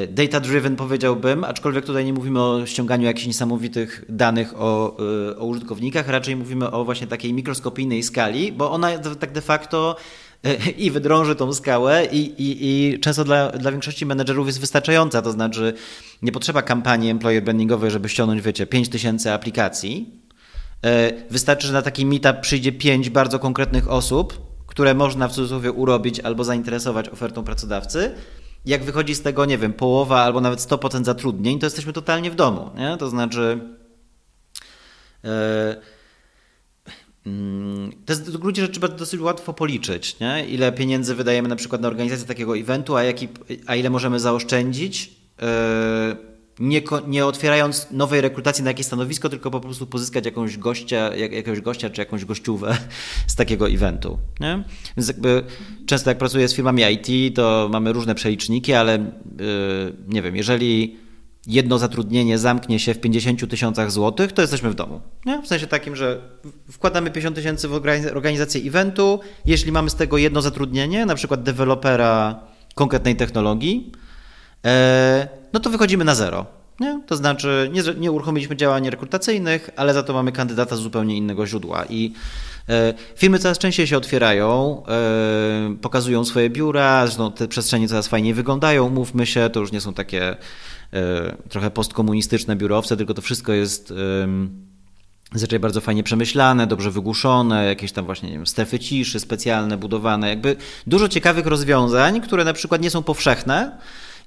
data-driven 0.08 0.76
powiedziałbym, 0.76 1.44
aczkolwiek 1.44 1.84
tutaj 1.84 2.04
nie 2.04 2.12
mówimy 2.12 2.42
o 2.42 2.66
ściąganiu 2.66 3.04
jakichś 3.04 3.26
niesamowitych 3.26 4.04
danych 4.08 4.54
o, 4.60 4.96
o 5.38 5.44
użytkownikach, 5.44 6.08
raczej 6.08 6.36
mówimy 6.36 6.70
o 6.70 6.84
właśnie 6.84 7.06
takiej 7.06 7.32
mikroskopijnej 7.32 8.02
skali, 8.02 8.52
bo 8.52 8.70
ona 8.70 8.98
tak 8.98 9.32
de 9.32 9.40
facto 9.40 9.96
i 10.76 10.90
wydrąży 10.90 11.36
tą 11.36 11.52
skałę 11.52 12.06
i, 12.12 12.18
i, 12.18 12.56
i 12.60 13.00
często 13.00 13.24
dla, 13.24 13.48
dla 13.48 13.72
większości 13.72 14.06
menedżerów 14.06 14.46
jest 14.46 14.60
wystarczająca, 14.60 15.22
to 15.22 15.32
znaczy 15.32 15.74
nie 16.22 16.32
potrzeba 16.32 16.62
kampanii 16.62 17.10
employer 17.10 17.42
brandingowej, 17.42 17.90
żeby 17.90 18.08
ściągnąć, 18.08 18.42
wiecie, 18.42 18.66
5000 18.66 19.34
aplikacji. 19.34 20.23
E, 20.84 21.12
wystarczy, 21.30 21.66
że 21.66 21.72
na 21.72 21.82
taki 21.82 22.06
meetup 22.06 22.40
przyjdzie 22.40 22.72
5 22.72 23.10
bardzo 23.10 23.38
konkretnych 23.38 23.90
osób, 23.90 24.40
które 24.66 24.94
można 24.94 25.28
w 25.28 25.32
cudzysłowie 25.32 25.72
urobić 25.72 26.20
albo 26.20 26.44
zainteresować 26.44 27.08
ofertą 27.08 27.44
pracodawcy. 27.44 28.14
Jak 28.66 28.84
wychodzi 28.84 29.14
z 29.14 29.22
tego, 29.22 29.44
nie 29.44 29.58
wiem, 29.58 29.72
połowa 29.72 30.22
albo 30.22 30.40
nawet 30.40 30.60
100% 30.60 31.04
zatrudnień, 31.04 31.58
to 31.58 31.66
jesteśmy 31.66 31.92
totalnie 31.92 32.30
w 32.30 32.34
domu. 32.34 32.70
Nie? 32.76 32.96
To 32.96 33.08
znaczy... 33.08 33.60
Yy, 35.22 35.30
to 38.06 38.12
jest 38.12 38.30
w 38.30 38.36
gruncie 38.36 38.62
rzeczy 38.62 38.80
dosyć 38.80 39.20
łatwo 39.20 39.52
policzyć, 39.52 40.20
nie? 40.20 40.46
ile 40.46 40.72
pieniędzy 40.72 41.14
wydajemy 41.14 41.48
na 41.48 41.56
przykład 41.56 41.80
na 41.80 41.88
organizację 41.88 42.26
takiego 42.26 42.58
eventu, 42.58 42.96
a, 42.96 43.02
jaki, 43.02 43.28
a 43.66 43.76
ile 43.76 43.90
możemy 43.90 44.20
zaoszczędzić, 44.20 45.12
yy, 45.40 46.33
nie, 46.58 46.82
nie 47.06 47.26
otwierając 47.26 47.86
nowej 47.90 48.20
rekrutacji 48.20 48.64
na 48.64 48.70
jakieś 48.70 48.86
stanowisko, 48.86 49.28
tylko 49.28 49.50
po 49.50 49.60
prostu 49.60 49.86
pozyskać 49.86 50.24
jakąś 50.24 50.58
gościa, 50.58 51.16
jak, 51.16 51.32
jakiegoś 51.32 51.60
gościa 51.60 51.90
czy 51.90 52.00
jakąś 52.00 52.24
gościówę 52.24 52.76
z 53.26 53.34
takiego 53.34 53.68
eventu. 53.68 54.18
Nie? 54.40 54.64
Więc 54.96 55.08
jakby 55.08 55.44
często 55.86 56.10
jak 56.10 56.18
pracuję 56.18 56.48
z 56.48 56.54
firmami 56.54 56.82
IT, 56.82 57.36
to 57.36 57.68
mamy 57.72 57.92
różne 57.92 58.14
przeliczniki, 58.14 58.72
ale 58.72 58.98
yy, 58.98 59.96
nie 60.08 60.22
wiem, 60.22 60.36
jeżeli 60.36 60.96
jedno 61.46 61.78
zatrudnienie 61.78 62.38
zamknie 62.38 62.78
się 62.78 62.94
w 62.94 63.00
50 63.00 63.50
tysiącach 63.50 63.90
złotych, 63.90 64.32
to 64.32 64.42
jesteśmy 64.42 64.70
w 64.70 64.74
domu. 64.74 65.00
Nie? 65.26 65.42
W 65.42 65.46
sensie 65.46 65.66
takim, 65.66 65.96
że 65.96 66.20
wkładamy 66.70 67.10
50 67.10 67.36
tysięcy 67.36 67.68
w 67.68 67.74
organizację 68.14 68.60
eventu, 68.60 69.20
jeśli 69.46 69.72
mamy 69.72 69.90
z 69.90 69.94
tego 69.94 70.18
jedno 70.18 70.42
zatrudnienie, 70.42 71.06
na 71.06 71.14
przykład 71.14 71.42
dewelopera 71.42 72.40
konkretnej 72.74 73.16
technologii, 73.16 73.92
e, 74.64 75.28
no 75.54 75.60
to 75.60 75.70
wychodzimy 75.70 76.04
na 76.04 76.14
zero. 76.14 76.46
Nie? 76.80 77.00
To 77.06 77.16
znaczy, 77.16 77.70
nie, 77.72 77.82
nie 77.98 78.12
uruchomiliśmy 78.12 78.56
działań 78.56 78.90
rekrutacyjnych, 78.90 79.70
ale 79.76 79.94
za 79.94 80.02
to 80.02 80.12
mamy 80.12 80.32
kandydata 80.32 80.76
z 80.76 80.80
zupełnie 80.80 81.16
innego 81.16 81.46
źródła. 81.46 81.84
I 81.84 82.12
e, 82.68 82.94
firmy 83.16 83.38
coraz 83.38 83.58
częściej 83.58 83.86
się 83.86 83.96
otwierają, 83.96 84.82
e, 84.88 85.76
pokazują 85.82 86.24
swoje 86.24 86.50
biura, 86.50 87.06
zresztą 87.06 87.32
te 87.32 87.48
przestrzenie 87.48 87.88
coraz 87.88 88.08
fajniej 88.08 88.34
wyglądają. 88.34 88.88
Mówmy 88.88 89.26
się, 89.26 89.50
to 89.50 89.60
już 89.60 89.72
nie 89.72 89.80
są 89.80 89.94
takie 89.94 90.36
E, 90.94 91.36
trochę 91.48 91.70
postkomunistyczne 91.70 92.56
biurowce, 92.56 92.96
tylko 92.96 93.14
to 93.14 93.22
wszystko 93.22 93.52
jest 93.52 93.92
zazwyczaj 95.32 95.58
bardzo 95.58 95.80
fajnie 95.80 96.02
przemyślane, 96.02 96.66
dobrze 96.66 96.90
wygłuszone, 96.90 97.64
jakieś 97.64 97.92
tam 97.92 98.04
właśnie 98.04 98.28
nie 98.30 98.36
wiem, 98.36 98.46
strefy 98.46 98.78
ciszy 98.78 99.20
specjalne 99.20 99.76
budowane, 99.76 100.28
jakby 100.28 100.56
dużo 100.86 101.08
ciekawych 101.08 101.46
rozwiązań, 101.46 102.20
które 102.20 102.44
na 102.44 102.52
przykład 102.52 102.82
nie 102.82 102.90
są 102.90 103.02
powszechne, 103.02 103.78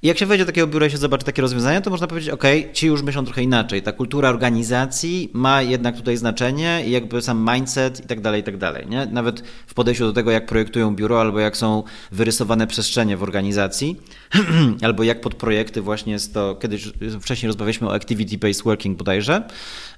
i 0.01 0.07
jak 0.07 0.17
się 0.17 0.25
wejdzie 0.25 0.45
do 0.45 0.51
takiego 0.51 0.67
biura 0.67 0.87
i 0.87 0.91
się 0.91 0.97
zobaczy 0.97 1.25
takie 1.25 1.41
rozwiązania, 1.41 1.81
to 1.81 1.89
można 1.89 2.07
powiedzieć, 2.07 2.29
ok, 2.29 2.43
ci 2.73 2.87
już 2.87 3.01
myślą 3.01 3.25
trochę 3.25 3.43
inaczej. 3.43 3.81
Ta 3.81 3.91
kultura 3.91 4.29
organizacji 4.29 5.29
ma 5.33 5.61
jednak 5.61 5.95
tutaj 5.95 6.17
znaczenie 6.17 6.83
i 6.85 6.91
jakby 6.91 7.21
sam 7.21 7.49
mindset 7.53 8.05
i 8.05 8.07
tak 8.07 8.21
dalej, 8.21 8.41
i 8.41 8.43
tak 8.43 8.57
dalej. 8.57 8.87
Nie? 8.87 9.05
Nawet 9.05 9.43
w 9.67 9.73
podejściu 9.73 10.05
do 10.05 10.13
tego, 10.13 10.31
jak 10.31 10.45
projektują 10.45 10.95
biuro, 10.95 11.21
albo 11.21 11.39
jak 11.39 11.57
są 11.57 11.83
wyrysowane 12.11 12.67
przestrzenie 12.67 13.17
w 13.17 13.23
organizacji, 13.23 14.01
albo 14.81 15.03
jak 15.03 15.21
pod 15.21 15.35
projekty 15.35 15.81
właśnie 15.81 16.13
jest 16.13 16.33
to, 16.33 16.55
kiedyś 16.55 16.89
wcześniej 17.21 17.47
rozmawialiśmy 17.47 17.89
o 17.89 17.97
activity-based 17.97 18.63
working 18.63 18.97
bodajże, 18.97 19.47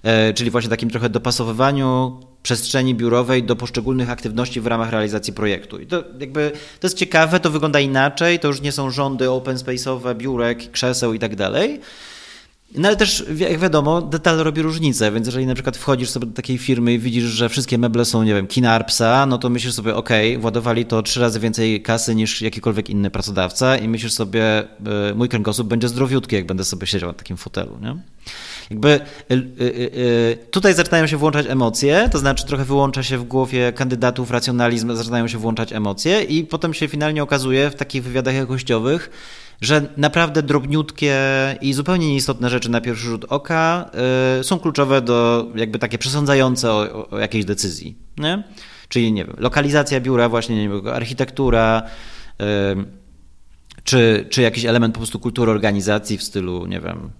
e, 0.03 0.33
czyli 0.33 0.51
właśnie 0.51 0.69
takim 0.69 0.89
trochę 0.89 1.09
dopasowywaniu 1.09 2.19
przestrzeni 2.43 2.95
biurowej 2.95 3.43
do 3.43 3.55
poszczególnych 3.55 4.09
aktywności 4.09 4.61
w 4.61 4.67
ramach 4.67 4.91
realizacji 4.91 5.33
projektu. 5.33 5.79
I 5.79 5.87
to 5.87 6.03
jakby 6.19 6.51
to 6.79 6.87
jest 6.87 6.97
ciekawe, 6.97 7.39
to 7.39 7.51
wygląda 7.51 7.79
inaczej, 7.79 8.39
to 8.39 8.47
już 8.47 8.61
nie 8.61 8.71
są 8.71 8.91
rządy 8.91 9.29
open 9.29 9.55
space'owe, 9.55 10.15
biurek, 10.15 10.71
krzeseł 10.71 11.13
i 11.13 11.19
tak 11.19 11.35
dalej. 11.35 11.79
No 12.75 12.87
ale 12.87 12.97
też, 12.97 13.25
jak 13.35 13.59
wiadomo, 13.59 14.01
detal 14.01 14.37
robi 14.37 14.61
różnicę, 14.61 15.11
więc 15.11 15.27
jeżeli 15.27 15.45
na 15.45 15.53
przykład 15.53 15.77
wchodzisz 15.77 16.09
sobie 16.09 16.27
do 16.27 16.33
takiej 16.33 16.57
firmy 16.57 16.93
i 16.93 16.99
widzisz, 16.99 17.23
że 17.23 17.49
wszystkie 17.49 17.77
meble 17.77 18.05
są, 18.05 18.23
nie 18.23 18.33
wiem, 18.33 18.47
kina 18.47 18.71
Arpsa, 18.71 19.25
no 19.25 19.37
to 19.37 19.49
myślisz 19.49 19.73
sobie, 19.73 19.95
ok, 19.95 20.09
władowali 20.39 20.85
to 20.85 21.03
trzy 21.03 21.19
razy 21.19 21.39
więcej 21.39 21.81
kasy 21.81 22.15
niż 22.15 22.41
jakikolwiek 22.41 22.89
inny 22.89 23.11
pracodawca 23.11 23.77
i 23.77 23.87
myślisz 23.87 24.13
sobie, 24.13 24.43
e, 24.53 25.13
mój 25.15 25.29
kręgosłup 25.29 25.67
będzie 25.67 25.89
zdrowiutki, 25.89 26.35
jak 26.35 26.45
będę 26.45 26.63
sobie 26.63 26.87
siedział 26.87 27.09
na 27.09 27.13
takim 27.13 27.37
fotelu, 27.37 27.77
nie? 27.81 27.95
Jakby 28.69 28.89
y, 28.89 29.33
y, 29.33 29.63
y, 29.63 30.37
tutaj 30.51 30.73
zaczynają 30.73 31.07
się 31.07 31.17
włączać 31.17 31.45
emocje, 31.49 32.09
to 32.11 32.19
znaczy 32.19 32.45
trochę 32.45 32.65
wyłącza 32.65 33.03
się 33.03 33.17
w 33.17 33.23
głowie 33.23 33.73
kandydatów 33.73 34.31
racjonalizm, 34.31 34.95
zaczynają 34.95 35.27
się 35.27 35.37
włączać 35.37 35.73
emocje 35.73 36.23
i 36.23 36.43
potem 36.43 36.73
się 36.73 36.87
finalnie 36.87 37.23
okazuje 37.23 37.69
w 37.69 37.75
takich 37.75 38.03
wywiadach 38.03 38.35
jakościowych, 38.35 39.09
że 39.61 39.81
naprawdę 39.97 40.43
drobniutkie 40.43 41.17
i 41.61 41.73
zupełnie 41.73 42.07
nieistotne 42.07 42.49
rzeczy 42.49 42.71
na 42.71 42.81
pierwszy 42.81 43.05
rzut 43.05 43.25
oka 43.29 43.91
są 44.41 44.59
kluczowe 44.59 45.01
do 45.01 45.47
jakby 45.55 45.79
takie 45.79 45.97
przesądzające 45.97 46.71
o, 46.71 47.09
o 47.09 47.19
jakiejś 47.19 47.45
decyzji. 47.45 47.97
Nie? 48.17 48.43
Czyli 48.89 49.11
nie 49.11 49.25
wiem, 49.25 49.35
lokalizacja 49.39 50.01
biura, 50.01 50.29
właśnie 50.29 50.55
nie 50.55 50.69
wiem, 50.69 50.87
architektura, 50.87 51.83
czy, 53.83 54.27
czy 54.29 54.41
jakiś 54.41 54.65
element 54.65 54.93
po 54.93 54.99
prostu 54.99 55.19
kultury 55.19 55.51
organizacji 55.51 56.17
w 56.17 56.23
stylu, 56.23 56.65
nie 56.65 56.79
wiem, 56.79 57.11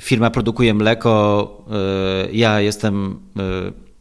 firma 0.00 0.30
produkuje 0.30 0.74
mleko, 0.74 1.64
e, 1.70 2.32
ja 2.32 2.60
jestem 2.60 3.20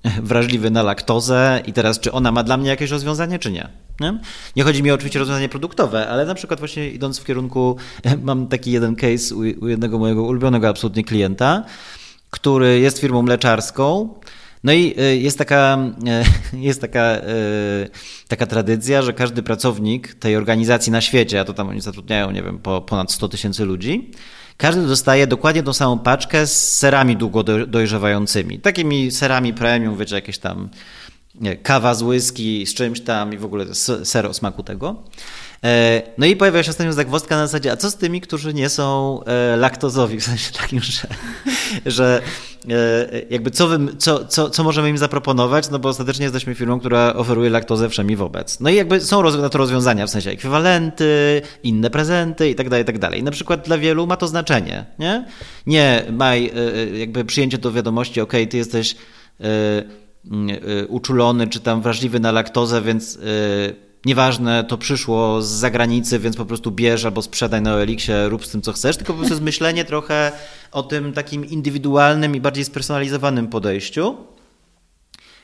e, 0.05 0.21
wrażliwy 0.29 0.71
na 0.71 0.83
laktozę 0.83 1.63
i 1.67 1.73
teraz 1.73 1.99
czy 1.99 2.11
ona 2.11 2.31
ma 2.31 2.43
dla 2.43 2.57
mnie 2.57 2.69
jakieś 2.69 2.91
rozwiązanie, 2.91 3.39
czy 3.39 3.51
nie? 3.51 3.69
Nie, 3.99 4.19
nie 4.55 4.63
chodzi 4.63 4.83
mi 4.83 4.91
oczywiście 4.91 5.19
o 5.19 5.21
rozwiązanie 5.21 5.49
produktowe, 5.49 6.07
ale 6.07 6.25
na 6.25 6.35
przykład 6.35 6.59
właśnie 6.59 6.89
idąc 6.89 7.19
w 7.19 7.25
kierunku, 7.25 7.77
mam 8.23 8.47
taki 8.47 8.71
jeden 8.71 8.95
case 8.95 9.35
u 9.35 9.67
jednego 9.67 9.99
mojego 9.99 10.23
ulubionego 10.23 10.69
absolutnie 10.69 11.03
klienta, 11.03 11.63
który 12.29 12.79
jest 12.79 12.99
firmą 12.99 13.21
mleczarską, 13.21 14.13
No 14.67 14.73
i 14.73 14.95
jest 15.21 15.37
taka, 15.37 15.77
jest 16.53 16.81
taka, 16.81 17.21
taka 18.27 18.45
tradycja, 18.45 19.01
że 19.01 19.13
każdy 19.13 19.43
pracownik 19.43 20.13
tej 20.13 20.35
organizacji 20.35 20.91
na 20.91 21.01
świecie, 21.01 21.39
a 21.39 21.43
to 21.43 21.53
tam 21.53 21.69
oni 21.69 21.81
zatrudniają, 21.81 22.31
nie 22.31 22.43
wiem, 22.43 22.59
po 22.59 22.81
ponad 22.81 23.11
100 23.11 23.29
tysięcy 23.29 23.65
ludzi, 23.65 24.11
każdy 24.57 24.87
dostaje 24.87 25.27
dokładnie 25.27 25.63
tą 25.63 25.73
samą 25.73 25.99
paczkę 25.99 26.47
z 26.47 26.77
serami 26.77 27.17
długo 27.17 27.43
dojrzewającymi. 27.67 28.59
Takimi 28.59 29.11
serami 29.11 29.53
premium, 29.53 29.97
wiecie, 29.97 30.15
jakieś 30.15 30.37
tam 30.37 30.69
nie, 31.41 31.55
kawa 31.55 31.93
z 31.93 32.01
whisky, 32.03 32.65
z 32.65 32.73
czymś 32.73 33.01
tam 33.01 33.33
i 33.33 33.37
w 33.37 33.45
ogóle 33.45 33.65
ser 34.03 34.25
o 34.25 34.33
smaku 34.33 34.63
tego. 34.63 35.03
E, 35.63 36.01
no 36.17 36.25
i 36.25 36.35
pojawia 36.35 36.63
się 36.63 36.69
ostatnio 36.69 36.93
zagwozdka 36.93 37.37
na 37.37 37.47
zasadzie, 37.47 37.71
a 37.71 37.77
co 37.77 37.91
z 37.91 37.95
tymi, 37.95 38.21
którzy 38.21 38.53
nie 38.53 38.69
są 38.69 39.19
e, 39.23 39.55
laktozowi, 39.57 40.19
w 40.19 40.23
sensie 40.23 40.51
takim, 40.51 40.79
że, 40.79 41.07
że 41.85 42.21
e, 42.69 43.21
jakby 43.29 43.51
co, 43.51 43.67
wy, 43.67 43.79
co, 43.97 44.25
co, 44.25 44.49
co 44.49 44.63
możemy 44.63 44.89
im 44.89 44.97
zaproponować, 44.97 45.69
no 45.69 45.79
bo 45.79 45.89
ostatecznie 45.89 46.23
jesteśmy 46.23 46.55
firmą, 46.55 46.79
która 46.79 47.13
oferuje 47.13 47.49
laktozę 47.49 47.89
wszemi 47.89 48.15
wobec. 48.15 48.59
No 48.59 48.69
i 48.69 48.75
jakby 48.75 49.01
są 49.01 49.23
na 49.23 49.49
to 49.49 49.57
rozwiązania, 49.57 50.07
w 50.07 50.09
sensie 50.09 50.29
ekwiwalenty, 50.29 51.41
inne 51.63 51.89
prezenty 51.89 52.49
i 52.49 52.55
tak 52.55 52.69
dalej, 52.69 52.83
i 52.83 52.85
tak 52.85 52.99
dalej. 52.99 53.23
Na 53.23 53.31
przykład 53.31 53.65
dla 53.65 53.77
wielu 53.77 54.07
ma 54.07 54.17
to 54.17 54.27
znaczenie, 54.27 54.85
nie? 54.99 55.25
Nie 55.67 56.05
maj 56.11 56.51
jakby 56.93 57.25
przyjęcie 57.25 57.57
do 57.57 57.71
wiadomości, 57.71 58.21
ok, 58.21 58.33
ty 58.49 58.57
jesteś 58.57 58.95
uczulony 60.87 61.47
czy 61.47 61.59
tam 61.59 61.81
wrażliwy 61.81 62.19
na 62.19 62.31
laktozę, 62.31 62.81
więc 62.81 63.19
nieważne, 64.07 64.63
to 64.63 64.77
przyszło 64.77 65.41
z 65.41 65.47
zagranicy, 65.47 66.19
więc 66.19 66.35
po 66.35 66.45
prostu 66.45 66.71
bierz 66.71 67.05
albo 67.05 67.21
sprzedaj 67.21 67.61
na 67.61 67.75
OLX-ie, 67.75 68.29
rób 68.29 68.45
z 68.45 68.49
tym 68.49 68.61
co 68.61 68.73
chcesz, 68.73 68.97
tylko 68.97 69.13
po 69.13 69.17
prostu 69.17 69.33
jest 69.33 69.43
myślenie 69.43 69.85
trochę 69.85 70.31
o 70.71 70.83
tym 70.83 71.13
takim 71.13 71.45
indywidualnym 71.45 72.35
i 72.35 72.41
bardziej 72.41 72.65
spersonalizowanym 72.65 73.47
podejściu. 73.47 74.15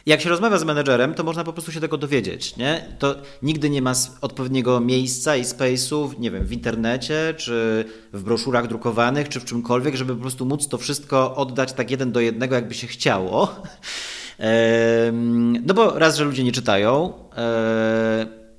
Jak 0.05 0.21
się 0.21 0.29
rozmawia 0.29 0.57
z 0.57 0.63
menedżerem, 0.63 1.13
to 1.13 1.23
można 1.23 1.43
po 1.43 1.53
prostu 1.53 1.71
się 1.71 1.79
tego 1.79 1.97
dowiedzieć. 1.97 2.57
Nie? 2.57 2.85
To 2.99 3.15
nigdy 3.41 3.69
nie 3.69 3.81
ma 3.81 3.93
odpowiedniego 4.21 4.79
miejsca 4.79 5.35
i 5.35 5.43
space'u, 5.43 6.19
nie 6.19 6.31
wiem, 6.31 6.45
w 6.45 6.51
internecie, 6.51 7.33
czy 7.37 7.85
w 8.13 8.23
broszurach 8.23 8.67
drukowanych, 8.67 9.29
czy 9.29 9.39
w 9.39 9.45
czymkolwiek, 9.45 9.95
żeby 9.95 10.15
po 10.15 10.21
prostu 10.21 10.45
móc 10.45 10.67
to 10.67 10.77
wszystko 10.77 11.35
oddać 11.35 11.73
tak 11.73 11.91
jeden 11.91 12.11
do 12.11 12.19
jednego, 12.19 12.55
jakby 12.55 12.73
się 12.73 12.87
chciało. 12.87 13.47
No 15.63 15.73
bo 15.73 15.99
raz, 15.99 16.17
że 16.17 16.23
ludzie 16.23 16.43
nie 16.43 16.51
czytają, 16.51 17.13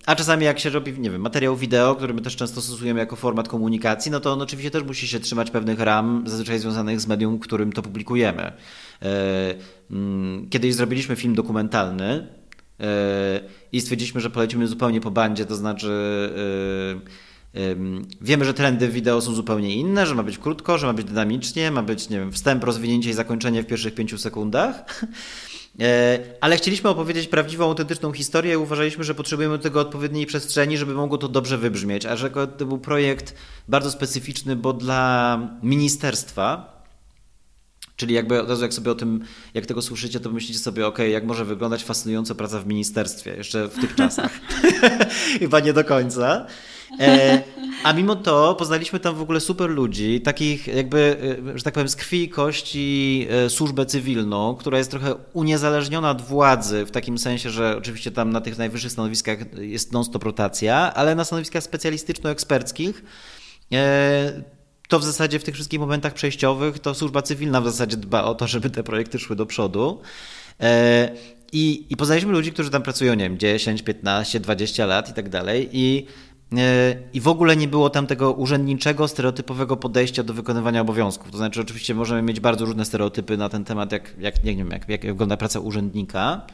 a 0.07 0.17
czasami 0.17 0.45
jak 0.45 0.59
się 0.59 0.71
robi, 0.71 1.01
nie 1.01 1.11
wiem, 1.11 1.21
materiał 1.21 1.57
wideo, 1.57 1.95
który 1.95 2.15
my 2.15 2.21
też 2.21 2.37
często 2.37 2.63
stosujemy 2.63 3.01
jako 3.01 3.17
format 3.17 3.49
komunikacji, 3.49 4.11
no 4.11 4.21
to 4.21 4.33
on 4.33 4.43
oczywiście 4.43 4.71
też 4.71 4.85
musi 4.85 5.09
się 5.09 5.21
trzymać 5.21 5.51
pewnych 5.51 5.81
ram, 5.81 6.25
zazwyczaj 6.27 6.59
związanych 6.59 7.01
z 7.01 7.07
medium, 7.07 7.39
którym 7.39 7.73
to 7.73 7.83
publikujemy. 7.83 8.43
E, 8.43 9.55
mm, 9.91 10.49
kiedyś 10.51 10.75
zrobiliśmy 10.75 11.17
film 11.17 11.35
dokumentalny 11.35 12.27
e, 12.81 13.41
i 13.73 13.81
stwierdziliśmy, 13.81 14.21
że 14.21 14.31
polecimy 14.31 14.67
zupełnie 14.67 15.01
po 15.01 15.11
bandzie, 15.11 15.47
to 15.47 15.55
znaczy 15.55 15.91
e, 16.37 17.25
wiemy, 18.21 18.45
że 18.45 18.55
trendy 18.55 18.89
wideo 18.89 19.21
są 19.21 19.35
zupełnie 19.35 19.77
inne, 19.77 20.07
że 20.07 20.15
ma 20.15 20.23
być 20.23 20.39
krótko, 20.39 20.79
że 20.79 20.87
ma 20.87 20.93
być 20.93 21.07
dynamicznie, 21.07 21.71
ma 21.71 21.83
być, 21.83 22.09
nie 22.09 22.19
wiem, 22.19 22.33
wstęp, 22.33 22.65
rozwinięcie 22.65 23.11
i 23.11 23.13
zakończenie 23.13 23.63
w 23.63 23.67
pierwszych 23.67 23.95
pięciu 23.95 24.19
sekundach. 24.19 25.05
E, 25.81 26.19
ale 26.41 26.57
chcieliśmy 26.57 26.91
opowiedzieć 26.91 27.29
prawdziwą, 27.29 27.65
autentyczną 27.65 28.13
historię 28.13 28.55
i 28.55 28.57
uważaliśmy, 28.57 29.05
że 29.05 29.15
potrzebujemy 29.15 29.57
do 29.57 29.63
tego 29.63 29.81
odpowiedniej 29.81 30.27
przestrzeni, 30.27 30.77
żeby 30.77 30.95
mogło 30.95 31.19
to 31.19 31.29
dobrze 31.29 31.59
wybrzmieć. 31.59 32.07
A 32.07 32.17
że 32.17 32.31
to 32.31 32.67
był 32.67 32.79
projekt 32.79 33.35
bardzo 33.69 33.91
specyficzny, 33.91 34.57
bo 34.57 34.73
dla 34.73 35.39
ministerstwa, 35.63 36.75
Czyli 37.97 38.15
jakby 38.15 38.43
od 38.43 38.49
razu 38.49 38.63
jak 38.63 38.75
sobie 38.75 38.91
o 38.91 38.95
tym, 38.95 39.25
jak 39.55 39.67
tego 39.67 39.83
słyszycie, 39.83 40.21
to 40.21 40.31
myślicie 40.31 40.59
sobie, 40.59 40.87
ok, 40.87 40.99
jak 40.99 41.25
może 41.25 41.45
wyglądać 41.45 41.85
fascynująca 41.85 42.35
praca 42.35 42.61
w 42.61 42.67
ministerstwie, 42.67 43.37
jeszcze 43.37 43.69
w 43.69 43.81
tych 43.81 43.95
czasach. 43.95 44.41
Chyba 45.41 45.61
nie 45.61 45.73
do 45.73 45.85
końca. 45.85 46.47
E, 47.01 47.43
a 47.85 47.93
mimo 47.93 48.17
to 48.17 48.55
poznaliśmy 48.55 49.01
tam 49.01 49.15
w 49.15 49.23
ogóle 49.23 49.41
super 49.41 49.71
ludzi, 49.71 50.21
takich 50.21 50.67
jakby, 50.67 51.17
e, 51.55 51.59
że 51.59 51.65
tak 51.65 51.75
powiem, 51.75 51.89
z 51.89 51.97
krwi 51.97 52.23
i 52.23 52.29
kości 52.29 53.27
e, 53.31 53.51
służbę 53.51 53.87
cywilną, 53.87 54.55
która 54.55 54.79
jest 54.79 54.91
trochę 54.91 55.15
uniezależniona 55.33 56.11
od 56.11 56.23
władzy, 56.23 56.87
w 56.87 56.91
takim 56.91 57.19
sensie, 57.19 57.51
że 57.51 57.77
oczywiście 57.79 58.11
tam 58.11 58.31
na 58.31 58.41
tych 58.41 58.59
najwyższych 58.59 58.93
stanowiskach 58.93 59.39
jest 59.59 59.93
non-stop 59.93 60.25
rotacja, 60.25 60.95
ale 60.95 61.15
na 61.15 61.25
stanowiskach 61.25 61.63
specjalistyczno-eksperckich 61.63 63.03
to 64.89 64.99
w 64.99 65.05
zasadzie 65.05 65.39
w 65.39 65.45
tych 65.45 65.55
wszystkich 65.55 65.81
momentach 65.81 66.15
przejściowych 66.15 66.79
to 66.79 66.95
służba 66.95 67.23
cywilna 67.23 67.61
w 67.61 67.65
zasadzie 67.65 67.97
dba 67.97 68.25
o 68.25 68.35
to, 68.35 68.47
żeby 68.47 68.71
te 68.71 68.83
projekty 68.83 69.19
szły 69.19 69.37
do 69.37 69.47
przodu. 69.47 70.01
I, 71.53 71.87
I 71.91 71.97
poznaliśmy 71.97 72.33
ludzi, 72.33 72.53
którzy 72.53 72.71
tam 72.71 72.83
pracują, 72.83 73.15
nie 73.15 73.25
wiem, 73.25 73.39
10, 73.39 73.83
15, 73.83 74.41
20 74.41 74.87
lat 74.87 75.11
i 75.11 75.13
tak 75.13 75.29
dalej. 75.29 75.69
I 75.73 76.07
E, 76.07 76.34
I 77.13 77.21
w 77.21 77.29
ogóle 77.29 77.57
nie 77.57 77.69
było 77.69 77.91
tam 77.91 78.07
tego 78.07 78.33
urzędniczego, 78.33 79.09
stereotypowego 79.09 79.77
podejścia 79.77 80.23
do 80.23 80.35
wykonywania 80.35 80.81
obowiązków. 80.81 81.31
To 81.31 81.37
znaczy, 81.37 81.61
oczywiście 81.61 81.95
możemy 81.95 82.23
mieć 82.23 82.41
bardzo 82.41 82.65
różne 82.65 82.85
stereotypy 82.85 83.37
na 83.37 83.49
ten 83.49 83.65
temat, 83.65 83.93
jak, 83.93 84.15
jak 84.19 84.45
nie 84.45 84.57
wiem, 84.57 84.71
jak, 84.71 84.89
jak 84.89 85.07
wygląda 85.07 85.37
praca 85.37 85.61
urzędnika. 85.61 86.47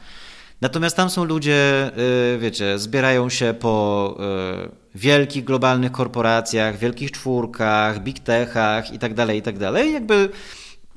Natomiast 0.61 0.95
tam 0.95 1.09
są 1.09 1.23
ludzie, 1.23 1.91
e, 2.33 2.37
wiecie, 2.37 2.79
zbierają 2.79 3.29
się 3.29 3.53
po 3.59 4.17
e, 4.19 4.69
wielkich 4.95 5.43
globalnych 5.43 5.91
korporacjach, 5.91 6.77
wielkich 6.77 7.11
czwórkach, 7.11 8.03
big 8.03 8.19
techach 8.19 8.93
i 8.93 8.99
tak 8.99 9.13
dalej, 9.13 9.39
i 9.39 9.41
tak 9.41 9.57
dalej. 9.57 9.93
Jakby 9.93 10.29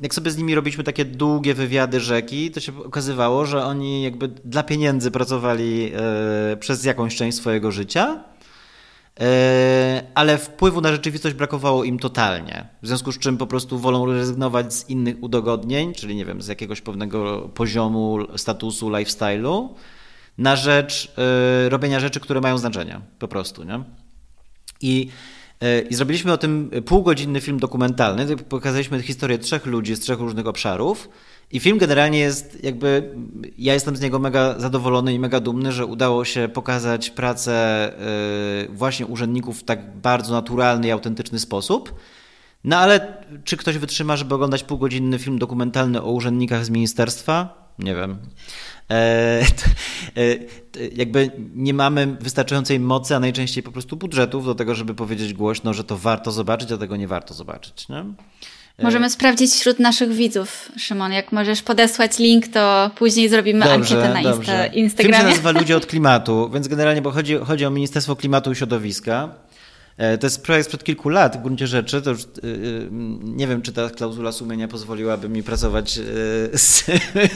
jak 0.01 0.15
sobie 0.15 0.31
z 0.31 0.37
nimi 0.37 0.55
robiliśmy 0.55 0.85
takie 0.85 1.05
długie 1.05 1.55
wywiady 1.55 2.01
rzeki, 2.01 2.51
to 2.51 2.61
się 2.61 2.85
okazywało, 2.85 3.47
że 3.47 3.65
oni 3.65 4.03
jakby 4.03 4.29
dla 4.29 4.63
pieniędzy 4.63 5.11
pracowali 5.11 5.93
przez 6.61 6.85
jakąś 6.85 7.17
część 7.17 7.39
swojego 7.39 7.73
życia 7.73 8.25
E, 8.34 8.34
ale 10.15 10.39
wpływu 10.39 10.81
na 10.81 10.93
rzeczywistość 10.93 11.35
brakowało 11.35 11.85
im 11.85 11.99
totalnie. 11.99 12.69
W 12.83 12.87
związku 12.87 13.13
z 13.13 13.19
czym 13.19 13.37
po 13.37 13.47
prostu 13.47 13.79
wolą 13.79 14.07
rezygnować 14.07 14.75
z 14.75 14.91
innych 14.91 15.23
udogodnień, 15.23 15.95
czyli 15.95 16.17
nie 16.17 16.25
wiem, 16.25 16.43
z 16.43 16.47
jakiegoś 16.47 16.81
pewnego 16.81 17.49
poziomu, 17.55 18.19
statusu, 18.37 18.91
lifestyle'u, 18.91 19.69
na 20.39 20.57
rzecz 20.57 21.13
y, 21.67 21.69
robienia 21.69 22.01
rzeczy, 22.01 22.21
które 22.21 22.41
mają 22.41 22.59
znaczenie. 22.59 23.01
Po 23.19 23.29
prostu, 23.29 23.65
nie? 23.65 23.85
I, 24.81 25.09
y, 25.63 25.87
I 25.91 25.95
zrobiliśmy 25.95 26.33
o 26.33 26.37
tym 26.37 26.71
półgodzinny 26.87 27.41
film 27.41 27.59
dokumentalny. 27.59 28.37
Pokazaliśmy 28.37 29.03
historię 29.03 29.39
trzech 29.39 29.67
ludzi 29.67 29.95
z 29.95 30.01
trzech 30.01 30.19
różnych 30.19 30.47
obszarów. 30.47 31.09
I 31.53 31.61
film 31.61 31.79
generalnie 31.79 32.19
jest 32.19 32.65
jakby, 32.65 33.15
ja 33.59 33.75
jestem 33.75 33.97
z 33.97 34.01
niego 34.01 34.19
mega 34.19 34.59
zadowolony 34.59 35.15
i 35.15 35.19
mega 35.19 35.41
dumny, 35.41 35.73
że 35.73 35.87
udało 35.87 36.25
się 36.25 36.49
pokazać 36.49 37.11
pracę 37.11 37.93
y, 38.65 38.69
właśnie 38.69 39.07
urzędników 39.07 39.61
w 39.61 39.65
tak 39.65 39.97
bardzo 39.97 40.33
naturalny 40.33 40.89
i 40.89 40.91
autentyczny 40.91 41.39
sposób. 41.39 41.95
No 42.65 42.79
ale 42.79 43.25
czy 43.45 43.57
ktoś 43.57 43.79
wytrzyma, 43.79 44.17
żeby 44.17 44.35
oglądać 44.35 44.65
półgodzinny 44.65 45.19
film 45.19 45.39
dokumentalny 45.39 46.03
o 46.03 46.11
urzędnikach 46.11 46.65
z 46.65 46.71
ministerstwa? 46.71 47.65
Nie 47.79 47.95
wiem. 47.95 48.19
E, 48.91 48.95
e, 50.17 50.37
jakby 50.95 51.31
nie 51.55 51.75
mamy 51.75 52.17
wystarczającej 52.21 52.81
mocy, 52.81 53.17
a 53.17 53.21
najczęściej 53.21 53.63
po 53.63 53.73
prostu 53.73 53.97
budżetów 53.97 54.45
do 54.45 54.55
tego, 54.55 54.75
żeby 54.75 54.95
powiedzieć 54.95 55.35
głośno, 55.35 55.75
że 55.75 55.85
to 55.85 55.99
warto 55.99 56.33
zobaczyć, 56.33 56.73
a 56.73 56.77
tego 56.77 56.97
nie 56.97 57.09
warto 57.09 57.35
zobaczyć. 57.35 57.89
Nie? 57.89 58.05
Możemy 58.83 59.11
sprawdzić 59.11 59.51
wśród 59.51 59.79
naszych 59.79 60.13
widzów, 60.13 60.73
Szymon. 60.77 61.13
Jak 61.13 61.33
możesz 61.33 61.63
podesłać 61.63 62.19
link, 62.19 62.49
to 62.49 62.91
później 62.97 63.29
zrobimy 63.29 63.65
dobrze, 63.65 63.75
ankietę 63.75 64.15
na 64.15 64.21
Insta, 64.21 64.67
Instagramie. 64.67 65.17
Film 65.17 65.29
się 65.29 65.31
nazywa 65.31 65.51
Ludzie 65.61 65.77
od 65.77 65.87
Klimatu, 65.87 66.51
więc 66.55 66.69
generalnie, 66.69 67.03
bo 67.03 67.11
chodzi, 67.11 67.37
chodzi 67.37 67.67
o 67.67 67.71
Ministerstwo 67.71 68.17
Klimatu 68.17 68.53
i 68.53 68.55
Środowiska. 68.55 69.35
E, 69.97 70.19
to 70.19 70.27
jest 70.27 70.45
projekt 70.45 70.67
sprzed 70.67 70.85
kilku 70.85 71.09
lat 71.09 71.37
w 71.37 71.43
gruncie 71.43 71.67
rzeczy. 71.67 72.03
To 72.03 72.11
już, 72.11 72.23
e, 72.23 72.27
nie 73.23 73.47
wiem, 73.47 73.63
czy 73.63 73.73
ta 73.73 73.91
klauzula 73.91 74.33
sumienia 74.33 74.69
pozwoliłaby 74.69 75.29
mi 75.29 75.43
pracować 75.43 75.99
z, 76.53 76.85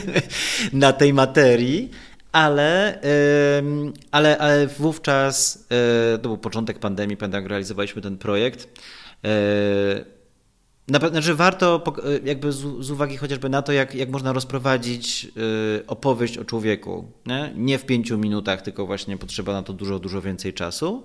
na 0.73 0.93
tej 0.93 1.13
materii, 1.13 1.91
ale, 2.31 2.99
ale, 4.11 4.37
ale 4.37 4.67
wówczas, 4.67 5.67
to 6.21 6.29
był 6.29 6.37
początek 6.37 6.79
pandemii, 6.79 7.17
pamiętam, 7.17 7.41
jak 7.41 7.49
realizowaliśmy 7.49 8.01
ten 8.01 8.17
projekt 8.17 8.67
na 10.89 11.21
że 11.21 11.35
warto 11.35 11.83
jakby 12.23 12.51
z, 12.51 12.57
z, 12.79 12.91
uwagi 12.91 13.17
chociażby 13.17 13.49
na 13.49 13.61
to, 13.61 13.71
jak, 13.71 13.95
jak 13.95 14.09
można 14.09 14.33
rozprowadzić 14.33 15.27
y, 15.77 15.87
opowieść 15.87 16.37
o 16.37 16.45
człowieku. 16.45 17.11
Nie? 17.25 17.53
nie 17.55 17.77
w 17.77 17.85
pięciu 17.85 18.17
minutach, 18.17 18.61
tylko 18.61 18.85
właśnie 18.85 19.17
potrzeba 19.17 19.53
na 19.53 19.63
to 19.63 19.73
dużo, 19.73 19.99
dużo 19.99 20.21
więcej 20.21 20.53
czasu. 20.53 21.03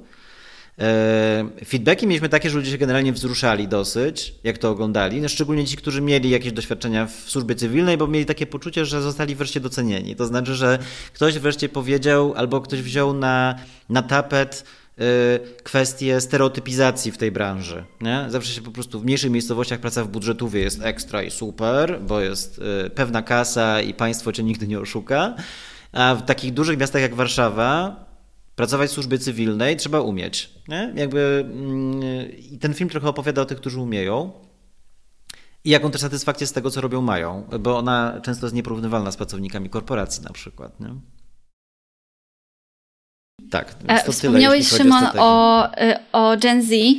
E, 0.79 1.49
feedbacki 1.65 2.07
mieliśmy 2.07 2.29
takie, 2.29 2.51
że 2.51 2.57
ludzie 2.57 2.71
się 2.71 2.79
generalnie 2.79 3.13
wzruszali 3.13 3.69
dosyć, 3.69 4.35
jak 4.45 4.59
to 4.59 4.71
oglądali, 4.71 5.21
no, 5.21 5.29
szczególnie 5.29 5.67
ci, 5.67 5.77
którzy 5.77 6.01
mieli 6.01 6.31
jakieś 6.31 6.53
doświadczenia 6.53 7.07
w 7.07 7.13
służbie 7.13 7.55
cywilnej, 7.55 7.97
bo 7.97 8.07
mieli 8.07 8.27
takie 8.27 8.47
poczucie, 8.47 8.85
że 8.85 9.03
zostali 9.03 9.35
wreszcie 9.35 9.61
docenieni. 9.61 10.17
To 10.17 10.27
znaczy, 10.27 10.55
że 10.55 10.79
ktoś 11.13 11.39
wreszcie 11.39 11.69
powiedział 11.69 12.35
albo 12.37 12.61
ktoś 12.61 12.83
wziął 12.83 13.13
na, 13.13 13.55
na 13.89 14.03
tapet 14.03 14.65
kwestie 15.63 16.21
stereotypizacji 16.21 17.13
w 17.13 17.19
tej 17.19 17.33
branży. 17.33 17.85
Nie? 18.01 18.27
Zawsze 18.29 18.53
się 18.53 18.63
po 18.63 18.71
prostu 18.71 19.01
w 19.01 19.05
mniejszych 19.05 19.31
miejscowościach 19.31 19.81
praca 19.81 20.05
w 20.05 20.09
budżetówie 20.09 20.61
jest 20.61 20.83
ekstra 20.83 21.23
i 21.23 21.31
super, 21.31 22.01
bo 22.03 22.21
jest 22.21 22.61
pewna 22.95 23.23
kasa 23.23 23.81
i 23.81 23.95
państwo 23.95 24.33
cię 24.33 24.43
nigdy 24.43 24.67
nie 24.67 24.81
oszuka. 24.81 25.35
A 25.93 26.15
w 26.15 26.23
takich 26.23 26.55
dużych 26.55 26.79
miastach 26.79 27.03
jak 27.03 27.15
Warszawa 27.15 28.05
pracować 28.57 28.91
w 28.91 28.93
służbie 28.93 29.19
cywilnej 29.19 29.77
trzeba 29.77 30.01
umieć. 30.01 30.51
Nie? 30.69 30.93
Jakby, 30.97 31.45
mm, 31.53 32.03
I 32.51 32.59
ten 32.59 32.75
film 32.75 32.91
trochę 32.91 33.09
opowiada 33.09 33.43
o 33.43 33.45
tych, 33.45 33.59
którzy 33.59 33.81
umieją. 33.81 34.33
I 35.65 35.71
jaką 35.71 35.91
też 35.91 36.01
satysfakcję 36.01 36.47
z 36.47 36.53
tego, 36.53 36.71
co 36.71 36.81
robią, 36.81 37.01
mają, 37.03 37.49
bo 37.61 37.79
ona 37.79 38.21
często 38.23 38.47
jest 38.47 38.55
nieporównywalna 38.55 39.13
z 39.13 39.17
pracownikami 39.17 39.71
korporacji 39.71 40.23
na 40.23 40.33
przykład. 40.33 40.81
Nie? 40.81 40.95
Tak. 43.55 43.75
E, 43.89 44.13
wspomniałeś, 44.13 44.69
tyle, 44.69 44.79
Szymon, 44.79 45.05
o, 45.19 45.67
y, 45.67 45.95
o 46.13 46.37
Gen 46.37 46.63
Z 46.63 46.73
y, 46.73 46.99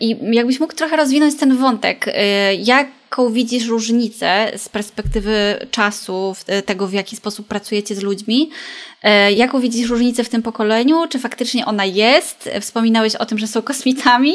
i 0.00 0.16
jakbyś 0.32 0.60
mógł 0.60 0.74
trochę 0.74 0.96
rozwinąć 0.96 1.36
ten 1.36 1.56
wątek. 1.56 2.06
Jaką 2.58 3.32
widzisz 3.32 3.66
różnicę 3.66 4.52
z 4.56 4.68
perspektywy 4.68 5.66
czasu, 5.70 6.36
tego 6.66 6.86
w 6.86 6.92
jaki 6.92 7.16
sposób 7.16 7.46
pracujecie 7.46 7.94
z 7.94 8.02
ludźmi? 8.02 8.50
Jaką 9.36 9.60
widzisz 9.60 9.90
różnicę 9.90 10.24
w 10.24 10.28
tym 10.28 10.42
pokoleniu? 10.42 11.08
Czy 11.08 11.18
faktycznie 11.18 11.66
ona 11.66 11.84
jest? 11.84 12.50
Wspominałeś 12.60 13.16
o 13.16 13.26
tym, 13.26 13.38
że 13.38 13.46
są 13.46 13.62
kosmitami. 13.62 14.32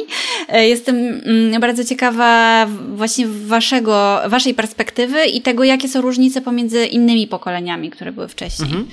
Jestem 0.53 0.95
mm, 1.25 1.61
bardzo 1.61 1.83
ciekawa 1.83 2.67
właśnie 2.95 3.27
waszego, 3.27 4.21
waszej 4.27 4.53
perspektywy 4.53 5.25
i 5.25 5.41
tego, 5.41 5.63
jakie 5.63 5.87
są 5.89 6.01
różnice 6.01 6.41
pomiędzy 6.41 6.85
innymi 6.85 7.27
pokoleniami, 7.27 7.89
które 7.89 8.11
były 8.11 8.27
wcześniej. 8.27 8.69
Mhm. 8.69 8.87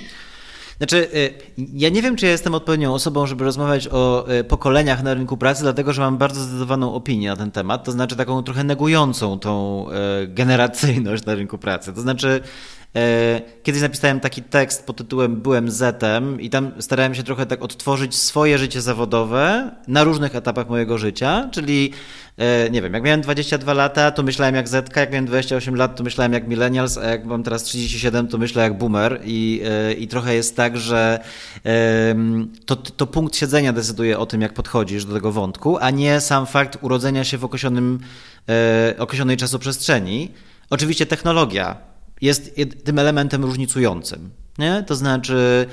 Znaczy, 0.79 1.07
y, 1.13 1.33
ja 1.73 1.89
nie 1.89 2.01
wiem, 2.01 2.15
czy 2.15 2.25
ja 2.25 2.31
jestem 2.31 2.55
odpowiednią 2.55 2.93
osobą, 2.93 3.25
żeby 3.25 3.43
rozmawiać 3.43 3.87
o 3.87 4.31
y, 4.31 4.43
pokoleniach 4.43 5.03
na 5.03 5.13
rynku 5.13 5.37
pracy, 5.37 5.63
dlatego 5.63 5.93
że 5.93 6.01
mam 6.01 6.17
bardzo 6.17 6.41
zdecydowaną 6.41 6.93
opinię 6.93 7.29
na 7.29 7.35
ten 7.35 7.51
temat, 7.51 7.83
to 7.83 7.91
znaczy 7.91 8.15
taką 8.15 8.43
trochę 8.43 8.63
negującą 8.63 9.39
tą 9.39 9.85
y, 10.23 10.27
generacyjność 10.27 11.25
na 11.25 11.35
rynku 11.35 11.57
pracy. 11.57 11.93
To 11.93 12.01
znaczy, 12.01 12.41
kiedyś 13.63 13.81
napisałem 13.81 14.19
taki 14.19 14.41
tekst 14.41 14.85
pod 14.85 14.97
tytułem 14.97 15.35
Byłem 15.35 15.71
Zetem 15.71 16.41
i 16.41 16.49
tam 16.49 16.71
starałem 16.79 17.15
się 17.15 17.23
trochę 17.23 17.45
tak 17.45 17.61
odtworzyć 17.61 18.15
swoje 18.15 18.57
życie 18.57 18.81
zawodowe 18.81 19.71
na 19.87 20.03
różnych 20.03 20.35
etapach 20.35 20.69
mojego 20.69 20.97
życia, 20.97 21.49
czyli 21.51 21.93
e, 22.37 22.69
nie 22.69 22.81
wiem, 22.81 22.93
jak 22.93 23.03
miałem 23.03 23.21
22 23.21 23.73
lata, 23.73 24.11
to 24.11 24.23
myślałem 24.23 24.55
jak 24.55 24.67
Zetka, 24.67 25.01
jak 25.01 25.11
miałem 25.11 25.25
28 25.25 25.75
lat, 25.75 25.95
to 25.95 26.03
myślałem 26.03 26.33
jak 26.33 26.47
millennials, 26.47 26.97
a 26.97 27.03
jak 27.03 27.25
mam 27.25 27.43
teraz 27.43 27.63
37, 27.63 28.27
to 28.27 28.37
myślę 28.37 28.63
jak 28.63 28.77
boomer 28.77 29.19
i, 29.23 29.61
e, 29.65 29.93
i 29.93 30.07
trochę 30.07 30.35
jest 30.35 30.55
tak, 30.55 30.77
że 30.77 31.19
to, 32.65 32.75
to 32.75 33.07
punkt 33.07 33.35
siedzenia 33.35 33.73
decyduje 33.73 34.19
o 34.19 34.25
tym, 34.25 34.41
jak 34.41 34.53
podchodzisz 34.53 35.05
do 35.05 35.13
tego 35.13 35.31
wątku, 35.31 35.77
a 35.77 35.89
nie 35.89 36.21
sam 36.21 36.45
fakt 36.45 36.77
urodzenia 36.81 37.23
się 37.23 37.37
w 37.37 37.45
określonym, 37.45 37.99
określonej 38.97 39.37
czasoprzestrzeni. 39.37 40.31
Oczywiście 40.69 41.05
technologia 41.05 41.88
jest 42.21 42.55
tym 42.83 42.99
elementem 42.99 43.45
różnicującym. 43.45 44.29
Nie? 44.57 44.83
To 44.87 44.95
znaczy, 44.95 45.65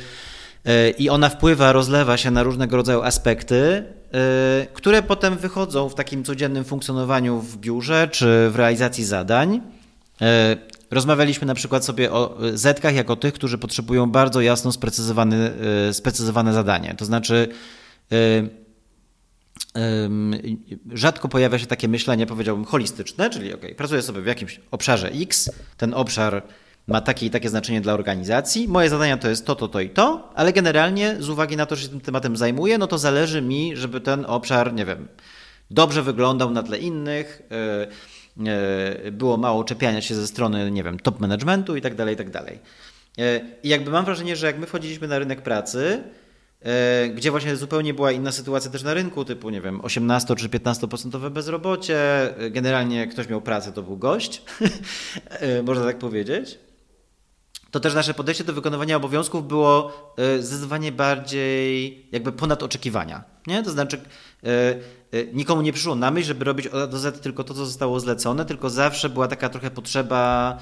e, 0.65 0.91
i 0.91 1.11
ona 1.11 1.29
wpływa, 1.29 1.73
rozlewa 1.73 2.17
się 2.17 2.31
na 2.31 2.43
różnego 2.43 2.77
rodzaju 2.77 3.03
aspekty, 3.03 3.85
e, 4.13 4.67
które 4.73 5.03
potem 5.03 5.37
wychodzą 5.37 5.89
w 5.89 5.95
takim 5.95 6.25
codziennym 6.25 6.65
funkcjonowaniu 6.65 7.41
w 7.41 7.57
biurze 7.57 8.09
czy 8.13 8.51
w 8.51 8.57
realizacji 8.57 9.05
zadań. 9.05 9.61
E, 10.23 10.57
rozmawialiśmy 10.91 11.47
na 11.47 11.55
przykład 11.55 11.85
sobie 11.85 12.13
o 12.13 12.39
zetkach 12.55 12.95
jako 12.95 13.17
tych, 13.17 13.35
którzy 13.35 13.59
potrzebują 13.59 14.11
bardzo 14.11 14.41
jasno 14.41 14.73
sprecyzowane, 15.93 16.53
zadanie. 16.53 16.95
To 16.99 17.05
znaczy, 17.05 17.49
rzadko 20.93 21.29
pojawia 21.29 21.59
się 21.59 21.67
takie 21.67 21.89
myślenie, 21.89 22.27
powiedziałbym, 22.27 22.65
holistyczne, 22.65 23.31
czyli 23.31 23.55
ok, 23.55 23.61
pracuję 23.77 24.03
sobie 24.03 24.21
w 24.21 24.27
jakimś 24.27 24.61
obszarze 24.71 25.09
X, 25.09 25.51
ten 25.77 25.95
obszar 25.95 26.43
ma 26.87 27.01
takie 27.01 27.27
i 27.27 27.31
takie 27.31 27.49
znaczenie 27.49 27.81
dla 27.81 27.95
organizacji, 27.95 28.69
moje 28.69 28.89
zadania 28.89 29.17
to 29.17 29.29
jest 29.29 29.47
to, 29.47 29.55
to, 29.55 29.69
to 29.69 29.81
i 29.81 29.91
to, 29.91 30.33
ale 30.35 30.53
generalnie 30.53 31.17
z 31.19 31.29
uwagi 31.29 31.57
na 31.57 31.67
to, 31.67 31.77
że 31.77 31.83
się 31.83 31.89
tym 31.89 32.01
tematem 32.01 32.37
zajmuję, 32.37 32.79
no 32.79 32.87
to 32.87 32.99
zależy 32.99 33.43
mi, 33.43 33.77
żeby 33.77 34.01
ten 34.01 34.25
obszar, 34.25 34.75
nie 34.75 34.85
wiem, 34.85 35.09
dobrze 35.71 36.03
wyglądał 36.03 36.51
na 36.51 36.63
tle 36.63 36.79
innych, 36.79 37.43
e, 37.51 39.07
e, 39.07 39.13
było 39.13 39.37
mało 39.37 39.65
czepiania 39.65 40.03
się 40.03 40.15
ze 40.15 40.27
strony, 40.27 40.71
nie 40.71 40.83
wiem, 40.83 40.99
top 40.99 41.21
managementu 41.21 41.77
i 41.77 41.81
tak 41.81 41.95
dalej, 41.95 42.15
i 42.15 42.19
tak 42.19 42.31
dalej. 42.31 42.59
E, 43.19 43.41
I 43.63 43.69
jakby 43.69 43.91
mam 43.91 44.05
wrażenie, 44.05 44.37
że 44.37 44.47
jak 44.47 44.59
my 44.59 44.67
wchodziliśmy 44.67 45.09
na 45.09 45.19
rynek 45.19 45.43
pracy, 45.43 46.03
gdzie 47.15 47.31
właśnie 47.31 47.57
zupełnie 47.57 47.95
była 47.95 48.13
inna 48.13 48.33
sytuacja 48.33 48.71
też 48.71 48.83
na 48.83 48.95
rynku, 48.95 49.25
typu, 49.25 49.51
nie 49.51 49.61
wiem, 49.61 49.81
18 49.81 50.37
czy 50.37 50.49
15% 50.49 51.31
bezrobocie. 51.31 51.99
E, 52.39 52.51
generalnie 52.51 53.07
ktoś 53.07 53.29
miał 53.29 53.41
pracę, 53.41 53.73
to 53.73 53.83
był 53.83 53.97
gość, 53.97 54.43
e, 55.31 55.63
można 55.63 55.85
tak 55.85 55.99
powiedzieć. 55.99 56.59
To 57.71 57.81
też 57.81 57.95
nasze 57.95 58.15
podejście 58.15 58.45
do 58.45 58.53
wykonywania 58.53 58.97
obowiązków 58.97 59.49
było 59.49 59.93
zdecydowanie 60.41 60.93
bardziej 60.93 62.07
jakby 62.13 62.33
ponad 62.33 62.63
oczekiwania. 62.63 63.25
Nie? 63.47 63.63
To 63.63 63.71
znaczy, 63.71 64.01
nikomu 65.33 65.63
nie 65.63 65.73
przyszło 65.73 65.95
na 65.95 66.11
myśl, 66.11 66.27
żeby 66.27 66.45
robić 66.45 66.67
od 66.67 66.91
do 66.91 66.99
Z 66.99 67.21
tylko 67.23 67.45
to, 67.45 67.55
co 67.55 67.67
zostało 67.67 68.01
zlecone, 68.01 68.45
tylko 68.45 68.71
zawsze 68.71 69.09
była 69.09 69.29
taka 69.29 69.49
trochę 69.49 69.71
potrzeba 69.71 70.59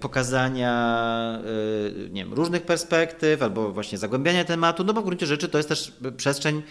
pokazania 0.00 1.38
y, 2.06 2.10
nie 2.10 2.24
wiem, 2.24 2.34
różnych 2.34 2.62
perspektyw 2.62 3.42
albo 3.42 3.72
właśnie 3.72 3.98
zagłębiania 3.98 4.44
tematu, 4.44 4.84
no 4.84 4.94
bo 4.94 5.02
w 5.02 5.04
gruncie 5.04 5.26
rzeczy 5.26 5.48
to 5.48 5.58
jest 5.58 5.68
też 5.68 5.92
przestrzeń 6.16 6.62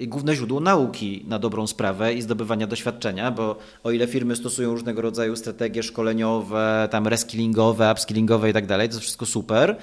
i 0.00 0.08
główne 0.08 0.36
źródło 0.36 0.60
nauki 0.60 1.24
na 1.28 1.38
dobrą 1.38 1.66
sprawę 1.66 2.14
i 2.14 2.22
zdobywania 2.22 2.66
doświadczenia, 2.66 3.30
bo 3.30 3.58
o 3.84 3.90
ile 3.90 4.06
firmy 4.06 4.36
stosują 4.36 4.70
różnego 4.70 5.02
rodzaju 5.02 5.36
strategie 5.36 5.82
szkoleniowe, 5.82 6.88
tam 6.90 7.06
reskillingowe, 7.06 7.92
upskillingowe 7.92 8.50
i 8.50 8.52
tak 8.52 8.66
dalej, 8.66 8.88
to 8.88 9.00
wszystko 9.00 9.26
super. 9.26 9.76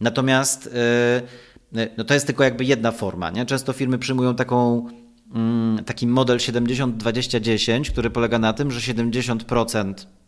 Natomiast 0.00 0.66
y, 0.66 1.78
y, 1.78 1.90
no 1.96 2.04
to 2.04 2.14
jest 2.14 2.26
tylko 2.26 2.44
jakby 2.44 2.64
jedna 2.64 2.92
forma. 2.92 3.30
Nie? 3.30 3.46
Często 3.46 3.72
firmy 3.72 3.98
przyjmują 3.98 4.34
taką, 4.34 4.86
mm, 5.34 5.84
taki 5.84 6.06
model 6.06 6.38
70-20-10, 6.38 7.90
który 7.90 8.10
polega 8.10 8.38
na 8.38 8.52
tym, 8.52 8.70
że 8.70 8.80
70% 8.80 10.06
E, 10.06 10.27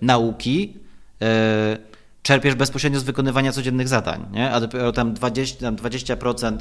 nauki 0.00 0.76
e, 1.22 1.78
czerpiesz 2.22 2.54
bezpośrednio 2.54 3.00
z 3.00 3.02
wykonywania 3.02 3.52
codziennych 3.52 3.88
zadań, 3.88 4.26
nie? 4.32 4.50
a 4.50 4.60
dopiero 4.60 4.92
tam 4.92 5.14
20%, 5.14 5.60
tam 5.60 5.76
20% 5.76 6.58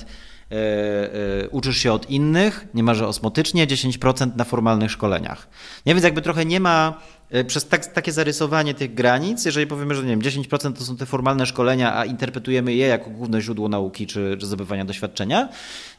e, 0.52 1.50
uczysz 1.50 1.78
się 1.78 1.94
od 1.94 2.10
innych, 2.10 2.68
niemalże 2.74 3.08
osmotycznie, 3.08 3.68
10% 3.68 4.36
na 4.36 4.44
formalnych 4.44 4.92
szkoleniach. 4.92 5.48
Nie, 5.86 5.94
więc 5.94 6.04
jakby 6.04 6.22
trochę 6.22 6.46
nie 6.46 6.60
ma 6.60 7.00
przez 7.48 7.66
tak, 7.66 7.86
takie 7.86 8.12
zarysowanie 8.12 8.74
tych 8.74 8.94
granic, 8.94 9.46
jeżeli 9.46 9.68
powiemy, 9.68 9.96
że 9.96 10.02
nie 10.04 10.10
wiem, 10.10 10.22
10% 10.22 10.74
to 10.74 10.84
są 10.84 10.98
te 10.98 11.06
formalne 11.06 11.46
szkolenia, 11.46 11.96
a 11.96 12.06
interpretujemy 12.06 12.74
je 12.74 12.88
jako 12.88 13.10
główne 13.10 13.42
źródło 13.42 13.70
nauki 13.70 14.08
czy, 14.08 14.38
czy 14.40 14.46
zdobywania 14.46 14.86
doświadczenia, 14.86 15.50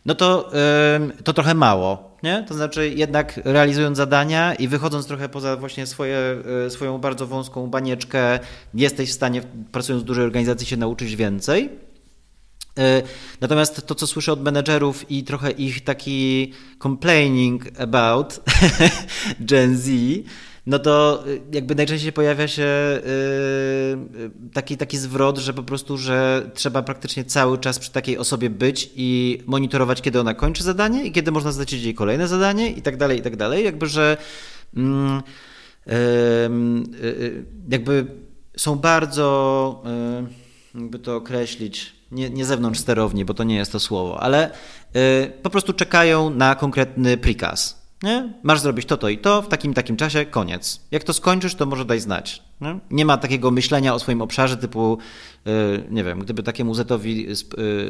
no 0.07 0.15
to, 0.15 0.51
to 1.25 1.33
trochę 1.33 1.55
mało. 1.55 2.15
Nie? 2.23 2.45
To 2.49 2.55
znaczy 2.55 2.89
jednak 2.89 3.41
realizując 3.45 3.97
zadania 3.97 4.55
i 4.55 4.69
wychodząc 4.69 5.07
trochę 5.07 5.29
poza 5.29 5.57
właśnie 5.57 5.87
swoje, 5.87 6.19
e, 6.67 6.71
swoją 6.71 6.99
bardzo 6.99 7.27
wąską 7.27 7.67
banieczkę, 7.67 8.39
jesteś 8.75 9.11
w 9.11 9.13
stanie 9.13 9.43
pracując 9.73 10.03
w 10.03 10.07
dużej 10.07 10.25
organizacji 10.25 10.67
się 10.67 10.77
nauczyć 10.77 11.17
więcej. 11.17 11.71
E, 12.79 13.03
natomiast 13.41 13.87
to, 13.87 13.95
co 13.95 14.07
słyszę 14.07 14.33
od 14.33 14.43
menedżerów 14.43 15.11
i 15.11 15.25
trochę 15.25 15.51
ich 15.51 15.85
taki 15.85 16.53
complaining 16.83 17.81
about 17.81 18.41
Gen 19.51 19.79
Z, 19.79 19.91
no 20.67 20.79
to 20.79 21.25
y, 21.27 21.41
jakby 21.53 21.75
najczęściej 21.75 22.13
pojawia 22.13 22.49
się 22.49 22.63
y, 22.63 24.51
taki, 24.53 24.77
taki 24.77 24.99
zwrot, 24.99 25.39
że 25.39 25.55
po 25.55 25.63
prostu, 25.63 25.99
że 25.99 26.51
trzeba 26.55 26.83
praktycznie 26.83 27.25
cały 27.25 27.59
czas 27.59 27.79
przy 27.79 27.93
takiej 27.93 28.19
osobie 28.19 28.51
być 28.51 28.91
i 28.97 29.39
monitorować, 29.47 30.03
kiedy 30.03 30.21
ona 30.21 30.35
kończy 30.35 30.63
zadanie 30.63 31.05
i 31.05 31.13
kiedy 31.13 31.31
można 31.31 31.53
zlecić 31.53 31.83
jej 31.83 31.95
kolejne 31.95 32.29
zadanie 32.29 32.71
i 32.71 32.83
tak 32.83 32.97
dalej, 32.97 33.19
i 33.19 33.23
tak 33.23 33.37
dalej. 33.37 33.65
Jakby, 33.65 33.87
że 33.87 34.17
mm, 34.77 35.23
y, 35.89 37.45
jakby 37.71 38.07
są 38.57 38.77
bardzo, 38.77 39.83
jakby 40.75 40.99
to 40.99 41.17
określić, 41.17 41.93
nie, 42.13 42.31
nie 42.31 42.45
zewnątrz 42.45 42.81
sterowni, 42.81 43.25
bo 43.25 43.35
to 43.35 43.45
nie 43.45 43.57
jest 43.57 43.73
to 43.73 43.81
słowo, 43.81 44.21
ale 44.21 44.51
po 45.43 45.51
prostu 45.51 45.73
czekają 45.73 46.31
na 46.31 46.55
konkretny 46.55 47.17
prikaz. 47.17 47.84
Nie? 48.05 48.33
Masz 48.43 48.61
zrobić 48.61 48.87
to, 48.87 48.97
to 48.97 49.09
i 49.09 49.19
to 49.19 49.43
w 49.43 49.49
takim 49.49 49.75
takim 49.75 49.97
czasie, 49.97 50.27
koniec. 50.27 50.81
Jak 50.91 51.05
to 51.05 51.13
skończysz, 51.13 51.55
to 51.55 51.67
może 51.67 51.85
daj 51.85 52.01
znać. 52.01 52.43
Nie, 52.61 52.79
nie 52.91 53.05
ma 53.05 53.17
takiego 53.17 53.51
myślenia 53.51 53.95
o 53.95 53.99
swoim 53.99 54.23
obszarze 54.23 54.57
typu, 54.57 54.99
yy, 55.45 55.85
nie 55.91 56.05
wiem, 56.05 56.19
gdyby 56.19 56.43
takiemu 56.43 56.75
Zetowi 56.75 57.23
yy, 57.23 57.37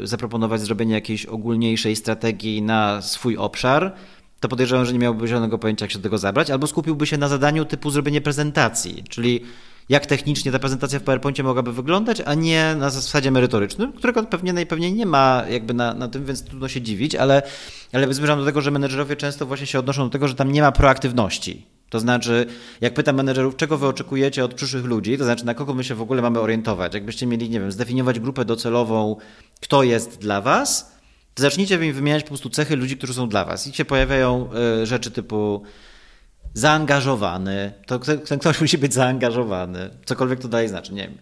zaproponować 0.07 0.61
zrobienie 0.61 0.95
jakiejś 0.95 1.27
ogólniejszej 1.27 1.97
strategii 1.97 2.62
na 2.62 3.03
swój 3.03 3.36
obszar, 3.36 3.95
to 4.41 4.49
podejrzewam, 4.49 4.86
że 4.86 4.93
nie 4.93 4.99
miałby 4.99 5.28
żadnego 5.28 5.59
pojęcia, 5.59 5.85
jak 5.85 5.93
się 5.93 5.99
do 5.99 6.03
tego 6.03 6.19
zabrać, 6.19 6.51
albo 6.51 6.66
skupiłby 6.66 7.07
się 7.07 7.19
na 7.19 7.28
zadaniu 7.28 7.65
typu 7.65 7.91
zrobienie 7.91 8.20
prezentacji, 8.20 9.05
czyli 9.09 9.41
jak 9.89 10.06
technicznie 10.06 10.52
ta 10.52 10.59
prezentacja 10.59 10.98
w 10.98 11.02
PowerPoincie 11.02 11.43
mogłaby 11.43 11.73
wyglądać, 11.73 12.23
a 12.24 12.35
nie 12.35 12.74
na 12.78 12.90
zasadzie 12.90 13.31
merytorycznym, 13.31 13.93
którego 13.93 14.23
pewnie 14.23 14.52
najpewniej 14.52 14.93
nie 14.93 15.06
ma 15.06 15.44
jakby 15.51 15.74
na, 15.74 15.94
na 15.94 16.09
tym, 16.09 16.24
więc 16.24 16.44
trudno 16.44 16.69
się 16.69 16.82
dziwić, 16.82 17.15
ale, 17.15 17.43
ale 17.93 18.15
zmierzam 18.15 18.39
do 18.39 18.44
tego, 18.44 18.61
że 18.61 18.70
menedżerowie 18.70 19.16
często 19.16 19.47
właśnie 19.47 19.66
się 19.66 19.78
odnoszą 19.78 20.05
do 20.05 20.11
tego, 20.11 20.28
że 20.28 20.35
tam 20.35 20.52
nie 20.52 20.62
ma 20.62 20.73
proaktywności. 20.73 21.66
To 21.90 22.01
znaczy, 22.01 22.47
jak 22.81 22.94
pytam 22.94 23.16
menedżerów, 23.16 23.56
czego 23.56 23.78
wy 23.78 23.86
oczekujecie 23.86 24.44
od 24.44 24.55
przyszłych 24.55 24.85
ludzi, 24.85 25.19
to 25.19 25.24
znaczy 25.24 25.47
na 25.47 25.55
kogo 25.55 25.74
my 25.74 25.85
się 25.85 25.94
w 25.94 26.02
ogóle 26.02 26.23
mamy 26.23 26.40
orientować. 26.40 26.94
Jakbyście 26.94 27.27
mieli, 27.27 27.51
nie 27.51 27.61
wiem, 27.61 27.73
zdefiniować 27.73 28.20
grupę 28.20 28.44
docelową, 28.44 29.16
kto 29.61 29.82
jest 29.82 30.19
dla 30.19 30.40
was, 30.40 30.94
to 31.35 31.43
zacznijcie 31.43 31.86
im 31.86 31.93
wymieniać 31.93 32.23
po 32.23 32.28
prostu 32.28 32.51
cechy 32.51 32.77
ludzi, 32.77 32.97
którzy 32.97 33.15
są 33.15 33.28
dla 33.28 33.44
was. 33.44 33.66
I 33.66 33.73
się 33.73 33.85
pojawiają 33.85 34.48
y, 34.82 34.86
rzeczy 34.86 35.11
typu 35.11 35.62
zaangażowany, 36.55 37.72
to 37.86 37.98
ten 37.98 38.39
ktoś 38.39 38.60
musi 38.60 38.78
być 38.78 38.94
zaangażowany, 38.94 39.90
cokolwiek 40.05 40.40
to 40.40 40.48
dalej 40.48 40.68
znaczy, 40.68 40.94
nie 40.94 41.02
wiem, 41.02 41.18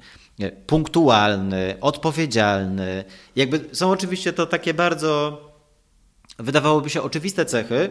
punktualny, 0.67 1.77
odpowiedzialny. 1.81 3.05
Jakby 3.37 3.65
są 3.73 3.91
oczywiście 3.91 4.33
to 4.33 4.47
takie 4.47 4.75
bardzo, 4.75 5.41
wydawałoby 6.39 6.91
się 6.91 7.03
oczywiste 7.03 7.45
cechy, 7.45 7.91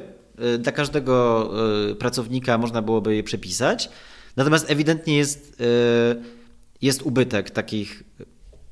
y, 0.55 0.57
dla 0.57 0.71
każdego 0.71 1.49
y, 1.91 1.95
pracownika 1.95 2.57
można 2.57 2.81
byłoby 2.81 3.15
je 3.15 3.23
przepisać, 3.23 3.89
natomiast 4.35 4.71
ewidentnie 4.71 5.17
jest, 5.17 5.61
y, 5.61 6.21
jest 6.81 7.01
ubytek 7.01 7.49
takich 7.49 8.03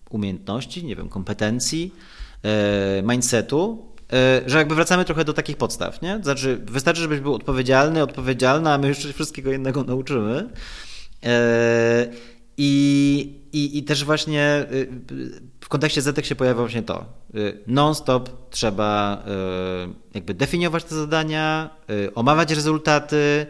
umiejętności, 0.10 0.86
nie 0.86 0.96
wiem, 0.96 1.10
kompetencji, 1.10 1.94
mindsetu, 3.04 3.89
że 4.46 4.58
jakby 4.58 4.76
wracamy 4.76 5.06
trochę 5.06 5.26
do 5.26 5.34
takich 5.34 5.58
podstaw, 5.58 6.02
nie? 6.02 6.20
Znaczy, 6.24 6.62
wystarczy, 6.66 7.02
żebyś 7.02 7.20
był 7.20 7.34
odpowiedzialny, 7.34 8.04
odpowiedzialna, 8.04 8.74
a 8.74 8.78
my 8.78 8.88
już 8.88 8.98
wszystkiego 8.98 9.52
innego 9.52 9.84
nauczymy. 9.84 10.50
E, 11.24 12.08
I, 12.58 13.34
i, 13.54 13.78
I 13.78 13.84
też 13.84 14.06
właśnie 14.06 14.66
y, 14.72 14.90
w 15.62 15.70
kontekście 15.70 16.02
Zetek 16.02 16.26
się 16.26 16.36
pojawia 16.36 16.60
właśnie 16.60 16.84
to. 16.84 17.06
Non-stop 17.68 18.30
trzeba 18.50 19.24
jakby 20.14 20.34
definiować 20.34 20.84
te 20.84 20.96
zadania, 20.96 21.70
omawiać 22.16 22.52
rezultaty, 22.52 23.46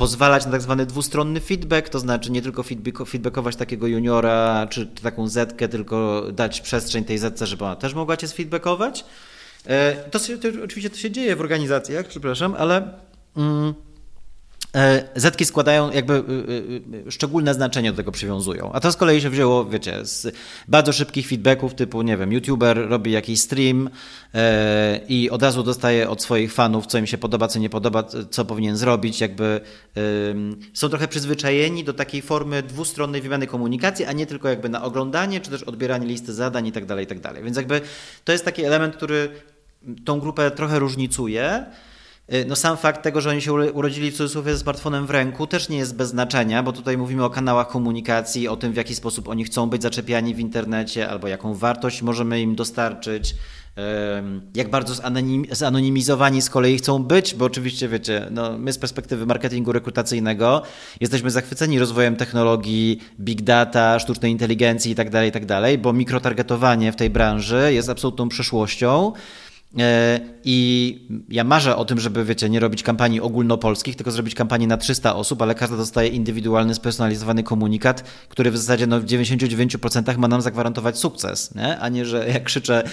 pozwalać 0.00 0.44
na 0.44 0.50
tak 0.50 0.62
zwany 0.62 0.86
dwustronny 0.86 1.40
feedback, 1.40 1.88
to 1.88 1.98
znaczy 1.98 2.30
nie 2.30 2.42
tylko 2.42 2.62
feedbackować 3.06 3.56
takiego 3.56 3.86
juniora 3.86 4.66
czy 4.70 4.86
taką 4.86 5.28
zetkę, 5.28 5.68
tylko 5.68 6.22
dać 6.32 6.60
przestrzeń 6.60 7.04
tej 7.04 7.18
zetce, 7.18 7.46
żeby 7.46 7.64
ona 7.64 7.76
też 7.76 7.94
mogła 7.94 8.16
cię 8.16 8.28
sfeedbackować. 8.28 9.04
E, 9.66 9.94
to, 10.10 10.18
to 10.18 10.48
oczywiście 10.64 10.90
to 10.90 10.96
się 10.96 11.10
dzieje 11.10 11.36
w 11.36 11.40
organizacjach, 11.40 12.06
przepraszam, 12.06 12.54
ale. 12.58 12.92
Mm, 13.36 13.74
zetki 15.16 15.44
składają 15.44 15.90
jakby 15.90 16.14
y, 16.14 16.18
y, 16.18 17.06
y, 17.08 17.10
szczególne 17.10 17.54
znaczenie 17.54 17.90
do 17.90 17.96
tego 17.96 18.12
przywiązują. 18.12 18.72
A 18.72 18.80
to 18.80 18.92
z 18.92 18.96
kolei 18.96 19.20
się 19.20 19.30
wzięło, 19.30 19.64
wiecie, 19.64 20.06
z 20.06 20.36
bardzo 20.68 20.92
szybkich 20.92 21.26
feedbacków 21.26 21.74
typu, 21.74 22.02
nie 22.02 22.16
wiem, 22.16 22.32
youtuber 22.32 22.88
robi 22.88 23.12
jakiś 23.12 23.40
stream 23.40 23.90
e, 24.34 25.00
i 25.08 25.30
od 25.30 25.42
razu 25.42 25.62
dostaje 25.62 26.08
od 26.08 26.22
swoich 26.22 26.52
fanów, 26.52 26.86
co 26.86 26.98
im 26.98 27.06
się 27.06 27.18
podoba, 27.18 27.48
co 27.48 27.58
nie 27.58 27.70
podoba, 27.70 28.04
co 28.30 28.44
powinien 28.44 28.76
zrobić. 28.76 29.20
Jakby 29.20 29.60
są 30.74 30.88
trochę 30.88 31.08
przyzwyczajeni 31.08 31.84
do 31.84 31.92
takiej 31.92 32.22
formy 32.22 32.62
dwustronnej 32.62 33.20
wymiany 33.20 33.46
komunikacji, 33.46 34.04
a 34.04 34.12
nie 34.12 34.26
tylko 34.26 34.48
jakby 34.48 34.68
na 34.68 34.82
oglądanie, 34.82 35.40
czy 35.40 35.50
też 35.50 35.62
odbieranie 35.62 36.06
listy 36.06 36.34
zadań 36.34 36.66
i 36.66 36.72
tak 36.72 36.86
dalej, 36.86 37.04
i 37.04 37.08
tak 37.08 37.20
dalej. 37.20 37.44
Więc 37.44 37.56
jakby 37.56 37.80
to 38.24 38.32
jest 38.32 38.44
taki 38.44 38.64
element, 38.64 38.96
który 38.96 39.28
tą 40.04 40.20
grupę 40.20 40.50
trochę 40.50 40.78
różnicuje. 40.78 41.66
Y, 42.34 42.44
no 42.48 42.56
sam 42.56 42.76
fakt 42.76 43.02
tego, 43.02 43.20
że 43.20 43.30
oni 43.30 43.42
się 43.42 43.52
urodzili 43.52 44.10
w 44.10 44.16
cudzysłowie 44.16 44.52
ze 44.52 44.58
smartfonem 44.58 45.06
w 45.06 45.10
ręku 45.10 45.46
też 45.46 45.68
nie 45.68 45.78
jest 45.78 45.96
bez 45.96 46.08
znaczenia, 46.08 46.62
bo 46.62 46.72
tutaj 46.72 46.98
mówimy 46.98 47.24
o 47.24 47.30
kanałach 47.30 47.68
komunikacji, 47.68 48.48
o 48.48 48.56
tym 48.56 48.72
w 48.72 48.76
jaki 48.76 48.94
sposób 48.94 49.28
oni 49.28 49.44
chcą 49.44 49.70
być 49.70 49.82
zaczepiani 49.82 50.34
w 50.34 50.38
internecie 50.38 51.08
albo 51.08 51.28
jaką 51.28 51.54
wartość 51.54 52.02
możemy 52.02 52.40
im 52.40 52.54
dostarczyć, 52.54 53.34
jak 54.54 54.70
bardzo 54.70 54.94
zanonimizowani 55.50 56.42
z 56.42 56.50
kolei 56.50 56.78
chcą 56.78 57.04
być, 57.04 57.34
bo 57.34 57.44
oczywiście 57.44 57.88
wiecie, 57.88 58.26
no 58.30 58.58
my 58.58 58.72
z 58.72 58.78
perspektywy 58.78 59.26
marketingu 59.26 59.72
rekrutacyjnego 59.72 60.62
jesteśmy 61.00 61.30
zachwyceni 61.30 61.78
rozwojem 61.78 62.16
technologii, 62.16 63.00
big 63.20 63.42
data, 63.42 63.98
sztucznej 63.98 64.32
inteligencji 64.32 64.90
itd., 64.90 65.10
tak 65.10 65.24
itd., 65.24 65.46
tak 65.46 65.80
bo 65.80 65.92
mikrotargetowanie 65.92 66.92
w 66.92 66.96
tej 66.96 67.10
branży 67.10 67.72
jest 67.72 67.88
absolutną 67.88 68.28
przyszłością. 68.28 69.12
E, 69.78 70.20
I 70.44 71.24
ja 71.28 71.44
marzę 71.44 71.76
o 71.76 71.84
tym, 71.84 72.00
żeby, 72.00 72.24
wiecie, 72.24 72.50
nie 72.50 72.60
robić 72.60 72.82
kampanii 72.82 73.20
ogólnopolskich, 73.20 73.96
tylko 73.96 74.10
zrobić 74.10 74.34
kampanię 74.34 74.66
na 74.66 74.76
300 74.76 75.16
osób, 75.16 75.42
ale 75.42 75.54
każda 75.54 75.76
dostaje 75.76 76.08
indywidualny, 76.08 76.74
spersonalizowany 76.74 77.42
komunikat, 77.42 78.04
który 78.28 78.50
w 78.50 78.58
zasadzie 78.58 78.86
no, 78.86 79.00
w 79.00 79.04
99% 79.04 80.18
ma 80.18 80.28
nam 80.28 80.42
zagwarantować 80.42 80.98
sukces, 80.98 81.54
nie? 81.54 81.78
a 81.78 81.88
nie, 81.88 82.04
że 82.04 82.28
jak 82.28 82.44
krzyczę 82.44 82.84
e, 82.84 82.88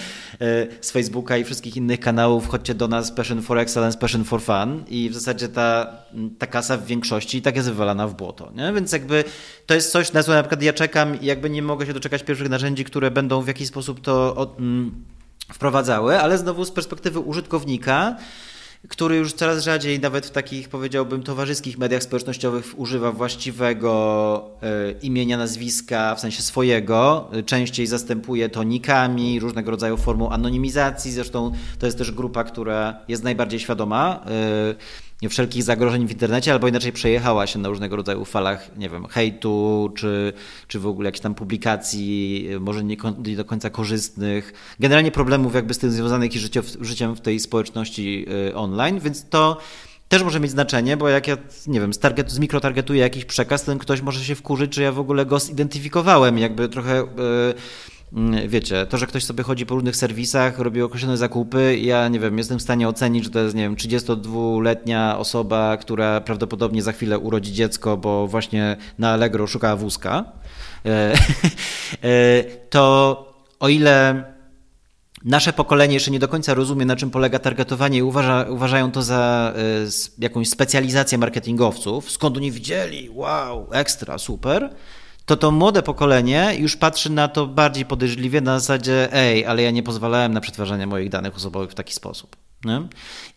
z 0.80 0.90
Facebooka 0.90 1.36
i 1.36 1.44
wszystkich 1.44 1.76
innych 1.76 2.00
kanałów, 2.00 2.48
chodźcie 2.48 2.74
do 2.74 2.88
nas, 2.88 3.12
passion 3.12 3.42
for 3.42 3.58
excellence, 3.58 3.98
passion 3.98 4.24
for 4.24 4.42
fun 4.42 4.84
i 4.88 5.10
w 5.10 5.14
zasadzie 5.14 5.48
ta, 5.48 5.86
ta 6.38 6.46
kasa 6.46 6.76
w 6.76 6.86
większości 6.86 7.38
i 7.38 7.42
tak 7.42 7.56
jest 7.56 7.68
wywalana 7.68 8.08
w 8.08 8.14
błoto. 8.14 8.52
Nie? 8.56 8.72
Więc 8.72 8.92
jakby 8.92 9.24
to 9.66 9.74
jest 9.74 9.92
coś, 9.92 10.12
na 10.12 10.22
co 10.22 10.32
na 10.32 10.42
przykład 10.42 10.62
ja 10.62 10.72
czekam 10.72 11.20
i 11.20 11.26
jakby 11.26 11.50
nie 11.50 11.62
mogę 11.62 11.86
się 11.86 11.92
doczekać 11.92 12.22
pierwszych 12.22 12.48
narzędzi, 12.48 12.84
które 12.84 13.10
będą 13.10 13.42
w 13.42 13.48
jakiś 13.48 13.68
sposób 13.68 14.00
to... 14.00 14.36
Od, 14.36 14.58
mm, 14.58 15.17
wprowadzały, 15.52 16.20
ale 16.20 16.38
znowu 16.38 16.64
z 16.64 16.70
perspektywy 16.70 17.20
użytkownika, 17.20 18.16
który 18.88 19.16
już 19.16 19.32
coraz 19.32 19.64
rzadziej, 19.64 20.00
nawet 20.00 20.26
w 20.26 20.30
takich 20.30 20.68
powiedziałbym 20.68 21.22
towarzyskich 21.22 21.78
mediach 21.78 22.02
społecznościowych, 22.02 22.78
używa 22.78 23.12
właściwego 23.12 24.50
e, 24.62 24.90
imienia, 24.90 25.36
nazwiska, 25.36 26.14
w 26.14 26.20
sensie 26.20 26.42
swojego. 26.42 27.30
Częściej 27.46 27.86
zastępuje 27.86 28.48
to 28.48 28.62
nikami, 28.62 29.40
różnego 29.40 29.70
rodzaju 29.70 29.96
formą 29.96 30.30
anonimizacji. 30.30 31.12
Zresztą 31.12 31.52
to 31.78 31.86
jest 31.86 31.98
też 31.98 32.12
grupa, 32.12 32.44
która 32.44 33.00
jest 33.08 33.22
najbardziej 33.22 33.60
świadoma. 33.60 34.20
E, 34.26 35.07
wszelkich 35.28 35.62
zagrożeń 35.62 36.06
w 36.06 36.10
internecie, 36.10 36.52
albo 36.52 36.68
inaczej 36.68 36.92
przejechała 36.92 37.46
się 37.46 37.58
na 37.58 37.68
różnego 37.68 37.96
rodzaju 37.96 38.24
falach, 38.24 38.70
nie 38.76 38.88
wiem, 38.88 39.06
hejtu, 39.06 39.92
czy, 39.96 40.32
czy 40.68 40.80
w 40.80 40.86
ogóle 40.86 41.08
jakichś 41.08 41.22
tam 41.22 41.34
publikacji, 41.34 42.48
może 42.60 42.84
nie, 42.84 42.96
nie 43.26 43.36
do 43.36 43.44
końca 43.44 43.70
korzystnych. 43.70 44.52
Generalnie 44.80 45.10
problemów 45.10 45.54
jakby 45.54 45.74
z 45.74 45.78
tym 45.78 45.90
związanych 45.90 46.34
i 46.34 46.38
życiem 46.80 47.16
w 47.16 47.20
tej 47.20 47.40
społeczności 47.40 48.26
y, 48.48 48.54
online, 48.54 49.00
więc 49.00 49.28
to 49.28 49.58
też 50.08 50.22
może 50.22 50.40
mieć 50.40 50.50
znaczenie, 50.50 50.96
bo 50.96 51.08
jak 51.08 51.26
ja, 51.26 51.36
nie 51.66 51.80
wiem, 51.80 51.94
z, 51.94 51.98
target, 51.98 52.30
z 52.30 52.38
mikrotargetuję 52.38 53.00
jakiś 53.00 53.24
przekaz, 53.24 53.64
ten 53.64 53.78
ktoś 53.78 54.00
może 54.00 54.24
się 54.24 54.34
wkurzyć, 54.34 54.72
czy 54.72 54.82
ja 54.82 54.92
w 54.92 54.98
ogóle 54.98 55.26
go 55.26 55.38
zidentyfikowałem, 55.38 56.38
jakby 56.38 56.68
trochę... 56.68 56.96
Yy, 56.96 57.54
wiecie, 58.48 58.86
to, 58.86 58.98
że 58.98 59.06
ktoś 59.06 59.24
sobie 59.24 59.44
chodzi 59.44 59.66
po 59.66 59.74
różnych 59.74 59.96
serwisach, 59.96 60.58
robi 60.58 60.82
określone 60.82 61.16
zakupy, 61.16 61.78
ja 61.78 62.08
nie 62.08 62.20
wiem, 62.20 62.38
jestem 62.38 62.58
w 62.58 62.62
stanie 62.62 62.88
ocenić, 62.88 63.24
że 63.24 63.30
to 63.30 63.38
jest, 63.38 63.54
nie 63.54 63.62
wiem, 63.62 63.76
32-letnia 63.76 65.18
osoba, 65.18 65.76
która 65.76 66.20
prawdopodobnie 66.20 66.82
za 66.82 66.92
chwilę 66.92 67.18
urodzi 67.18 67.52
dziecko, 67.52 67.96
bo 67.96 68.26
właśnie 68.26 68.76
na 68.98 69.10
Allegro 69.10 69.46
szukała 69.46 69.76
wózka, 69.76 70.24
e, 70.86 71.14
e, 72.02 72.44
to 72.70 73.24
o 73.60 73.68
ile 73.68 74.24
nasze 75.24 75.52
pokolenie 75.52 75.94
jeszcze 75.94 76.10
nie 76.10 76.18
do 76.18 76.28
końca 76.28 76.54
rozumie, 76.54 76.86
na 76.86 76.96
czym 76.96 77.10
polega 77.10 77.38
targetowanie 77.38 77.98
i 77.98 78.02
uważa, 78.02 78.46
uważają 78.48 78.90
to 78.90 79.02
za 79.02 79.52
y, 80.18 80.22
jakąś 80.22 80.48
specjalizację 80.48 81.18
marketingowców, 81.18 82.10
skąd 82.10 82.36
oni 82.36 82.52
widzieli, 82.52 83.10
wow, 83.12 83.66
ekstra, 83.72 84.18
super, 84.18 84.70
to 85.28 85.36
to 85.36 85.50
młode 85.50 85.82
pokolenie 85.82 86.54
już 86.58 86.76
patrzy 86.76 87.10
na 87.10 87.28
to 87.28 87.46
bardziej 87.46 87.84
podejrzliwie 87.84 88.40
na 88.40 88.60
zasadzie 88.60 89.12
ej, 89.12 89.46
ale 89.46 89.62
ja 89.62 89.70
nie 89.70 89.82
pozwalałem 89.82 90.32
na 90.32 90.40
przetwarzanie 90.40 90.86
moich 90.86 91.08
danych 91.08 91.36
osobowych 91.36 91.70
w 91.70 91.74
taki 91.74 91.94
sposób. 91.94 92.36
Nie? 92.64 92.82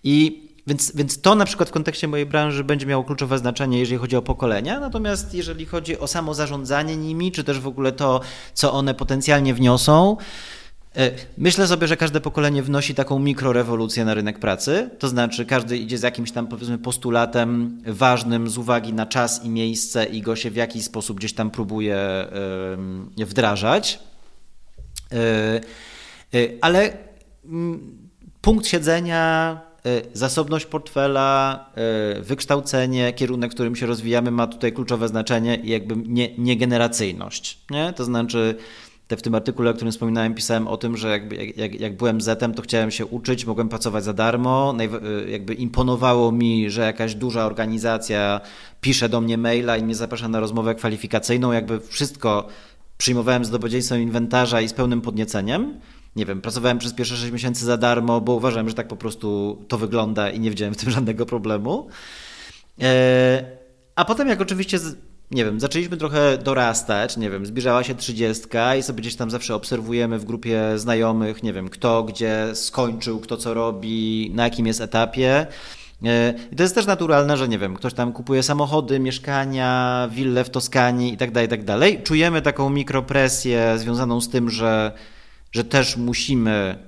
I 0.04 0.48
więc, 0.68 0.96
więc 0.96 1.22
to 1.22 1.36
na 1.36 1.46
przykład 1.46 1.70
w 1.70 1.72
kontekście 1.72 2.08
mojej 2.08 2.26
branży 2.26 2.64
będzie 2.64 2.86
miało 2.86 3.04
kluczowe 3.04 3.38
znaczenie, 3.38 3.80
jeżeli 3.80 3.98
chodzi 3.98 4.16
o 4.16 4.22
pokolenia, 4.22 4.80
natomiast 4.80 5.34
jeżeli 5.34 5.66
chodzi 5.66 6.00
o 6.00 6.08
samo 6.08 6.34
zarządzanie 6.34 6.98
nimi, 6.98 7.32
czy 7.32 7.44
też 7.44 7.60
w 7.60 7.68
ogóle 7.68 7.92
to, 7.92 8.22
co 8.54 8.74
one 8.74 8.94
potencjalnie 8.94 9.54
wniosą, 9.54 10.18
myślę 11.38 11.68
sobie, 11.68 11.88
że 11.88 11.98
każde 11.98 12.22
pokolenie 12.22 12.64
wnosi 12.64 12.96
taką 12.96 13.20
mikrorewolucję 13.20 14.06
na 14.06 14.14
rynek 14.14 14.40
pracy, 14.40 14.90
to 15.00 15.08
znaczy 15.08 15.46
każdy 15.46 15.78
idzie 15.78 15.98
z 15.98 16.02
jakimś 16.02 16.32
tam 16.32 16.48
powiedzmy 16.48 16.78
postulatem 16.78 17.82
ważnym 17.86 18.50
z 18.50 18.58
uwagi 18.58 18.94
na 18.94 19.06
czas 19.06 19.46
i 19.46 19.50
miejsce 19.50 20.06
i 20.06 20.22
go 20.22 20.36
się 20.36 20.52
w 20.52 20.56
jakiś 20.56 20.84
sposób 20.84 21.18
gdzieś 21.18 21.34
tam 21.34 21.52
próbuje 21.52 22.28
wdrażać. 23.18 24.00
E, 25.12 25.16
e, 26.34 26.48
ale 26.62 26.98
mm, 27.46 27.98
punkt 28.42 28.68
siedzenia, 28.68 29.62
zasobność 30.14 30.66
portfela, 30.66 31.66
wykształcenie, 32.22 33.14
kierunek, 33.14 33.52
w 33.52 33.54
którym 33.54 33.76
się 33.76 33.86
rozwijamy 33.86 34.32
ma 34.32 34.48
tutaj 34.48 34.74
kluczowe 34.74 35.08
znaczenie 35.08 35.56
i 35.56 35.70
jakby 35.70 35.96
nie, 35.96 36.38
niegeneracyjność. 36.38 37.58
Nie? 37.70 37.94
To 37.94 38.04
znaczy 38.04 38.56
te 39.12 39.18
w 39.18 39.22
tym 39.22 39.36
artykule, 39.36 39.70
o 39.70 39.74
którym 39.74 39.92
wspominałem, 39.92 40.34
pisałem 40.34 40.68
o 40.68 40.78
tym, 40.78 40.98
że 40.98 41.10
jakby, 41.10 41.36
jak, 41.36 41.80
jak 41.80 41.98
byłem 41.98 42.22
zetem, 42.22 42.54
to 42.54 42.62
chciałem 42.62 42.92
się 42.92 43.06
uczyć, 43.06 43.46
mogłem 43.46 43.70
pracować 43.70 44.04
za 44.04 44.14
darmo. 44.14 44.76
jakby 45.28 45.54
imponowało 45.54 46.32
mi, 46.32 46.70
że 46.70 46.82
jakaś 46.82 47.16
duża 47.16 47.46
organizacja 47.46 48.42
pisze 48.82 49.10
do 49.10 49.22
mnie 49.22 49.38
maila 49.38 49.78
i 49.78 49.84
mnie 49.84 49.96
zaprasza 49.96 50.28
na 50.28 50.40
rozmowę 50.40 50.76
kwalifikacyjną. 50.76 51.52
Jakby 51.52 51.80
wszystko 51.80 52.48
przyjmowałem 52.98 53.46
z 53.46 53.50
dobrodziejstwem 53.50 54.02
inwentarza 54.02 54.62
i 54.62 54.68
z 54.68 54.74
pełnym 54.74 55.02
podnieceniem. 55.02 55.80
Nie 56.16 56.26
wiem, 56.26 56.42
pracowałem 56.42 56.78
przez 56.78 56.94
pierwsze 56.94 57.18
6 57.18 57.32
miesięcy 57.32 57.66
za 57.66 57.78
darmo, 57.78 58.22
bo 58.22 58.34
uważałem, 58.34 58.70
że 58.70 58.76
tak 58.76 58.88
po 58.88 58.96
prostu 58.96 59.58
to 59.68 59.78
wygląda 59.78 60.30
i 60.30 60.40
nie 60.40 60.50
widziałem 60.50 60.74
w 60.74 60.78
tym 60.78 60.92
żadnego 60.98 61.26
problemu. 61.26 61.88
E, 62.82 63.44
a 63.96 64.06
potem, 64.06 64.28
jak 64.28 64.42
oczywiście 64.42 64.80
nie 65.32 65.46
wiem, 65.46 65.60
zaczęliśmy 65.60 65.98
trochę 65.98 66.38
dorastać, 66.38 67.18
nie 67.18 67.30
wiem, 67.30 67.46
zbliżała 67.46 67.84
się 67.84 67.96
trzydziestka 67.96 68.76
i 68.76 68.84
sobie 68.84 69.02
gdzieś 69.02 69.16
tam 69.16 69.32
zawsze 69.32 69.56
obserwujemy 69.56 70.20
w 70.20 70.26
grupie 70.26 70.62
znajomych, 70.76 71.44
nie 71.44 71.54
wiem, 71.54 71.70
kto 71.70 72.04
gdzie 72.04 72.48
skończył, 72.54 73.20
kto 73.20 73.38
co 73.38 73.54
robi, 73.54 74.32
na 74.34 74.44
jakim 74.44 74.68
jest 74.68 74.82
etapie. 74.82 75.48
E, 76.06 76.34
I 76.52 76.56
to 76.56 76.64
jest 76.64 76.76
też 76.76 76.86
naturalne, 76.86 77.38
że 77.38 77.48
nie 77.48 77.60
wiem, 77.60 77.76
ktoś 77.76 77.94
tam 77.94 78.14
kupuje 78.14 78.44
samochody, 78.44 79.00
mieszkania, 79.00 80.10
wille 80.12 80.44
w 80.44 80.50
Toskanii 80.50 81.14
i 81.14 81.18
tak 81.18 81.32
dalej, 81.32 81.50
tak 81.50 81.64
dalej. 81.64 82.04
Czujemy 82.04 82.42
taką 82.42 82.70
mikropresję 82.70 83.78
związaną 83.78 84.22
z 84.22 84.30
tym, 84.30 84.50
że, 84.50 84.92
że 85.52 85.64
też 85.64 85.98
musimy 85.98 86.80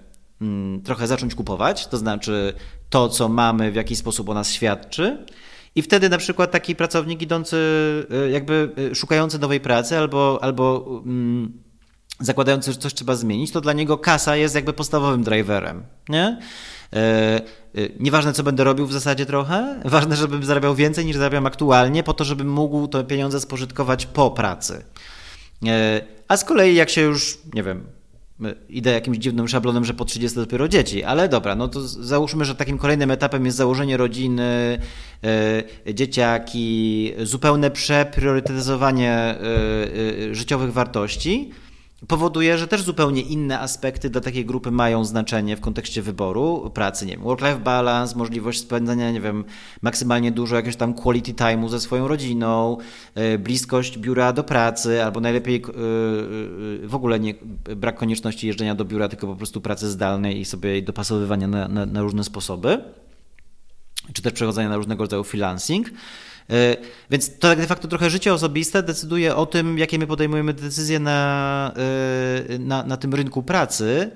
mm, 0.41 0.82
trochę 0.82 1.07
zacząć 1.07 1.36
kupować, 1.36 1.88
to 1.88 1.98
znaczy 1.98 2.53
to, 2.90 3.10
co 3.10 3.30
mamy, 3.30 3.72
w 3.72 3.76
jakiś 3.76 3.98
sposób 3.98 4.30
o 4.30 4.34
nas 4.34 4.52
świadczy. 4.52 5.26
I 5.76 5.82
wtedy 5.82 6.10
na 6.10 6.18
przykład 6.18 6.52
taki 6.52 6.76
pracownik 6.76 7.22
idący, 7.22 7.58
y, 8.28 8.30
jakby 8.30 8.72
y, 8.91 8.95
szukający 8.95 9.40
nowej 9.40 9.60
pracy 9.60 9.98
albo, 9.98 10.40
albo 10.41 10.80
um, 10.80 11.64
zakładający, 12.20 12.72
że 12.72 12.78
coś 12.78 12.94
trzeba 12.94 13.16
zmienić, 13.16 13.52
to 13.52 13.62
dla 13.62 13.74
niego 13.74 13.98
kasa 13.98 14.36
jest 14.36 14.56
jakby 14.56 14.74
podstawowym 14.74 15.24
driverem. 15.24 15.84
Nie? 16.10 16.40
Y, 17.78 17.95
nieważne, 18.00 18.34
co 18.34 18.44
będę 18.44 18.64
robił 18.64 18.88
w 18.88 18.94
zasadzie 18.94 19.26
trochę, 19.26 19.80
ważne, 19.86 20.16
żebym 20.16 20.44
zarabiał 20.44 20.76
więcej 20.76 21.06
niż 21.06 21.18
zarabiam 21.18 21.45
aktualnie, 21.45 22.04
po 22.04 22.14
to, 22.14 22.24
żebym 22.24 22.50
mógł 22.50 22.88
te 22.88 23.04
pieniądze 23.04 23.40
spożytkować 23.40 24.06
po 24.06 24.32
pracy. 24.32 24.86
A 26.28 26.38
z 26.38 26.45
kolei, 26.45 26.76
jak 26.76 26.90
się 26.90 27.02
już, 27.02 27.38
nie 27.54 27.64
wiem, 27.64 27.86
idę 28.70 28.91
jakimś 28.91 29.18
dziwnym 29.18 29.48
szablonem, 29.48 29.86
że 29.86 29.94
po 29.94 30.06
30 30.06 30.36
dopiero 30.40 30.68
dzieci, 30.68 31.03
ale 31.03 31.30
dobra, 31.30 31.56
no 31.56 31.68
to 31.68 31.82
załóżmy, 31.88 32.45
że 32.45 32.56
takim 32.56 32.78
kolejnym 32.78 33.11
etapem 33.11 33.45
jest 33.45 33.57
założenie 33.57 33.98
rodziny, 33.98 34.80
e, 35.88 35.94
dzieciaki, 35.94 37.14
zupełne 37.24 37.72
przepriorytetyzowanie 37.72 39.11
e, 39.11 39.38
e, 40.30 40.36
życiowych 40.36 40.74
wartości 40.74 41.52
powoduje, 42.07 42.57
że 42.57 42.67
też 42.67 42.81
zupełnie 42.81 43.21
inne 43.21 43.59
aspekty 43.59 44.09
dla 44.09 44.21
takiej 44.21 44.45
grupy 44.45 44.71
mają 44.71 45.05
znaczenie 45.05 45.57
w 45.57 45.59
kontekście 45.59 46.01
wyboru 46.01 46.71
pracy. 46.73 47.05
Nie 47.05 47.11
wiem, 47.11 47.23
work-life 47.23 47.59
balance, 47.59 48.17
możliwość 48.17 48.59
spędzania, 48.59 49.11
nie 49.11 49.21
wiem, 49.21 49.43
maksymalnie 49.81 50.31
dużo 50.31 50.55
jakiegoś 50.55 50.75
tam 50.75 50.93
quality 50.93 51.34
time'u 51.34 51.69
ze 51.69 51.80
swoją 51.80 52.07
rodziną, 52.07 52.77
e, 53.15 53.38
bliskość 53.38 53.97
biura 53.97 54.34
do 54.34 54.43
pracy, 54.43 55.03
albo 55.03 55.19
najlepiej 55.19 55.55
e, 55.55 55.59
e, 56.84 56.88
w 56.88 56.95
ogóle 56.95 57.19
nie, 57.19 57.34
brak 57.75 57.97
konieczności 57.97 58.47
jeżdżenia 58.47 58.75
do 58.75 58.85
biura, 58.85 59.09
tylko 59.09 59.27
po 59.27 59.35
prostu 59.35 59.61
pracy 59.61 59.89
zdalnej 59.89 60.39
i 60.39 60.45
sobie 60.45 60.69
jej 60.69 60.84
dopasowywania 60.84 61.47
na, 61.47 61.67
na, 61.67 61.85
na 61.85 62.01
różne 62.01 62.23
sposoby, 62.23 62.84
czy 64.13 64.21
też 64.21 64.34
przechodzenia 64.34 64.69
na 64.69 64.77
różnego 64.77 65.03
rodzaju 65.03 65.23
freelancing. 65.23 65.89
E, 66.49 66.78
więc 67.10 67.38
to 67.40 67.48
tak 67.48 67.57
de 67.57 67.68
facto 67.68 67.88
trochę 67.88 68.10
życie 68.10 68.34
osobiste 68.34 68.84
decyduje 68.84 69.36
o 69.36 69.45
tym, 69.45 69.78
jakie 69.78 69.99
my 69.99 70.07
podejmujemy 70.07 70.53
decyzje 70.53 70.99
na, 70.99 71.72
e, 71.76 72.60
na, 72.60 72.84
na 72.84 72.98
tym 72.98 73.14
rynku 73.14 73.44
pracy. 73.44 74.11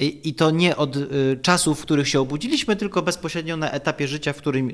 I, 0.00 0.28
I, 0.28 0.34
to 0.34 0.50
nie 0.50 0.76
od 0.76 0.96
y, 0.96 1.38
czasów, 1.42 1.80
w 1.80 1.82
których 1.82 2.08
się 2.08 2.20
obudziliśmy, 2.20 2.76
tylko 2.76 3.02
bezpośrednio 3.02 3.56
na 3.56 3.70
etapie 3.70 4.08
życia, 4.08 4.32
w 4.32 4.36
którym, 4.36 4.70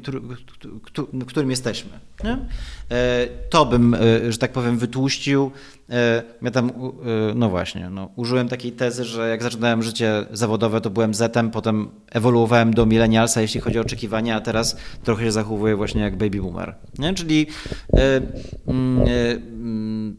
którym 1.27 1.51
jesteśmy. 1.51 1.91
Nie? 2.25 2.39
E, 2.91 3.27
to 3.51 3.67
bym, 3.67 3.95
y, 3.95 4.33
że 4.33 4.39
tak 4.39 4.53
powiem, 4.53 4.79
wytłuścił. 4.79 5.51
E, 5.91 6.23
ja 6.43 6.51
tam, 6.51 6.73
no 7.35 7.49
właśnie, 7.49 7.91
no, 7.91 8.11
użyłem 8.17 8.49
takiej 8.49 8.73
tezy, 8.73 9.05
że 9.05 9.29
jak 9.29 9.43
zaczynałem 9.43 9.83
życie 9.83 10.27
zawodowe, 10.33 10.81
to 10.81 10.91
byłem 10.91 11.15
zetem, 11.15 11.51
potem 11.51 11.89
ewoluowałem 12.11 12.75
do 12.75 12.87
milenialsa, 12.87 13.41
jeśli 13.41 13.61
chodzi 13.61 13.79
o 13.79 13.83
oczekiwania, 13.83 14.37
a 14.37 14.41
teraz 14.41 14.77
trochę 15.05 15.25
się 15.25 15.33
zachowuję 15.33 15.77
właśnie 15.77 16.03
jak 16.03 16.17
baby 16.17 16.41
boomer. 16.41 16.75
Nie? 16.99 17.15
Czyli 17.15 17.47
e, 17.97 18.21
mm, 18.67 19.09
mm, 19.09 20.17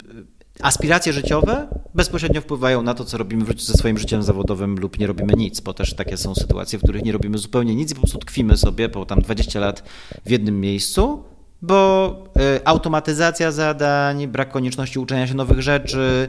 aspiracje 0.61 1.13
życiowe 1.13 1.67
bezpośrednio 1.93 2.41
wpływają 2.41 2.81
na 2.81 2.93
to, 2.93 3.05
co 3.05 3.17
robimy 3.17 3.45
ze 3.57 3.73
swoim 3.73 3.97
życiem 3.97 4.23
zawodowym 4.23 4.79
lub 4.79 4.99
nie 4.99 5.07
robimy 5.07 5.33
nic, 5.33 5.59
bo 5.59 5.73
też 5.73 5.93
takie 5.93 6.17
są 6.17 6.35
sytuacje, 6.35 6.79
w 6.79 6.81
których 6.81 7.03
nie 7.03 7.11
robimy 7.11 7.37
zupełnie 7.37 7.75
nic 7.75 7.91
i 7.91 7.95
po 7.95 8.01
prostu 8.01 8.17
tkwimy 8.17 8.57
sobie 8.57 8.89
po 8.89 9.05
tam 9.05 9.19
20 9.21 9.59
lat 9.59 9.83
w 10.25 10.29
jednym 10.29 10.61
miejscu, 10.61 11.23
bo 11.61 12.15
y, 12.57 12.65
automatyzacja 12.65 13.51
zadań, 13.51 14.27
brak 14.27 14.51
konieczności 14.51 14.99
uczenia 14.99 15.27
się 15.27 15.33
nowych 15.33 15.61
rzeczy, 15.61 16.27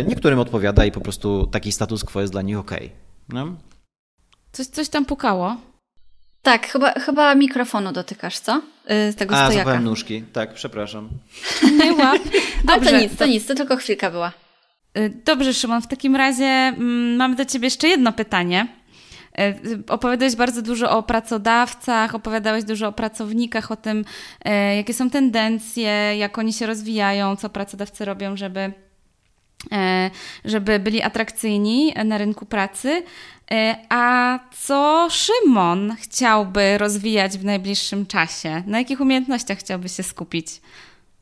y, 0.00 0.04
niektórym 0.04 0.38
odpowiada 0.38 0.84
i 0.84 0.92
po 0.92 1.00
prostu 1.00 1.46
taki 1.46 1.72
status 1.72 2.04
quo 2.04 2.20
jest 2.20 2.32
dla 2.32 2.42
nich 2.42 2.58
ok. 2.58 2.70
No? 3.28 3.56
Coś, 4.52 4.66
coś 4.66 4.88
tam 4.88 5.04
pukało. 5.04 5.56
Tak, 6.42 6.66
chyba, 6.66 6.92
chyba 6.92 7.34
mikrofonu 7.34 7.92
dotykasz, 7.92 8.38
co? 8.38 8.62
Z 8.88 9.16
tego 9.16 9.36
A, 9.36 9.46
stojaka. 9.46 9.80
nóżki. 9.80 10.22
Tak, 10.32 10.54
przepraszam. 10.54 11.08
Nie 11.84 11.92
łap. 11.92 12.18
Dobrze. 12.64 12.90
to 12.90 12.98
nic, 12.98 13.16
to 13.16 13.26
nic, 13.26 13.46
to 13.46 13.54
tylko 13.54 13.76
chwilka 13.76 14.10
była. 14.10 14.32
Y, 14.98 15.10
dobrze, 15.24 15.54
Szymon, 15.54 15.82
w 15.82 15.86
takim 15.86 16.16
razie 16.16 16.44
mm, 16.44 17.16
mamy 17.16 17.36
do 17.36 17.44
Ciebie 17.44 17.66
jeszcze 17.66 17.88
jedno 17.88 18.12
pytanie. 18.12 18.66
Y, 19.40 19.82
opowiadałeś 19.88 20.36
bardzo 20.36 20.62
dużo 20.62 20.90
o 20.98 21.02
pracodawcach, 21.02 22.14
opowiadałeś 22.14 22.64
dużo 22.64 22.88
o 22.88 22.92
pracownikach, 22.92 23.70
o 23.70 23.76
tym, 23.76 24.04
y, 24.46 24.76
jakie 24.76 24.94
są 24.94 25.10
tendencje, 25.10 26.16
jak 26.18 26.38
oni 26.38 26.52
się 26.52 26.66
rozwijają, 26.66 27.36
co 27.36 27.48
pracodawcy 27.48 28.04
robią, 28.04 28.36
żeby, 28.36 28.72
żeby 30.44 30.78
byli 30.78 31.02
atrakcyjni 31.02 31.94
na 32.04 32.18
rynku 32.18 32.46
pracy. 32.46 33.02
A 33.88 34.38
co 34.52 35.08
Szymon 35.10 35.96
chciałby 36.00 36.78
rozwijać 36.78 37.38
w 37.38 37.44
najbliższym 37.44 38.06
czasie? 38.06 38.62
Na 38.66 38.78
jakich 38.78 39.00
umiejętnościach 39.00 39.58
chciałby 39.58 39.88
się 39.88 40.02
skupić 40.02 40.60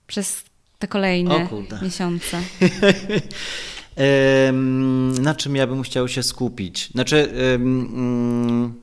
przez 0.06 0.44
te 0.78 0.88
kolejne 0.88 1.48
miesiące? 1.82 2.40
na 5.20 5.34
czym 5.34 5.56
ja 5.56 5.66
bym 5.66 5.82
chciał 5.82 6.08
się 6.08 6.22
skupić? 6.22 6.90
Znaczy, 6.90 7.32
mm, 7.54 8.74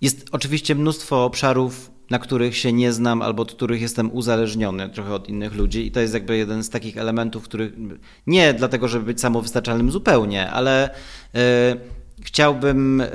jest 0.00 0.26
oczywiście 0.32 0.74
mnóstwo 0.74 1.24
obszarów, 1.24 1.90
na 2.10 2.18
których 2.18 2.56
się 2.56 2.72
nie 2.72 2.92
znam 2.92 3.22
albo 3.22 3.42
od 3.42 3.52
których 3.52 3.80
jestem 3.80 4.12
uzależniony 4.12 4.88
trochę 4.88 5.14
od 5.14 5.28
innych 5.28 5.54
ludzi 5.54 5.86
i 5.86 5.90
to 5.90 6.00
jest 6.00 6.14
jakby 6.14 6.36
jeden 6.36 6.64
z 6.64 6.70
takich 6.70 6.96
elementów, 6.96 7.44
których 7.44 7.72
nie 8.26 8.54
dlatego, 8.54 8.88
żeby 8.88 9.04
być 9.04 9.20
samowystarczalnym 9.20 9.90
zupełnie, 9.90 10.50
ale 10.50 10.94
e, 11.34 11.76
chciałbym, 12.22 13.00
e, 13.00 13.06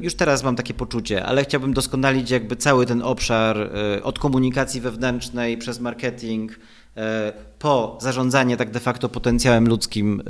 już 0.00 0.14
teraz 0.14 0.44
mam 0.44 0.56
takie 0.56 0.74
poczucie, 0.74 1.24
ale 1.24 1.44
chciałbym 1.44 1.74
doskonalić 1.74 2.30
jakby 2.30 2.56
cały 2.56 2.86
ten 2.86 3.02
obszar 3.02 3.58
e, 3.58 4.02
od 4.02 4.18
komunikacji 4.18 4.80
wewnętrznej 4.80 5.58
przez 5.58 5.80
marketing, 5.80 6.58
E, 6.96 7.32
po 7.58 7.98
zarządzanie 8.00 8.56
tak 8.56 8.70
de 8.70 8.80
facto 8.80 9.08
potencjałem 9.08 9.68
ludzkim 9.68 10.22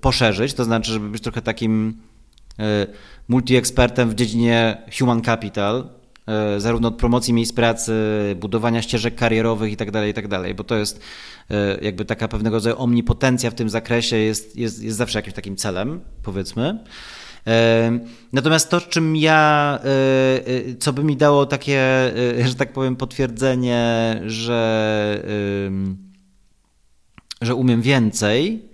poszerzyć, 0.00 0.54
to 0.54 0.64
znaczy, 0.64 0.92
żeby 0.92 1.08
być 1.08 1.22
trochę 1.22 1.42
takim 1.42 1.96
multiekspertem 3.28 4.10
w 4.10 4.14
dziedzinie 4.14 4.82
human 4.98 5.22
capital, 5.22 5.88
zarówno 6.58 6.88
od 6.88 6.96
promocji 6.96 7.34
miejsc 7.34 7.52
pracy, 7.52 7.92
budowania 8.40 8.82
ścieżek 8.82 9.14
karierowych 9.14 9.70
itd., 9.70 9.92
tak 9.92 10.06
itd., 10.06 10.42
tak 10.42 10.56
bo 10.56 10.64
to 10.64 10.76
jest 10.76 11.00
jakby 11.82 12.04
taka 12.04 12.28
pewnego 12.28 12.56
rodzaju 12.56 12.76
omnipotencja 12.78 13.50
w 13.50 13.54
tym 13.54 13.68
zakresie 13.68 14.16
jest, 14.16 14.56
jest, 14.56 14.82
jest 14.82 14.98
zawsze 14.98 15.18
jakimś 15.18 15.34
takim 15.34 15.56
celem, 15.56 16.00
powiedzmy. 16.22 16.78
Natomiast 18.32 18.70
to, 18.70 18.80
czym 18.80 19.16
ja, 19.16 19.78
e, 19.84 19.88
e, 20.46 20.74
co 20.78 20.92
by 20.92 21.04
mi 21.04 21.16
dało 21.16 21.46
takie, 21.46 21.80
e, 22.40 22.48
że 22.48 22.54
tak 22.54 22.72
powiem, 22.72 22.96
potwierdzenie, 22.96 24.20
że, 24.26 25.22
że 27.40 27.54
umiem 27.54 27.82
więcej, 27.82 28.68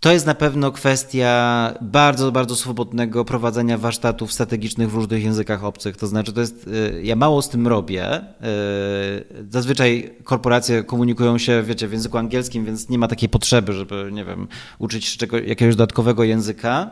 to 0.00 0.12
jest 0.12 0.26
na 0.26 0.34
pewno 0.34 0.72
kwestia 0.72 1.74
bardzo, 1.80 2.32
bardzo 2.32 2.56
swobodnego 2.56 3.24
prowadzenia 3.24 3.78
warsztatów 3.78 4.32
strategicznych 4.32 4.90
w 4.90 4.94
różnych 4.94 5.24
językach 5.24 5.64
obcych. 5.64 5.96
To 5.96 6.06
znaczy, 6.06 6.32
to 6.32 6.40
jest, 6.40 6.66
y, 6.66 7.00
ja 7.02 7.16
mało 7.16 7.42
z 7.42 7.48
tym 7.48 7.66
robię. 7.66 8.18
Y, 8.18 8.22
zazwyczaj 9.50 10.14
korporacje 10.24 10.84
komunikują 10.84 11.38
się, 11.38 11.62
wiecie, 11.62 11.88
w 11.88 11.92
języku 11.92 12.18
angielskim, 12.18 12.64
więc 12.64 12.88
nie 12.88 12.98
ma 12.98 13.08
takiej 13.08 13.28
potrzeby, 13.28 13.72
żeby, 13.72 14.08
nie 14.12 14.24
wiem, 14.24 14.48
uczyć 14.78 15.04
się 15.04 15.18
czego, 15.18 15.38
jakiegoś 15.38 15.76
dodatkowego 15.76 16.24
języka. 16.24 16.90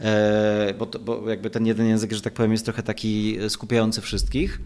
Y, 0.00 0.74
bo, 0.74 0.86
bo 0.86 1.30
jakby 1.30 1.50
ten 1.50 1.66
jeden 1.66 1.86
język, 1.86 2.12
że 2.12 2.20
tak 2.20 2.34
powiem, 2.34 2.52
jest 2.52 2.64
trochę 2.64 2.82
taki 2.82 3.38
skupiający 3.48 4.00
wszystkich. 4.00 4.60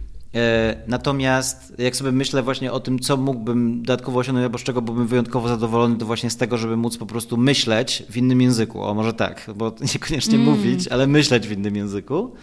Natomiast 0.86 1.74
jak 1.78 1.96
sobie 1.96 2.12
myślę 2.12 2.42
właśnie 2.42 2.72
o 2.72 2.80
tym, 2.80 2.98
co 2.98 3.16
mógłbym 3.16 3.82
dodatkowo 3.82 4.18
osiągnąć, 4.18 4.44
albo 4.44 4.58
z 4.58 4.62
czego 4.62 4.82
byłbym 4.82 5.06
wyjątkowo 5.06 5.48
zadowolony, 5.48 5.96
to 5.96 6.06
właśnie 6.06 6.30
z 6.30 6.36
tego, 6.36 6.58
żeby 6.58 6.76
móc 6.76 6.96
po 6.96 7.06
prostu 7.06 7.36
myśleć 7.36 8.02
w 8.10 8.16
innym 8.16 8.40
języku. 8.40 8.82
O, 8.82 8.94
może 8.94 9.12
tak, 9.12 9.50
bo 9.56 9.74
niekoniecznie 9.94 10.34
mm. 10.34 10.46
mówić, 10.46 10.88
ale 10.88 11.06
myśleć 11.06 11.48
w 11.48 11.52
innym 11.52 11.76
języku. 11.76 12.34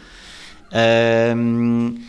Um, 1.29 1.99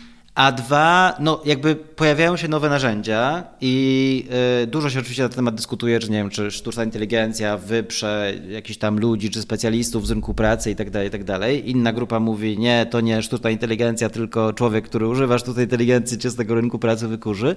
a 0.41 0.51
dwa, 0.51 1.15
no 1.19 1.41
jakby 1.45 1.75
pojawiają 1.75 2.37
się 2.37 2.47
nowe 2.47 2.69
narzędzia 2.69 3.43
i 3.61 4.25
y, 4.63 4.67
dużo 4.67 4.89
się 4.89 4.99
oczywiście 4.99 5.23
na 5.23 5.29
ten 5.29 5.35
temat 5.35 5.55
dyskutuje, 5.55 5.99
czy 5.99 6.11
nie 6.11 6.17
wiem, 6.17 6.29
czy 6.29 6.51
sztuczna 6.51 6.83
inteligencja 6.83 7.57
wyprze 7.57 8.33
jakichś 8.49 8.79
tam 8.79 8.99
ludzi, 8.99 9.29
czy 9.29 9.41
specjalistów 9.41 10.07
z 10.07 10.11
rynku 10.11 10.33
pracy 10.33 10.71
i 10.71 10.75
tak 10.75 10.89
dalej, 10.89 11.07
i 11.07 11.11
tak 11.11 11.23
dalej. 11.23 11.69
Inna 11.69 11.93
grupa 11.93 12.19
mówi, 12.19 12.57
nie, 12.57 12.85
to 12.85 13.01
nie 13.01 13.21
sztuczna 13.21 13.49
inteligencja, 13.49 14.09
tylko 14.09 14.53
człowiek, 14.53 14.85
który 14.85 15.07
używa 15.07 15.37
sztucznej 15.37 15.65
inteligencji, 15.65 16.17
cię 16.17 16.29
z 16.29 16.35
tego 16.35 16.55
rynku 16.55 16.79
pracy 16.79 17.07
wykurzy. 17.07 17.55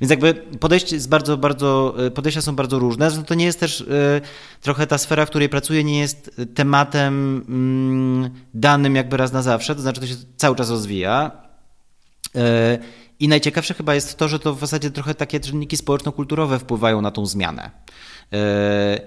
Więc 0.00 0.10
jakby 0.10 0.34
podejście 0.34 0.96
jest 0.96 1.08
bardzo, 1.08 1.36
bardzo, 1.36 1.94
y, 2.06 2.10
podejścia 2.10 2.42
są 2.42 2.56
bardzo 2.56 2.78
różne. 2.78 3.10
Zresztą 3.10 3.26
to 3.26 3.34
nie 3.34 3.44
jest 3.44 3.60
też 3.60 3.80
y, 3.80 4.20
trochę 4.60 4.86
ta 4.86 4.98
sfera, 4.98 5.26
w 5.26 5.30
której 5.30 5.48
pracuję, 5.48 5.84
nie 5.84 6.00
jest 6.00 6.30
tematem 6.54 7.44
mm, 7.48 8.30
danym 8.54 8.96
jakby 8.96 9.16
raz 9.16 9.32
na 9.32 9.42
zawsze, 9.42 9.74
to 9.74 9.80
znaczy 9.80 10.00
to 10.00 10.06
się 10.06 10.14
cały 10.36 10.56
czas 10.56 10.70
rozwija 10.70 11.45
I 13.20 13.28
najciekawsze 13.28 13.74
chyba 13.74 13.94
jest 13.94 14.16
to, 14.16 14.28
że 14.28 14.38
to 14.38 14.54
w 14.54 14.60
zasadzie 14.60 14.90
trochę 14.90 15.14
takie 15.14 15.40
czynniki 15.40 15.76
społeczno-kulturowe 15.76 16.58
wpływają 16.58 17.00
na 17.00 17.10
tą 17.10 17.26
zmianę. 17.26 17.70
E, 18.32 19.00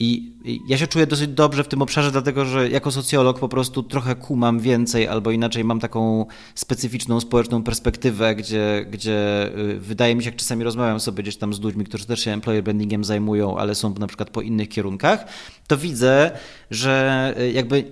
I 0.00 0.32
ja 0.68 0.78
się 0.78 0.86
czuję 0.86 1.06
dosyć 1.06 1.28
dobrze 1.28 1.64
w 1.64 1.68
tym 1.68 1.82
obszarze, 1.82 2.10
dlatego 2.10 2.44
że 2.44 2.70
jako 2.70 2.90
socjolog 2.90 3.38
po 3.38 3.48
prostu 3.48 3.82
trochę 3.82 4.14
kumam 4.14 4.60
więcej, 4.60 5.08
albo 5.08 5.30
inaczej 5.30 5.64
mam 5.64 5.80
taką 5.80 6.26
specyficzną 6.54 7.20
społeczną 7.20 7.62
perspektywę, 7.62 8.34
gdzie, 8.34 8.86
gdzie 8.90 9.48
y, 9.58 9.80
wydaje 9.80 10.14
mi 10.14 10.22
się, 10.22 10.28
jak 10.28 10.36
czasami 10.36 10.64
rozmawiam 10.64 11.00
sobie 11.00 11.22
gdzieś 11.22 11.36
tam 11.36 11.54
z 11.54 11.60
ludźmi, 11.60 11.84
którzy 11.84 12.06
też 12.06 12.20
się 12.20 12.30
employer 12.30 12.64
brandingiem 12.64 13.04
zajmują, 13.04 13.58
ale 13.58 13.74
są 13.74 13.94
na 13.94 14.06
przykład 14.06 14.30
po 14.30 14.40
innych 14.40 14.68
kierunkach, 14.68 15.24
to 15.66 15.76
widzę, 15.76 16.30
że 16.70 17.34
y, 17.40 17.52
jakby 17.52 17.84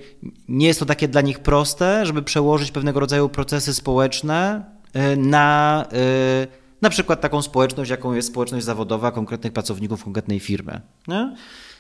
nie 0.49 0.67
jest 0.67 0.81
to 0.81 0.87
takie 0.87 1.09
dla 1.09 1.21
nich 1.21 1.39
proste, 1.39 2.07
żeby 2.07 2.23
przełożyć 2.23 2.71
pewnego 2.71 3.01
rodzaju 3.01 3.29
procesy 3.29 3.75
społeczne 3.75 4.65
E, 4.65 4.74
na 5.17 5.87
e, 5.93 6.47
na 6.83 6.91
przykład 6.91 7.21
taką 7.21 7.43
społeczność, 7.43 7.91
jaką 7.91 8.15
jest 8.15 8.29
społeczność 8.29 8.65
zawodowa 8.65 9.13
konkretnych 9.13 9.53
pracowników 9.53 10.05
konkretnej 10.05 10.41
firmy. 10.41 10.81
Nie? 11.09 11.37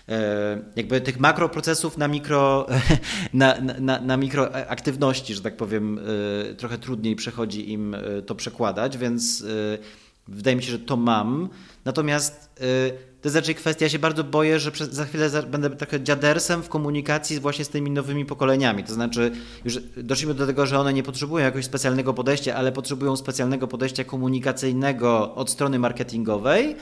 E, 0.08 0.62
jakby 0.76 1.00
tych 1.00 1.20
makroprocesów 1.20 1.98
na 1.98 2.08
mikro, 2.08 2.66
na, 3.32 3.60
na, 3.60 4.00
na 4.00 4.16
mikroaktywności, 4.16 5.34
że 5.34 5.42
tak 5.42 5.56
powiem, 5.56 6.00
trochę 6.56 6.78
trudniej 6.78 7.16
przechodzi 7.16 7.72
im 7.72 7.96
to 8.26 8.34
przekładać, 8.34 8.98
więc 8.98 9.44
wydaje 10.28 10.56
mi 10.56 10.62
się, 10.62 10.70
że 10.70 10.78
to 10.78 10.96
mam. 10.96 11.48
Natomiast 11.84 12.60
to 13.24 13.28
jest 13.28 13.36
raczej 13.36 13.54
kwestia, 13.54 13.84
ja 13.84 13.88
się 13.88 13.98
bardzo 13.98 14.24
boję, 14.24 14.60
że 14.60 14.70
za 14.90 15.04
chwilę 15.04 15.30
będę 15.50 15.70
trochę 15.70 16.02
dziadersem 16.02 16.62
w 16.62 16.68
komunikacji 16.68 17.40
właśnie 17.40 17.64
z 17.64 17.68
tymi 17.68 17.90
nowymi 17.90 18.24
pokoleniami. 18.24 18.84
To 18.84 18.94
znaczy, 18.94 19.32
już 19.64 19.78
doszliśmy 19.96 20.34
do 20.34 20.46
tego, 20.46 20.66
że 20.66 20.78
one 20.78 20.92
nie 20.92 21.02
potrzebują 21.02 21.44
jakiegoś 21.44 21.64
specjalnego 21.64 22.14
podejścia, 22.14 22.54
ale 22.54 22.72
potrzebują 22.72 23.16
specjalnego 23.16 23.68
podejścia 23.68 24.04
komunikacyjnego 24.04 25.34
od 25.34 25.50
strony 25.50 25.78
marketingowej. 25.78 26.76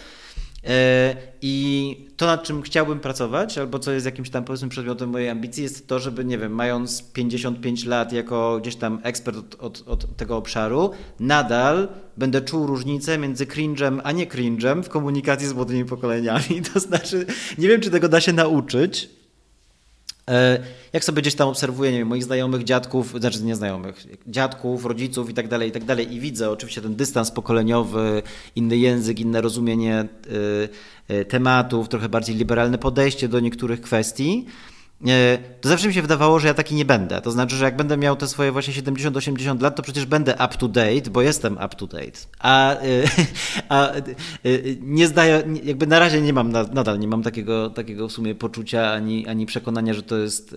E, 0.64 1.16
I 1.43 1.97
to, 2.16 2.26
nad 2.26 2.43
czym 2.43 2.62
chciałbym 2.62 3.01
pracować, 3.01 3.59
albo 3.59 3.78
co 3.78 3.93
jest 3.93 4.06
jakimś 4.06 4.30
tam 4.30 4.44
powiedzmy 4.44 4.68
przedmiotem 4.68 5.10
mojej 5.10 5.28
ambicji, 5.28 5.62
jest 5.62 5.86
to, 5.86 5.98
żeby, 5.98 6.24
nie 6.24 6.39
wiem, 6.39 6.52
mając 6.52 7.02
55 7.02 7.84
lat 7.84 8.12
jako 8.12 8.59
gdzieś 8.60 8.76
tam 8.76 9.01
ekspert 9.02 9.36
od, 9.36 9.55
od, 9.60 9.89
od 9.89 10.16
tego 10.16 10.36
obszaru, 10.36 10.90
nadal 11.20 11.89
będę 12.16 12.40
czuł 12.40 12.66
różnicę 12.66 13.18
między 13.18 13.47
cringe'em 13.47 14.01
a 14.05 14.12
nie 14.12 14.26
cringe'em 14.26 14.82
w 14.82 14.89
komunikacji 14.89 15.48
z 15.48 15.52
młodymi 15.52 15.84
pokoleniami. 15.84 16.62
To 16.74 16.80
znaczy, 16.80 17.26
nie 17.59 17.68
wiem, 17.68 17.80
czy 17.80 17.90
tego 17.90 18.09
da 18.09 18.20
się 18.20 18.32
nauczyć, 18.32 19.10
jak 20.93 21.05
sobie 21.05 21.23
gdzieś 21.23 21.35
tam 21.35 21.49
obserwuję, 21.49 21.93
nie 21.93 21.99
wiem, 21.99 22.09
moich 22.09 22.24
znajomych, 22.24 22.65
dziadków, 22.65 23.20
znaczy 23.20 23.43
nie 23.43 23.57
znajomych, 23.57 24.07
dziadków, 24.27 24.85
rodziców 24.85 25.31
i 25.31 25.35
tak 25.35 25.49
dalej, 25.49 25.69
i 25.69 25.73
tak 25.73 25.85
dalej 25.85 26.15
i 26.15 26.20
widzę 26.20 26.51
oczywiście 26.51 26.82
ten 26.82 26.97
dystans 26.97 27.31
pokoleniowy, 27.31 28.23
inny 28.57 28.77
język, 28.77 29.20
inne 29.20 29.40
rozumienie 29.40 29.94
e, 29.94 30.07
e, 31.09 31.24
tematów, 31.24 31.89
trochę 31.89 32.09
bardziej 32.09 32.36
liberalne 32.36 32.78
podejście 32.78 33.28
do 33.28 33.40
niektórych 33.40 33.81
kwestii, 33.81 34.47
to 35.61 35.69
zawsze 35.69 35.89
mi 35.89 35.95
się 35.95 36.03
wydawało, 36.03 36.39
że 36.39 36.49
ja 36.49 36.55
taki 36.55 36.74
nie 36.74 36.85
będę. 36.85 37.20
To 37.20 37.31
znaczy, 37.31 37.57
że 37.57 37.65
jak 37.65 37.77
będę 37.77 37.97
miał 37.97 38.16
te 38.16 38.29
swoje 38.29 38.53
właśnie 38.53 38.74
70-80 38.74 39.62
lat, 39.62 39.77
to 39.77 39.83
przecież 39.83 40.07
będę 40.07 40.35
up 40.35 40.49
to 40.59 40.69
date, 40.69 41.11
bo 41.11 41.23
jestem 41.23 41.55
up 41.55 41.69
to 41.69 41.87
date. 41.87 42.19
A, 42.39 42.77
a 43.69 43.93
nie 44.81 45.07
zdaję, 45.07 45.43
jakby 45.65 45.87
na 45.87 45.99
razie 45.99 46.20
nie 46.20 46.33
mam, 46.33 46.53
nadal 46.53 46.99
nie 46.99 47.09
mam 47.09 47.23
takiego, 47.23 47.70
takiego 47.70 48.09
w 48.09 48.12
sumie 48.12 48.35
poczucia 48.35 48.93
ani, 48.93 49.27
ani 49.29 49.47
przekonania, 49.47 49.95
że 49.95 50.03
to 50.03 50.16
jest 50.16 50.57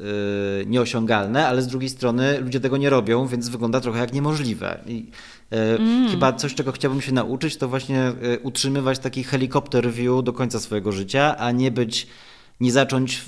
e, 0.61 0.65
nieosiągalne, 0.65 1.47
ale 1.47 1.61
z 1.61 1.67
drugiej 1.67 1.89
strony 1.89 2.39
ludzie 2.39 2.59
tego 2.59 2.77
nie 2.77 2.89
robią, 2.89 3.27
więc 3.27 3.49
wygląda 3.49 3.81
trochę 3.81 3.99
jak 3.99 4.13
niemożliwe. 4.13 4.79
I, 4.87 5.11
e, 5.51 5.75
mm. 5.75 6.11
Chyba 6.11 6.33
coś, 6.33 6.55
czego 6.55 6.71
chciałbym 6.71 7.01
się 7.01 7.11
nauczyć, 7.11 7.57
to 7.57 7.67
właśnie 7.67 7.99
e, 7.99 8.39
utrzymywać 8.43 8.99
taki 8.99 9.23
helikopter 9.23 9.91
view 9.91 10.23
do 10.23 10.33
końca 10.33 10.59
swojego 10.59 10.91
życia, 10.91 11.37
a 11.37 11.51
nie 11.51 11.71
być, 11.71 12.07
nie 12.59 12.71
zacząć 12.71 13.21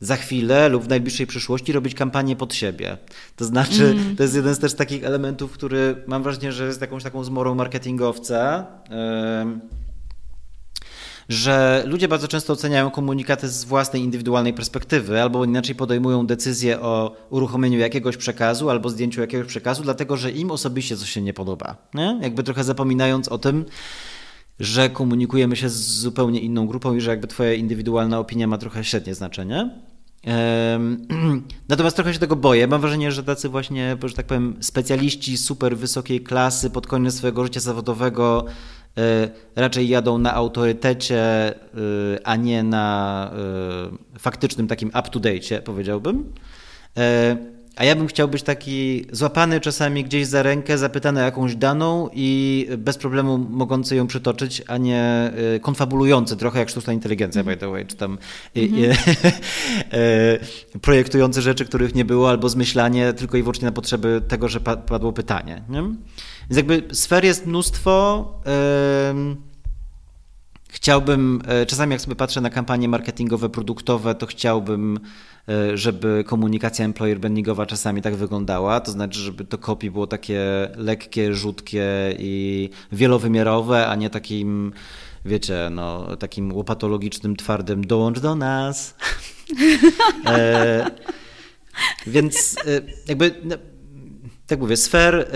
za 0.00 0.16
chwilę 0.16 0.68
lub 0.68 0.84
w 0.84 0.88
najbliższej 0.88 1.26
przyszłości 1.26 1.72
robić 1.72 1.94
kampanię 1.94 2.36
pod 2.36 2.54
siebie. 2.54 2.98
To 3.36 3.44
znaczy, 3.44 3.84
mm. 3.84 4.16
to 4.16 4.22
jest 4.22 4.34
jeden 4.34 4.54
z 4.54 4.58
też 4.58 4.74
takich 4.74 5.04
elementów, 5.04 5.52
który 5.52 6.02
mam 6.06 6.22
wrażenie, 6.22 6.52
że 6.52 6.66
jest 6.66 6.80
jakąś 6.80 7.02
taką 7.02 7.24
zmorą 7.24 7.54
marketingowca. 7.54 8.66
że 11.28 11.82
ludzie 11.86 12.08
bardzo 12.08 12.28
często 12.28 12.52
oceniają 12.52 12.90
komunikaty 12.90 13.48
z 13.48 13.64
własnej 13.64 14.02
indywidualnej 14.02 14.54
perspektywy, 14.54 15.22
albo 15.22 15.44
inaczej 15.44 15.74
podejmują 15.74 16.26
decyzję 16.26 16.80
o 16.80 17.16
uruchomieniu 17.30 17.78
jakiegoś 17.78 18.16
przekazu 18.16 18.70
albo 18.70 18.90
zdjęciu 18.90 19.20
jakiegoś 19.20 19.46
przekazu, 19.46 19.82
dlatego 19.82 20.16
że 20.16 20.30
im 20.30 20.50
osobiście 20.50 20.96
coś 20.96 21.10
się 21.10 21.22
nie 21.22 21.34
podoba. 21.34 21.76
Nie? 21.94 22.18
Jakby 22.22 22.42
trochę 22.42 22.64
zapominając 22.64 23.28
o 23.28 23.38
tym, 23.38 23.64
że 24.60 24.90
komunikujemy 24.90 25.56
się 25.56 25.68
z 25.68 25.76
zupełnie 25.76 26.40
inną 26.40 26.66
grupą 26.66 26.94
i 26.94 27.00
że 27.00 27.10
jakby 27.10 27.26
twoja 27.26 27.52
indywidualna 27.52 28.18
opinia 28.18 28.46
ma 28.46 28.58
trochę 28.58 28.84
średnie 28.84 29.14
znaczenie. 29.14 29.70
Natomiast 31.68 31.96
trochę 31.96 32.14
się 32.14 32.20
tego 32.20 32.36
boję. 32.36 32.66
Mam 32.66 32.80
wrażenie, 32.80 33.12
że 33.12 33.24
tacy 33.24 33.48
właśnie, 33.48 33.96
że 34.04 34.14
tak 34.14 34.26
powiem, 34.26 34.56
specjaliści 34.60 35.38
super 35.38 35.76
wysokiej 35.76 36.20
klasy 36.20 36.70
pod 36.70 36.86
koniec 36.86 37.14
swojego 37.14 37.44
życia 37.44 37.60
zawodowego 37.60 38.44
e, 38.98 39.30
raczej 39.56 39.88
jadą 39.88 40.18
na 40.18 40.34
autorytecie, 40.34 41.18
e, 41.18 41.54
a 42.24 42.36
nie 42.36 42.62
na 42.62 43.30
e, 44.14 44.18
faktycznym 44.18 44.68
takim 44.68 44.88
up-to-date, 44.88 45.62
powiedziałbym. 45.62 46.32
A 47.78 47.84
ja 47.84 47.96
bym 47.96 48.06
chciał 48.06 48.28
być 48.28 48.42
taki 48.42 49.06
złapany 49.12 49.60
czasami 49.60 50.04
gdzieś 50.04 50.26
za 50.26 50.42
rękę, 50.42 50.78
zapytany 50.78 51.20
o 51.20 51.24
jakąś 51.24 51.56
daną 51.56 52.08
i 52.12 52.68
bez 52.78 52.98
problemu 52.98 53.38
mogący 53.38 53.96
ją 53.96 54.06
przytoczyć, 54.06 54.62
a 54.66 54.76
nie 54.76 55.32
y, 55.56 55.60
konfabulujący, 55.60 56.36
trochę 56.36 56.58
jak 56.58 56.68
sztuczna 56.68 56.92
inteligencja, 56.92 57.44
by 57.44 57.56
the 57.56 57.70
way, 57.70 57.86
czy 57.86 57.96
tam 57.96 58.18
mm 58.54 58.70
-hmm. 58.70 58.96
projektujący 60.80 61.42
rzeczy, 61.42 61.64
których 61.64 61.94
nie 61.94 62.04
było, 62.04 62.30
albo 62.30 62.48
zmyślanie 62.48 63.12
tylko 63.12 63.36
i 63.36 63.42
wyłącznie 63.42 63.66
na 63.66 63.72
potrzeby 63.72 64.22
tego, 64.28 64.48
że 64.48 64.60
padło 64.60 65.12
pytanie. 65.12 65.62
Nie? 65.68 65.82
Więc 66.50 66.56
jakby 66.56 66.82
sfer 66.92 67.24
jest 67.24 67.46
mnóstwo. 67.46 68.24
Chciałbym, 70.68 71.42
e, 71.46 71.66
czasami 71.66 71.92
jak 71.92 72.00
sobie 72.00 72.16
patrzę 72.16 72.40
na 72.40 72.50
kampanie 72.50 72.88
marketingowe, 72.88 73.48
produktowe, 73.48 74.14
to 74.14 74.26
chciałbym, 74.26 75.00
e, 75.48 75.76
żeby 75.76 76.24
komunikacja 76.26 76.84
employer 76.84 77.20
brandingowa 77.20 77.66
czasami 77.66 78.02
tak 78.02 78.16
wyglądała, 78.16 78.80
to 78.80 78.90
znaczy, 78.90 79.20
żeby 79.20 79.44
to 79.44 79.58
kopii 79.58 79.90
było 79.90 80.06
takie 80.06 80.40
lekkie, 80.76 81.34
rzutkie 81.34 82.14
i 82.18 82.70
wielowymiarowe, 82.92 83.86
a 83.86 83.94
nie 83.94 84.10
takim, 84.10 84.72
wiecie, 85.24 85.68
no, 85.70 86.16
takim 86.16 86.52
łopatologicznym, 86.52 87.36
twardym 87.36 87.86
dołącz 87.86 88.20
do 88.20 88.34
nas. 88.34 88.94
e, 90.26 90.90
więc 92.06 92.56
e, 92.66 92.80
jakby 93.08 93.34
no, 93.44 93.56
tak 94.48 94.60
mówię, 94.60 94.76
sfer, 94.76 95.30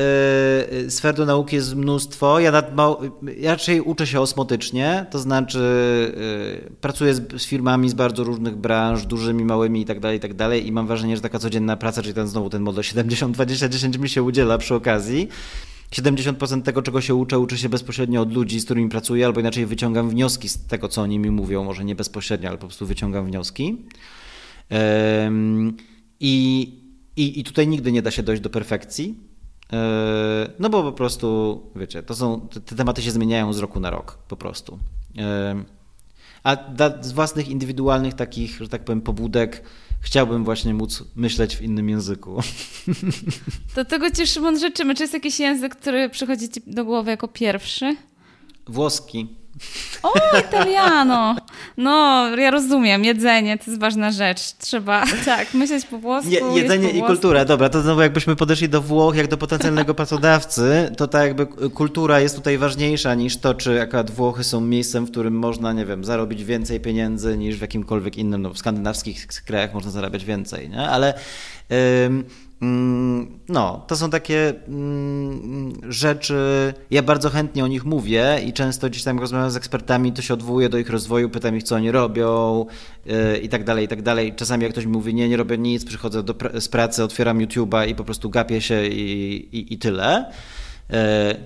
yy, 0.82 0.90
sfer 0.90 1.14
do 1.14 1.26
nauki 1.26 1.56
jest 1.56 1.74
mnóstwo. 1.74 2.40
Ja, 2.40 2.50
nad, 2.50 2.70
ja 3.36 3.50
raczej 3.50 3.80
uczę 3.80 4.06
się 4.06 4.20
osmotycznie, 4.20 5.06
to 5.10 5.18
znaczy 5.18 5.58
yy, 6.64 6.70
pracuję 6.80 7.14
z, 7.14 7.42
z, 7.42 7.46
firmami 7.46 7.88
z 7.88 7.94
bardzo 7.94 8.24
różnych 8.24 8.56
branż, 8.56 9.06
dużymi, 9.06 9.44
małymi 9.44 9.80
i 9.80 9.84
tak 9.84 10.00
dalej, 10.00 10.18
i 10.18 10.20
tak 10.20 10.32
i 10.64 10.72
mam 10.72 10.86
wrażenie, 10.86 11.16
że 11.16 11.22
taka 11.22 11.38
codzienna 11.38 11.76
praca, 11.76 12.02
czyli 12.02 12.14
ten 12.14 12.28
znowu 12.28 12.50
ten 12.50 12.62
model 12.62 12.84
70-20-10 12.84 13.98
mi 13.98 14.08
się 14.08 14.22
udziela 14.22 14.58
przy 14.58 14.74
okazji. 14.74 15.28
70% 15.90 16.62
tego, 16.62 16.82
czego 16.82 17.00
się 17.00 17.14
uczę, 17.14 17.38
uczę 17.38 17.58
się 17.58 17.68
bezpośrednio 17.68 18.20
od 18.20 18.32
ludzi, 18.32 18.60
z 18.60 18.64
którymi 18.64 18.88
pracuję, 18.88 19.26
albo 19.26 19.40
inaczej 19.40 19.66
wyciągam 19.66 20.10
wnioski 20.10 20.48
z 20.48 20.66
tego, 20.66 20.88
co 20.88 21.02
oni 21.02 21.18
mi 21.18 21.30
mówią, 21.30 21.64
może 21.64 21.84
nie 21.84 21.94
bezpośrednio, 21.94 22.48
ale 22.48 22.58
po 22.58 22.66
prostu 22.66 22.86
wyciągam 22.86 23.26
wnioski. 23.26 23.76
I 26.20 26.81
i, 27.16 27.40
I 27.40 27.44
tutaj 27.44 27.68
nigdy 27.68 27.92
nie 27.92 28.02
da 28.02 28.10
się 28.10 28.22
dojść 28.22 28.42
do 28.42 28.50
perfekcji. 28.50 29.16
No 30.58 30.70
bo 30.70 30.82
po 30.82 30.92
prostu, 30.92 31.60
wiecie, 31.76 32.02
to 32.02 32.14
są, 32.14 32.48
te 32.64 32.76
tematy 32.76 33.02
się 33.02 33.10
zmieniają 33.10 33.52
z 33.52 33.58
roku 33.58 33.80
na 33.80 33.90
rok, 33.90 34.18
po 34.28 34.36
prostu. 34.36 34.78
A 36.44 36.56
z 37.00 37.12
własnych 37.12 37.48
indywidualnych 37.48 38.14
takich, 38.14 38.58
że 38.58 38.68
tak 38.68 38.84
powiem, 38.84 39.00
pobudek 39.00 39.62
chciałbym 40.00 40.44
właśnie 40.44 40.74
móc 40.74 41.04
myśleć 41.16 41.56
w 41.56 41.62
innym 41.62 41.88
języku. 41.88 42.40
To 43.74 43.84
tego 43.84 44.10
Ci, 44.10 44.26
Szymon, 44.26 44.58
życzymy. 44.58 44.94
Czy 44.94 45.02
jest 45.02 45.14
jakiś 45.14 45.40
język, 45.40 45.76
który 45.76 46.10
przychodzi 46.10 46.48
Ci 46.48 46.60
do 46.66 46.84
głowy 46.84 47.10
jako 47.10 47.28
pierwszy? 47.28 47.96
Włoski. 48.66 49.28
O, 50.02 50.12
italiano! 50.38 51.36
No, 51.76 52.28
ja 52.36 52.50
rozumiem, 52.50 53.04
jedzenie 53.04 53.58
to 53.58 53.64
jest 53.66 53.80
ważna 53.80 54.10
rzecz. 54.10 54.40
Trzeba, 54.58 55.04
tak, 55.24 55.54
myśleć 55.54 55.86
po 55.86 55.98
włosku. 55.98 56.30
Je, 56.30 56.40
jedzenie 56.54 56.90
i 56.90 57.02
kultura, 57.02 57.44
dobra, 57.44 57.68
to 57.68 57.82
znowu 57.82 58.00
jakbyśmy 58.00 58.36
podeszli 58.36 58.68
do 58.68 58.82
Włoch 58.82 59.16
jak 59.16 59.28
do 59.28 59.36
potencjalnego 59.36 59.94
pracodawcy, 59.94 60.92
to 60.96 61.08
tak 61.08 61.26
jakby 61.26 61.46
kultura 61.70 62.20
jest 62.20 62.36
tutaj 62.36 62.58
ważniejsza 62.58 63.14
niż 63.14 63.36
to, 63.36 63.54
czy 63.54 63.80
akurat 63.80 64.10
Włochy 64.10 64.44
są 64.44 64.60
miejscem, 64.60 65.06
w 65.06 65.10
którym 65.10 65.34
można, 65.34 65.72
nie 65.72 65.86
wiem, 65.86 66.04
zarobić 66.04 66.44
więcej 66.44 66.80
pieniędzy 66.80 67.38
niż 67.38 67.56
w 67.56 67.60
jakimkolwiek 67.60 68.16
innym, 68.16 68.42
no 68.42 68.50
w 68.50 68.58
skandynawskich 68.58 69.26
krajach 69.26 69.74
można 69.74 69.90
zarabiać 69.90 70.24
więcej, 70.24 70.70
nie? 70.70 70.88
Ale... 70.88 71.14
Ym, 72.06 72.24
no, 73.48 73.84
to 73.86 73.96
są 73.96 74.10
takie 74.10 74.54
mm, 74.68 75.72
rzeczy, 75.88 76.74
ja 76.90 77.02
bardzo 77.02 77.30
chętnie 77.30 77.64
o 77.64 77.66
nich 77.66 77.84
mówię 77.84 78.40
i 78.46 78.52
często 78.52 78.90
gdzieś 78.90 79.04
tam 79.04 79.18
rozmawiam 79.18 79.50
z 79.50 79.56
ekspertami, 79.56 80.12
to 80.12 80.22
się 80.22 80.34
odwołuję 80.34 80.68
do 80.68 80.78
ich 80.78 80.90
rozwoju, 80.90 81.30
pytam 81.30 81.56
ich, 81.56 81.62
co 81.62 81.76
oni 81.76 81.90
robią 81.90 82.66
yy, 83.06 83.38
i 83.38 83.48
tak 83.48 83.64
dalej, 83.64 83.84
i 83.84 83.88
tak 83.88 84.02
dalej. 84.02 84.34
Czasami 84.36 84.62
jak 84.62 84.72
ktoś 84.72 84.86
mi 84.86 84.92
mówi, 84.92 85.14
nie, 85.14 85.28
nie 85.28 85.36
robię 85.36 85.58
nic, 85.58 85.84
przychodzę 85.84 86.22
do, 86.22 86.34
z 86.60 86.68
pracy, 86.68 87.04
otwieram 87.04 87.38
YouTube'a 87.38 87.88
i 87.88 87.94
po 87.94 88.04
prostu 88.04 88.30
gapię 88.30 88.60
się 88.60 88.86
i, 88.86 89.36
i, 89.56 89.74
i 89.74 89.78
tyle 89.78 90.32
yy, 90.90 90.96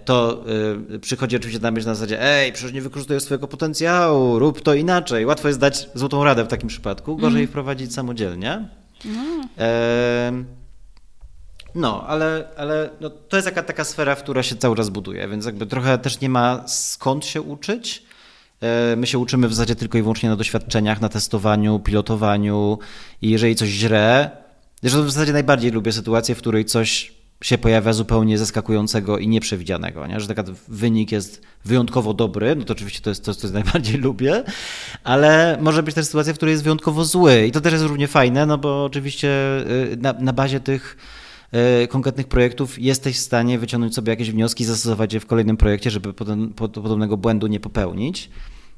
to 0.05 0.45
yy, 0.91 0.99
przychodzi 0.99 1.37
oczywiście 1.37 1.63
na 1.63 1.71
myśl 1.71 1.87
na 1.87 1.95
zasadzie, 1.95 2.23
ej, 2.23 2.53
przecież 2.53 2.73
nie 2.73 2.83
wykorzystujesz 2.83 3.23
swojego 3.23 3.49
potencjału, 3.49 4.39
rób 4.39 4.61
to 4.61 4.75
inaczej. 4.75 5.27
Łatwo 5.27 5.49
jest 5.49 5.61
dać 5.61 5.89
złotą 5.95 6.25
radę 6.25 6.45
w 6.45 6.49
takim 6.49 6.69
przypadku, 6.69 7.17
gorzej 7.17 7.41
mm. 7.41 7.49
wprowadzić 7.49 7.95
samodzielnie. 7.95 8.69
Mm. 9.05 10.47
No, 11.77 12.07
ale, 12.07 12.49
ale 12.57 12.91
no, 13.01 13.11
to 13.11 13.37
jest 13.37 13.47
jaka, 13.47 13.63
taka 13.63 13.85
sfera, 13.85 14.17
która 14.17 14.43
się 14.43 14.57
cały 14.57 14.77
czas 14.77 14.89
buduje, 14.89 15.29
więc 15.29 15.47
jakby 15.47 15.67
trochę 15.67 15.99
też 15.99 16.21
nie 16.21 16.29
ma 16.29 16.69
skąd 16.69 17.27
się 17.27 17.43
uczyć. 17.43 18.03
E, 18.61 18.97
my 18.97 19.07
się 19.07 19.19
uczymy 19.19 19.49
w 19.49 19.55
zasadzie 19.55 19.77
tylko 19.77 19.99
i 19.99 20.03
wyłącznie 20.03 20.29
na 20.29 20.37
doświadczeniach, 20.37 21.01
na 21.01 21.09
testowaniu, 21.09 21.79
pilotowaniu 21.79 22.79
i 23.23 23.31
jeżeli 23.31 23.57
coś 23.57 23.69
źle, 23.69 24.31
zresztą 24.83 25.03
w 25.03 25.11
zasadzie 25.11 25.33
najbardziej 25.33 25.71
lubię 25.71 25.93
sytuację, 25.93 26.35
w 26.35 26.39
której 26.39 26.65
coś 26.65 27.17
się 27.43 27.59
pojawia 27.59 27.93
zupełnie 27.93 28.39
zaskakującego 28.39 29.19
i 29.19 29.29
nieprzewidzianego, 29.29 30.07
nie? 30.07 30.21
że 30.21 30.29
taki 30.29 30.53
wynik 30.69 31.13
jest 31.13 31.43
wyjątkowo 31.65 32.15
dobry, 32.15 32.57
no 32.57 32.65
to 32.65 32.73
oczywiście 32.73 33.01
to 33.01 33.11
jest 33.11 33.25
to, 33.25 33.35
co 33.35 33.49
najbardziej 33.49 33.99
lubię, 33.99 34.45
ale 35.05 35.59
może 35.61 35.83
być 35.83 35.95
też 35.95 36.07
sytuacja, 36.07 36.33
w 36.33 36.37
której 36.37 36.53
jest 36.53 36.65
wyjątkowo 36.65 37.05
zły 37.05 37.47
i 37.47 37.53
to 37.53 37.61
też 37.61 37.73
jest 37.73 37.85
równie 37.85 38.09
fajne, 38.09 38.47
no 38.47 38.59
bo 38.59 38.85
oczywiście 38.85 39.29
y, 39.93 39.97
na, 40.01 40.13
na 40.13 40.33
bazie 40.33 40.61
tych 40.61 40.97
konkretnych 41.89 42.29
projektów 42.29 42.79
jesteś 42.79 43.17
w 43.17 43.21
stanie 43.21 43.59
wyciągnąć 43.59 43.95
sobie 43.95 44.11
jakieś 44.11 44.31
wnioski, 44.31 44.65
zastosować 44.65 45.15
je 45.15 45.21
w 45.21 45.27
kolejnym 45.27 45.57
projekcie, 45.57 45.91
żeby 45.91 46.13
podobnego 46.55 47.17
błędu 47.17 47.47
nie 47.47 47.61
popełnić. 47.61 48.31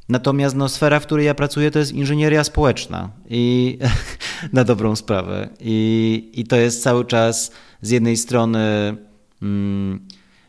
Natomiast 0.09 0.57
no, 0.57 0.69
sfera, 0.69 1.01
w 1.01 1.07
której 1.07 1.27
ja 1.27 1.35
pracuję, 1.35 1.71
to 1.71 1.79
jest 1.79 1.93
inżynieria 1.93 2.45
społeczna 2.45 3.11
i 3.31 3.79
na 4.53 4.65
dobrą 4.65 4.97
sprawę. 4.97 5.49
I, 5.61 6.31
I 6.35 6.45
to 6.45 6.57
jest 6.57 6.83
cały 6.83 7.05
czas 7.05 7.53
z 7.83 7.91
jednej 7.91 8.17
strony 8.17 8.97
mm, 9.43 10.07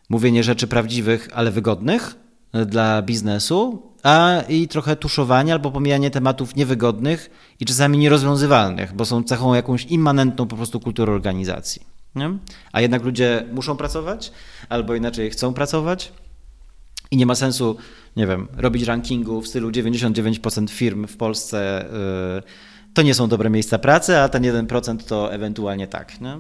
mówienie 0.10 0.44
rzeczy 0.44 0.68
prawdziwych, 0.68 1.30
ale 1.34 1.52
wygodnych 1.52 2.16
e, 2.54 2.66
dla 2.66 3.02
biznesu, 3.02 3.84
a 4.04 4.42
i 4.50 4.68
trochę 4.68 4.96
tuszowanie 4.96 5.54
albo 5.54 5.72
pomijanie 5.72 6.12
tematów 6.12 6.56
niewygodnych 6.56 7.30
i 7.60 7.66
czasami 7.66 7.98
nierozwiązywalnych, 7.98 8.94
bo 8.94 9.06
są 9.06 9.24
cechą 9.24 9.54
jakąś 9.54 9.86
immanentną 9.86 10.48
po 10.48 10.56
prostu 10.56 10.80
kultury 10.80 11.12
organizacji. 11.12 11.99
Nie? 12.16 12.38
A 12.72 12.82
jednak 12.82 13.04
ludzie 13.04 13.46
muszą 13.52 13.78
pracować, 13.78 14.32
albo 14.70 14.96
inaczej 14.96 15.30
chcą 15.30 15.54
pracować. 15.54 16.12
I 17.12 17.18
nie 17.18 17.26
ma 17.26 17.36
sensu, 17.36 17.78
nie 18.16 18.28
wiem, 18.28 18.48
robić 18.58 18.84
rankingu 18.84 19.42
w 19.42 19.48
stylu 19.48 19.72
99% 19.72 20.70
firm 20.70 21.08
w 21.08 21.18
Polsce 21.18 21.90
yy, 22.36 22.44
to 22.94 23.02
nie 23.02 23.14
są 23.14 23.28
dobre 23.28 23.50
miejsca 23.50 23.80
pracy, 23.80 24.18
a 24.18 24.30
ten 24.30 24.44
1% 24.44 25.04
to 25.04 25.34
ewentualnie 25.34 25.88
tak. 25.88 26.22
Nie? 26.22 26.38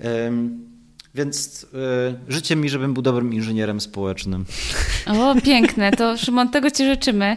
Yy, 0.00 0.08
więc 1.18 1.64
y, 1.64 1.68
życzę 2.28 2.56
mi, 2.56 2.68
żebym 2.68 2.94
był 2.94 3.02
dobrym 3.02 3.34
inżynierem 3.34 3.80
społecznym. 3.80 4.44
O, 5.06 5.34
piękne. 5.44 5.90
To 5.90 6.16
Szymon, 6.16 6.48
tego 6.48 6.70
Ci 6.70 6.84
życzymy, 6.84 7.36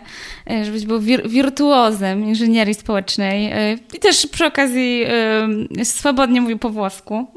y, 0.52 0.66
żebyś 0.66 0.86
był 0.86 1.00
wir 1.00 1.30
wirtuozem 1.30 2.26
inżynierii 2.26 2.74
społecznej 2.74 3.54
y, 3.74 3.80
i 3.94 4.00
też 4.00 4.28
przy 4.28 4.46
okazji 4.46 5.04
y, 5.82 5.86
swobodnie 5.86 6.42
mówił 6.42 6.58
po 6.58 6.70
włosku. 6.70 7.28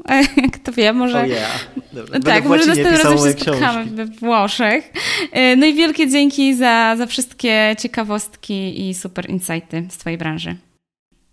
Kto 0.53 0.71
wie, 0.71 0.93
może... 0.93 1.17
Oh 1.17 1.27
yeah. 1.27 1.69
Dobra, 1.93 2.19
tak, 2.19 2.45
może 2.45 2.65
następnym 2.65 3.01
razem 3.01 3.17
się 3.17 3.41
spotkamy 3.41 3.85
we 3.85 4.05
Włoszech. 4.05 4.93
Y, 5.37 5.55
no 5.57 5.65
i 5.65 5.73
wielkie 5.73 6.09
dzięki 6.09 6.55
za, 6.55 6.95
za 6.97 7.05
wszystkie 7.05 7.75
ciekawostki 7.79 8.89
i 8.89 8.93
super 8.93 9.29
insighty 9.29 9.87
z 9.89 9.97
Twojej 9.97 10.17
branży. 10.17 10.55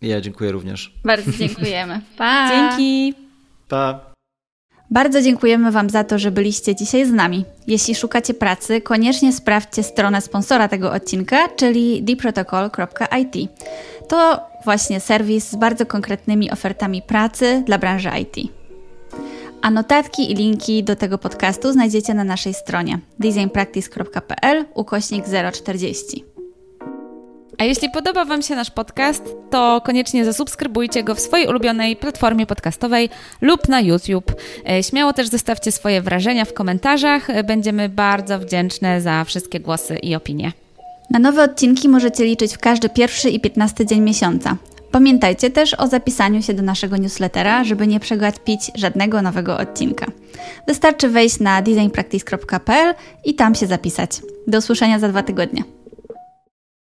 Ja 0.03 0.21
dziękuję 0.21 0.53
również. 0.53 0.93
Bardzo 1.05 1.33
dziękujemy. 1.33 2.01
Pa! 2.17 2.49
Dzięki. 2.49 3.15
Pa! 3.69 4.12
Bardzo 4.93 5.23
dziękujemy 5.23 5.70
Wam 5.70 5.90
za 5.90 6.05
to, 6.05 6.19
że 6.19 6.31
byliście 6.31 6.74
dzisiaj 6.74 7.06
z 7.06 7.12
nami. 7.12 7.44
Jeśli 7.66 7.94
szukacie 7.94 8.35
pracy, 8.35 8.81
koniecznie 8.81 9.32
sprawdźcie 9.32 9.82
stronę 9.82 10.20
sponsora 10.20 10.69
tego 10.69 10.93
odcinka, 10.93 11.48
czyli 11.56 12.05
theprotocol.it. 12.05 13.51
To 14.09 14.40
właśnie 14.64 15.01
serwis 15.01 15.51
z 15.51 15.56
bardzo 15.56 15.86
konkretnymi 15.86 16.51
ofertami 16.51 17.02
pracy 17.02 17.62
dla 17.66 17.78
branży 17.78 18.10
IT. 18.20 18.52
A 19.62 19.70
notatki 19.70 20.32
i 20.32 20.35
linki 20.35 20.85
do 20.85 20.97
tego 20.97 21.19
podcastu 21.19 21.73
znajdziecie 21.73 22.14
na 22.14 22.24
naszej 22.24 22.55
stronie 22.55 22.98
designpractice.pl 23.19 24.64
ukośnik 24.74 25.24
040. 25.52 26.32
A 27.59 27.65
jeśli 27.65 27.91
podoba 27.91 28.24
Wam 28.24 28.43
się 28.43 28.57
nasz 28.57 28.70
podcast, 28.70 29.24
to 29.51 29.81
koniecznie 29.85 30.24
zasubskrybujcie 30.24 31.05
go 31.05 31.15
w 31.15 31.20
swojej 31.20 31.47
ulubionej 31.47 31.97
platformie 31.97 32.47
podcastowej 32.47 33.09
lub 33.41 33.69
na 33.69 33.81
YouTube. 33.81 34.33
E, 34.69 34.83
śmiało 34.83 35.12
też 35.12 35.29
zostawcie 35.29 35.73
swoje 35.73 36.03
wrażenia 36.03 36.45
w 36.45 36.53
komentarzach. 36.53 37.31
E, 37.31 37.45
będziemy 37.45 37.89
bardzo 37.89 38.39
wdzięczne 38.39 39.01
za 39.01 39.24
wszystkie 39.24 39.61
głosy 39.61 39.97
i 39.97 40.15
opinie. 40.15 40.53
Na 41.11 41.19
nowe 41.19 41.45
odcinki 41.45 41.89
możecie 41.89 42.24
liczyć 42.24 42.55
w 42.55 42.59
każdy 42.59 42.89
pierwszy 42.89 43.31
i 43.31 43.41
piętnasty 43.41 43.87
dzień 43.87 44.01
miesiąca. 44.01 44.57
Pamiętajcie 44.91 45.51
też 45.51 45.74
o 45.74 45.87
zapisaniu 45.87 46.43
się 46.43 46.55
do 46.55 46.62
naszego 46.62 46.97
newslettera, 46.97 47.65
żeby 47.65 47.87
nie 47.87 48.01
przegapić 48.01 48.70
żadnego 48.74 49.23
nowego 49.23 49.59
odcinka. 49.59 50.07
Wystarczy 50.66 51.09
wejść 51.09 51.41
na 51.41 51.62
designpractice.pl 51.62 52.95
i 53.24 53.35
tam 53.35 53.55
się 53.55 53.66
zapisać. 53.66 54.11
Do 54.47 54.59
usłyszenia 54.59 54.99
za 54.99 55.09
dwa 55.09 55.23
tygodnie. 55.23 55.65